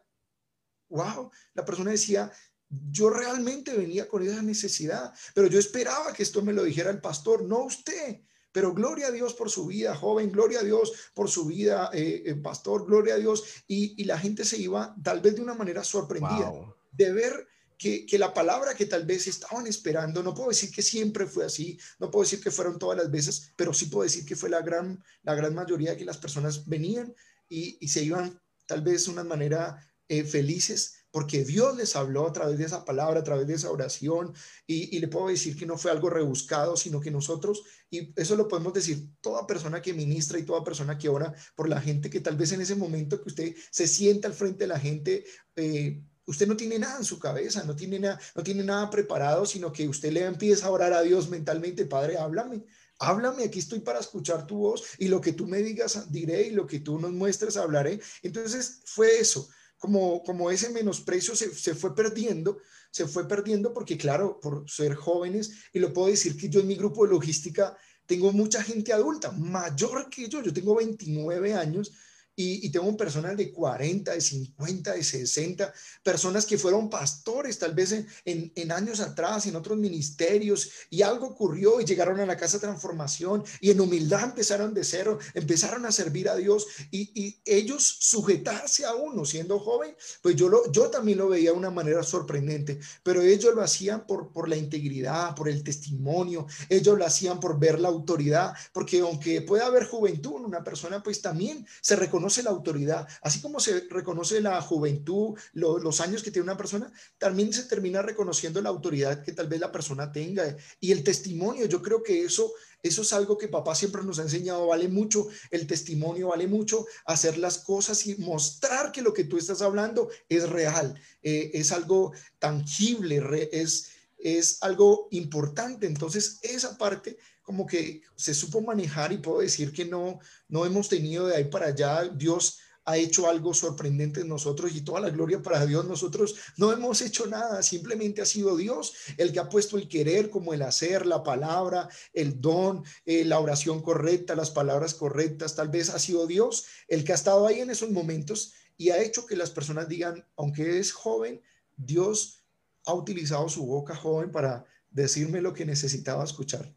wow, 0.89 1.31
la 1.53 1.65
persona 1.65 1.91
decía, 1.91 2.31
yo 2.69 3.09
realmente 3.09 3.73
venía 3.73 4.07
con 4.07 4.23
esa 4.23 4.41
necesidad, 4.41 5.13
pero 5.33 5.47
yo 5.47 5.59
esperaba 5.59 6.13
que 6.13 6.23
esto 6.23 6.41
me 6.41 6.53
lo 6.53 6.63
dijera 6.63 6.89
el 6.89 7.01
pastor, 7.01 7.43
no 7.43 7.65
usted. 7.65 8.21
Pero 8.51 8.73
gloria 8.73 9.07
a 9.07 9.11
Dios 9.11 9.33
por 9.33 9.49
su 9.49 9.65
vida, 9.65 9.93
joven, 9.95 10.31
gloria 10.31 10.59
a 10.59 10.63
Dios 10.63 10.93
por 11.13 11.29
su 11.29 11.45
vida, 11.45 11.89
eh, 11.93 12.23
eh, 12.25 12.35
pastor, 12.35 12.85
gloria 12.85 13.15
a 13.15 13.17
Dios. 13.17 13.43
Y, 13.67 14.01
la 14.05 14.17
gente 14.17 14.45
se 14.45 14.57
iba 14.57 14.95
tal 15.03 15.19
vez 15.19 15.35
de 15.35 15.41
una 15.41 15.55
manera 15.55 15.83
sorprendida 15.83 16.53
de 16.93 17.11
ver 17.11 17.47
que, 17.77 18.05
que, 18.05 18.17
la 18.17 18.33
palabra 18.33 18.73
que 18.73 18.85
tal 18.85 19.05
vez 19.05 19.27
estaban 19.27 19.67
esperando, 19.67 20.23
no 20.23 20.33
puedo 20.33 20.49
decir 20.49 20.71
que 20.71 20.81
siempre 20.81 21.25
fue 21.25 21.43
así, 21.43 21.77
no 21.99 22.09
puedo 22.09 22.23
decir 22.23 22.41
que 22.41 22.49
fueron 22.49 22.79
todas 22.79 22.97
las 22.97 23.11
veces, 23.11 23.51
pero 23.57 23.73
sí 23.73 23.87
puedo 23.87 24.03
decir 24.03 24.25
que 24.25 24.37
fue 24.37 24.49
la 24.49 24.61
gran, 24.61 25.03
la 25.23 25.35
gran 25.35 25.53
mayoría 25.53 25.91
de 25.91 25.97
que 25.97 26.05
las 26.05 26.17
personas 26.17 26.65
venían 26.65 27.13
y, 27.49 27.77
y 27.81 27.89
se 27.89 28.05
iban 28.05 28.41
tal 28.67 28.81
vez 28.81 29.05
de 29.05 29.11
una 29.11 29.25
manera 29.25 29.77
eh, 30.07 30.23
felices 30.23 31.05
porque 31.15 31.45
Dios 31.45 31.77
les 31.77 31.95
habló 31.95 32.27
a 32.27 32.33
través 32.33 32.57
de 32.57 32.65
esa 32.65 32.83
palabra, 32.83 33.21
a 33.21 33.23
través 33.23 33.47
de 33.47 33.53
esa 33.53 33.71
oración, 33.71 34.33
y, 34.67 34.99
le 34.99 35.07
puedo 35.07 35.29
decir 35.29 35.55
que 35.55 35.65
no 35.65 35.77
fue 35.77 35.89
algo 35.89 36.09
rebuscado, 36.09 36.75
sino 36.75 36.99
que 36.99 37.09
nosotros, 37.09 37.63
y 37.89 38.11
eso 38.17 38.35
lo 38.35 38.49
podemos 38.49 38.73
decir, 38.73 39.07
toda 39.21 39.47
persona 39.47 39.81
que 39.81 39.93
ministra 39.93 40.37
y 40.37 40.43
toda 40.43 40.65
persona 40.65 40.97
que 40.97 41.07
ora 41.07 41.33
por 41.55 41.69
la 41.69 41.79
gente, 41.79 42.09
que 42.09 42.19
tal 42.19 42.35
vez 42.35 42.51
en 42.51 42.59
ese 42.59 42.75
momento 42.75 43.21
que 43.21 43.29
usted 43.29 43.55
se 43.71 43.87
sienta 43.87 44.27
al 44.27 44.33
frente 44.33 44.65
de 44.65 44.67
la 44.67 44.77
gente, 44.77 45.23
eh, 45.55 46.03
usted 46.25 46.49
no 46.49 46.57
tiene 46.57 46.79
nada 46.79 46.97
en 46.97 47.05
su 47.05 47.17
cabeza, 47.17 47.63
no 47.63 47.77
tiene, 47.77 47.97
nada, 47.97 48.19
no 48.35 48.43
tiene 48.43 48.65
nada 48.65 48.89
preparado, 48.89 49.45
sino 49.45 49.71
que 49.71 49.87
usted 49.87 50.11
le 50.11 50.25
empieza 50.25 50.67
a 50.67 50.71
orar 50.71 50.91
a 50.91 51.01
Dios 51.01 51.29
mentalmente, 51.29 51.85
Padre, 51.85 52.17
háblame, 52.17 52.65
Háblame, 52.99 53.43
aquí 53.43 53.59
estoy 53.59 53.79
para 53.79 53.99
escuchar 53.99 54.47
tu 54.47 54.57
voz 54.57 54.83
y 54.99 55.09
lo 55.09 55.19
que 55.19 55.33
tú 55.33 55.47
me 55.47 55.57
digas 55.61 56.09
diré 56.11 56.47
y 56.47 56.51
lo 56.51 56.65
que 56.65 56.79
tú 56.79 56.97
nos 56.97 57.11
muestres 57.11 57.57
hablaré. 57.57 57.99
Entonces 58.21 58.81
fue 58.85 59.19
eso 59.19 59.49
como, 59.77 60.23
como 60.23 60.49
ese 60.49 60.69
menosprecio 60.69 61.35
se, 61.35 61.53
se 61.53 61.75
fue 61.75 61.95
perdiendo, 61.95 62.57
se 62.91 63.07
fue 63.07 63.27
perdiendo 63.27 63.73
porque, 63.73 63.97
claro, 63.97 64.39
por 64.39 64.69
ser 64.69 64.95
jóvenes, 64.95 65.51
y 65.73 65.79
lo 65.79 65.93
puedo 65.93 66.07
decir 66.07 66.37
que 66.37 66.49
yo 66.49 66.61
en 66.61 66.67
mi 66.67 66.75
grupo 66.75 67.05
de 67.05 67.13
logística 67.13 67.77
tengo 68.05 68.31
mucha 68.31 68.61
gente 68.63 68.93
adulta, 68.93 69.31
mayor 69.31 70.09
que 70.09 70.27
yo, 70.27 70.41
yo 70.41 70.53
tengo 70.53 70.75
29 70.75 71.53
años 71.53 71.91
y, 72.37 72.69
tengo 72.69 72.97
personas 72.97 73.37
de 73.37 73.51
40, 73.51 74.13
de 74.13 74.19
50, 74.19 74.93
de 74.93 75.03
60, 75.03 75.73
personas 76.03 76.45
que 76.45 76.57
fueron 76.57 76.89
pastores 76.89 77.57
tal 77.57 77.73
vez 77.73 77.93
en, 77.93 78.51
en, 78.55 78.71
años 78.73 78.99
atrás, 78.99 79.45
en 79.45 79.55
otros 79.55 79.77
ministerios, 79.77 80.69
y 80.89 81.01
algo 81.01 81.27
ocurrió 81.27 81.79
y 81.79 81.85
llegaron 81.85 82.19
a 82.19 82.25
la 82.25 82.35
casa 82.35 82.59
transformación 82.59 83.43
y 83.61 83.71
en 83.71 83.79
humildad 83.79 84.25
empezaron 84.25 84.73
de 84.73 84.83
cero, 84.83 85.17
empezaron 85.33 85.85
a 85.85 85.93
servir 85.93 86.27
a 86.27 86.35
Dios 86.35 86.67
y, 86.91 87.09
y 87.19 87.39
ellos 87.45 87.83
sujetarse 88.01 88.83
a 88.85 88.95
uno 88.95 89.23
siendo 89.23 89.57
joven, 89.59 89.95
pues 90.21 90.35
yo, 90.35 90.49
lo, 90.49 90.69
yo 90.71 90.89
también 90.89 91.19
lo 91.19 91.29
veía 91.29 91.51
de 91.51 91.57
una 91.57 91.71
manera 91.71 92.03
sorprendente, 92.03 92.79
pero 93.01 93.21
ellos 93.21 93.55
lo 93.55 93.61
hacían 93.61 94.05
por, 94.05 94.33
por 94.33 94.49
la 94.49 94.57
integridad, 94.57 95.35
por 95.35 95.47
el 95.47 95.63
testimonio, 95.63 96.47
ellos 96.67 96.97
lo 96.97 97.05
hacían 97.05 97.39
por 97.39 97.57
ver 97.57 97.79
la 97.79 97.87
autoridad, 97.87 98.53
porque 98.73 98.99
aunque 98.99 99.41
pueda 99.41 99.67
haber 99.67 99.85
juventud 99.85 100.35
en 100.39 100.45
una 100.45 100.65
persona, 100.65 101.01
pues 101.01 101.21
también 101.21 101.65
se 101.79 101.95
reconoce 101.95 102.24
la 102.43 102.49
autoridad, 102.49 103.07
así 103.21 103.41
como 103.41 103.59
se 103.59 103.87
reconoce 103.89 104.41
la 104.41 104.61
juventud, 104.61 105.37
los 105.53 106.01
años 106.01 106.23
que 106.23 106.31
tiene 106.31 106.43
una 106.43 106.57
persona, 106.57 106.91
también 107.17 107.53
se 107.53 107.63
termina 107.63 108.01
reconociendo 108.01 108.61
la 108.61 108.69
autoridad 108.69 109.23
que 109.23 109.31
tal 109.31 109.47
vez 109.47 109.59
la 109.59 109.71
persona 109.71 110.11
tenga 110.11 110.55
y 110.79 110.91
el 110.91 111.03
testimonio. 111.03 111.65
Yo 111.65 111.81
creo 111.81 112.03
que 112.03 112.23
eso, 112.23 112.51
eso 112.81 113.01
es 113.01 113.13
algo 113.13 113.37
que 113.37 113.47
papá 113.47 113.75
siempre 113.75 114.03
nos 114.03 114.19
ha 114.19 114.23
enseñado, 114.23 114.67
vale 114.67 114.87
mucho, 114.87 115.27
el 115.51 115.67
testimonio 115.67 116.29
vale 116.29 116.47
mucho, 116.47 116.85
hacer 117.05 117.37
las 117.37 117.59
cosas 117.59 118.05
y 118.07 118.15
mostrar 118.15 118.91
que 118.91 119.01
lo 119.01 119.13
que 119.13 119.25
tú 119.25 119.37
estás 119.37 119.61
hablando 119.61 120.09
es 120.29 120.49
real, 120.49 120.99
eh, 121.21 121.51
es 121.53 121.71
algo 121.71 122.13
tangible, 122.39 123.49
es, 123.51 123.89
es 124.17 124.57
algo 124.61 125.07
importante. 125.11 125.87
Entonces, 125.87 126.39
esa 126.41 126.77
parte 126.77 127.17
como 127.45 127.65
que 127.65 128.01
se 128.15 128.33
supo 128.33 128.59
manejar 128.59 129.13
y 129.13 129.19
puedo 129.19 129.39
decir 129.39 129.71
que 129.71 129.85
no, 129.85 130.19
no 130.49 130.65
hemos 130.65 130.89
tenido 130.89 131.27
de 131.27 131.35
ahí 131.35 131.45
para 131.45 131.67
allá. 131.67 132.03
Dios 132.05 132.57
ha 132.85 132.97
hecho 132.97 133.29
algo 133.29 133.53
sorprendente 133.53 134.21
en 134.21 134.27
nosotros 134.27 134.75
y 134.75 134.81
toda 134.81 134.99
la 134.99 135.11
gloria 135.11 135.41
para 135.41 135.65
Dios. 135.65 135.85
Nosotros 135.85 136.35
no 136.57 136.71
hemos 136.73 137.01
hecho 137.01 137.27
nada, 137.27 137.61
simplemente 137.61 138.21
ha 138.21 138.25
sido 138.25 138.57
Dios 138.57 138.93
el 139.17 139.31
que 139.31 139.39
ha 139.39 139.49
puesto 139.49 139.77
el 139.77 139.87
querer 139.87 140.29
como 140.29 140.53
el 140.53 140.63
hacer, 140.63 141.05
la 141.05 141.23
palabra, 141.23 141.87
el 142.13 142.41
don, 142.41 142.83
eh, 143.05 143.23
la 143.25 143.39
oración 143.39 143.81
correcta, 143.81 144.35
las 144.35 144.51
palabras 144.51 144.95
correctas. 144.95 145.55
Tal 145.55 145.69
vez 145.69 145.89
ha 145.89 145.99
sido 145.99 146.25
Dios 146.25 146.65
el 146.87 147.03
que 147.03 147.11
ha 147.11 147.15
estado 147.15 147.45
ahí 147.45 147.59
en 147.59 147.69
esos 147.69 147.91
momentos 147.91 148.53
y 148.75 148.89
ha 148.89 149.01
hecho 149.01 149.25
que 149.25 149.35
las 149.35 149.51
personas 149.51 149.87
digan, 149.87 150.27
aunque 150.35 150.79
es 150.79 150.91
joven, 150.91 151.41
Dios 151.77 152.43
ha 152.85 152.93
utilizado 152.93 153.49
su 153.49 153.65
boca 153.65 153.95
joven 153.95 154.31
para 154.31 154.65
decirme 154.89 155.41
lo 155.41 155.53
que 155.53 155.65
necesitaba 155.65 156.23
escuchar. 156.23 156.73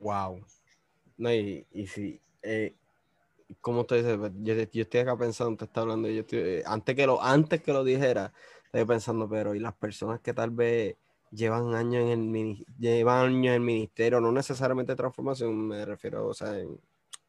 Wow. 0.00 0.40
No, 1.18 1.32
y, 1.32 1.66
y 1.72 1.86
sí, 1.86 2.20
eh, 2.42 2.74
como 3.60 3.82
usted 3.82 3.96
dice, 3.98 4.18
pues, 4.18 4.32
yo, 4.42 4.54
estoy 4.54 5.00
acá 5.00 5.16
pensando, 5.16 5.52
usted 5.52 5.66
está 5.66 5.82
hablando, 5.82 6.08
yo 6.08 6.24
eh, 6.32 6.62
antes, 6.66 6.96
que 6.96 7.06
lo, 7.06 7.22
antes 7.22 7.62
que 7.62 7.72
lo 7.72 7.84
dijera, 7.84 8.32
estoy 8.64 8.84
pensando, 8.86 9.28
pero 9.28 9.54
y 9.54 9.60
las 9.60 9.74
personas 9.74 10.20
que 10.20 10.32
tal 10.34 10.50
vez 10.50 10.96
llevan 11.30 11.74
años 11.74 12.04
en 12.10 12.34
el, 12.34 12.66
llevan 12.78 13.26
años 13.26 13.46
en 13.48 13.52
el 13.54 13.60
ministerio, 13.60 14.20
no 14.20 14.32
necesariamente 14.32 14.96
transformación, 14.96 15.68
me 15.68 15.84
refiero, 15.84 16.26
o 16.28 16.34
sea, 16.34 16.58
en, 16.58 16.80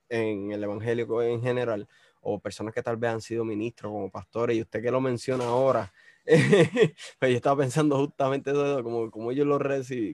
en 0.09 0.51
el 0.51 0.63
evangélico 0.63 1.21
en 1.23 1.41
general, 1.41 1.87
o 2.21 2.39
personas 2.39 2.73
que 2.73 2.83
tal 2.83 2.97
vez 2.97 3.11
han 3.11 3.21
sido 3.21 3.45
ministros 3.45 3.91
como 3.91 4.09
pastores, 4.11 4.57
y 4.57 4.61
usted 4.61 4.81
que 4.81 4.91
lo 4.91 5.01
menciona 5.01 5.45
ahora, 5.45 5.91
pues 7.19 7.31
yo 7.31 7.37
estaba 7.37 7.61
pensando 7.61 7.97
justamente 7.97 8.51
eso, 8.51 8.83
como, 8.83 9.11
como, 9.11 9.31
ellos 9.31 9.47
lo 9.47 9.59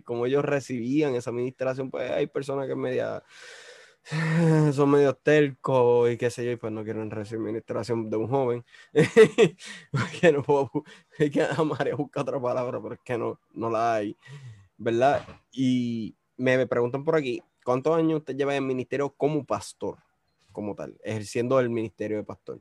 como 0.04 0.26
ellos 0.26 0.44
recibían 0.44 1.16
esa 1.16 1.30
administración, 1.30 1.92
pues 1.92 2.10
hay 2.12 2.28
personas 2.28 2.68
que 2.68 2.76
media 2.76 3.24
son 4.74 4.90
medio 4.90 5.14
tercos 5.16 6.10
y 6.12 6.18
qué 6.18 6.30
sé 6.30 6.46
yo, 6.46 6.52
y 6.52 6.56
pues 6.56 6.72
no 6.72 6.84
quieren 6.84 7.12
recibir 7.12 7.42
administración 7.42 8.10
de 8.10 8.18
un 8.18 8.28
joven. 8.28 8.66
que 10.22 10.32
no 10.32 10.44
puedo, 10.44 10.72
hay 11.20 11.30
que 11.30 11.46
buscar 11.98 12.24
otra 12.24 12.42
palabra, 12.42 12.82
pero 12.82 12.94
es 12.96 13.02
que 13.04 13.18
no, 13.18 13.40
no 13.54 13.70
la 13.70 13.96
hay, 13.96 14.18
¿verdad? 14.78 15.26
Y 15.52 16.16
me, 16.38 16.66
preguntan 16.68 17.04
por 17.04 17.16
aquí, 17.16 17.44
¿cuántos 17.66 17.98
años 17.98 18.20
usted 18.20 18.36
lleva 18.36 18.56
en 18.56 18.64
el 18.64 18.68
ministerio 18.68 19.10
como 19.10 19.46
pastor, 19.46 19.98
como 20.52 20.74
tal, 20.74 20.98
ejerciendo 21.04 21.60
el 21.60 21.70
ministerio 21.70 22.18
de 22.18 22.24
pastor? 22.24 22.60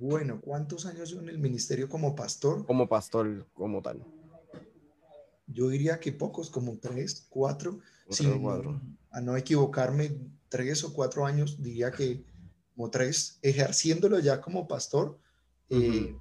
Bueno, 0.00 0.40
¿cuántos 0.40 0.86
años 0.86 1.12
en 1.12 1.28
el 1.28 1.38
ministerio 1.38 1.86
como 1.86 2.16
pastor? 2.16 2.64
Como 2.64 2.88
pastor, 2.88 3.46
como 3.52 3.82
tal. 3.82 4.02
Yo 5.46 5.68
diría 5.68 6.00
que 6.00 6.10
pocos, 6.10 6.48
como 6.48 6.78
tres, 6.78 7.26
cuatro. 7.28 7.80
Sin, 8.08 8.42
A 9.10 9.20
no 9.20 9.36
equivocarme, 9.36 10.16
tres 10.48 10.84
o 10.84 10.94
cuatro 10.94 11.26
años, 11.26 11.62
diría 11.62 11.90
que 11.90 12.24
como 12.74 12.90
tres, 12.90 13.38
ejerciéndolo 13.42 14.18
ya 14.20 14.40
como 14.40 14.66
pastor, 14.66 15.18
eh, 15.68 16.16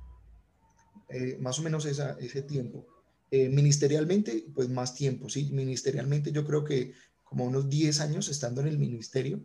eh, 1.07 1.37
más 1.39 1.57
o 1.57 1.61
menos 1.61 1.85
ese 1.85 2.41
tiempo. 2.41 2.85
Eh, 3.31 3.47
ministerialmente, 3.47 4.45
pues 4.53 4.67
más 4.67 4.93
tiempo, 4.93 5.29
sí. 5.29 5.51
Ministerialmente 5.53 6.33
yo 6.33 6.45
creo 6.45 6.65
que 6.65 6.91
como 7.23 7.45
unos 7.45 7.69
diez 7.69 8.01
años 8.01 8.27
estando 8.27 8.59
en 8.59 8.67
el 8.67 8.77
ministerio. 8.77 9.41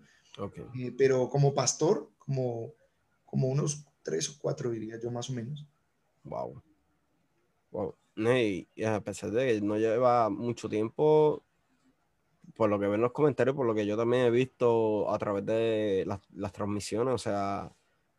pero 0.98 1.28
como 1.31 1.55
pastor, 1.55 2.11
como, 2.19 2.74
como 3.27 3.47
unos 3.47 3.86
tres 4.05 4.28
o 4.28 4.39
cuatro, 4.39 4.70
diría 4.70 5.01
yo, 5.02 5.10
más 5.10 5.28
o 5.31 5.32
menos. 5.32 5.66
Wow. 6.22 6.62
Wow. 7.72 7.94
Y 8.16 8.85
a 8.85 9.01
pesar 9.01 9.32
de 9.32 9.47
que 9.47 9.60
no 9.60 9.76
lleva 9.76 10.31
mucho 10.31 10.68
tiempo, 10.68 11.43
por 12.55 12.70
lo 12.70 12.78
que 12.78 12.86
ven 12.86 13.01
los 13.01 13.10
comentarios, 13.10 13.56
por 13.56 13.66
lo 13.66 13.74
que 13.74 13.86
yo 13.86 13.97
también 13.97 14.26
he 14.26 14.31
visto 14.31 15.12
a 15.12 15.18
través 15.18 15.44
de 15.44 16.05
las, 16.06 16.20
las 16.35 16.52
transmisiones, 16.52 17.14
o 17.14 17.18
sea, 17.18 17.72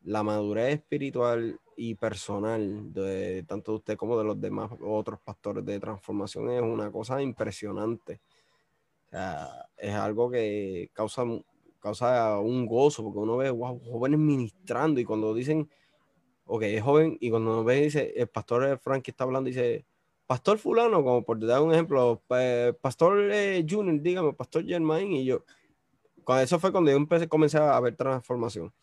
la 0.04 0.24
madurez 0.24 0.74
espiritual 0.74 1.60
y 1.78 1.96
personal 1.96 2.94
de 2.94 3.44
tanto 3.44 3.72
de 3.72 3.78
usted 3.78 3.98
como 3.98 4.18
de 4.18 4.24
los 4.24 4.40
demás 4.40 4.72
otros 4.82 5.20
pastores 5.20 5.66
de 5.66 5.80
transformación 5.80 6.50
es 6.52 6.62
una 6.62 6.92
cosa 6.92 7.22
impresionante. 7.22 8.22
O 9.08 9.10
sea, 9.10 9.70
es 9.78 9.94
algo 9.94 10.30
que 10.30 10.90
causa 10.94 11.24
causa 11.86 12.40
un 12.40 12.66
gozo, 12.66 13.04
porque 13.04 13.20
uno 13.20 13.38
ve, 13.38 13.52
wow, 13.52 13.80
jóvenes 13.80 14.20
ministrando, 14.20 15.00
y 15.00 15.06
cuando 15.06 15.36
dicen, 15.36 15.70
ok, 16.46 16.64
es 16.64 16.82
joven, 16.82 17.16
y 17.22 17.30
cuando 17.30 17.52
uno 17.52 17.64
ve, 17.64 17.82
dice, 17.82 18.12
el 18.16 18.28
pastor 18.28 18.80
Frankie 18.80 19.12
está 19.12 19.24
hablando, 19.24 19.48
dice, 19.48 19.86
pastor 20.26 20.58
fulano, 20.58 21.04
como 21.04 21.24
por 21.24 21.40
dar 21.46 21.62
un 21.62 21.72
ejemplo, 21.72 22.24
pastor 22.82 23.30
eh, 23.32 23.64
Junior, 23.70 24.02
dígame, 24.02 24.34
pastor 24.34 24.66
Germain, 24.66 25.12
y 25.12 25.26
yo, 25.26 25.46
cuando 26.24 26.44
eso 26.44 26.60
fue 26.60 26.72
cuando 26.72 26.90
yo 26.90 26.98
empecé, 26.98 27.28
comencé 27.28 27.60
a 27.60 27.80
ver 27.80 27.96
transformación. 27.96 28.74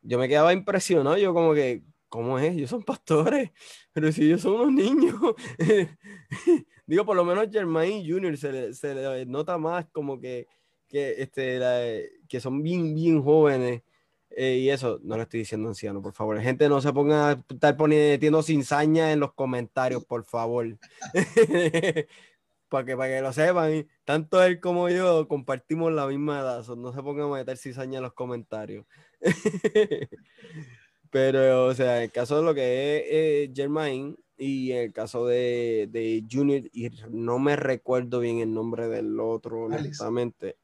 Yo 0.00 0.16
me 0.16 0.28
quedaba 0.28 0.52
impresionado, 0.52 1.18
yo 1.18 1.34
como 1.34 1.52
que, 1.52 1.82
¿cómo 2.08 2.38
es? 2.38 2.54
Ellos 2.54 2.70
son 2.70 2.84
pastores, 2.84 3.50
pero 3.92 4.12
si 4.12 4.22
ellos 4.22 4.42
son 4.42 4.52
unos 4.52 4.72
niños. 4.72 5.16
Digo, 6.86 7.04
por 7.04 7.16
lo 7.16 7.24
menos 7.24 7.48
Germain 7.50 8.08
Junior 8.08 8.36
se 8.36 8.72
se 8.72 8.94
le 8.94 9.26
nota 9.26 9.58
más 9.58 9.86
como 9.90 10.20
que 10.20 10.46
que, 10.88 11.22
este, 11.22 12.10
que 12.28 12.40
son 12.40 12.62
bien, 12.62 12.94
bien 12.94 13.22
jóvenes. 13.22 13.82
Eh, 14.30 14.58
y 14.58 14.70
eso, 14.70 15.00
no 15.02 15.16
le 15.16 15.22
estoy 15.22 15.40
diciendo 15.40 15.68
anciano, 15.68 16.02
por 16.02 16.12
favor. 16.12 16.40
Gente, 16.40 16.68
no 16.68 16.80
se 16.80 16.92
ponga 16.92 17.30
a 17.30 17.44
estar 17.48 17.76
poniendo 17.76 18.42
cizaña 18.42 19.12
en 19.12 19.20
los 19.20 19.32
comentarios, 19.32 20.04
por 20.04 20.24
favor. 20.24 20.78
para, 22.68 22.84
que, 22.84 22.96
para 22.96 23.08
que 23.08 23.22
lo 23.22 23.32
sepan, 23.32 23.88
tanto 24.04 24.42
él 24.42 24.60
como 24.60 24.90
yo 24.90 25.26
compartimos 25.28 25.92
la 25.92 26.06
misma 26.06 26.40
edad. 26.40 26.66
no 26.76 26.92
se 26.92 27.02
pongan 27.02 27.28
a 27.28 27.34
meter 27.34 27.56
cizaña 27.56 27.98
en 27.98 28.02
los 28.02 28.12
comentarios. 28.12 28.84
Pero, 31.10 31.66
o 31.66 31.74
sea, 31.74 31.98
en 31.98 32.02
el 32.04 32.12
caso 32.12 32.36
de 32.36 32.42
lo 32.42 32.54
que 32.54 32.96
es 32.98 33.04
eh, 33.08 33.52
Germain 33.54 34.16
y 34.36 34.72
en 34.72 34.78
el 34.78 34.92
caso 34.92 35.26
de, 35.26 35.88
de 35.90 36.22
Junior, 36.30 36.62
y 36.72 36.90
no 37.10 37.38
me 37.38 37.56
recuerdo 37.56 38.20
bien 38.20 38.40
el 38.40 38.52
nombre 38.52 38.88
del 38.88 39.18
otro, 39.18 39.64
honestamente. 39.64 40.58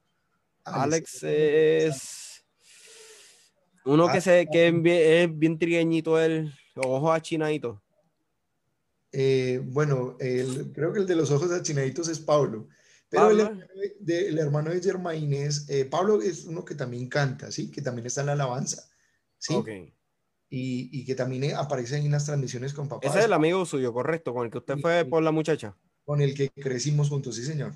Alex 0.64 1.22
es 1.24 2.44
uno 3.84 4.10
que, 4.10 4.20
se, 4.20 4.46
que 4.50 4.68
es 4.68 5.38
bien, 5.38 5.58
trigueñito, 5.58 6.20
el 6.20 6.52
ojos 6.76 7.14
achinaditos. 7.14 7.80
Eh, 9.10 9.60
bueno, 9.64 10.16
creo 10.18 10.92
que 10.92 11.00
el 11.00 11.06
de 11.06 11.16
los 11.16 11.30
ojos 11.30 11.50
achinaditos 11.50 12.08
es 12.08 12.20
Pablo. 12.20 12.68
Pero 13.08 13.30
el 13.30 14.38
hermano, 14.38 14.70
de, 14.70 14.80
Germain 14.80 15.34
es, 15.34 15.68
eh, 15.68 15.84
Pablo 15.84 16.22
es 16.22 16.46
uno 16.46 16.64
que 16.64 16.74
también 16.74 17.08
canta, 17.08 17.50
¿sí? 17.50 17.70
Que 17.70 17.82
también 17.82 18.06
está 18.06 18.22
en 18.22 18.28
la 18.28 18.32
alabanza, 18.32 18.88
¿sí? 19.38 19.54
Y, 20.48 20.88
y, 20.92 21.04
que 21.04 21.14
también 21.14 21.54
aparece 21.54 21.96
en 21.96 22.10
las 22.10 22.24
transmisiones 22.24 22.72
con 22.72 22.88
papá. 22.88 23.06
Ese 23.06 23.18
es 23.18 23.24
el 23.26 23.32
amigo 23.32 23.66
suyo, 23.66 23.92
correcto, 23.92 24.32
con 24.32 24.46
el 24.46 24.50
que 24.50 24.58
usted 24.58 24.78
fue 24.78 25.04
por 25.04 25.22
la 25.22 25.30
muchacha. 25.30 25.76
Con 26.04 26.22
el 26.22 26.34
que 26.34 26.48
crecimos 26.50 27.10
juntos, 27.10 27.36
sí, 27.36 27.44
señor. 27.44 27.74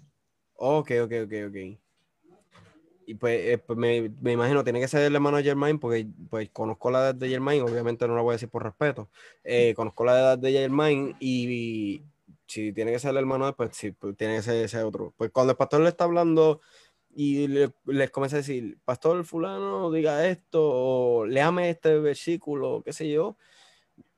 Ok, 0.55 0.93
ok, 1.03 1.13
ok, 1.25 1.33
ok 1.49 1.86
y 3.07 3.15
pues, 3.15 3.41
eh, 3.41 3.59
pues 3.59 3.79
me, 3.79 4.11
me, 4.21 4.33
imagino, 4.33 4.65
tiene 4.65 4.81
que 4.81 4.89
ser 4.89 5.03
el 5.03 5.15
hermano 5.15 5.37
de 5.37 5.45
Germain, 5.45 5.79
porque 5.79 6.09
pues 6.29 6.51
conozco 6.51 6.91
la 6.91 6.99
edad 6.99 7.15
de 7.15 7.29
Germain, 7.29 7.63
obviamente 7.63 8.07
no 8.09 8.17
la 8.17 8.23
voy 8.23 8.33
a 8.33 8.35
decir 8.35 8.49
por 8.49 8.65
respeto, 8.65 9.09
eh, 9.45 9.75
conozco 9.77 10.05
la 10.05 10.19
edad 10.19 10.39
de 10.39 10.53
Germain 10.53 11.17
y, 11.21 12.03
si 12.49 12.73
tiene 12.73 12.93
que 12.93 12.99
ser 12.99 13.13
el 13.13 13.19
hermano, 13.19 13.55
pues 13.57 13.77
sí, 13.77 13.93
pues, 13.93 14.17
tiene 14.17 14.37
que 14.37 14.43
ser 14.43 14.65
ese 14.65 14.83
otro. 14.83 15.15
Pues 15.17 15.31
cuando 15.31 15.53
el 15.53 15.57
pastor 15.57 15.81
le 15.81 15.89
está 15.89 16.05
hablando 16.05 16.61
y 17.15 17.49
le, 17.49 17.73
les 17.87 18.11
comienza 18.11 18.37
a 18.37 18.41
decir, 18.41 18.79
pastor 18.85 19.25
fulano, 19.25 19.91
diga 19.93 20.27
esto, 20.27 20.61
o 20.63 21.27
léame 21.27 21.71
este 21.71 21.99
versículo, 21.99 22.83
qué 22.85 22.93
sé 22.93 23.09
yo, 23.11 23.37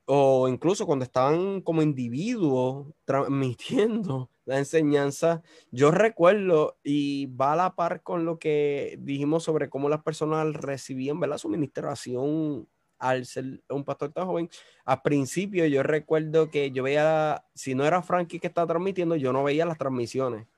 o 0.07 0.49
incluso 0.49 0.87
cuando 0.87 1.05
estaban 1.05 1.61
como 1.61 1.83
individuos 1.83 2.89
transmitiendo 3.05 4.31
la 4.49 4.57
enseñanza, 4.57 5.43
yo 5.71 5.91
recuerdo 5.91 6.79
y 6.83 7.27
va 7.27 7.53
a 7.53 7.57
la 7.57 7.75
par 7.75 8.03
con 8.03 8.25
lo 8.25 8.39
que 8.39 8.97
dijimos 8.99 9.45
sobre 9.45 9.69
cómo 9.69 9.91
las 9.91 10.03
personas 10.03 10.55
recibían 10.55 11.21
¿verdad? 11.21 11.37
su 11.37 11.51
ministración 11.51 12.67
al 12.99 13.27
ser 13.27 13.63
un 13.69 13.85
pastor 13.85 14.11
tan 14.11 14.25
joven. 14.25 14.49
Al 14.87 15.03
principio 15.03 15.67
yo 15.67 15.83
recuerdo 15.83 16.51
que 16.51 16.71
yo 16.71 16.83
veía, 16.83 17.45
si 17.55 17.75
no 17.75 17.85
era 17.85 18.01
Frankie 18.01 18.41
que 18.41 18.47
estaba 18.47 18.67
transmitiendo, 18.67 19.17
yo 19.17 19.35
no 19.35 19.45
veía 19.45 19.67
las 19.67 19.77
transmisiones. 19.77 20.47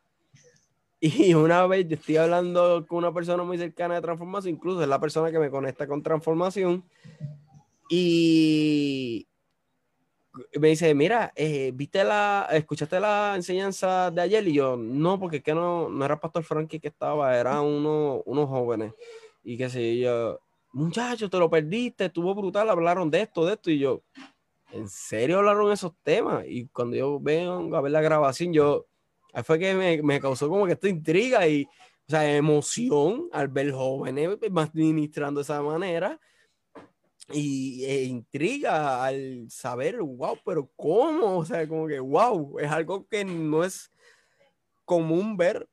Y 1.01 1.33
una 1.33 1.67
vez 1.67 1.89
yo 1.89 1.97
estoy 1.97 2.19
hablando 2.19 2.87
con 2.87 2.99
una 2.99 3.13
persona 3.13 3.43
muy 3.43 3.59
cercana 3.59 3.95
de 3.97 4.03
transformación, 4.03 4.55
incluso 4.55 4.83
es 4.83 4.89
la 4.89 5.01
persona 5.01 5.33
que 5.33 5.39
me 5.41 5.51
conecta 5.51 5.89
con 5.89 6.03
transformación. 6.03 6.85
Y 7.89 9.27
me 10.59 10.69
dice, 10.69 10.95
mira, 10.95 11.33
eh, 11.35 11.73
¿viste 11.75 12.05
la, 12.05 12.49
escuchaste 12.53 13.01
la 13.01 13.35
enseñanza 13.37 14.11
de 14.11 14.21
ayer? 14.23 14.47
Y 14.49 14.55
yo, 14.55 14.77
no, 14.77 15.19
porque 15.19 15.39
es 15.39 15.43
que 15.43 15.55
no, 15.55 15.89
no 15.89 16.05
era 16.05 16.21
Pastor 16.21 16.45
Frankie 16.45 16.81
que 16.81 16.89
estaba, 16.89 17.39
eran 17.39 17.61
uno, 17.65 18.23
unos 18.27 18.49
jóvenes. 18.49 18.93
Y 19.43 19.57
qué 19.57 19.69
sé 19.69 19.99
yo, 19.99 20.41
muchachos, 20.73 21.31
te 21.31 21.39
lo 21.39 21.51
perdiste, 21.51 22.07
estuvo 22.07 22.35
brutal, 22.35 22.71
hablaron 22.71 23.11
de 23.11 23.23
esto, 23.23 23.45
de 23.45 23.55
esto. 23.55 23.71
Y 23.71 23.79
yo, 23.79 24.03
¿en 24.73 24.89
serio 24.89 25.39
hablaron 25.39 25.73
esos 25.73 25.93
temas? 26.03 26.45
Y 26.47 26.67
cuando 26.69 26.97
yo 26.97 27.19
vengo 27.21 27.77
a 27.77 27.81
ver 27.81 27.93
la 27.93 28.01
grabación, 28.01 28.53
yo, 28.53 28.87
ahí 29.33 29.43
fue 29.43 29.59
que 29.59 29.75
me, 29.75 30.03
me 30.03 30.21
causó 30.21 30.49
como 30.49 30.67
que 30.67 30.73
esta 30.73 30.89
intriga 30.89 31.47
y, 31.47 31.65
o 31.65 32.11
sea, 32.11 32.37
emoción 32.37 33.29
al 33.33 33.49
ver 33.49 33.73
jóvenes 33.73 34.39
ministrando 34.75 35.41
de 35.41 35.43
esa 35.43 35.63
manera 35.63 36.21
y 37.33 37.85
e 37.85 38.05
intriga 38.05 39.05
al 39.05 39.51
saber, 39.51 40.01
wow, 40.01 40.39
pero 40.45 40.71
¿cómo? 40.77 41.39
O 41.39 41.45
sea, 41.45 41.67
como 41.69 41.87
que, 41.87 42.01
wow, 42.01 42.59
es 42.59 42.71
algo 42.71 43.07
que 43.07 43.25
no 43.25 43.65
es 43.65 43.91
común 44.85 45.37
ver, 45.37 45.69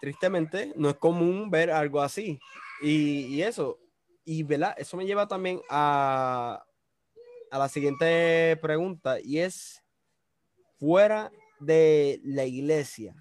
tristemente, 0.00 0.72
no 0.76 0.90
es 0.90 0.96
común 0.96 1.50
ver 1.50 1.70
algo 1.70 2.00
así. 2.00 2.38
Y, 2.82 3.26
y 3.26 3.42
eso, 3.42 3.78
y 4.24 4.42
¿verdad? 4.42 4.74
eso 4.78 4.96
me 4.96 5.06
lleva 5.06 5.28
también 5.28 5.60
a, 5.68 6.64
a 7.50 7.58
la 7.58 7.68
siguiente 7.68 8.56
pregunta, 8.62 9.18
y 9.20 9.38
es, 9.38 9.82
fuera 10.78 11.30
de 11.58 12.20
la 12.24 12.44
iglesia, 12.46 13.14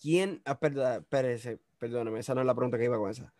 ¿quién, 0.00 0.40
ah, 0.44 0.58
perdón, 0.58 1.06
perdóname, 1.78 2.20
esa 2.20 2.34
no 2.34 2.40
es 2.40 2.46
la 2.46 2.54
pregunta 2.54 2.78
que 2.78 2.84
iba 2.84 2.98
con 2.98 3.10
esa. 3.10 3.32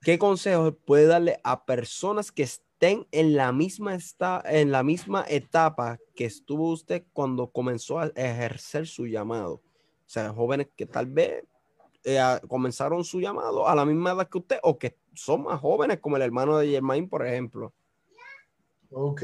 ¿Qué 0.00 0.18
consejos 0.18 0.74
puede 0.84 1.06
darle 1.06 1.40
a 1.42 1.64
personas 1.64 2.30
que 2.30 2.44
estén 2.44 3.06
en 3.10 3.36
la 3.36 3.52
misma, 3.52 3.94
esta, 3.94 4.42
en 4.46 4.70
la 4.70 4.82
misma 4.82 5.24
etapa 5.28 5.98
que 6.14 6.24
estuvo 6.24 6.70
usted 6.70 7.04
cuando 7.12 7.50
comenzó 7.50 7.98
a 7.98 8.06
ejercer 8.14 8.86
su 8.86 9.06
llamado? 9.06 9.54
O 9.54 10.10
sea, 10.10 10.32
jóvenes 10.32 10.68
que 10.76 10.86
tal 10.86 11.06
vez 11.06 11.44
eh, 12.04 12.20
comenzaron 12.46 13.04
su 13.04 13.20
llamado 13.20 13.68
a 13.68 13.74
la 13.74 13.84
misma 13.84 14.12
edad 14.12 14.28
que 14.28 14.38
usted 14.38 14.58
o 14.62 14.78
que 14.78 14.96
son 15.14 15.42
más 15.42 15.60
jóvenes, 15.60 15.98
como 15.98 16.16
el 16.16 16.22
hermano 16.22 16.56
de 16.58 16.68
Germain, 16.68 17.08
por 17.08 17.26
ejemplo. 17.26 17.74
Ok. 18.90 19.22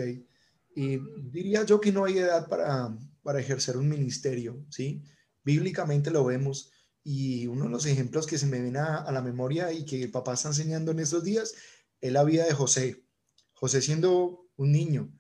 Y 0.75 0.99
diría 1.31 1.63
yo 1.65 1.81
que 1.81 1.93
no 1.93 2.05
hay 2.05 2.19
edad 2.19 2.49
para, 2.49 2.95
para 3.23 3.39
ejercer 3.39 3.77
un 3.77 3.89
ministerio, 3.89 4.65
¿sí? 4.69 5.01
Bíblicamente 5.45 6.11
lo 6.11 6.25
vemos. 6.25 6.73
Y 7.05 7.47
uno 7.47 7.65
de 7.65 7.71
los 7.71 7.85
ejemplos 7.87 8.27
que 8.27 8.39
se 8.39 8.47
me 8.47 8.61
viene 8.61 8.79
a, 8.79 9.13
la 9.13 9.21
memoria 9.21 9.71
y 9.71 9.85
que 9.85 10.03
el 10.03 10.11
papá 10.11 10.35
está 10.35 10.49
enseñando 10.49 10.91
en 10.91 11.01
estos 11.01 11.23
días 11.23 11.55
es 12.01 12.13
la 12.13 12.25
vida 12.25 12.45
de 12.47 12.55
José. 12.55 13.05
José 13.53 13.83
siendo 13.83 14.49
un 14.57 14.73
niño, 14.73 15.13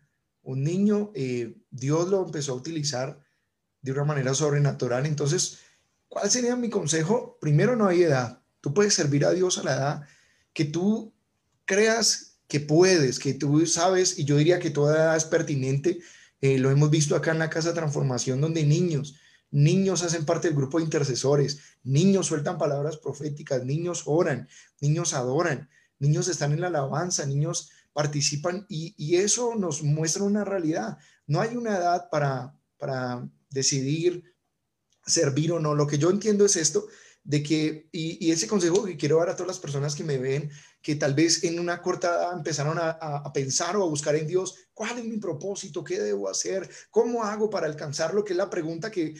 un 0.42 0.64
niño, 0.64 1.12
eh, 1.14 1.56
Dios 1.70 2.08
lo 2.08 2.24
empezó 2.24 2.52
a 2.52 2.56
utilizar 2.56 3.22
de 3.82 3.92
una 3.92 4.04
manera 4.04 4.32
sobrenatural. 4.32 5.04
Entonces, 5.04 5.58
¿cuál 6.08 6.30
sería 6.30 6.56
mi 6.56 6.70
consejo? 6.70 7.38
Primero, 7.38 7.76
no 7.76 7.86
hay 7.86 8.02
edad. 8.02 8.42
Tú 8.60 8.72
puedes 8.72 8.94
servir 8.94 9.26
a 9.26 9.32
Dios 9.32 9.58
a 9.58 9.62
la 9.62 9.74
edad 9.74 10.08
que 10.54 10.64
tú 10.64 11.14
creas 11.66 12.40
que 12.48 12.60
puedes, 12.60 13.18
que 13.18 13.34
tú 13.34 13.66
sabes, 13.66 14.18
y 14.18 14.24
yo 14.24 14.36
diría 14.36 14.58
que 14.58 14.70
toda 14.70 14.96
edad 14.96 15.16
es 15.16 15.24
pertinente. 15.24 16.00
Eh, 16.40 16.58
lo 16.58 16.70
hemos 16.70 16.90
visto 16.90 17.16
acá 17.16 17.32
en 17.32 17.38
la 17.38 17.50
Casa 17.50 17.74
Transformación, 17.74 18.40
donde 18.40 18.64
niños 18.64 19.16
niños 19.54 20.02
hacen 20.02 20.24
parte 20.24 20.48
del 20.48 20.56
grupo 20.56 20.78
de 20.78 20.84
intercesores, 20.84 21.60
niños 21.84 22.26
sueltan 22.26 22.58
palabras 22.58 22.96
proféticas, 22.96 23.64
niños 23.64 24.02
oran, 24.06 24.48
niños 24.80 25.14
adoran, 25.14 25.70
niños 26.00 26.26
están 26.26 26.52
en 26.52 26.60
la 26.60 26.66
alabanza, 26.66 27.24
niños 27.24 27.70
participan 27.92 28.66
y, 28.68 29.14
eso 29.14 29.54
nos 29.54 29.84
muestra 29.84 30.24
una 30.24 30.44
realidad. 30.44 30.98
No 31.28 31.40
hay 31.40 31.54
una 31.56 31.76
edad 31.76 32.10
para, 32.10 32.58
para 32.78 33.28
decidir 33.48 34.24
servir 35.06 35.52
o 35.52 35.60
no. 35.60 35.76
Lo 35.76 35.86
que 35.86 35.98
yo 35.98 36.10
entiendo 36.10 36.44
es 36.44 36.56
esto, 36.56 36.88
de 37.22 37.44
que, 37.44 37.88
y, 37.92 38.32
ese 38.32 38.48
consejo 38.48 38.84
que 38.84 38.96
quiero 38.96 39.18
dar 39.18 39.28
a 39.28 39.36
todas 39.36 39.46
las 39.46 39.60
personas 39.60 39.94
que 39.94 40.02
me 40.02 40.18
ven, 40.18 40.50
que 40.84 40.96
tal 40.96 41.14
vez 41.14 41.42
en 41.44 41.58
una 41.58 41.80
corta 41.80 42.08
edad 42.08 42.36
empezaron 42.36 42.76
a, 42.78 43.32
pensar 43.32 43.74
o 43.74 43.84
a 43.84 43.88
buscar 43.88 44.16
en 44.16 44.26
Dios, 44.26 44.54
¿cuál 44.74 44.98
es 44.98 45.04
mi 45.06 45.16
propósito? 45.16 45.82
¿Qué 45.82 45.98
debo 45.98 46.28
hacer? 46.28 46.68
¿Cómo 46.90 47.24
hago 47.24 47.48
para 47.48 47.66
alcanzarlo? 47.66 48.22
Que 48.22 48.34
es 48.34 48.36
la 48.36 48.50
pregunta 48.50 48.90
que, 48.90 49.14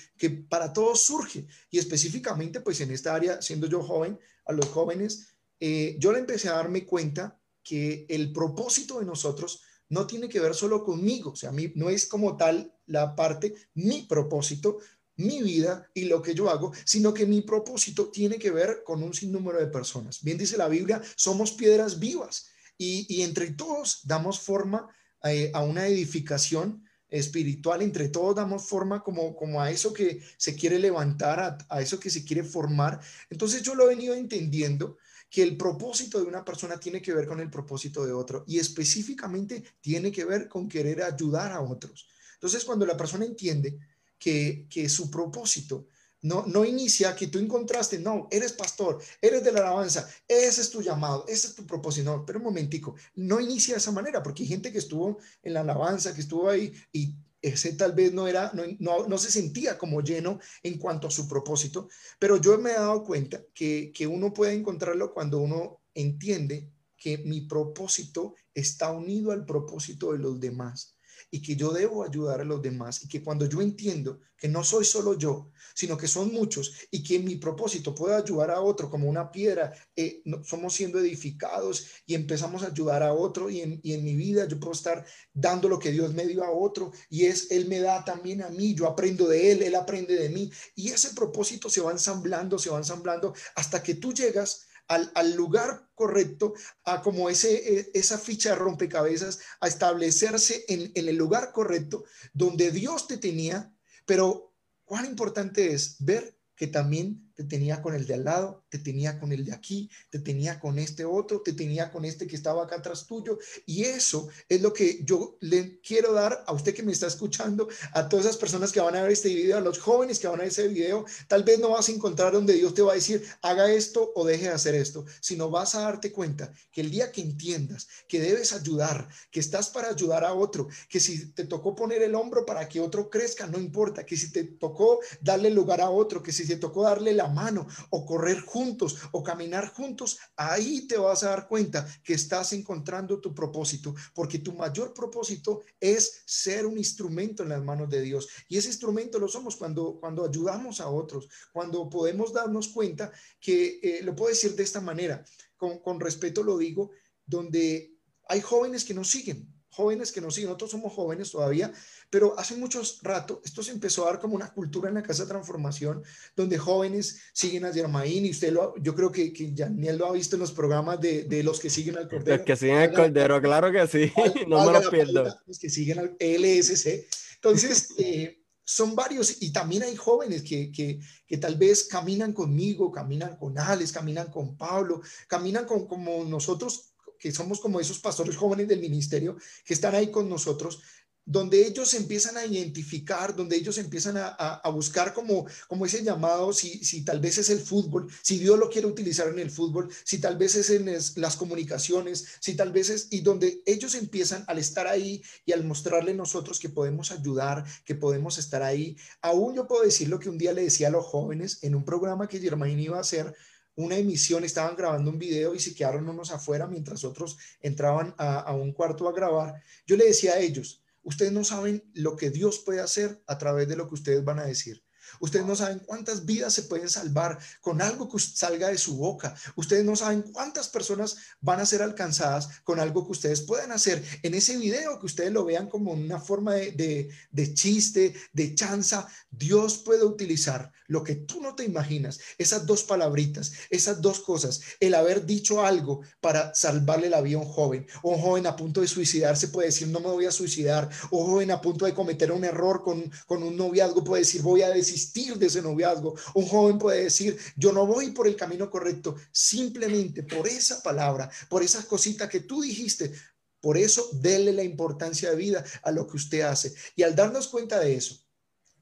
para 0.47 0.74
todos 0.74 1.01
surge. 1.01 1.47
Y 1.70 1.78
específicamente, 1.78 2.61
pues 2.61 2.82
en 2.82 2.91
esta 2.91 3.15
área, 3.15 3.41
siendo 3.41 3.66
yo 3.66 3.82
joven, 3.82 4.20
a 4.45 4.53
los 4.53 4.66
jóvenes, 4.66 5.28
eh, 5.59 5.97
yo 5.99 6.12
le 6.12 6.19
empecé 6.19 6.51
a 6.51 6.57
darme 6.57 6.85
cuenta 6.85 7.41
que 7.62 8.05
el 8.11 8.31
propósito 8.35 9.01
de 9.01 9.07
nosotros 9.07 9.62
no 9.89 10.07
tiene 10.07 10.28
que 10.28 10.41
ver 10.41 10.55
solo 10.55 10.85
conmigo, 10.85 11.31
o 11.31 11.36
sea, 11.36 11.49
a 11.49 11.53
mí 11.53 11.73
no 11.77 11.89
es 11.89 12.07
como 12.07 12.36
tal 12.36 12.74
la 12.85 13.16
parte, 13.16 13.55
mi 13.73 14.03
propósito, 14.03 14.81
mi 15.16 15.43
vida 15.43 15.89
y 15.95 16.05
lo 16.05 16.23
que 16.23 16.35
yo 16.35 16.51
hago, 16.51 16.73
sino 16.85 17.15
que 17.15 17.27
mi 17.27 17.43
propósito 17.43 18.09
tiene 18.11 18.39
que 18.39 18.51
ver 18.51 18.82
con 18.85 19.03
un 19.03 19.15
sinnúmero 19.15 19.59
de 19.59 19.69
personas. 19.69 20.23
Bien 20.23 20.39
dice 20.39 20.57
la 20.57 20.69
Biblia, 20.69 21.01
somos 21.16 21.53
piedras 21.53 21.99
vivas 21.99 22.49
y, 22.77 23.23
entre 23.23 23.53
todos 23.53 24.01
damos 24.05 24.41
forma 24.41 24.89
eh, 25.23 25.51
a 25.55 25.62
una 25.62 25.86
edificación 25.86 26.85
espiritual, 27.09 27.82
entre 27.82 28.09
todos 28.09 28.35
damos 28.35 28.66
forma 28.66 29.03
como, 29.03 29.36
como 29.36 29.62
a 29.62 29.70
eso 29.70 29.93
que 29.93 30.20
se 30.36 30.57
quiere 30.57 30.78
levantar, 30.81 31.39
a, 31.39 31.59
a 31.69 31.81
eso 31.81 32.01
que 32.01 32.11
se 32.11 32.24
quiere 32.24 32.43
formar. 32.43 33.01
Entonces 33.31 33.62
yo 33.62 33.74
lo 33.74 33.85
he 33.85 33.95
venido 33.95 34.15
entendiendo 34.15 34.97
que 35.31 35.43
el 35.43 35.57
propósito 35.57 36.20
de 36.20 36.27
una 36.27 36.45
persona 36.45 36.78
tiene 36.78 37.01
que 37.01 37.15
ver 37.15 37.27
con 37.27 37.41
el 37.41 37.51
propósito 37.51 38.05
de 38.05 38.12
otro 38.12 38.45
y 38.47 38.59
específicamente 38.59 39.62
tiene 39.81 40.11
que 40.11 40.24
ver 40.24 40.49
con 40.49 40.69
querer 40.69 41.03
ayudar 41.03 41.53
a 41.53 41.61
otros. 41.61 42.09
Entonces 42.35 42.65
cuando 42.65 42.85
la 42.85 42.97
persona 42.97 43.24
entiende 43.24 43.78
que, 44.25 44.89
su 44.89 45.11
propósito. 45.11 45.89
No, 46.23 46.47
no 46.47 46.65
inicia 46.65 47.15
que 47.15 47.27
tú 47.27 47.39
encontraste, 47.39 47.99
no, 47.99 48.29
eres 48.31 48.53
pastor, 48.53 48.99
eres 49.21 49.45
de 49.45 49.53
la 49.53 49.61
alabanza, 49.61 50.09
ese 50.27 50.63
es 50.63 50.71
tu 50.71 50.81
llamado, 50.81 51.27
ese 51.29 51.49
es 51.49 51.55
tu 51.55 51.67
propósito. 51.67 52.11
No, 52.11 52.25
pero 52.25 52.39
un 52.39 52.47
momentico, 52.47 52.95
no 53.15 53.41
inicia 53.41 53.75
de 53.75 53.79
esa 53.79 53.93
manera, 53.93 54.23
porque 54.23 54.43
hay 54.43 54.49
gente 54.49 54.73
que 54.73 54.79
estuvo 54.79 55.19
en 55.43 55.53
la 55.53 55.61
alabanza, 55.61 56.15
que 56.15 56.23
estuvo 56.23 56.49
ahí 56.49 56.73
y 56.93 57.15
ese 57.43 57.75
tal 57.75 57.93
vez 57.93 58.15
no 58.15 58.27
era, 58.27 58.51
no, 58.55 59.07
no, 59.07 59.19
se 59.19 59.31
sentía 59.31 59.77
como 59.77 60.01
lleno 60.01 60.41
en 60.63 60.79
cuanto 60.79 61.09
a 61.09 61.11
su 61.11 61.29
propósito, 61.29 61.91
pero 62.19 62.39
yo 62.39 62.57
me 62.57 62.71
he 62.71 62.75
dado 62.75 63.05
cuenta 63.05 63.43
que, 63.53 63.93
que 63.95 64.07
uno 64.07 64.33
puede 64.33 64.55
encontrarlo 64.55 65.13
cuando 65.13 65.41
uno 65.41 65.83
entiende 65.93 66.71
que 66.97 67.19
mi 67.19 67.43
propósito 67.43 68.35
está 68.55 68.91
unido 68.93 69.31
al 69.31 69.45
propósito 69.45 70.13
de 70.13 70.21
los 70.21 70.41
demás 70.41 70.94
y 71.35 71.43
que 71.43 71.56
yo 71.56 71.73
debo 71.73 72.05
ayudar 72.05 72.40
a 72.40 72.44
los 72.44 72.62
demás 72.62 73.02
y 73.02 73.09
que 73.09 73.20
cuando 73.20 73.47
yo 73.47 73.61
entiendo 73.61 74.20
que 74.36 74.47
no 74.47 74.62
soy 74.62 74.85
solo 74.85 75.19
yo, 75.19 75.51
sino 75.74 75.97
que 75.97 76.06
son 76.06 76.32
muchos 76.32 76.73
y 76.93 77.02
que 77.02 77.19
mi 77.19 77.35
propósito 77.35 77.93
puede 77.93 78.15
ayudar 78.15 78.52
a 78.52 78.61
otro 78.61 78.89
como 78.89 79.09
una 79.09 79.32
piedra, 79.32 79.74
eh, 79.97 80.23
somos 80.44 80.74
siendo 80.74 81.01
edificados 81.01 81.89
y 82.06 82.15
empezamos 82.15 82.62
a 82.62 82.69
ayudar 82.69 83.02
a 83.02 83.12
otro 83.12 83.51
y 83.51 83.62
en, 83.62 83.81
y 83.82 83.94
en 83.94 84.05
mi 84.05 84.15
vida 84.15 84.47
yo 84.47 84.61
puedo 84.61 84.74
estar 84.74 85.05
dando 85.32 85.69
lo 85.69 85.81
que 85.81 85.90
Dios 85.90 86.15
me 86.15 86.24
dio 86.24 86.44
a 86.44 86.52
otro 86.52 86.93
y 87.11 87.24
es 87.24 87.51
Él 87.51 87.66
me 87.66 87.81
da 87.81 88.05
también 88.05 88.40
a 88.40 88.51
mí, 88.51 88.77
yo 88.77 88.86
aprendo 88.86 89.27
de 89.27 89.51
Él, 89.51 89.62
Él 89.65 89.74
aprende 89.74 90.15
de 90.15 90.28
mí 90.28 90.52
y 90.77 90.90
ese 90.90 91.15
propósito 91.15 91.69
se 91.69 91.81
va 91.81 91.90
ensamblando, 91.90 92.61
se 92.61 92.70
va 92.70 92.78
ensamblando 92.78 93.35
hasta 93.56 93.82
que 93.82 93.97
tú 93.97 94.15
llegas 94.15 94.69
al, 94.89 95.35
lugar 95.35 95.89
correcto, 95.94 96.55
a 96.85 97.02
como 97.02 97.31
ese, 97.31 97.78
e, 97.78 97.90
esa 97.94 98.19
ficha 98.19 98.51
de 98.51 98.56
rompecabezas, 98.56 99.40
a 99.61 99.69
establecerse 99.69 100.65
en, 100.69 100.93
en 100.94 101.09
el 101.09 101.16
lugar 101.16 101.52
correcto 101.52 102.05
donde 102.32 102.70
Dios 102.70 103.06
te 103.06 103.16
tenía, 103.16 103.74
pero 104.06 104.55
cuán 104.85 105.06
importante 105.06 105.73
es 105.73 105.97
ver 106.01 106.39
que 106.56 106.66
también 106.66 107.32
te 107.35 107.44
tenía 107.44 107.82
con 107.82 107.94
el 107.94 108.06
de 108.06 108.15
al 108.15 108.24
lado, 108.24 108.64
te 108.75 108.81
tenía 108.81 109.21
con 109.21 109.31
el 109.31 109.45
de 109.45 109.53
aquí, 109.53 109.89
te 110.11 110.19
tenía 110.19 110.59
con 110.59 110.81
este 110.81 111.05
otro, 111.05 111.41
te 111.43 111.53
tenía 111.53 111.93
con 111.93 112.05
este 112.05 112.27
que 112.27 112.35
estaba 112.35 112.65
acá 112.65 112.75
atrás 112.77 113.07
tuyo. 113.07 113.39
Y 113.67 113.85
eso 113.85 114.29
es 114.49 114.61
lo 114.63 114.73
que 114.73 115.05
yo 115.05 115.37
le 115.39 115.79
quiero 115.81 116.13
dar 116.13 116.43
a 116.45 116.53
usted 116.53 116.75
que 116.75 116.83
me 116.83 116.91
está 116.91 117.07
escuchando, 117.07 117.69
a 117.93 118.09
todas 118.09 118.27
esas 118.27 118.37
personas 118.37 118.73
que 118.73 118.81
van 118.81 118.97
a 118.97 119.03
ver 119.03 119.13
este 119.13 119.29
video, 119.29 119.59
a 119.59 119.61
los 119.61 119.79
jóvenes 119.79 120.19
que 120.19 120.27
van 120.27 120.41
a 120.41 120.43
ver 120.43 120.49
ese 120.49 120.67
video. 120.67 121.05
Tal 121.29 121.45
vez 121.45 121.61
no 121.61 121.69
vas 121.69 121.89
a 121.89 121.93
encontrar 121.93 122.33
donde 122.33 122.55
Dios 122.55 122.75
te 122.75 122.83
va 122.83 122.91
a 122.91 122.97
decir, 122.97 123.25
haga 123.43 123.71
esto 123.71 124.11
o 124.17 124.25
deje 124.25 124.47
de 124.47 124.55
hacer 124.55 124.75
esto, 124.75 125.05
sino 125.21 125.51
vas 125.51 125.77
a 125.77 125.83
darte 125.83 126.11
cuenta 126.11 126.53
que 126.73 126.81
el 126.81 126.91
día 126.91 127.13
que 127.13 127.21
entiendas 127.21 127.87
que 128.09 128.19
debes 128.19 128.53
ayudar, 128.53 129.09
que 129.31 129.39
estás 129.39 129.71
para 129.71 129.91
ayudar 129.91 130.25
a 130.25 130.35
otro, 130.35 130.67
que 130.89 130.99
si 130.99 131.27
te 131.27 131.45
tocó 131.45 131.77
poner 131.77 132.03
el 132.03 132.17
hombro 132.17 132.45
para 132.45 132.69
que 132.69 132.81
otro 132.81 133.09
crezca, 133.09 133.47
no 133.47 133.61
importa, 133.61 134.05
que 134.05 134.17
si 134.17 134.33
te 134.33 134.43
tocó 134.43 134.99
darle 135.21 135.51
lugar 135.51 135.81
a 135.81 135.91
otro, 135.91 136.25
que 136.25 136.33
si 136.33 136.45
te 136.45 136.57
tocó 136.57 136.83
darle 136.83 137.13
la 137.13 137.29
mano 137.29 137.69
o 137.91 138.05
correr 138.05 138.41
juntos 138.41 138.64
o 139.12 139.23
caminar 139.23 139.73
juntos, 139.73 140.19
ahí 140.36 140.86
te 140.86 140.97
vas 140.97 141.23
a 141.23 141.31
dar 141.31 141.49
cuenta 141.49 141.86
que 142.03 142.15
estás 142.15 142.53
encontrando 142.53 143.20
tu 143.20 143.35
propósito, 143.35 143.95
porque 144.15 144.39
tu 144.39 144.53
mayor 144.53 144.93
propósito 144.93 145.62
es 145.81 146.23
ser 146.27 146.66
un 146.66 146.78
instrumento 146.78 147.43
en 147.43 147.51
las 147.51 147.62
manos 147.62 147.89
de 147.89 148.03
Dios. 148.03 148.28
Y 148.49 148.57
ese 148.57 148.69
instrumento 148.69 149.19
lo 149.19 149.28
somos 149.28 149.57
cuando, 149.57 149.99
cuando 150.01 150.24
ayudamos 150.24 150.81
a 150.81 150.89
otros, 150.89 151.28
cuando 151.53 151.89
podemos 151.89 152.32
darnos 152.32 152.69
cuenta 152.69 153.12
que, 153.41 153.81
eh, 153.82 154.01
lo 154.03 154.15
puedo 154.15 154.31
decir 154.31 154.55
de 154.55 154.62
esta 154.62 154.81
manera, 154.81 155.24
con, 155.57 155.78
con 155.78 156.01
respeto 156.01 156.43
lo 156.43 156.59
digo, 156.59 156.91
donde 157.27 157.95
hay 158.28 158.41
jóvenes 158.41 158.85
que 158.85 158.95
nos 158.95 159.11
siguen, 159.11 159.54
jóvenes 159.75 160.13
que 160.13 160.21
nos 160.21 160.35
siguen, 160.35 160.49
nosotros 160.49 160.71
somos 160.71 160.93
jóvenes 160.93 161.31
todavía, 161.31 161.73
pero 162.11 162.39
hace 162.39 162.57
mucho 162.57 162.81
rato 163.03 163.41
esto 163.45 163.63
se 163.63 163.73
empezó 163.73 164.05
a 164.05 164.13
dar 164.13 164.21
como 164.21 164.37
una 164.37 164.53
cultura 164.53 164.89
en 164.89 164.95
la 164.95 165.03
Casa 165.03 165.25
de 165.25 165.31
Transformación, 165.31 166.03
donde 166.37 166.59
jóvenes 166.59 167.21
siguen 167.33 167.65
a 167.65 167.73
Germain 167.73 168.25
y 168.25 168.31
usted 168.31 168.53
lo, 168.53 168.75
yo 168.77 168.95
creo 168.95 169.11
que, 169.11 169.33
que 169.33 169.51
Daniel 169.53 169.99
lo 169.99 170.07
ha 170.07 170.13
visto 170.13 170.37
en 170.37 170.41
los 170.41 170.53
programas 170.53 171.01
de, 171.01 171.25
de 171.25 171.43
los 171.43 171.59
que 171.59 171.71
siguen 171.71 171.99
al 171.99 172.09
Cordero. 172.09 172.37
Los 172.45 172.47
que 172.47 172.57
siguen 172.57 172.77
al 172.77 172.93
Cordero, 172.93 173.41
claro 173.41 173.73
que 173.73 173.87
sí, 173.87 174.13
no 174.47 174.65
me 174.65 174.73
lo 174.73 174.91
pierdo. 174.91 175.25
Los 175.47 175.59
que 175.59 175.69
siguen 175.69 175.99
al 175.99 176.17
LSC. 176.21 177.07
Entonces, 177.37 177.95
eh, 177.99 178.45
son 178.65 178.95
varios 178.95 179.43
y 179.43 179.53
también 179.53 179.83
hay 179.83 179.95
jóvenes 179.95 180.43
que, 180.43 180.73
que, 180.73 180.99
que, 181.27 181.37
tal 181.37 181.57
vez 181.57 181.85
caminan 181.85 182.33
conmigo, 182.33 182.91
caminan 182.91 183.37
con 183.37 183.59
Alex, 183.59 183.93
caminan 183.93 184.31
con 184.31 184.57
Pablo, 184.57 185.03
caminan 185.29 185.67
con 185.67 185.87
como 185.87 186.25
nosotros 186.25 186.94
que 187.25 187.33
somos 187.33 187.59
como 187.59 187.81
esos 187.81 188.01
pastores 188.01 188.37
jóvenes 188.37 188.69
del 188.69 188.81
ministerio 188.81 189.39
que 189.65 189.73
están 189.73 189.95
ahí 189.95 190.11
con 190.11 190.29
nosotros, 190.29 190.83
donde 191.25 191.67
ellos 191.67 191.95
empiezan 191.95 192.37
a 192.37 192.45
identificar, 192.45 193.35
donde 193.35 193.57
ellos 193.57 193.79
empiezan 193.79 194.17
a, 194.19 194.61
buscar 194.71 195.15
como, 195.15 195.47
como 195.67 195.87
ese 195.87 196.03
llamado, 196.03 196.53
si, 196.53 196.85
si, 196.85 197.03
tal 197.03 197.21
vez 197.21 197.39
es 197.39 197.49
el 197.49 197.61
fútbol, 197.61 198.13
si 198.21 198.39
Dios 198.39 198.59
lo 198.59 198.69
quiere 198.69 198.89
utilizar 198.89 199.29
en 199.29 199.39
el 199.39 199.51
fútbol, 199.51 199.89
si 200.05 200.19
tal 200.19 200.37
vez 200.37 200.55
es 200.55 200.69
en 200.69 200.85
las 201.17 201.37
comunicaciones, 201.37 202.27
si 202.41 202.57
tal 202.57 202.73
vez 202.73 202.91
es, 202.91 203.09
y 203.11 203.23
donde 203.23 203.63
ellos 203.65 203.95
empiezan 203.95 204.45
al 204.47 204.59
estar 204.59 204.87
ahí 204.87 205.23
y 205.47 205.53
al 205.53 205.65
mostrarle 205.65 206.11
a 206.11 206.15
nosotros 206.15 206.59
que 206.59 206.69
podemos 206.69 207.11
ayudar, 207.11 207.65
que 207.87 207.95
podemos 207.95 208.37
estar 208.37 208.63
ahí. 208.63 208.99
Aún 209.23 209.55
yo 209.55 209.67
puedo 209.67 209.83
decir 209.83 210.11
lo 210.11 210.19
que 210.19 210.29
un 210.29 210.37
día 210.37 210.53
le 210.53 210.65
decía 210.65 210.89
a 210.89 210.91
los 210.91 211.07
jóvenes 211.07 211.61
en 211.63 211.75
un 211.75 211.87
programa 211.87 212.29
que 212.29 212.39
Germain 212.39 212.79
iba 212.79 212.99
a 212.99 213.01
hacer, 213.01 213.35
una 213.77 213.97
emisión, 213.97 214.45
estaban 214.45 214.77
grabando 214.77 215.11
un 215.11 215.19
video 215.19 215.55
y 215.55 215.61
se 215.61 215.75
quedaron 215.75 216.09
unos 216.09 216.31
afuera 216.31 216.67
mientras 216.67 217.05
otros 217.05 217.37
entraban 217.61 218.15
a, 218.19 218.41
a 218.41 218.55
un 218.55 218.73
cuarto 218.73 219.09
a 219.09 219.13
grabar. 219.13 219.61
Yo 219.87 219.97
le 219.97 220.07
decía 220.07 220.35
a 220.35 220.41
ellos, 220.41 220.85
Ustedes 221.05 221.33
no 221.33 221.45
saben 221.45 221.85
lo 221.93 222.17
que 222.17 222.31
Dios 222.31 222.61
puede 222.61 222.81
hacer 222.81 223.23
a 223.27 223.37
través 223.37 223.69
de 223.69 223.77
lo 223.77 223.87
que 223.87 223.95
ustedes 223.95 224.25
van 224.25 224.39
a 224.39 224.47
decir. 224.47 224.84
Ustedes 225.20 225.47
no 225.47 225.57
saben 225.57 225.81
cuántas 225.81 226.24
vidas 226.24 226.55
se 226.55 226.62
pueden 226.62 226.89
salvar 226.89 227.39
con 227.61 227.81
algo 227.82 228.09
que 228.09 228.19
salga 228.19 228.69
de 228.69 228.78
su 228.78 228.97
boca. 228.97 229.35
Ustedes 229.57 229.85
no 229.85 229.97
saben 229.97 230.23
cuántas 230.23 230.69
personas 230.69 231.16
van 231.41 231.61
a 231.61 231.66
ser 231.66 231.82
alcanzadas 231.82 232.49
con 232.65 232.81
algo 232.81 233.05
que 233.05 233.12
ustedes 233.12 233.43
pueden 233.43 233.73
hacer. 233.73 234.03
En 234.23 234.35
ese 234.35 234.57
video, 234.57 234.99
que 234.99 235.07
ustedes 235.07 235.32
lo 235.32 235.45
vean 235.45 235.69
como 235.69 235.93
una 235.93 236.20
forma 236.20 236.55
de, 236.55 237.09
de 237.31 237.55
chiste, 237.55 238.15
de 238.32 238.55
chanza, 238.55 239.07
Dios 239.31 239.78
puede 239.78 240.05
utilizar 240.05 240.73
lo 240.86 241.03
que 241.03 241.15
tú 241.15 241.41
no 241.41 241.55
te 241.55 241.65
imaginas, 241.65 242.20
esas 242.39 242.66
dos 242.66 242.85
palabritas, 242.85 243.53
esas 243.70 244.01
dos 244.01 244.20
cosas, 244.20 244.61
el 244.81 244.95
haber 244.95 245.24
dicho 245.24 245.65
algo 245.65 246.03
para 246.20 246.55
salvarle 246.55 247.09
la 247.09 247.20
vida 247.20 247.39
a 247.39 247.41
un 247.41 247.49
joven, 247.49 247.86
o 248.03 248.11
un 248.11 248.20
joven 248.20 248.47
a 248.47 248.57
punto 248.57 248.81
de 248.81 248.89
suicidarse 248.89 249.49
puede 249.49 249.69
decir, 249.69 249.89
no 249.89 250.01
me 250.01 250.09
voy 250.09 250.27
a 250.27 250.31
suicidar, 250.31 250.89
o 251.11 251.19
un 251.19 251.31
joven 251.32 251.51
a 251.51 251.61
punto 251.61 251.86
de 251.86 251.95
cometer 251.95 252.32
un 252.32 252.45
error 252.45 252.82
con, 252.82 253.11
con 253.27 253.43
un 253.43 253.57
noviazgo 253.57 254.05
puede 254.05 254.23
decir, 254.23 254.43
voy 254.43 254.62
a 254.62 254.69
desistir 254.69 255.04
de 255.13 255.47
ese 255.47 255.63
noviazgo, 255.63 256.15
un 256.35 256.47
joven 256.47 256.79
puede 256.79 257.05
decir, 257.05 257.39
yo 257.57 257.73
no 257.73 257.87
voy 257.87 258.11
por 258.13 258.27
el 258.27 258.37
camino 258.37 258.71
correcto, 258.71 259.17
simplemente 259.33 260.23
por 260.23 260.49
esa 260.49 260.83
palabra, 260.83 261.31
por 261.49 261.63
esas 261.63 261.85
cositas 261.85 262.29
que 262.29 262.41
tú 262.41 262.63
dijiste, 262.63 263.13
por 263.61 263.79
eso, 263.79 264.09
déle 264.13 264.53
la 264.53 264.63
importancia 264.63 265.31
de 265.31 265.37
vida 265.37 265.65
a 265.83 265.91
lo 265.91 266.07
que 266.07 266.17
usted 266.17 266.43
hace. 266.43 266.75
Y 266.97 267.03
al 267.03 267.17
darnos 267.17 267.49
cuenta 267.49 267.81
de 267.81 267.95
eso, 267.95 268.17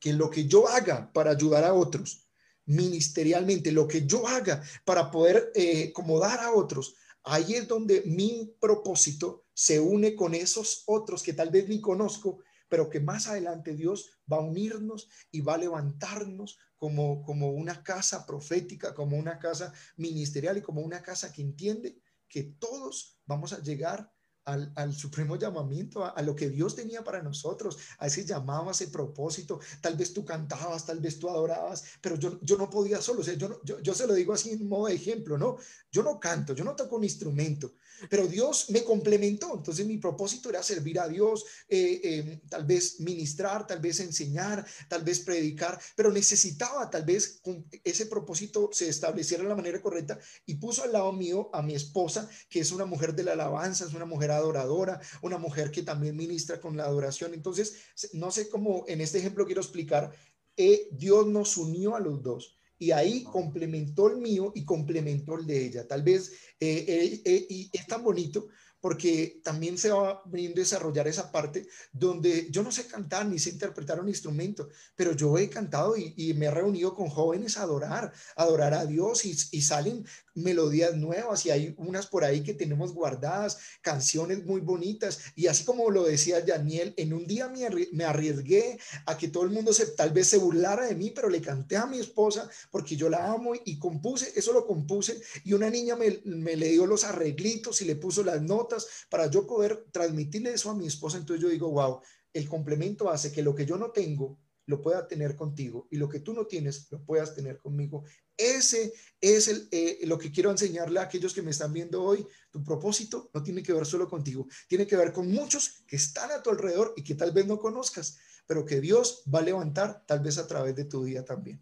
que 0.01 0.13
lo 0.13 0.29
que 0.29 0.47
yo 0.47 0.67
haga 0.67 1.13
para 1.13 1.31
ayudar 1.31 1.65
a 1.65 1.75
otros 1.75 2.27
ministerialmente, 2.67 3.71
lo 3.71 3.87
que 3.87 4.07
yo 4.07 4.27
haga 4.27 4.63
para 4.85 5.11
poder 5.11 5.53
eh, 5.55 5.91
acomodar 5.91 6.41
a 6.41 6.53
otros, 6.53 6.97
ahí 7.23 7.55
es 7.55 7.69
donde 7.69 8.03
mi 8.07 8.57
propósito 8.61 9.45
se 9.55 9.79
une 9.79 10.17
con 10.17 10.35
esos 10.35 10.83
otros 10.87 11.23
que 11.23 11.33
tal 11.33 11.51
vez 11.51 11.69
ni 11.69 11.81
conozco, 11.81 12.41
pero 12.73 12.89
que 12.89 13.01
más 13.01 13.27
adelante 13.27 13.75
Dios 13.75 14.19
va 14.33 14.39
a 14.39 14.41
unirnos 14.41 15.11
y 15.31 15.43
va 15.43 15.57
a 15.57 15.59
levantarnos 15.59 16.59
como, 16.79 17.23
como 17.23 17.51
una 17.51 17.83
casa 17.83 18.25
profética, 18.25 18.95
como 18.95 19.19
una 19.19 19.39
casa 19.39 19.75
ministerial 19.99 20.57
y 20.57 20.63
como 20.63 20.81
una 20.81 21.03
casa 21.03 21.31
que 21.31 21.43
entiende 21.43 22.01
que 22.27 22.45
todos 22.59 23.21
vamos 23.27 23.53
a 23.53 23.61
llegar 23.61 24.11
al, 24.47 24.95
supremo 24.95 25.37
llamamiento, 25.37 26.03
a, 26.03 26.23
lo 26.23 26.35
que 26.35 26.49
Dios 26.49 26.75
tenía 26.75 27.05
para 27.05 27.23
nosotros, 27.23 27.77
a 27.99 28.07
ese 28.07 28.25
llamado, 28.25 28.71
a 28.71 28.73
ese 28.73 28.89
propósito. 28.89 29.61
Tal 29.83 29.95
vez 29.95 30.15
tú 30.15 30.25
cantabas, 30.25 30.87
tal 30.87 30.99
vez 30.99 31.19
tú 31.19 31.29
adorabas, 31.29 31.85
pero 32.01 32.17
yo, 32.17 32.41
yo 32.41 32.57
no 32.57 32.71
podía 32.71 33.03
solo, 33.03 33.21
o 33.21 33.25
sea, 33.25 33.35
yo, 33.35 33.61
yo, 33.65 33.81
yo 33.81 33.95
se 33.95 34.07
lo 34.07 34.15
digo 34.15 34.33
así 34.33 34.53
en 34.53 34.67
modo 34.67 34.87
de 34.87 34.95
ejemplo, 34.95 35.37
¿no? 35.37 35.59
Yo 35.91 36.03
no 36.03 36.19
canto, 36.19 36.55
yo 36.55 36.65
no 36.65 36.75
toco 36.75 36.97
un 36.97 37.05
instrumento, 37.05 37.75
pero 38.09 38.27
Dios 38.27 38.71
me 38.71 38.85
complementó. 38.85 39.55
Entonces 39.55 39.87
mi 39.87 39.99
propósito 39.99 40.51
era 40.51 40.63
servir 40.63 40.99
a 41.01 41.09
Dios, 41.09 41.45
eh, 41.69 42.01
em, 42.03 42.41
tal 42.49 42.65
vez 42.65 43.01
ministrar, 43.01 43.67
tal 43.67 43.81
vez 43.81 44.01
enseñar, 44.01 44.65
tal 44.89 45.03
vez 45.03 45.21
predicar, 45.21 45.81
pero 45.97 46.11
necesitaba 46.11 46.91
tal 46.91 47.05
vez 47.05 47.41
ese 47.85 48.07
propósito 48.07 48.71
se 48.73 48.89
estableciera 48.89 49.43
de 49.43 49.49
la 49.49 49.57
manera 49.57 49.81
correcta 49.81 50.19
y 50.47 50.55
puso 50.55 50.83
al 50.83 50.93
lado 50.93 51.13
mío 51.13 51.51
a 51.53 51.63
mi 51.63 51.75
esposa, 51.75 52.29
que 52.49 52.61
es 52.61 52.73
una 52.73 52.85
mujer 52.85 53.15
de 53.15 53.25
la 53.25 53.33
alabanza, 53.33 53.85
es 53.85 53.95
una 53.95 54.05
mujer 54.05 54.31
adoradora, 54.31 55.01
una 55.23 55.39
mujer 55.39 55.71
que 55.71 55.83
también 55.83 56.17
ministra 56.17 56.61
con 56.61 56.77
la 56.77 56.85
adoración. 56.85 57.35
Entonces, 57.35 57.75
no 58.13 58.31
sé 58.31 58.49
cómo 58.49 58.85
en 58.89 59.01
este 59.01 59.19
ejemplo 59.19 59.47
quiero 59.47 59.61
explicar, 59.61 60.13
eh, 60.57 60.89
Dios 60.93 61.27
nos 61.27 61.57
unió 61.57 61.97
a 61.97 62.01
los 62.01 62.23
dos 62.23 62.59
y 62.79 62.91
ahí 62.91 63.23
complementó 63.25 64.09
el 64.09 64.19
mío 64.19 64.53
y 64.55 64.65
complementó 64.65 65.39
el 65.39 65.47
de 65.47 65.67
ella. 65.67 65.87
Tal 65.87 66.03
vez, 66.03 66.33
eh, 66.59 66.85
eh, 66.89 67.23
eh, 67.25 67.47
y 67.49 67.71
es 67.73 67.87
tan 67.87 68.03
bonito 68.03 68.49
porque 68.83 69.41
también 69.45 69.79
se 69.79 69.93
va 69.93 70.11
a 70.11 70.23
desarrollar 70.27 71.07
esa 71.07 71.31
parte 71.31 71.69
donde 71.93 72.49
yo 72.51 72.65
no 72.65 72.73
sé 72.73 72.89
cantar 72.89 73.27
ni 73.27 73.39
sé 73.39 73.51
interpretar 73.51 74.01
un 74.01 74.09
instrumento, 74.09 74.69
pero 74.97 75.13
yo 75.13 75.39
he 75.39 75.49
cantado 75.49 75.97
y, 75.97 76.35
me 76.35 76.47
he 76.47 76.51
reunido 76.51 76.93
con 76.93 77.09
jóvenes 77.09 77.57
a 77.57 77.63
adorar, 77.63 78.13
adorar 78.35 78.75
a 78.75 78.85
Dios 78.85 79.25
y, 79.25 79.37
y, 79.53 79.63
salen 79.63 80.05
melodías 80.35 80.95
nuevas 80.97 81.45
y 81.47 81.51
hay 81.51 81.75
unas 81.77 82.07
por 82.07 82.25
ahí 82.25 82.43
que 82.43 82.55
tenemos 82.55 82.93
guardadas, 82.93 83.59
canciones 83.81 84.45
muy 84.45 84.61
bonitas. 84.61 85.21
Y 85.35 85.47
así 85.47 85.65
como 85.65 85.91
lo 85.91 86.05
decía 86.05 86.41
Daniel, 86.41 86.95
en 86.97 87.13
un 87.13 87.27
día 87.27 87.53
me 87.93 88.05
arriesgué 88.05 88.79
a 89.07 89.17
que 89.17 89.29
todo 89.29 89.45
el 89.45 89.51
mundo 89.51 89.73
se, 89.73 89.87
tal 89.87 90.11
vez 90.11 90.29
se 90.29 90.39
burlara 90.39 90.87
de 90.87 90.95
mí, 90.95 91.11
pero 91.11 91.29
le 91.29 91.41
canté 91.41 91.77
a 91.77 91.87
mi 91.87 91.99
esposa 91.99 92.49
porque 92.71 92.97
yo 92.97 93.09
la 93.09 93.33
amo 93.33 93.53
y, 93.65 93.79
compuse, 93.79 94.33
eso 94.35 94.53
lo 94.53 94.67
compuse. 94.67 95.21
Y 95.45 95.53
una 95.53 95.71
niña 95.71 95.97
me, 95.97 96.21
me 96.25 96.57
le 96.57 96.69
dio 96.69 96.87
los 96.87 97.05
arreglitos 97.05 97.83
y 97.83 97.85
le 97.85 97.97
puso 97.97 98.23
las 98.23 98.41
notas 98.43 98.87
para 99.09 99.31
yo 99.31 99.47
poder 99.47 99.87
transmitirle 99.93 100.53
eso 100.53 100.71
a 100.71 100.75
mi 100.75 100.87
esposa, 100.87 101.19
entonces 101.19 101.43
yo 101.43 101.49
digo, 101.49 101.71
wow, 101.71 102.01
el 102.33 102.49
complemento 102.49 103.11
hace 103.11 103.31
que 103.31 103.43
lo 103.43 103.55
que 103.55 103.67
yo 103.67 103.77
no 103.77 103.91
tengo, 103.91 104.39
lo 104.67 104.81
pueda 104.81 105.07
tener 105.09 105.37
contigo 105.37 105.89
y 105.91 105.97
lo 105.97 106.09
que 106.09 106.21
tú 106.21 106.33
no 106.33 106.47
tienes 106.47 106.89
lo 106.91 107.03
puedas 107.05 107.35
tener 107.35 107.59
conmigo. 107.59 108.05
Ese 108.37 108.93
es 109.21 109.49
el, 109.49 109.69
eh, 109.71 110.01
lo 110.05 110.19
que 110.19 110.31
quiero 110.31 110.51
enseñarle 110.51 111.01
a 111.01 111.05
aquellos 111.05 111.35
que 111.35 111.43
me 111.43 111.51
están 111.51 111.73
viendo 111.73 112.03
hoy. 112.03 112.27
Tu 112.51 112.63
propósito 112.63 113.31
no 113.35 113.43
tiene 113.43 113.63
que 113.63 113.73
ver 113.73 113.87
solo 113.87 114.09
contigo, 114.09 114.47
tiene 114.69 114.87
que 114.87 114.97
ver 114.97 115.13
con 115.13 115.31
muchos 115.31 115.85
que 115.87 115.97
están 115.97 116.31
a 116.31 116.43
tu 116.43 116.51
alrededor 116.51 116.95
y 116.97 117.03
que 117.03 117.15
tal 117.15 117.33
vez 117.33 117.47
no 117.47 117.59
conozcas, 117.59 118.19
pero 118.47 118.65
que 118.65 118.81
Dios 118.81 119.23
va 119.33 119.41
a 119.41 119.43
levantar 119.43 120.05
tal 120.07 120.21
vez 120.21 120.39
a 120.39 120.47
través 120.47 120.75
de 120.77 120.85
tu 120.85 121.05
día 121.05 121.25
también. 121.25 121.61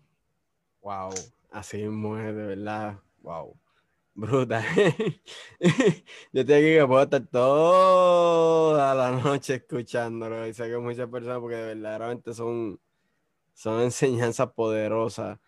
Wow, 0.82 1.12
así 1.50 1.82
es, 1.82 1.90
de 1.90 2.32
verdad. 2.32 2.98
Wow, 3.22 3.56
bruta. 4.14 4.64
Yo 6.32 6.46
tengo 6.46 6.60
que 6.60 6.84
puedo 6.86 7.02
estar 7.02 7.26
toda 7.26 8.94
la 8.94 9.10
noche 9.12 9.56
escuchándolo 9.56 10.46
y 10.46 10.54
sé 10.54 10.68
que 10.68 10.78
muchas 10.78 11.08
personas 11.08 11.38
porque 11.40 11.56
verdaderamente 11.56 12.32
son 12.32 12.80
son 13.60 13.82
enseñanzas 13.82 14.52
poderosas, 14.52 15.38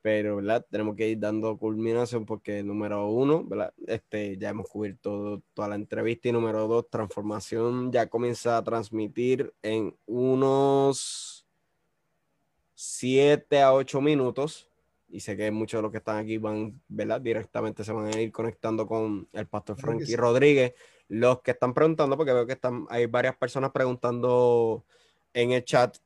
pero 0.00 0.36
¿verdad? 0.36 0.64
tenemos 0.70 0.96
que 0.96 1.10
ir 1.10 1.18
dando 1.18 1.58
culminación 1.58 2.24
porque 2.24 2.62
número 2.62 3.06
uno, 3.10 3.44
¿verdad? 3.44 3.74
Este, 3.86 4.38
ya 4.38 4.48
hemos 4.48 4.70
cubierto 4.70 5.42
toda 5.52 5.68
la 5.68 5.74
entrevista 5.74 6.30
y 6.30 6.32
número 6.32 6.66
dos, 6.66 6.88
transformación 6.88 7.92
ya 7.92 8.08
comienza 8.08 8.56
a 8.56 8.64
transmitir 8.64 9.52
en 9.60 9.94
unos 10.06 11.46
7 12.72 13.60
a 13.60 13.74
8 13.74 14.00
minutos 14.00 14.70
y 15.10 15.20
sé 15.20 15.36
que 15.36 15.50
muchos 15.50 15.78
de 15.78 15.82
los 15.82 15.90
que 15.90 15.98
están 15.98 16.16
aquí 16.16 16.38
van, 16.38 16.80
¿verdad? 16.88 17.20
Directamente 17.20 17.84
se 17.84 17.92
van 17.92 18.06
a 18.06 18.18
ir 18.18 18.32
conectando 18.32 18.86
con 18.86 19.28
el 19.34 19.46
pastor 19.46 19.76
Frankie 19.78 20.16
Rodríguez. 20.16 20.72
Los 21.08 21.42
que 21.42 21.50
están 21.50 21.74
preguntando, 21.74 22.16
porque 22.16 22.32
veo 22.32 22.46
que 22.46 22.52
están, 22.54 22.86
hay 22.88 23.04
varias 23.06 23.36
personas 23.36 23.72
preguntando 23.72 24.86
en 25.34 25.52
el 25.52 25.64
chat 25.64 25.98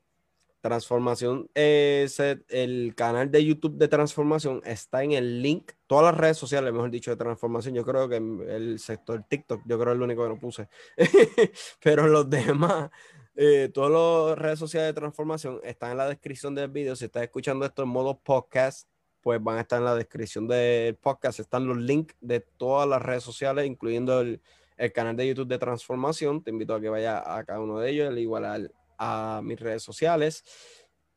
Transformación, 0.62 1.50
es 1.54 2.20
el 2.20 2.94
canal 2.94 3.32
de 3.32 3.44
YouTube 3.44 3.76
de 3.78 3.88
Transformación 3.88 4.62
está 4.64 5.02
en 5.02 5.10
el 5.10 5.42
link, 5.42 5.72
todas 5.88 6.04
las 6.04 6.16
redes 6.16 6.36
sociales, 6.36 6.72
mejor 6.72 6.88
dicho, 6.92 7.10
de 7.10 7.16
Transformación. 7.16 7.74
Yo 7.74 7.84
creo 7.84 8.08
que 8.08 8.16
el 8.16 8.78
sector 8.78 9.24
TikTok, 9.28 9.62
yo 9.66 9.76
creo 9.76 9.86
que 9.86 9.92
es 9.92 9.98
lo 9.98 10.04
único 10.04 10.22
que 10.22 10.28
no 10.28 10.38
puse. 10.38 10.68
Pero 11.82 12.06
los 12.06 12.30
demás, 12.30 12.90
eh, 13.34 13.70
todas 13.74 13.90
las 14.30 14.38
redes 14.38 14.60
sociales 14.60 14.94
de 14.94 15.00
Transformación 15.00 15.58
están 15.64 15.90
en 15.90 15.96
la 15.96 16.08
descripción 16.08 16.54
del 16.54 16.70
video. 16.70 16.94
Si 16.94 17.06
estás 17.06 17.24
escuchando 17.24 17.66
esto 17.66 17.82
en 17.82 17.88
modo 17.88 18.20
podcast, 18.20 18.88
pues 19.20 19.42
van 19.42 19.58
a 19.58 19.62
estar 19.62 19.80
en 19.80 19.86
la 19.86 19.96
descripción 19.96 20.46
del 20.46 20.94
podcast. 20.94 21.40
Están 21.40 21.66
los 21.66 21.76
links 21.76 22.14
de 22.20 22.38
todas 22.38 22.88
las 22.88 23.02
redes 23.02 23.24
sociales, 23.24 23.66
incluyendo 23.66 24.20
el, 24.20 24.40
el 24.76 24.92
canal 24.92 25.16
de 25.16 25.26
YouTube 25.26 25.48
de 25.48 25.58
Transformación. 25.58 26.40
Te 26.44 26.52
invito 26.52 26.72
a 26.72 26.80
que 26.80 26.88
vaya 26.88 27.36
a 27.36 27.42
cada 27.42 27.58
uno 27.58 27.80
de 27.80 27.90
ellos, 27.90 28.08
al 28.08 28.18
igual 28.20 28.44
al 28.44 28.72
a 29.02 29.40
mis 29.42 29.58
redes 29.58 29.82
sociales. 29.82 30.44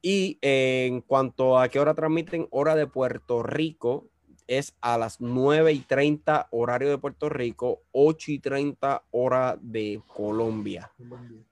Y 0.02 0.40
en 0.41 1.02
cuanto 1.02 1.60
a 1.60 1.70
qué 1.70 1.80
hora 1.80 1.94
transmiten, 1.94 2.48
hora 2.49 2.76
de 2.76 2.88
Puerto 2.88 3.44
Rico 3.44 4.10
es 4.48 4.76
a 4.82 4.98
las 4.98 5.22
9 5.22 5.72
y 5.74 5.80
30 5.80 6.48
horario 6.52 6.90
de 6.90 6.98
Puerto 6.98 7.30
Rico, 7.30 7.84
8 7.91 8.32
y 8.32 8.40
30 8.40 9.03
hora 9.12 9.57
de 9.62 10.02
Colombia. 10.07 10.91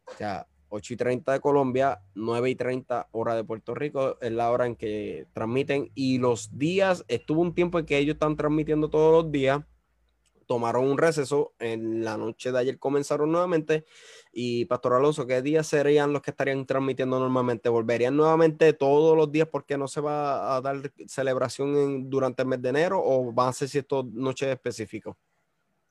O 0.06 0.18
sea, 0.18 0.48
8 0.70 0.94
y 0.94 0.98
30 0.98 1.34
de 1.34 1.40
Colombia, 1.40 2.02
9 2.16 2.50
y 2.50 2.56
30 2.56 3.10
hora 3.12 3.36
de 3.36 3.44
Puerto 3.44 3.76
Rico 3.76 4.18
es 4.22 4.32
la 4.32 4.52
hora 4.52 4.66
en 4.66 4.76
que 4.76 5.28
transmiten. 5.34 5.92
Y 5.94 6.18
los 6.18 6.58
días, 6.58 7.06
estuvo 7.08 7.42
un 7.42 7.54
tiempo 7.54 7.80
en 7.80 7.86
que 7.86 7.98
ellos 7.98 8.14
están 8.16 8.36
transmitiendo 8.36 8.90
todos 8.90 9.24
los 9.24 9.32
días, 9.32 9.62
tomaron 10.46 10.86
un 10.86 10.98
receso. 10.98 11.54
En 11.60 12.04
la 12.04 12.18
noche 12.18 12.52
de 12.52 12.60
ayer 12.60 12.80
comenzaron 12.80 13.32
nuevamente. 13.32 13.86
Y 14.32 14.66
Pastor 14.66 14.94
Alonso, 14.94 15.28
¿qué 15.28 15.42
días 15.42 15.68
serían 15.68 16.14
los 16.14 16.22
que 16.22 16.32
estarían 16.32 16.66
transmitiendo 16.66 17.20
normalmente? 17.20 17.70
¿Volverían 17.70 18.16
nuevamente 18.16 18.74
todos 18.74 19.16
los 19.16 19.32
días 19.32 19.48
porque 19.48 19.78
no 19.78 19.88
se 19.88 20.02
va 20.02 20.56
a 20.56 20.62
dar 20.62 20.92
celebración 21.08 22.10
durante 22.10 22.42
el 22.42 22.48
mes 22.48 22.62
de 22.62 22.70
enero 22.70 23.02
o 23.04 23.32
van 23.32 23.50
a 23.50 23.54
ser 23.54 23.70
ciertas 23.70 24.06
noches 24.06 24.50
específicas? 24.50 25.16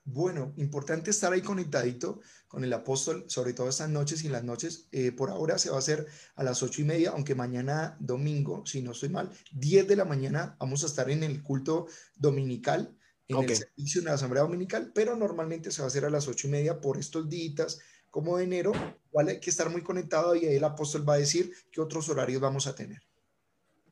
Bueno, 0.05 0.53
importante 0.57 1.11
estar 1.11 1.31
ahí 1.31 1.41
conectadito 1.41 2.19
con 2.49 2.65
el 2.65 2.73
apóstol, 2.73 3.23
sobre 3.27 3.53
todo 3.53 3.69
estas 3.69 3.89
noches 3.89 4.25
y 4.25 4.29
las 4.29 4.43
noches. 4.43 4.87
Eh, 4.91 5.13
por 5.13 5.29
ahora 5.29 5.57
se 5.57 5.69
va 5.69 5.77
a 5.77 5.79
hacer 5.79 6.05
a 6.35 6.43
las 6.43 6.61
ocho 6.61 6.81
y 6.81 6.85
media, 6.85 7.11
aunque 7.11 7.35
mañana 7.35 7.95
domingo, 8.01 8.65
si 8.65 8.81
no 8.81 8.91
estoy 8.91 9.09
mal, 9.09 9.31
10 9.53 9.87
de 9.87 9.95
la 9.95 10.03
mañana 10.03 10.57
vamos 10.59 10.83
a 10.83 10.87
estar 10.87 11.09
en 11.09 11.23
el 11.23 11.41
culto 11.41 11.87
dominical, 12.17 12.97
en 13.27 13.37
el 13.37 13.55
servicio 13.55 14.01
de 14.01 14.07
la 14.07 14.13
asamblea 14.13 14.43
dominical, 14.43 14.91
pero 14.93 15.15
normalmente 15.15 15.71
se 15.71 15.81
va 15.81 15.85
a 15.85 15.87
hacer 15.87 16.05
a 16.05 16.09
las 16.09 16.27
ocho 16.27 16.47
y 16.47 16.51
media 16.51 16.81
por 16.81 16.97
estos 16.97 17.29
días 17.29 17.79
como 18.09 18.37
de 18.37 18.43
enero. 18.43 18.73
Igual 19.09 19.29
hay 19.29 19.39
que 19.39 19.49
estar 19.49 19.69
muy 19.69 19.81
conectado 19.81 20.35
y 20.35 20.45
ahí 20.45 20.55
el 20.55 20.63
apóstol 20.63 21.07
va 21.07 21.15
a 21.15 21.17
decir 21.19 21.51
qué 21.71 21.81
otros 21.81 22.09
horarios 22.09 22.41
vamos 22.41 22.67
a 22.67 22.75
tener. 22.75 23.01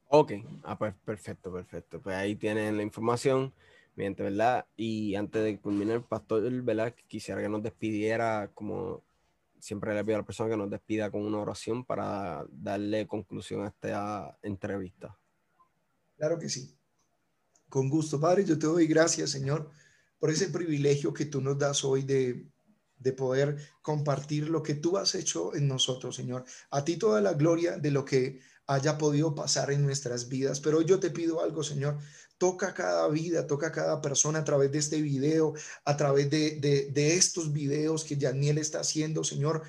Ok, 0.07 0.33
ah, 0.63 0.77
pues 0.77 0.93
perfecto, 1.05 1.51
perfecto. 1.51 2.01
Pues 2.01 2.15
ahí 2.15 2.35
tienen 2.35 2.77
la 2.77 2.83
información. 2.83 3.53
¿verdad? 3.95 4.65
Y 4.75 5.15
antes 5.15 5.43
de 5.43 5.59
culminar, 5.59 5.97
el 5.97 6.03
pastor, 6.03 6.49
¿verdad? 6.63 6.93
Quisiera 7.07 7.41
que 7.41 7.49
nos 7.49 7.61
despidiera, 7.61 8.49
como 8.53 9.03
siempre 9.59 9.93
le 9.93 10.03
pido 10.03 10.15
a 10.15 10.19
la 10.19 10.25
persona 10.25 10.49
que 10.49 10.57
nos 10.57 10.69
despida 10.69 11.11
con 11.11 11.21
una 11.23 11.39
oración 11.39 11.85
para 11.85 12.45
darle 12.49 13.05
conclusión 13.05 13.63
a 13.63 13.67
esta 13.67 14.37
entrevista. 14.41 15.15
Claro 16.17 16.39
que 16.39 16.49
sí. 16.49 16.75
Con 17.71 17.89
gusto, 17.89 18.19
Padre, 18.19 18.43
yo 18.43 18.59
te 18.59 18.67
doy 18.67 18.85
gracias, 18.85 19.29
Señor, 19.29 19.71
por 20.19 20.29
ese 20.29 20.49
privilegio 20.49 21.13
que 21.13 21.25
tú 21.25 21.39
nos 21.39 21.57
das 21.57 21.85
hoy 21.85 22.01
de, 22.01 22.51
de 22.97 23.13
poder 23.13 23.55
compartir 23.81 24.49
lo 24.49 24.61
que 24.61 24.75
tú 24.75 24.97
has 24.97 25.15
hecho 25.15 25.55
en 25.55 25.69
nosotros, 25.69 26.17
Señor. 26.17 26.43
A 26.69 26.83
ti 26.83 26.97
toda 26.97 27.21
la 27.21 27.33
gloria 27.33 27.77
de 27.77 27.91
lo 27.91 28.03
que 28.03 28.41
haya 28.67 28.97
podido 28.97 29.33
pasar 29.33 29.71
en 29.71 29.83
nuestras 29.83 30.27
vidas. 30.27 30.59
Pero 30.59 30.81
yo 30.81 30.99
te 30.99 31.11
pido 31.11 31.41
algo, 31.41 31.63
Señor, 31.63 31.97
toca 32.37 32.73
cada 32.73 33.07
vida, 33.07 33.47
toca 33.47 33.71
cada 33.71 34.01
persona 34.01 34.39
a 34.39 34.43
través 34.43 34.71
de 34.71 34.79
este 34.79 35.01
video, 35.01 35.53
a 35.85 35.95
través 35.95 36.29
de, 36.29 36.59
de, 36.59 37.15
estos 37.15 37.53
videos 37.53 38.03
que 38.03 38.15
Daniel 38.15 38.57
está 38.57 38.79
haciendo, 38.81 39.23
Señor. 39.23 39.63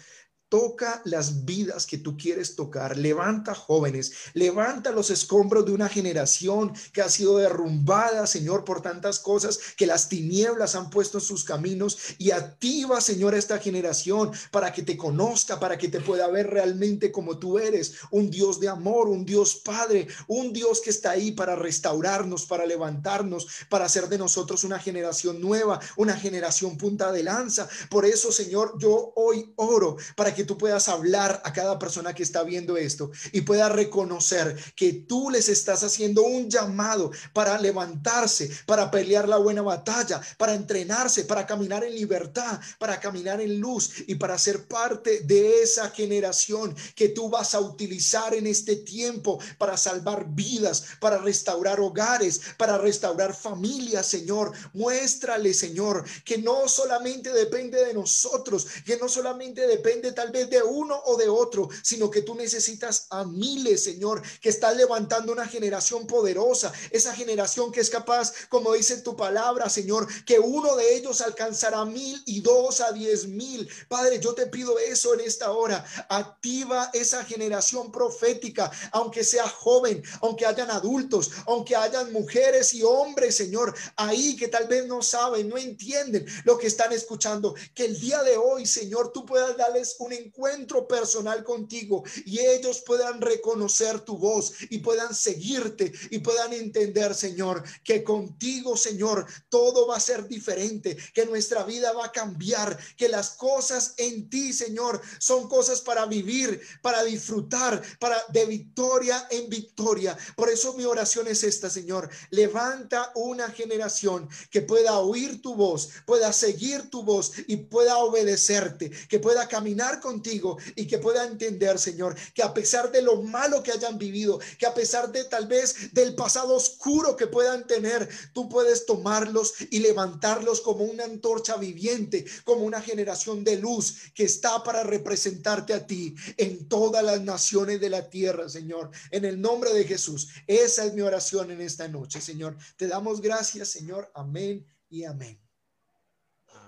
Toca 0.52 1.00
las 1.06 1.46
vidas 1.46 1.86
que 1.86 1.96
tú 1.96 2.14
quieres 2.14 2.56
tocar. 2.56 2.98
Levanta 2.98 3.54
jóvenes. 3.54 4.12
Levanta 4.34 4.92
los 4.92 5.08
escombros 5.08 5.64
de 5.64 5.72
una 5.72 5.88
generación 5.88 6.74
que 6.92 7.00
ha 7.00 7.08
sido 7.08 7.38
derrumbada, 7.38 8.26
Señor, 8.26 8.62
por 8.62 8.82
tantas 8.82 9.18
cosas 9.18 9.58
que 9.78 9.86
las 9.86 10.10
tinieblas 10.10 10.74
han 10.74 10.90
puesto 10.90 11.16
en 11.16 11.24
sus 11.24 11.44
caminos. 11.44 11.96
Y 12.18 12.32
activa, 12.32 13.00
Señor, 13.00 13.34
esta 13.34 13.60
generación 13.60 14.30
para 14.50 14.74
que 14.74 14.82
te 14.82 14.94
conozca, 14.94 15.58
para 15.58 15.78
que 15.78 15.88
te 15.88 16.00
pueda 16.00 16.28
ver 16.28 16.50
realmente 16.50 17.10
como 17.10 17.38
tú 17.38 17.58
eres. 17.58 17.94
Un 18.10 18.30
Dios 18.30 18.60
de 18.60 18.68
amor, 18.68 19.08
un 19.08 19.24
Dios 19.24 19.56
Padre, 19.64 20.06
un 20.28 20.52
Dios 20.52 20.82
que 20.82 20.90
está 20.90 21.12
ahí 21.12 21.32
para 21.32 21.56
restaurarnos, 21.56 22.44
para 22.44 22.66
levantarnos, 22.66 23.46
para 23.70 23.86
hacer 23.86 24.06
de 24.06 24.18
nosotros 24.18 24.64
una 24.64 24.78
generación 24.78 25.40
nueva, 25.40 25.80
una 25.96 26.14
generación 26.14 26.76
punta 26.76 27.10
de 27.10 27.22
lanza. 27.22 27.66
Por 27.88 28.04
eso, 28.04 28.30
Señor, 28.30 28.74
yo 28.78 29.14
hoy 29.16 29.50
oro 29.56 29.96
para 30.14 30.34
que 30.34 30.41
tú 30.44 30.59
puedas 30.59 30.89
hablar 30.89 31.40
a 31.44 31.52
cada 31.52 31.78
persona 31.78 32.14
que 32.14 32.23
está 32.23 32.43
viendo 32.43 32.77
esto 32.77 33.10
y 33.32 33.43
pueda 33.43 33.69
reconocer 33.69 34.56
que 34.77 34.93
tú 34.93 35.31
les 35.31 35.48
estás 35.48 35.82
haciendo 35.82 36.23
un 36.23 36.48
llamado 36.51 37.10
para 37.32 37.59
levantarse, 37.59 38.51
para 38.66 38.90
pelear 38.90 39.28
la 39.28 39.36
buena 39.36 39.62
batalla, 39.62 40.20
para 40.39 40.55
entrenarse, 40.55 41.24
para 41.24 41.47
caminar 41.47 41.85
en 41.85 41.94
libertad, 41.94 42.60
para 42.78 43.01
caminar 43.01 43.40
en 43.40 43.60
luz 43.60 44.05
y 44.06 44.14
para 44.16 44.39
ser 44.39 44.66
parte 44.66 45.20
de 45.20 45.62
esa 45.62 45.90
generación 45.90 46.74
que 46.94 47.09
tú 47.09 47.28
vas 47.28 47.55
a 47.55 47.60
utilizar 47.60 48.35
en 48.35 48.47
este 48.47 48.77
tiempo 48.77 49.39
para 49.59 49.77
salvar 49.77 50.27
vidas, 50.28 50.85
para 51.01 51.19
restaurar 51.19 51.81
hogares, 51.81 52.40
para 52.56 52.78
restaurar 52.78 53.35
familias, 53.35 54.06
Señor. 54.06 54.52
Muéstrale, 54.73 55.55
Señor, 55.55 56.05
que 56.24 56.39
no 56.39 56.69
solamente 56.69 57.32
depende 57.32 57.85
de 57.85 57.94
nosotros, 57.94 58.66
que 58.85 58.97
no 58.97 59.09
solamente 59.09 59.66
depende 59.66 60.12
tal 60.12 60.31
vez 60.32 60.50
de 60.50 60.62
uno 60.62 61.00
o 61.04 61.16
de 61.16 61.28
otro, 61.28 61.68
sino 61.82 62.10
que 62.10 62.22
tú 62.22 62.34
necesitas 62.34 63.06
a 63.10 63.24
miles, 63.24 63.84
Señor, 63.84 64.22
que 64.40 64.48
están 64.48 64.76
levantando 64.76 65.32
una 65.32 65.46
generación 65.46 66.06
poderosa, 66.06 66.72
esa 66.90 67.14
generación 67.14 67.70
que 67.70 67.80
es 67.80 67.90
capaz, 67.90 68.32
como 68.48 68.72
dice 68.72 68.96
tu 69.02 69.16
palabra, 69.16 69.68
Señor, 69.68 70.06
que 70.24 70.38
uno 70.38 70.76
de 70.76 70.96
ellos 70.96 71.20
alcanzará 71.20 71.84
mil 71.84 72.22
y 72.26 72.40
dos 72.40 72.80
a 72.80 72.92
diez 72.92 73.26
mil. 73.26 73.68
Padre, 73.88 74.18
yo 74.18 74.34
te 74.34 74.46
pido 74.46 74.78
eso 74.78 75.14
en 75.14 75.20
esta 75.20 75.52
hora. 75.52 75.84
Activa 76.09 76.90
esa 76.92 77.24
generación 77.24 77.92
profética, 77.92 78.70
aunque 78.92 79.24
sea 79.24 79.48
joven, 79.48 80.02
aunque 80.20 80.46
hayan 80.46 80.70
adultos, 80.70 81.30
aunque 81.46 81.76
hayan 81.76 82.12
mujeres 82.12 82.72
y 82.74 82.82
hombres, 82.82 83.36
Señor, 83.36 83.74
ahí 83.96 84.36
que 84.36 84.48
tal 84.48 84.66
vez 84.66 84.86
no 84.86 85.02
saben, 85.02 85.48
no 85.48 85.59
entienden 85.59 86.26
lo 86.44 86.56
que 86.59 86.66
están 86.66 86.92
escuchando. 86.92 87.54
Que 87.74 87.84
el 87.84 88.00
día 88.00 88.22
de 88.22 88.36
hoy, 88.36 88.66
Señor, 88.66 89.12
tú 89.12 89.26
puedas 89.26 89.56
darles 89.56 89.96
un 89.98 90.12
encuentro 90.24 90.86
personal 90.86 91.44
contigo 91.44 92.02
y 92.24 92.40
ellos 92.40 92.82
puedan 92.86 93.20
reconocer 93.20 94.00
tu 94.00 94.18
voz 94.18 94.52
y 94.70 94.78
puedan 94.78 95.14
seguirte 95.14 95.92
y 96.10 96.18
puedan 96.18 96.52
entender, 96.52 97.14
Señor, 97.14 97.62
que 97.84 98.02
contigo, 98.02 98.76
Señor, 98.76 99.26
todo 99.48 99.86
va 99.86 99.96
a 99.96 100.00
ser 100.00 100.28
diferente, 100.28 100.96
que 101.14 101.26
nuestra 101.26 101.64
vida 101.64 101.92
va 101.92 102.06
a 102.06 102.12
cambiar, 102.12 102.78
que 102.96 103.08
las 103.08 103.30
cosas 103.30 103.94
en 103.96 104.28
ti, 104.28 104.52
Señor, 104.52 105.00
son 105.18 105.48
cosas 105.48 105.80
para 105.80 106.06
vivir, 106.06 106.60
para 106.80 107.02
disfrutar, 107.04 107.82
para 107.98 108.22
de 108.28 108.46
victoria 108.46 109.26
en 109.30 109.48
victoria. 109.48 110.16
Por 110.36 110.48
eso 110.48 110.74
mi 110.74 110.84
oración 110.84 111.28
es 111.28 111.42
esta, 111.42 111.70
Señor. 111.70 112.08
Levanta 112.30 113.12
una 113.14 113.50
generación 113.50 114.28
que 114.50 114.62
pueda 114.62 114.98
oír 114.98 115.42
tu 115.42 115.54
voz, 115.54 115.90
pueda 116.06 116.32
seguir 116.32 116.90
tu 116.90 117.02
voz 117.02 117.32
y 117.46 117.56
pueda 117.56 117.98
obedecerte, 117.98 118.90
que 119.08 119.18
pueda 119.18 119.48
caminar 119.48 120.00
contigo 120.12 120.59
y 120.76 120.86
que 120.86 120.98
pueda 120.98 121.26
entender, 121.26 121.78
Señor, 121.78 122.14
que 122.34 122.43
a 122.43 122.52
pesar 122.52 122.93
de 122.93 123.01
lo 123.01 123.22
malo 123.22 123.62
que 123.62 123.72
hayan 123.72 123.97
vivido, 123.97 124.39
que 124.59 124.66
a 124.66 124.74
pesar 124.74 125.10
de 125.10 125.24
tal 125.24 125.47
vez 125.47 125.94
del 125.94 126.14
pasado 126.14 126.55
oscuro 126.55 127.16
que 127.16 127.26
puedan 127.26 127.66
tener, 127.66 128.09
tú 128.34 128.48
puedes 128.48 128.84
tomarlos 128.84 129.55
y 129.70 129.78
levantarlos 129.78 130.60
como 130.60 130.84
una 130.84 131.05
antorcha 131.05 131.56
viviente, 131.56 132.26
como 132.44 132.64
una 132.64 132.82
generación 132.82 133.43
de 133.43 133.56
luz 133.56 134.12
que 134.14 134.24
está 134.24 134.62
para 134.62 134.82
representarte 134.82 135.72
a 135.72 135.86
ti 135.86 136.14
en 136.36 136.68
todas 136.68 137.02
las 137.02 137.22
naciones 137.22 137.80
de 137.80 137.89
la 137.89 138.10
tierra, 138.10 138.48
Señor. 138.48 138.90
En 139.10 139.24
el 139.24 139.40
nombre 139.40 139.72
de 139.72 139.84
Jesús. 139.84 140.28
Esa 140.47 140.84
es 140.84 140.93
mi 140.93 141.01
oración 141.01 141.51
en 141.51 141.60
esta 141.62 141.89
noche, 141.89 142.20
Señor. 142.20 142.56
Te 142.76 142.86
damos 142.86 143.20
gracias, 143.20 143.68
Señor. 143.68 144.10
Amén 144.14 144.66
y 144.90 145.05
amén. 145.05 145.40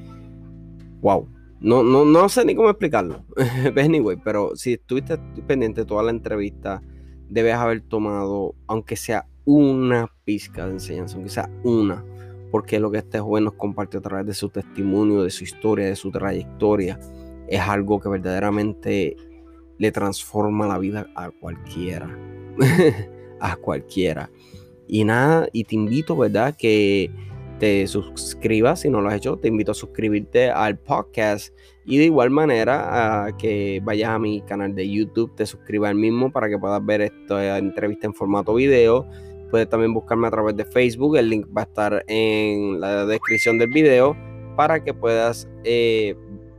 wow, 1.02 1.28
no, 1.62 1.84
no, 1.84 2.04
no 2.04 2.28
sé 2.28 2.44
ni 2.44 2.54
cómo 2.54 2.68
explicarlo. 2.68 3.24
anyway, 3.76 4.16
pero 4.22 4.56
si 4.56 4.74
estuviste 4.74 5.16
pendiente 5.46 5.84
toda 5.84 6.02
la 6.02 6.10
entrevista, 6.10 6.82
debes 7.28 7.54
haber 7.54 7.80
tomado, 7.82 8.54
aunque 8.66 8.96
sea 8.96 9.26
una 9.44 10.10
pizca 10.24 10.66
de 10.66 10.72
enseñanza, 10.72 11.14
aunque 11.16 11.30
sea 11.30 11.48
una, 11.62 12.04
porque 12.50 12.80
lo 12.80 12.90
que 12.90 12.98
este 12.98 13.20
joven 13.20 13.44
nos 13.44 13.54
compartió 13.54 14.00
a 14.00 14.02
través 14.02 14.26
de 14.26 14.34
su 14.34 14.48
testimonio, 14.48 15.22
de 15.22 15.30
su 15.30 15.44
historia, 15.44 15.86
de 15.86 15.96
su 15.96 16.10
trayectoria, 16.10 16.98
es 17.48 17.60
algo 17.60 18.00
que 18.00 18.08
verdaderamente 18.08 19.16
le 19.78 19.92
transforma 19.92 20.66
la 20.66 20.78
vida 20.78 21.06
a 21.14 21.30
cualquiera. 21.30 22.08
a 23.40 23.56
cualquiera. 23.56 24.30
Y 24.88 25.04
nada, 25.04 25.48
y 25.52 25.64
te 25.64 25.74
invito, 25.76 26.16
¿verdad? 26.16 26.54
Que 26.56 27.10
te 27.62 27.86
suscribas 27.86 28.80
si 28.80 28.90
no 28.90 29.00
lo 29.00 29.08
has 29.08 29.14
hecho. 29.14 29.36
Te 29.36 29.46
invito 29.46 29.70
a 29.70 29.74
suscribirte 29.74 30.50
al 30.50 30.80
podcast 30.80 31.56
y 31.84 31.96
de 31.96 32.06
igual 32.06 32.30
manera 32.30 33.24
a 33.24 33.36
que 33.36 33.80
vayas 33.84 34.10
a 34.10 34.18
mi 34.18 34.40
canal 34.42 34.74
de 34.74 34.90
YouTube, 34.90 35.32
te 35.36 35.46
suscribas 35.46 35.90
al 35.90 35.94
mismo 35.94 36.32
para 36.32 36.48
que 36.48 36.58
puedas 36.58 36.84
ver 36.84 37.02
esta 37.02 37.58
entrevista 37.58 38.08
en 38.08 38.14
formato 38.14 38.54
video. 38.54 39.06
Puedes 39.48 39.68
también 39.68 39.94
buscarme 39.94 40.26
a 40.26 40.32
través 40.32 40.56
de 40.56 40.64
Facebook, 40.64 41.16
el 41.16 41.28
link 41.28 41.46
va 41.56 41.60
a 41.60 41.64
estar 41.66 42.04
en 42.08 42.80
la 42.80 43.06
descripción 43.06 43.58
del 43.58 43.70
video 43.70 44.16
para 44.56 44.82
que 44.82 44.92
puedas 44.92 45.48
eh, 45.62 46.16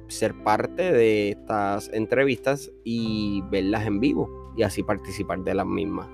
ser 0.08 0.34
parte 0.46 0.94
de 0.94 1.32
estas 1.32 1.90
entrevistas 1.92 2.72
y 2.86 3.44
verlas 3.52 3.86
en 3.88 4.00
vivo 4.00 4.54
y 4.56 4.64
así 4.64 4.84
participar 4.84 5.44
de 5.44 5.54
las 5.54 5.66
mismas. 5.66 6.08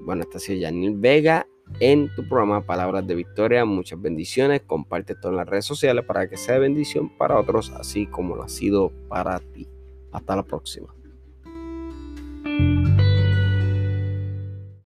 Bueno, 0.00 0.22
esta 0.22 0.38
ha 0.38 0.40
sido 0.40 0.66
Janil 0.66 0.96
Vega 0.96 1.46
en 1.78 2.12
tu 2.14 2.26
programa 2.28 2.66
Palabras 2.66 3.06
de 3.06 3.14
Victoria. 3.14 3.64
Muchas 3.64 4.00
bendiciones. 4.00 4.62
Comparte 4.66 5.12
esto 5.12 5.28
en 5.28 5.36
las 5.36 5.48
redes 5.48 5.64
sociales 5.64 6.04
para 6.04 6.28
que 6.28 6.36
sea 6.36 6.58
bendición 6.58 7.08
para 7.16 7.38
otros, 7.38 7.70
así 7.70 8.06
como 8.06 8.36
lo 8.36 8.42
ha 8.42 8.48
sido 8.48 8.90
para 9.08 9.38
ti. 9.38 9.68
Hasta 10.12 10.36
la 10.36 10.42
próxima. 10.42 10.94